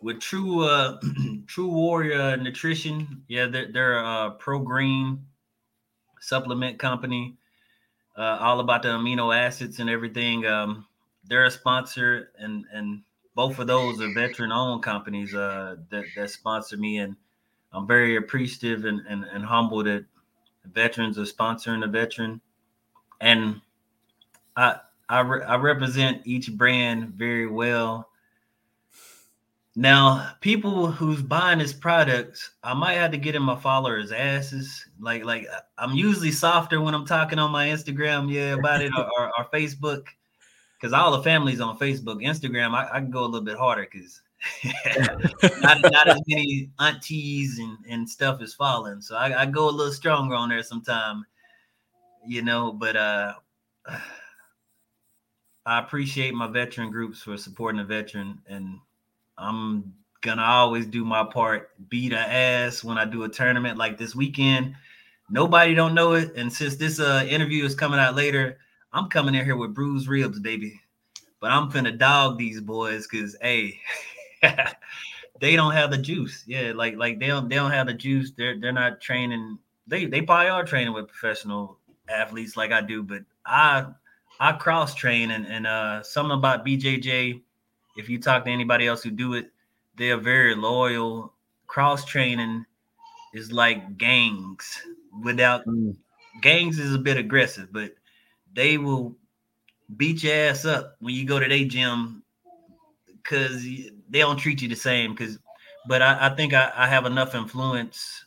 with 0.00 0.20
True 0.20 0.64
uh 0.64 0.98
True 1.46 1.68
Warrior 1.68 2.38
Nutrition, 2.38 3.24
yeah, 3.28 3.46
they're, 3.46 3.70
they're 3.70 3.98
a 3.98 4.30
pro 4.38 4.58
green 4.58 5.26
supplement 6.20 6.78
company, 6.78 7.36
uh, 8.16 8.38
all 8.40 8.60
about 8.60 8.82
the 8.82 8.88
amino 8.88 9.36
acids 9.36 9.80
and 9.80 9.90
everything. 9.90 10.46
Um, 10.46 10.86
they're 11.24 11.44
a 11.44 11.50
sponsor, 11.50 12.30
and 12.38 12.64
and 12.72 13.02
both 13.34 13.58
of 13.58 13.66
those 13.66 14.00
are 14.00 14.14
veteran-owned 14.14 14.82
companies 14.82 15.34
uh, 15.34 15.76
that 15.90 16.04
that 16.16 16.30
sponsor 16.30 16.78
me, 16.78 16.96
and 16.96 17.16
I'm 17.72 17.86
very 17.86 18.16
appreciative 18.16 18.84
and 18.84 19.02
and, 19.08 19.24
and 19.24 19.44
humbled 19.44 19.86
that 19.86 20.04
veterans 20.72 21.18
are 21.18 21.22
sponsoring 21.22 21.84
a 21.84 21.88
veteran, 21.88 22.40
and 23.20 23.60
I 24.56 24.76
I, 25.08 25.20
re- 25.20 25.44
I 25.44 25.56
represent 25.56 26.22
each 26.24 26.50
brand 26.52 27.10
very 27.10 27.46
well. 27.46 28.08
Now, 29.76 30.32
people 30.40 30.90
who's 30.90 31.22
buying 31.22 31.58
this 31.58 31.74
product, 31.74 32.50
I 32.62 32.72
might 32.72 32.94
have 32.94 33.10
to 33.10 33.18
get 33.18 33.34
in 33.34 33.42
my 33.42 33.56
followers' 33.56 34.10
asses. 34.10 34.86
Like, 34.98 35.24
like 35.24 35.46
I'm 35.76 35.92
usually 35.92 36.30
softer 36.30 36.80
when 36.80 36.94
I'm 36.94 37.04
talking 37.04 37.38
on 37.38 37.50
my 37.50 37.68
Instagram, 37.68 38.32
yeah, 38.32 38.54
about 38.54 38.80
it 38.80 38.92
or, 38.96 39.04
or, 39.04 39.30
or 39.38 39.44
Facebook, 39.52 40.06
because 40.80 40.94
all 40.94 41.10
the 41.12 41.22
families 41.22 41.60
on 41.60 41.78
Facebook, 41.78 42.24
Instagram, 42.24 42.74
I, 42.74 42.88
I 42.90 43.00
can 43.00 43.10
go 43.10 43.20
a 43.20 43.26
little 43.26 43.44
bit 43.44 43.58
harder 43.58 43.86
because 43.90 44.21
not, 45.60 45.80
not 45.82 46.08
as 46.08 46.20
many 46.26 46.70
aunties 46.78 47.58
and, 47.58 47.78
and 47.88 48.08
stuff 48.08 48.42
is 48.42 48.54
falling. 48.54 49.00
So 49.00 49.16
I, 49.16 49.42
I 49.42 49.46
go 49.46 49.68
a 49.68 49.70
little 49.70 49.92
stronger 49.92 50.34
on 50.34 50.48
there 50.48 50.62
sometime, 50.62 51.24
you 52.26 52.42
know. 52.42 52.72
But 52.72 52.96
uh, 52.96 53.34
I 55.66 55.78
appreciate 55.78 56.34
my 56.34 56.48
veteran 56.48 56.90
groups 56.90 57.22
for 57.22 57.36
supporting 57.36 57.78
the 57.78 57.84
veteran 57.84 58.40
and 58.48 58.78
I'm 59.38 59.94
gonna 60.22 60.42
always 60.42 60.86
do 60.86 61.04
my 61.04 61.24
part, 61.24 61.70
beat 61.88 62.12
a 62.12 62.18
ass 62.18 62.82
when 62.82 62.96
I 62.96 63.04
do 63.04 63.24
a 63.24 63.28
tournament 63.28 63.76
like 63.76 63.98
this 63.98 64.14
weekend. 64.14 64.74
Nobody 65.30 65.74
don't 65.74 65.94
know 65.94 66.12
it, 66.12 66.34
and 66.36 66.52
since 66.52 66.76
this 66.76 67.00
uh 67.00 67.26
interview 67.28 67.64
is 67.64 67.74
coming 67.74 67.98
out 68.00 68.14
later, 68.14 68.58
I'm 68.92 69.08
coming 69.08 69.34
in 69.34 69.44
here 69.44 69.56
with 69.56 69.74
bruised 69.74 70.08
ribs, 70.08 70.38
baby. 70.40 70.80
But 71.40 71.50
I'm 71.50 71.70
finna 71.70 71.98
dog 71.98 72.38
these 72.38 72.60
boys 72.60 73.06
because 73.06 73.36
hey, 73.40 73.80
they 75.40 75.56
don't 75.56 75.72
have 75.72 75.90
the 75.90 75.98
juice. 75.98 76.44
Yeah, 76.46 76.72
like 76.74 76.96
like 76.96 77.18
they 77.18 77.28
don't 77.28 77.48
they 77.48 77.56
don't 77.56 77.70
have 77.70 77.86
the 77.86 77.94
juice. 77.94 78.32
They're 78.36 78.58
they're 78.58 78.72
not 78.72 79.00
training. 79.00 79.58
They 79.86 80.06
they 80.06 80.22
probably 80.22 80.48
are 80.48 80.64
training 80.64 80.92
with 80.92 81.08
professional 81.08 81.78
athletes 82.08 82.56
like 82.56 82.72
I 82.72 82.80
do, 82.80 83.02
but 83.02 83.22
I 83.46 83.86
I 84.40 84.52
cross 84.52 84.94
train 84.94 85.30
and 85.30 85.46
and 85.46 85.66
uh 85.66 86.02
something 86.02 86.36
about 86.36 86.66
BJJ 86.66 87.40
if 87.96 88.08
you 88.08 88.18
talk 88.18 88.44
to 88.44 88.50
anybody 88.50 88.86
else 88.86 89.02
who 89.02 89.10
do 89.10 89.34
it, 89.34 89.50
they 89.96 90.10
are 90.10 90.18
very 90.18 90.54
loyal. 90.54 91.34
Cross 91.66 92.06
training 92.06 92.64
is 93.34 93.52
like 93.52 93.96
gangs 93.98 94.82
without 95.22 95.66
mm. 95.66 95.96
gangs 96.40 96.78
is 96.78 96.94
a 96.94 96.98
bit 96.98 97.16
aggressive, 97.16 97.68
but 97.72 97.94
they 98.54 98.78
will 98.78 99.16
beat 99.96 100.22
your 100.22 100.34
ass 100.34 100.64
up 100.64 100.96
when 101.00 101.14
you 101.14 101.24
go 101.24 101.38
to 101.38 101.48
their 101.48 101.64
gym 101.64 102.22
because 103.06 103.64
they 104.12 104.18
don't 104.18 104.36
treat 104.36 104.62
you 104.62 104.68
the 104.68 104.76
same. 104.76 105.12
Because, 105.14 105.38
but 105.88 106.02
I, 106.02 106.28
I 106.28 106.36
think 106.36 106.54
I, 106.54 106.70
I, 106.76 106.86
have 106.86 107.06
enough 107.06 107.34
influence 107.34 108.24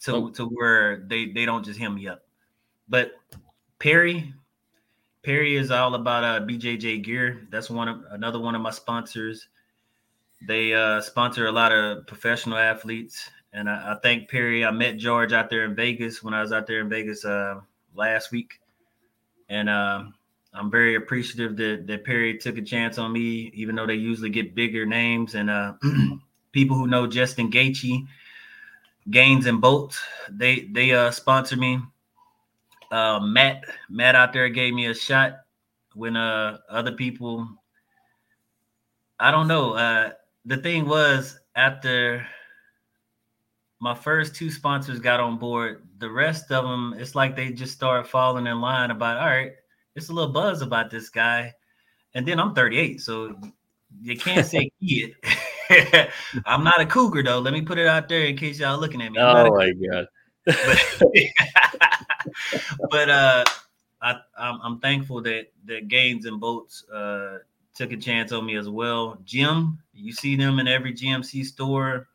to 0.00 0.14
oh. 0.14 0.30
to 0.30 0.44
where 0.46 1.04
they 1.06 1.26
they 1.26 1.46
don't 1.46 1.64
just 1.64 1.78
hit 1.78 1.88
me 1.88 2.08
up. 2.08 2.22
But 2.88 3.12
Perry, 3.78 4.34
Perry 5.22 5.56
is 5.56 5.70
all 5.70 5.94
about 5.94 6.24
uh, 6.24 6.44
BJJ 6.44 7.04
gear. 7.04 7.46
That's 7.50 7.70
one 7.70 7.88
of 7.88 8.02
another 8.10 8.40
one 8.40 8.54
of 8.54 8.60
my 8.60 8.72
sponsors. 8.72 9.48
They 10.46 10.74
uh, 10.74 11.00
sponsor 11.00 11.46
a 11.46 11.52
lot 11.52 11.70
of 11.72 12.06
professional 12.08 12.58
athletes, 12.58 13.30
and 13.52 13.70
I, 13.70 13.92
I 13.92 13.96
thank 14.02 14.28
Perry. 14.28 14.64
I 14.64 14.72
met 14.72 14.98
George 14.98 15.32
out 15.32 15.48
there 15.48 15.64
in 15.64 15.76
Vegas 15.76 16.22
when 16.22 16.34
I 16.34 16.42
was 16.42 16.52
out 16.52 16.66
there 16.66 16.80
in 16.80 16.88
Vegas 16.88 17.24
uh, 17.24 17.60
last 17.94 18.32
week, 18.32 18.60
and 19.48 19.70
um, 19.70 20.14
I'm 20.54 20.70
very 20.70 20.96
appreciative 20.96 21.56
that, 21.56 21.86
that 21.86 22.04
Perry 22.04 22.36
took 22.36 22.58
a 22.58 22.62
chance 22.62 22.98
on 22.98 23.12
me, 23.12 23.50
even 23.54 23.74
though 23.74 23.86
they 23.86 23.94
usually 23.94 24.30
get 24.30 24.54
bigger 24.54 24.84
names 24.84 25.34
and 25.34 25.48
uh, 25.48 25.74
people 26.52 26.76
who 26.76 26.86
know 26.86 27.06
Justin 27.06 27.50
Gaethje, 27.50 28.06
Gains 29.10 29.46
and 29.46 29.60
Bolts. 29.60 30.00
They 30.30 30.68
they 30.72 30.92
uh 30.92 31.10
sponsor 31.10 31.56
me. 31.56 31.80
Uh, 32.90 33.20
Matt 33.20 33.64
Matt 33.88 34.14
out 34.14 34.32
there 34.32 34.48
gave 34.48 34.74
me 34.74 34.86
a 34.86 34.94
shot 34.94 35.40
when 35.94 36.16
uh 36.16 36.58
other 36.68 36.92
people. 36.92 37.48
I 39.18 39.30
don't 39.30 39.48
know. 39.48 39.72
Uh, 39.72 40.10
the 40.44 40.56
thing 40.58 40.86
was 40.86 41.38
after 41.56 42.26
my 43.80 43.94
first 43.94 44.34
two 44.34 44.50
sponsors 44.50 45.00
got 45.00 45.20
on 45.20 45.38
board, 45.38 45.82
the 45.98 46.08
rest 46.08 46.52
of 46.52 46.64
them, 46.64 46.94
it's 46.96 47.14
like 47.14 47.34
they 47.34 47.50
just 47.50 47.72
started 47.72 48.08
falling 48.08 48.46
in 48.46 48.60
line 48.60 48.92
about, 48.92 49.18
all 49.18 49.26
right, 49.26 49.52
it's 49.94 50.08
a 50.08 50.12
little 50.12 50.32
buzz 50.32 50.62
about 50.62 50.90
this 50.90 51.08
guy. 51.08 51.54
And 52.14 52.26
then 52.26 52.38
I'm 52.38 52.54
38, 52.54 53.00
so 53.00 53.34
you 54.00 54.16
can't 54.16 54.46
say 54.46 54.70
kid. 54.80 55.14
I'm 56.46 56.64
not 56.64 56.80
a 56.80 56.86
cougar 56.86 57.22
though. 57.22 57.38
Let 57.38 57.54
me 57.54 57.62
put 57.62 57.78
it 57.78 57.86
out 57.86 58.08
there 58.08 58.24
in 58.24 58.36
case 58.36 58.60
y'all 58.60 58.78
looking 58.78 59.00
at 59.00 59.12
me. 59.12 59.18
I'm 59.18 59.46
oh 59.46 59.56
my 59.56 59.72
god. 59.72 60.06
but, 60.44 61.00
but 62.90 63.08
uh 63.08 63.44
I, 64.02 64.16
I'm, 64.36 64.60
I'm, 64.62 64.80
thankful 64.80 65.22
that 65.22 65.46
that 65.66 65.86
Gains 65.86 66.26
and 66.26 66.40
boats 66.40 66.84
uh, 66.90 67.38
took 67.74 67.92
a 67.92 67.96
chance 67.96 68.32
on 68.32 68.44
me 68.44 68.56
as 68.56 68.68
well. 68.68 69.16
JYM, 69.24 69.78
you 69.94 70.12
see 70.12 70.34
them 70.34 70.58
in 70.58 70.66
every 70.66 70.92
GNC 70.92 71.44
store. 71.44 72.08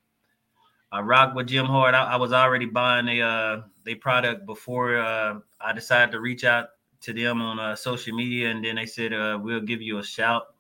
I 0.92 1.00
rock 1.00 1.34
with 1.34 1.48
JYM 1.48 1.66
hard. 1.66 1.96
I, 1.96 2.04
I 2.04 2.16
was 2.18 2.34
already 2.34 2.66
buying 2.66 3.08
a 3.08 3.22
uh, 3.22 3.62
they 3.86 3.96
product 3.96 4.46
before 4.46 4.98
uh, 4.98 5.40
I 5.62 5.72
decided 5.72 6.12
to 6.12 6.20
reach 6.20 6.44
out 6.44 6.68
to 7.02 7.14
them 7.14 7.42
on 7.42 7.60
uh, 7.60 7.76
social 7.76 8.16
media, 8.16 8.50
and 8.50 8.64
then 8.64 8.76
they 8.76 8.86
said 8.86 9.14
uh, 9.14 9.40
we'll 9.42 9.62
give 9.62 9.82
you 9.82 10.00
a 10.00 10.04
shout. 10.04 10.54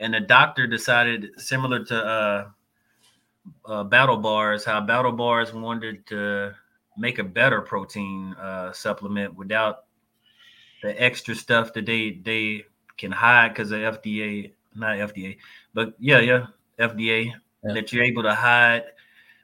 And 0.00 0.14
the 0.14 0.20
doctor 0.20 0.66
decided, 0.66 1.30
similar 1.38 1.84
to 1.84 2.04
uh, 2.04 2.48
uh, 3.66 3.84
Battle 3.84 4.16
Bars, 4.16 4.64
how 4.64 4.80
Battle 4.80 5.12
Bars 5.12 5.52
wanted 5.52 6.06
to 6.06 6.54
make 6.96 7.18
a 7.18 7.24
better 7.24 7.60
protein 7.60 8.34
uh, 8.34 8.72
supplement 8.72 9.34
without 9.34 9.84
the 10.82 11.00
extra 11.02 11.34
stuff 11.34 11.72
that 11.72 11.86
they 11.86 12.20
they 12.22 12.64
can 12.96 13.10
hide 13.12 13.48
because 13.48 13.72
of 13.72 13.80
FDA, 13.80 14.52
not 14.74 14.96
FDA, 14.96 15.38
but 15.74 15.94
yeah, 15.98 16.18
yeah, 16.20 16.46
FDA 16.78 17.32
yeah. 17.64 17.74
that 17.74 17.92
you're 17.92 18.04
able 18.04 18.22
to 18.24 18.34
hide 18.34 18.84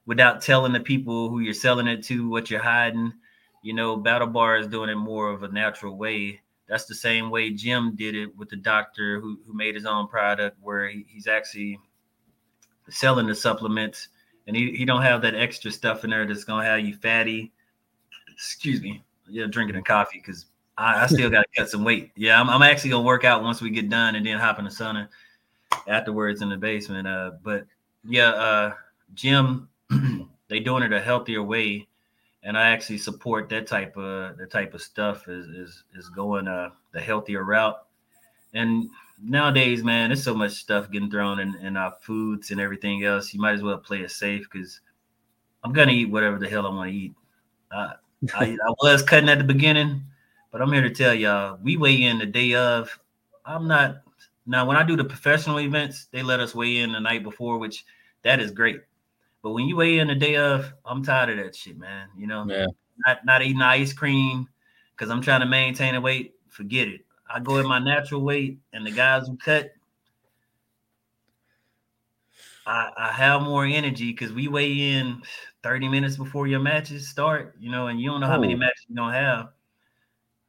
without 0.06 0.42
telling 0.42 0.72
the 0.72 0.80
people 0.80 1.28
who 1.28 1.40
you're 1.40 1.54
selling 1.54 1.86
it 1.86 2.02
to 2.04 2.28
what 2.28 2.50
you're 2.50 2.62
hiding. 2.62 3.12
You 3.64 3.72
know, 3.72 3.96
Battle 3.96 4.26
Bar 4.26 4.58
is 4.58 4.66
doing 4.66 4.90
it 4.90 4.96
more 4.96 5.30
of 5.30 5.42
a 5.42 5.48
natural 5.48 5.96
way. 5.96 6.42
That's 6.68 6.84
the 6.84 6.94
same 6.94 7.30
way 7.30 7.50
JYM 7.50 7.96
did 7.96 8.14
it 8.14 8.36
with 8.36 8.50
the 8.50 8.56
doctor 8.56 9.18
who, 9.18 9.38
who 9.46 9.54
made 9.54 9.74
his 9.74 9.86
own 9.86 10.06
product, 10.06 10.58
where 10.60 10.86
he, 10.86 11.06
he's 11.08 11.26
actually 11.26 11.80
selling 12.90 13.26
the 13.26 13.34
supplements, 13.34 14.08
and 14.46 14.54
he, 14.54 14.72
he 14.72 14.84
don't 14.84 15.00
have 15.00 15.22
that 15.22 15.34
extra 15.34 15.70
stuff 15.70 16.04
in 16.04 16.10
there 16.10 16.26
that's 16.26 16.44
gonna 16.44 16.62
have 16.62 16.80
you 16.80 16.94
fatty. 16.94 17.52
Excuse 18.34 18.82
me, 18.82 19.02
yeah, 19.30 19.46
drinking 19.46 19.76
a 19.76 19.82
coffee 19.82 20.18
because 20.18 20.44
I, 20.76 21.04
I 21.04 21.06
still 21.06 21.30
got 21.30 21.40
to 21.40 21.48
cut 21.56 21.70
some 21.70 21.84
weight. 21.84 22.12
Yeah, 22.16 22.38
I'm, 22.38 22.50
I'm 22.50 22.60
actually 22.60 22.90
gonna 22.90 23.04
work 23.04 23.24
out 23.24 23.42
once 23.42 23.62
we 23.62 23.70
get 23.70 23.88
done, 23.88 24.14
and 24.14 24.26
then 24.26 24.38
hop 24.38 24.58
in 24.58 24.66
the 24.66 24.70
sauna 24.70 25.08
afterwards 25.88 26.42
in 26.42 26.50
the 26.50 26.58
basement. 26.58 27.08
Uh, 27.08 27.30
but 27.42 27.64
yeah, 28.06 28.28
uh, 28.28 28.74
JYM, 29.14 29.68
they 30.48 30.60
doing 30.60 30.82
it 30.82 30.92
a 30.92 31.00
healthier 31.00 31.42
way, 31.42 31.88
and 32.44 32.56
I 32.56 32.68
actually 32.68 32.98
support 32.98 33.48
that 33.48 33.66
type 33.66 33.96
of 33.96 34.36
the 34.36 34.46
type 34.46 34.74
of 34.74 34.82
stuff 34.82 35.28
is 35.28 35.46
is 35.46 35.84
is 35.94 36.08
going 36.08 36.48
uh 36.48 36.70
the 36.92 37.00
healthier 37.00 37.44
route. 37.44 37.76
And 38.52 38.88
nowadays, 39.20 39.82
man, 39.82 40.10
there's 40.10 40.22
so 40.22 40.34
much 40.34 40.52
stuff 40.52 40.90
getting 40.90 41.10
thrown 41.10 41.40
in, 41.40 41.56
in 41.56 41.76
our 41.76 41.92
foods 42.02 42.52
and 42.52 42.60
everything 42.60 43.04
else. 43.04 43.34
You 43.34 43.40
might 43.40 43.54
as 43.54 43.62
well 43.62 43.78
play 43.78 44.00
it 44.02 44.10
safe 44.10 44.46
because 44.52 44.80
I'm 45.64 45.72
gonna 45.72 45.92
eat 45.92 46.10
whatever 46.10 46.38
the 46.38 46.48
hell 46.48 46.66
I 46.66 46.70
want 46.70 46.90
to 46.90 46.96
eat. 46.96 47.14
Uh, 47.72 47.94
I, 48.34 48.44
I 48.68 48.74
was 48.80 49.02
cutting 49.02 49.28
at 49.28 49.38
the 49.38 49.44
beginning 49.44 50.04
but 50.54 50.62
I'm 50.62 50.72
here 50.72 50.82
to 50.82 50.90
tell 50.90 51.12
y'all, 51.12 51.58
we 51.64 51.76
weigh 51.76 52.04
in 52.04 52.18
the 52.18 52.26
day 52.26 52.54
of. 52.54 52.96
I'm 53.44 53.66
not 53.66 54.02
now 54.46 54.64
when 54.64 54.76
I 54.76 54.84
do 54.84 54.94
the 54.96 55.02
professional 55.02 55.58
events, 55.58 56.06
they 56.12 56.22
let 56.22 56.38
us 56.38 56.54
weigh 56.54 56.76
in 56.76 56.92
the 56.92 57.00
night 57.00 57.24
before, 57.24 57.58
which 57.58 57.84
that 58.22 58.38
is 58.38 58.52
great. 58.52 58.80
But 59.44 59.50
when 59.50 59.68
you 59.68 59.76
weigh 59.76 59.98
in 59.98 60.08
the 60.08 60.14
day 60.14 60.36
of, 60.36 60.72
I'm 60.86 61.04
tired 61.04 61.28
of 61.28 61.44
that 61.44 61.54
shit, 61.54 61.78
man. 61.78 62.08
You 62.16 62.26
know, 62.26 62.46
yeah. 62.48 62.64
not 63.06 63.26
not 63.26 63.42
eating 63.42 63.60
ice 63.60 63.92
cream 63.92 64.48
because 64.96 65.10
I'm 65.10 65.20
trying 65.20 65.40
to 65.40 65.46
maintain 65.46 65.94
a 65.94 66.00
weight. 66.00 66.32
Forget 66.48 66.88
it. 66.88 67.02
I 67.28 67.40
go 67.40 67.58
in 67.58 67.68
my 67.68 67.78
natural 67.78 68.22
weight, 68.22 68.58
and 68.72 68.86
the 68.86 68.90
guys 68.90 69.26
who 69.26 69.36
cut, 69.36 69.72
I, 72.66 72.88
I 72.96 73.12
have 73.12 73.42
more 73.42 73.66
energy 73.66 74.12
because 74.12 74.32
we 74.32 74.48
weigh 74.48 74.92
in 74.92 75.20
30 75.62 75.88
minutes 75.88 76.16
before 76.16 76.46
your 76.46 76.60
matches 76.60 77.06
start, 77.06 77.54
you 77.60 77.70
know, 77.70 77.88
and 77.88 78.00
you 78.00 78.08
don't 78.08 78.22
know 78.22 78.26
how 78.26 78.40
many 78.40 78.54
matches 78.54 78.86
you're 78.88 78.96
gonna 78.96 79.12
have. 79.12 79.48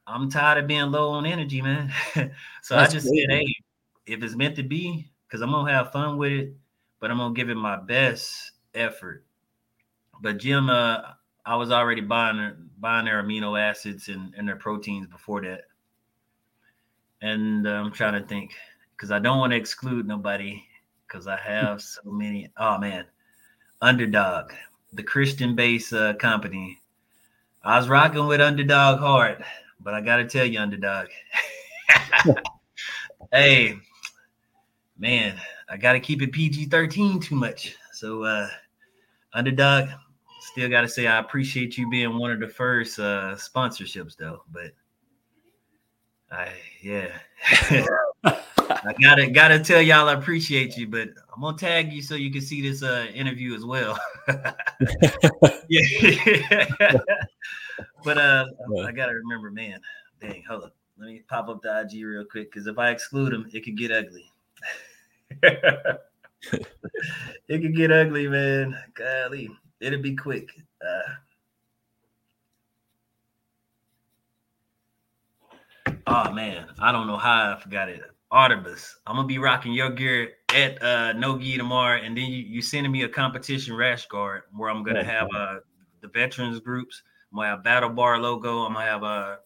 I'm 0.07 0.31
tired 0.31 0.63
of 0.63 0.67
being 0.67 0.89
low 0.91 1.09
on 1.09 1.25
energy, 1.25 1.61
man. 1.61 1.91
so 2.13 2.75
That's 2.75 2.91
I 2.91 2.93
just 2.93 3.07
said, 3.07 3.29
hey, 3.29 3.55
if 4.05 4.23
it's 4.23 4.37
meant 4.37 4.55
to 4.55 4.63
be, 4.63 5.11
because 5.27 5.41
I'm 5.41 5.51
gonna 5.51 5.73
have 5.73 5.91
fun 5.91 6.17
with 6.17 6.31
it, 6.31 6.55
but 7.01 7.11
I'm 7.11 7.17
gonna 7.17 7.33
give 7.33 7.49
it 7.49 7.55
my 7.55 7.75
best 7.75 8.53
effort. 8.75 9.23
But 10.21 10.37
JYM, 10.37 10.69
uh, 10.69 11.13
I 11.45 11.55
was 11.55 11.71
already 11.71 12.01
buying 12.01 12.69
buying 12.79 13.05
their 13.05 13.23
amino 13.23 13.59
acids 13.59 14.09
and, 14.09 14.33
and 14.37 14.47
their 14.47 14.55
proteins 14.55 15.07
before 15.07 15.41
that. 15.41 15.61
And 17.21 17.67
uh, 17.67 17.71
I'm 17.71 17.91
trying 17.91 18.21
to 18.21 18.27
think 18.27 18.53
because 18.95 19.11
I 19.11 19.19
don't 19.19 19.39
want 19.39 19.51
to 19.51 19.57
exclude 19.57 20.07
nobody 20.07 20.63
because 21.07 21.27
I 21.27 21.37
have 21.37 21.81
so 21.81 22.01
many. 22.05 22.51
Oh 22.57 22.77
man, 22.77 23.05
Underdog, 23.81 24.51
the 24.93 25.03
Christian 25.03 25.55
based 25.55 25.93
uh, 25.93 26.13
company. 26.15 26.79
I 27.63 27.77
was 27.77 27.89
rocking 27.89 28.27
with 28.27 28.41
Underdog 28.41 28.99
hard. 28.99 29.43
But 29.85 29.93
I 29.93 30.01
gotta 30.01 30.25
tell 30.25 30.45
you, 30.45 30.59
underdog. 30.59 31.07
hey, 33.31 33.77
man, 34.97 35.39
I 35.69 35.77
gotta 35.77 35.99
keep 35.99 36.23
it 36.23 36.31
PG 36.31 36.65
13 36.65 37.19
too 37.19 37.35
much. 37.35 37.75
So 37.91 38.23
uh 38.23 38.49
underdog, 39.35 39.89
still 40.39 40.69
gotta 40.69 40.87
say 40.87 41.05
I 41.05 41.19
appreciate 41.19 41.77
you 41.77 41.89
being 41.89 42.17
one 42.17 42.31
of 42.31 42.39
the 42.39 42.47
first 42.47 42.97
uh 42.99 43.35
sponsorships 43.35 44.15
though. 44.15 44.43
But 44.51 44.71
I 46.31 46.49
yeah. 46.81 47.09
I 48.23 48.93
gotta 49.01 49.29
gotta 49.29 49.59
tell 49.59 49.81
y'all 49.81 50.09
I 50.09 50.13
appreciate 50.13 50.77
you, 50.77 50.87
but 50.87 51.09
I'm 51.33 51.41
gonna 51.41 51.57
tag 51.57 51.93
you 51.93 52.01
so 52.01 52.15
you 52.15 52.31
can 52.31 52.41
see 52.41 52.61
this 52.61 52.81
uh 52.81 53.07
interview 53.13 53.53
as 53.55 53.65
well. 53.65 53.99
yeah. 55.69 56.67
but 58.03 58.17
uh 58.17 58.45
I 58.83 58.91
gotta 58.91 59.13
remember, 59.13 59.51
man. 59.51 59.79
Dang, 60.21 60.43
hold 60.47 60.63
up. 60.63 60.75
Let 60.97 61.07
me 61.07 61.21
pop 61.27 61.49
up 61.49 61.61
the 61.61 61.81
IG 61.81 62.05
real 62.05 62.23
quick 62.23 62.51
because 62.51 62.67
if 62.67 62.79
I 62.79 62.89
exclude 62.89 63.33
him, 63.33 63.49
it 63.53 63.65
could 63.65 63.77
get 63.77 63.91
ugly. 63.91 64.31
it 67.47 67.61
could 67.61 67.75
get 67.75 67.91
ugly, 67.91 68.27
man. 68.27 68.77
Golly, 68.93 69.49
it'll 69.79 70.01
be 70.01 70.15
quick. 70.15 70.49
Uh, 70.81 71.13
oh 76.07 76.31
man, 76.31 76.67
I 76.79 76.91
don't 76.91 77.07
know 77.07 77.17
how 77.17 77.55
I 77.55 77.59
forgot 77.61 77.89
it. 77.89 78.01
Artibus. 78.31 78.95
I'm 79.07 79.15
gonna 79.15 79.27
be 79.27 79.37
rocking 79.37 79.73
your 79.73 79.91
gear 79.91 80.33
at 80.53 80.81
uh 80.81 81.13
no 81.13 81.37
gi 81.37 81.57
tomorrow, 81.57 82.01
and 82.01 82.17
then 82.17 82.25
you, 82.25 82.43
you 82.43 82.61
sending 82.61 82.91
me 82.91 83.03
a 83.03 83.09
competition 83.09 83.75
rash 83.75 84.07
guard 84.07 84.43
where 84.53 84.69
I'm 84.69 84.83
gonna 84.83 85.03
have 85.03 85.27
uh 85.35 85.57
the 86.01 86.07
veterans 86.07 86.59
groups. 86.59 87.01
I'm 87.31 87.37
gonna 87.37 87.49
have 87.49 87.63
battle 87.63 87.89
bar 87.89 88.19
logo. 88.19 88.59
I'm 88.59 88.73
gonna 88.73 88.85
have 88.85 89.03
a 89.03 89.39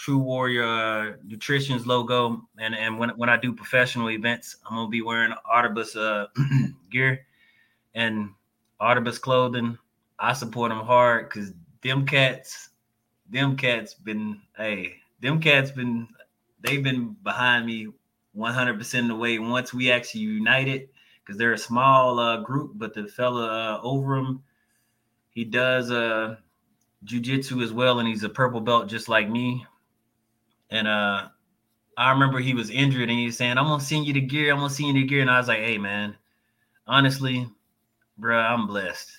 True 0.00 0.16
Warrior 0.16 0.64
uh, 0.64 1.12
Nutrition's 1.26 1.86
logo, 1.86 2.48
and 2.58 2.74
and 2.74 2.98
when 2.98 3.10
when 3.10 3.28
I 3.28 3.36
do 3.36 3.52
professional 3.52 4.10
events, 4.10 4.56
I'm 4.64 4.74
gonna 4.74 4.88
be 4.88 5.02
wearing 5.02 5.34
Artibus 5.44 5.94
uh 5.94 6.26
gear 6.90 7.26
and 7.94 8.30
Artibus 8.80 9.20
clothing. 9.20 9.76
I 10.18 10.32
support 10.32 10.70
them 10.70 10.80
hard 10.80 11.28
because 11.28 11.52
them 11.82 12.06
cats, 12.06 12.70
them 13.28 13.58
cats 13.58 13.92
been 13.92 14.40
hey, 14.56 14.94
them 15.20 15.38
cats 15.38 15.70
been 15.70 16.08
they've 16.62 16.82
been 16.82 17.14
behind 17.22 17.66
me 17.66 17.88
100% 18.34 19.00
of 19.00 19.08
the 19.08 19.14
way 19.14 19.38
once 19.38 19.74
we 19.74 19.92
actually 19.92 20.22
united 20.22 20.88
because 21.22 21.36
they're 21.36 21.52
a 21.52 21.58
small 21.58 22.18
uh, 22.18 22.38
group, 22.38 22.72
but 22.76 22.94
the 22.94 23.06
fella 23.06 23.74
uh, 23.76 23.80
over 23.82 24.16
him, 24.16 24.42
he 25.28 25.44
does 25.44 25.90
uh, 25.90 26.36
jujitsu 27.04 27.62
as 27.62 27.74
well, 27.74 27.98
and 27.98 28.08
he's 28.08 28.24
a 28.24 28.30
purple 28.30 28.62
belt 28.62 28.88
just 28.88 29.06
like 29.06 29.28
me. 29.28 29.66
And 30.70 30.86
uh, 30.86 31.28
I 31.96 32.10
remember 32.12 32.38
he 32.38 32.54
was 32.54 32.70
injured, 32.70 33.08
and 33.08 33.18
he 33.18 33.26
was 33.26 33.36
saying, 33.36 33.58
"I'm 33.58 33.66
gonna 33.66 33.82
send 33.82 34.06
you 34.06 34.12
the 34.12 34.20
gear. 34.20 34.52
I'm 34.52 34.58
gonna 34.58 34.70
send 34.70 34.88
you 34.88 34.94
the 34.94 35.06
gear." 35.06 35.20
And 35.20 35.30
I 35.30 35.38
was 35.38 35.48
like, 35.48 35.58
"Hey, 35.58 35.78
man, 35.78 36.16
honestly, 36.86 37.48
bro, 38.18 38.38
I'm 38.38 38.66
blessed. 38.66 39.10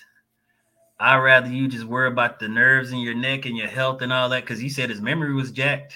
I'd 0.98 1.18
rather 1.18 1.48
you 1.48 1.68
just 1.68 1.84
worry 1.84 2.08
about 2.08 2.38
the 2.38 2.48
nerves 2.48 2.92
in 2.92 2.98
your 2.98 3.14
neck 3.14 3.44
and 3.44 3.56
your 3.56 3.68
health 3.68 4.02
and 4.02 4.12
all 4.12 4.28
that, 4.30 4.44
because 4.44 4.60
he 4.60 4.68
said 4.68 4.90
his 4.90 5.00
memory 5.00 5.34
was 5.34 5.50
jacked." 5.50 5.94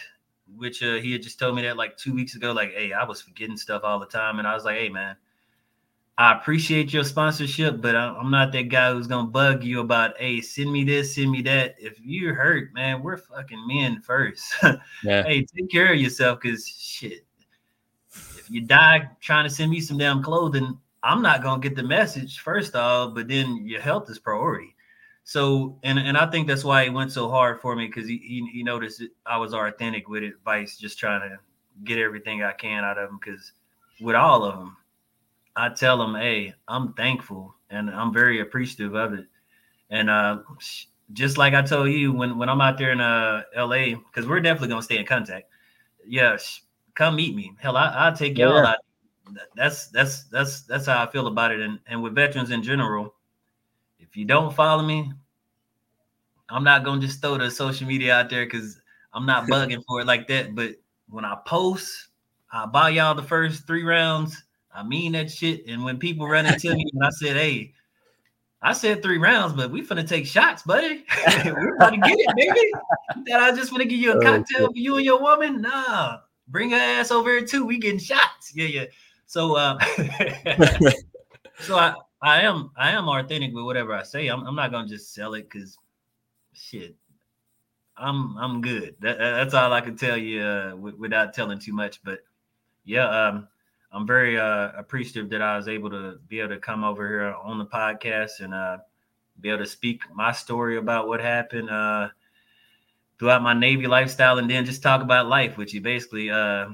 Which 0.57 0.83
uh, 0.83 0.95
he 0.95 1.13
had 1.13 1.23
just 1.23 1.39
told 1.39 1.57
me 1.57 1.63
that 1.63 1.77
like 1.77 1.97
two 1.97 2.15
weeks 2.15 2.37
ago. 2.37 2.53
Like, 2.53 2.73
hey, 2.73 2.93
I 2.93 3.05
was 3.05 3.21
forgetting 3.21 3.57
stuff 3.57 3.83
all 3.85 3.99
the 3.99 4.07
time, 4.07 4.39
and 4.39 4.47
I 4.47 4.55
was 4.55 4.65
like, 4.65 4.77
hey, 4.77 4.89
man, 4.89 5.17
I 6.19 6.33
appreciate 6.33 6.95
your 6.95 7.05
sponsorship, 7.05 7.83
but 7.83 7.95
I'm 7.95 8.31
not 8.31 8.51
that 8.53 8.71
guy 8.71 8.93
who's 8.93 9.07
gonna 9.07 9.29
bug 9.29 9.63
you 9.63 9.81
about, 9.81 10.19
hey, 10.19 10.41
send 10.41 10.73
me 10.73 10.83
this, 10.83 11.15
send 11.15 11.31
me 11.31 11.43
that. 11.43 11.75
If 11.79 12.01
you're 12.01 12.35
hurt, 12.35 12.73
man, 12.73 13.03
we're 13.03 13.19
fucking 13.19 13.67
men 13.67 14.01
first. 14.01 14.55
Yeah. 15.03 15.23
hey, 15.23 15.45
take 15.45 15.71
care 15.71 15.93
of 15.93 16.01
yourself, 16.01 16.41
cause 16.41 16.67
shit. 16.67 17.27
If 18.11 18.51
you 18.51 18.63
die 18.63 19.09
trying 19.21 19.45
to 19.45 19.51
send 19.51 19.71
me 19.71 19.81
some 19.81 19.99
damn 19.99 20.23
clothing, 20.23 20.79
I'm 21.03 21.21
not 21.21 21.43
gonna 21.43 21.61
get 21.61 21.77
the 21.77 21.83
message 21.83 22.41
first 22.41 22.75
off, 22.75 23.15
but 23.15 23.29
then 23.29 23.67
your 23.67 23.81
health 23.81 24.09
is 24.09 24.19
priority. 24.19 24.75
So, 25.25 25.79
and 25.83 25.99
and 25.99 26.17
I 26.17 26.31
think 26.31 26.47
that's 26.47 26.65
why 26.65 26.85
it 26.85 26.93
went 26.93 27.13
so 27.13 27.29
hard 27.29 27.61
for 27.61 27.77
me 27.77 27.87
because 27.89 28.09
he, 28.09 28.19
he, 28.19 28.49
he 28.53 28.63
noticed 28.63 29.03
I 29.27 29.37
was 29.37 29.53
authentic 29.53 30.09
with 30.09 30.23
advice, 30.23 30.79
just 30.79 30.99
trying 30.99 31.29
to 31.29 31.37
get 31.85 31.99
everything 31.99 32.43
I 32.43 32.53
can 32.53 32.85
out 32.85 32.97
of 32.97 33.11
him. 33.11 33.19
Because 33.23 33.53
with 34.01 34.17
all 34.17 34.45
of 34.45 34.55
them, 34.57 34.77
I 35.57 35.71
tell 35.71 35.97
them, 35.97 36.15
hey, 36.15 36.55
I'm 36.69 36.93
thankful 36.93 37.55
and 37.71 37.91
I'm 37.91 38.13
very 38.13 38.41
appreciative 38.41 38.95
of 38.95 39.15
it. 39.15 39.27
And 39.89 40.11
uh, 40.11 40.41
just 41.13 41.39
like 41.39 41.55
I 41.55 41.63
told 41.63 41.91
you, 41.91 42.13
when 42.13 42.37
when 42.39 42.49
I'm 42.49 42.61
out 42.61 42.79
there 42.79 42.93
in 42.93 43.01
uh 43.01 43.43
LA, 43.57 43.95
because 43.95 44.27
we're 44.27 44.41
definitely 44.41 44.69
gonna 44.69 44.83
stay 44.83 44.99
in 44.99 45.07
contact. 45.07 45.49
Yes, 46.05 46.61
come 46.95 47.17
meet 47.17 47.35
me. 47.35 47.53
Hell, 47.59 47.77
I, 47.77 47.87
I'll 47.87 48.17
take 48.17 48.37
y'all 48.37 48.57
yeah. 48.57 48.71
out. 48.71 48.79
That's 49.55 49.89
that's 49.89 50.25
that's 50.25 50.63
that's 50.63 50.87
how 50.87 51.03
I 51.03 51.11
feel 51.11 51.27
about 51.27 51.53
it. 51.53 51.61
And 51.61 51.79
and 51.87 52.03
with 52.03 52.15
veterans 52.15 52.51
in 52.51 52.63
general, 52.63 53.15
if 53.99 54.17
you 54.17 54.25
don't 54.25 54.55
follow 54.55 54.83
me, 54.83 55.13
I'm 56.49 56.65
not 56.65 56.85
gonna 56.85 57.01
just 57.01 57.23
throw 57.23 57.39
the 57.39 57.51
social 57.51 57.87
media 57.87 58.15
out 58.17 58.29
there 58.29 58.45
because 58.45 58.81
I'm 59.13 59.27
not 59.27 59.47
bugging 59.47 59.83
for 59.87 60.01
it 60.01 60.07
like 60.07 60.27
that. 60.29 60.55
But 60.55 60.75
when 61.09 61.25
I 61.25 61.37
post, 61.47 62.09
I 62.53 62.67
buy 62.67 62.91
y'all 62.91 63.15
the 63.15 63.23
first 63.23 63.67
three 63.67 63.85
rounds 63.85 64.43
I 64.77 64.83
mean 64.83 65.13
that 65.13 65.31
shit. 65.31 65.67
And 65.67 65.85
when 65.85 65.99
people 65.99 66.29
run 66.29 66.47
into 66.47 66.75
me 66.75 66.85
and 66.93 67.05
I 67.05 67.11
said, 67.11 67.37
hey, 67.37 67.73
I 68.61 68.73
said 68.73 69.03
three 69.03 69.19
rounds, 69.19 69.55
but 69.55 69.71
we 69.71 69.83
finna 69.83 70.07
take 70.07 70.27
shots, 70.27 70.63
buddy. 70.63 71.05
We're 71.45 71.75
about 71.75 71.91
to 71.91 71.97
get 71.99 72.17
it, 72.19 72.37
baby. 72.37 72.73
That 73.31 73.41
I 73.41 73.53
just 73.55 73.73
wanna 73.73 73.85
give 73.85 74.01
you 74.01 74.13
a 74.13 74.17
oh, 74.17 74.21
cocktail 74.21 74.67
for 74.67 74.77
you 74.77 74.97
and 74.97 75.05
your 75.05 75.21
woman. 75.21 75.63
Nah, 75.63 76.19
bring 76.49 76.71
her 76.71 76.77
ass 76.77 77.11
over 77.11 77.31
here 77.31 77.45
too. 77.45 77.65
We 77.65 77.79
getting 77.79 77.99
shots. 77.99 78.53
Yeah, 78.55 78.67
yeah. 78.67 78.85
So 79.27 79.57
uh 79.57 79.79
so 81.61 81.77
I 81.77 81.95
I 82.23 82.43
am 82.43 82.71
I 82.77 82.93
am 82.93 83.09
authentic 83.09 83.55
with 83.55 83.65
whatever 83.65 83.95
I 83.95 84.03
say. 84.03 84.29
I'm, 84.29 84.47
I'm 84.47 84.57
not 84.57 84.73
gonna 84.73 84.89
just 84.89 85.15
sell 85.15 85.35
it 85.35 85.49
because 85.51 85.79
shit. 86.53 86.97
I'm 87.97 88.37
I'm 88.37 88.61
good. 88.61 88.97
That, 89.01 89.19
that's 89.19 89.55
all 89.55 89.73
I 89.73 89.81
can 89.81 89.97
tell 89.97 90.17
you 90.17 90.43
uh, 90.43 90.71
w- 90.71 90.97
without 90.99 91.35
telling 91.35 91.59
too 91.59 91.73
much. 91.73 92.03
But 92.03 92.21
yeah, 92.85 93.09
um, 93.09 93.49
I'm 93.97 94.07
very 94.07 94.39
uh, 94.39 94.73
appreciative 94.77 95.31
that 95.31 95.41
I 95.41 95.57
was 95.57 95.69
able 95.69 95.89
to 95.89 96.19
be 96.29 96.41
able 96.41 96.51
to 96.51 96.61
come 96.61 96.85
over 96.85 97.09
here 97.09 97.35
on 97.43 97.57
the 97.57 97.65
podcast 97.65 98.41
and 98.41 98.53
uh, 98.53 98.77
be 99.41 99.49
able 99.49 99.65
to 99.65 99.71
speak 99.71 100.03
my 100.15 100.33
story 100.33 100.77
about 100.77 101.09
what 101.09 101.19
happened 101.19 101.71
uh, 101.71 102.09
throughout 103.19 103.41
my 103.41 103.55
Navy 103.55 103.87
lifestyle, 103.87 104.37
and 104.37 104.51
then 104.51 104.67
just 104.67 104.83
talk 104.83 105.01
about 105.01 105.29
life 105.29 105.57
with 105.57 105.73
you, 105.73 105.81
basically 105.81 106.29
uh, 106.29 106.69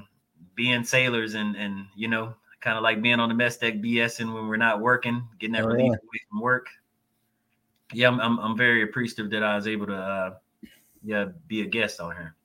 being 0.55 0.83
sailors 0.83 1.35
and 1.35 1.55
and 1.55 1.85
you 1.95 2.09
know, 2.09 2.35
kind 2.59 2.75
of 2.75 2.83
like 2.83 3.01
being 3.01 3.21
on 3.21 3.29
the 3.29 3.35
mess 3.35 3.55
deck 3.55 3.75
BSing 3.75 4.33
when 4.33 4.49
we're 4.49 4.57
not 4.57 4.81
working, 4.81 5.25
getting 5.39 5.53
that 5.53 5.63
oh, 5.63 5.67
relief 5.67 5.93
yeah. 5.93 6.19
from 6.29 6.41
work. 6.41 6.67
Yeah, 7.93 8.09
I'm, 8.09 8.19
I'm, 8.19 8.37
I'm 8.39 8.57
very 8.57 8.83
appreciative 8.83 9.31
that 9.31 9.43
I 9.43 9.55
was 9.55 9.65
able 9.65 9.87
to 9.87 9.95
uh, 9.95 10.33
yeah 11.01 11.27
be 11.47 11.61
a 11.61 11.65
guest 11.65 12.01
on 12.01 12.17
here. 12.17 12.35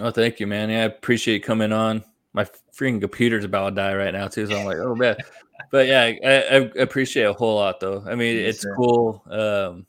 Oh, 0.00 0.10
thank 0.10 0.40
you, 0.40 0.48
man. 0.48 0.70
Yeah, 0.70 0.82
I 0.82 0.86
appreciate 0.86 1.44
coming 1.44 1.72
on 1.72 2.02
my 2.34 2.44
freaking 2.76 3.00
computer's 3.00 3.44
about 3.44 3.70
to 3.70 3.76
die 3.76 3.94
right 3.94 4.12
now 4.12 4.28
too. 4.28 4.46
So 4.46 4.58
I'm 4.58 4.66
like, 4.66 4.76
oh 4.76 4.94
man. 4.94 5.16
But 5.70 5.86
yeah, 5.86 6.02
I, 6.02 6.16
I, 6.24 6.56
appreciate 6.82 7.24
a 7.24 7.32
whole 7.32 7.56
lot 7.56 7.78
though. 7.78 8.04
I 8.06 8.16
mean, 8.16 8.36
it's 8.36 8.66
cool. 8.76 9.22
Um, 9.30 9.86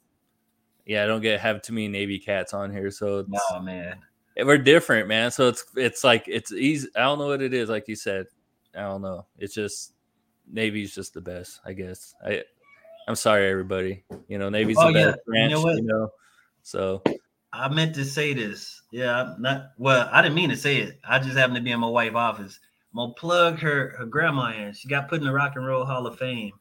yeah, 0.85 1.03
I 1.03 1.07
don't 1.07 1.21
get 1.21 1.39
have 1.39 1.61
too 1.63 1.73
many 1.73 1.87
Navy 1.87 2.19
cats 2.19 2.53
on 2.53 2.71
here, 2.71 2.91
so 2.91 3.25
oh 3.51 3.59
man, 3.61 3.97
we're 4.37 4.59
different, 4.59 5.07
man. 5.07 5.31
So 5.31 5.47
it's 5.47 5.65
it's 5.75 6.03
like 6.03 6.25
it's 6.27 6.51
easy. 6.51 6.87
I 6.95 7.01
don't 7.01 7.17
know 7.17 7.27
what 7.27 7.41
it 7.41 7.53
is, 7.53 7.67
like 7.67 7.87
you 7.87 7.95
said. 7.95 8.27
I 8.75 8.81
don't 8.81 9.01
know. 9.01 9.25
It's 9.39 9.53
just 9.53 9.93
Navy's 10.51 10.93
just 10.93 11.15
the 11.15 11.21
best, 11.21 11.61
I 11.65 11.73
guess. 11.73 12.13
I 12.23 12.43
I'm 13.07 13.15
sorry, 13.15 13.49
everybody. 13.49 14.03
You 14.27 14.37
know, 14.37 14.49
Navy's 14.49 14.77
oh, 14.79 14.87
the 14.87 14.93
best 14.93 15.25
branch. 15.25 15.51
You 15.51 15.63
know, 15.63 15.71
you 15.71 15.81
know, 15.81 16.09
so 16.61 17.03
I 17.55 17.69
meant 17.69 17.95
to 17.95 18.05
say 18.05 18.33
this. 18.33 18.81
Yeah, 18.91 19.21
I'm 19.21 19.41
not 19.41 19.71
well. 19.77 20.09
I 20.11 20.21
didn't 20.21 20.35
mean 20.35 20.49
to 20.49 20.57
say 20.57 20.77
it. 20.77 20.99
I 21.07 21.19
just 21.19 21.37
happened 21.37 21.55
to 21.55 21.61
be 21.61 21.71
in 21.71 21.79
my 21.79 21.87
wife's 21.87 22.15
office. 22.15 22.59
I'm 22.91 22.97
gonna 22.97 23.13
plug 23.13 23.59
her 23.59 23.95
her 23.97 24.05
grandma 24.05 24.51
in. 24.51 24.73
She 24.73 24.87
got 24.87 25.09
put 25.09 25.19
in 25.19 25.25
the 25.25 25.33
Rock 25.33 25.53
and 25.55 25.65
Roll 25.65 25.85
Hall 25.85 26.05
of 26.07 26.17
Fame. 26.17 26.53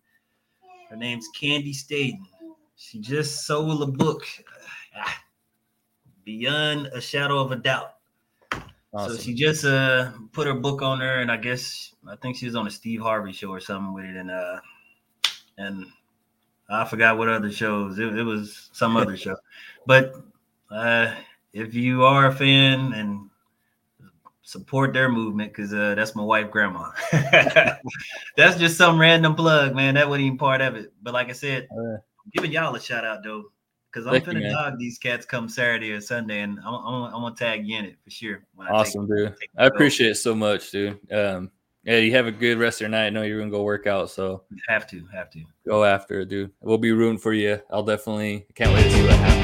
Her 0.91 0.97
name's 0.97 1.29
Candi 1.41 1.75
Staton. 1.75 2.27
She 2.77 2.99
just 3.01 3.47
sold 3.47 3.83
a 3.83 3.87
book, 3.87 4.25
Beyond 6.25 6.87
a 6.89 7.01
Shadow 7.01 7.39
of 7.39 7.53
a 7.53 7.57
Doubt. 7.57 7.95
Awesome. 8.93 9.17
So 9.17 9.23
she 9.23 9.35
just 9.35 9.65
uh 9.65 10.13
put 10.33 10.47
her 10.47 10.55
book 10.55 10.83
on 10.83 11.01
there, 11.01 11.21
and 11.21 11.31
I 11.31 11.37
guess 11.37 11.95
I 12.09 12.17
think 12.17 12.37
she 12.37 12.47
was 12.47 12.55
on 12.55 12.67
a 12.67 12.71
Steve 12.71 13.01
Harvey 13.01 13.33
show 13.33 13.51
or 13.51 13.61
something 13.61 13.93
with 13.93 14.05
it, 14.05 14.17
and 14.17 14.31
uh 14.31 14.61
and 15.59 15.87
I 16.71 16.85
forgot 16.85 17.19
what 17.19 17.29
other 17.29 17.51
shows. 17.51 17.99
It, 17.99 18.17
it 18.17 18.23
was 18.23 18.71
some 18.73 18.97
other 18.97 19.17
show, 19.17 19.37
but 19.87 20.15
uh, 20.71 21.15
if 21.53 21.75
you 21.75 22.05
are 22.05 22.27
a 22.27 22.35
fan 22.35 22.93
and 22.93 23.31
support 24.43 24.93
their 24.93 25.09
movement, 25.09 25.53
because 25.53 25.73
uh, 25.73 25.95
that's 25.95 26.15
my 26.15 26.23
wife, 26.23 26.51
grandma. 26.51 26.91
that's 28.37 28.59
just 28.59 28.77
some 28.77 29.01
random 29.01 29.35
plug, 29.35 29.75
man. 29.75 29.95
That 29.95 30.09
wasn't 30.09 30.27
even 30.27 30.39
part 30.39 30.61
of 30.61 30.77
it. 30.77 30.93
But 31.03 31.15
like 31.15 31.29
I 31.29 31.33
said, 31.33 31.69
uh, 31.73 31.97
giving 32.33 32.53
y'all 32.53 32.75
a 32.75 32.81
shout 32.81 33.05
out 33.05 33.23
though, 33.25 33.45
because 33.91 34.07
I'm 34.07 34.23
gonna 34.23 34.51
dog 34.51 34.79
these 34.79 34.99
cats 34.99 35.25
come 35.25 35.49
Saturday 35.49 35.93
or 35.93 36.01
Sunday, 36.01 36.41
and 36.43 36.59
I'm, 36.61 36.75
I'm, 36.75 37.15
I'm 37.15 37.23
gonna 37.23 37.35
tag 37.35 37.67
you 37.67 37.79
in 37.79 37.85
it 37.87 37.97
for 38.03 38.11
sure. 38.11 38.45
Awesome, 38.69 39.07
dude. 39.07 39.35
I 39.57 39.67
appreciate 39.67 40.11
it 40.11 40.17
so 40.17 40.35
much, 40.35 40.71
dude. 40.71 40.99
Um, 41.13 41.51
yeah, 41.85 41.99
you 41.99 42.13
have 42.13 42.27
a 42.27 42.33
good 42.33 42.59
rest 42.59 42.79
of 42.79 42.83
your 42.83 42.91
night. 42.91 43.07
I 43.07 43.11
know 43.11 43.23
you're 43.23 43.39
gonna 43.39 43.51
go 43.51 43.63
work 43.63 43.87
out, 43.87 44.11
so 44.11 44.43
have 44.69 44.87
to, 44.89 45.07
have 45.13 45.31
to 45.31 45.43
go 45.67 45.85
after 45.85 46.21
it, 46.21 46.29
dude. 46.29 46.51
We'll 46.61 46.79
be 46.79 46.93
rooting 46.93 47.19
for 47.19 47.33
you. 47.33 47.61
I'll 47.71 47.83
definitely 47.83 48.47
can't 48.55 48.73
wait 48.73 48.85
to 48.85 48.91
see 48.91 49.03
what 49.03 49.13
happens. 49.13 49.44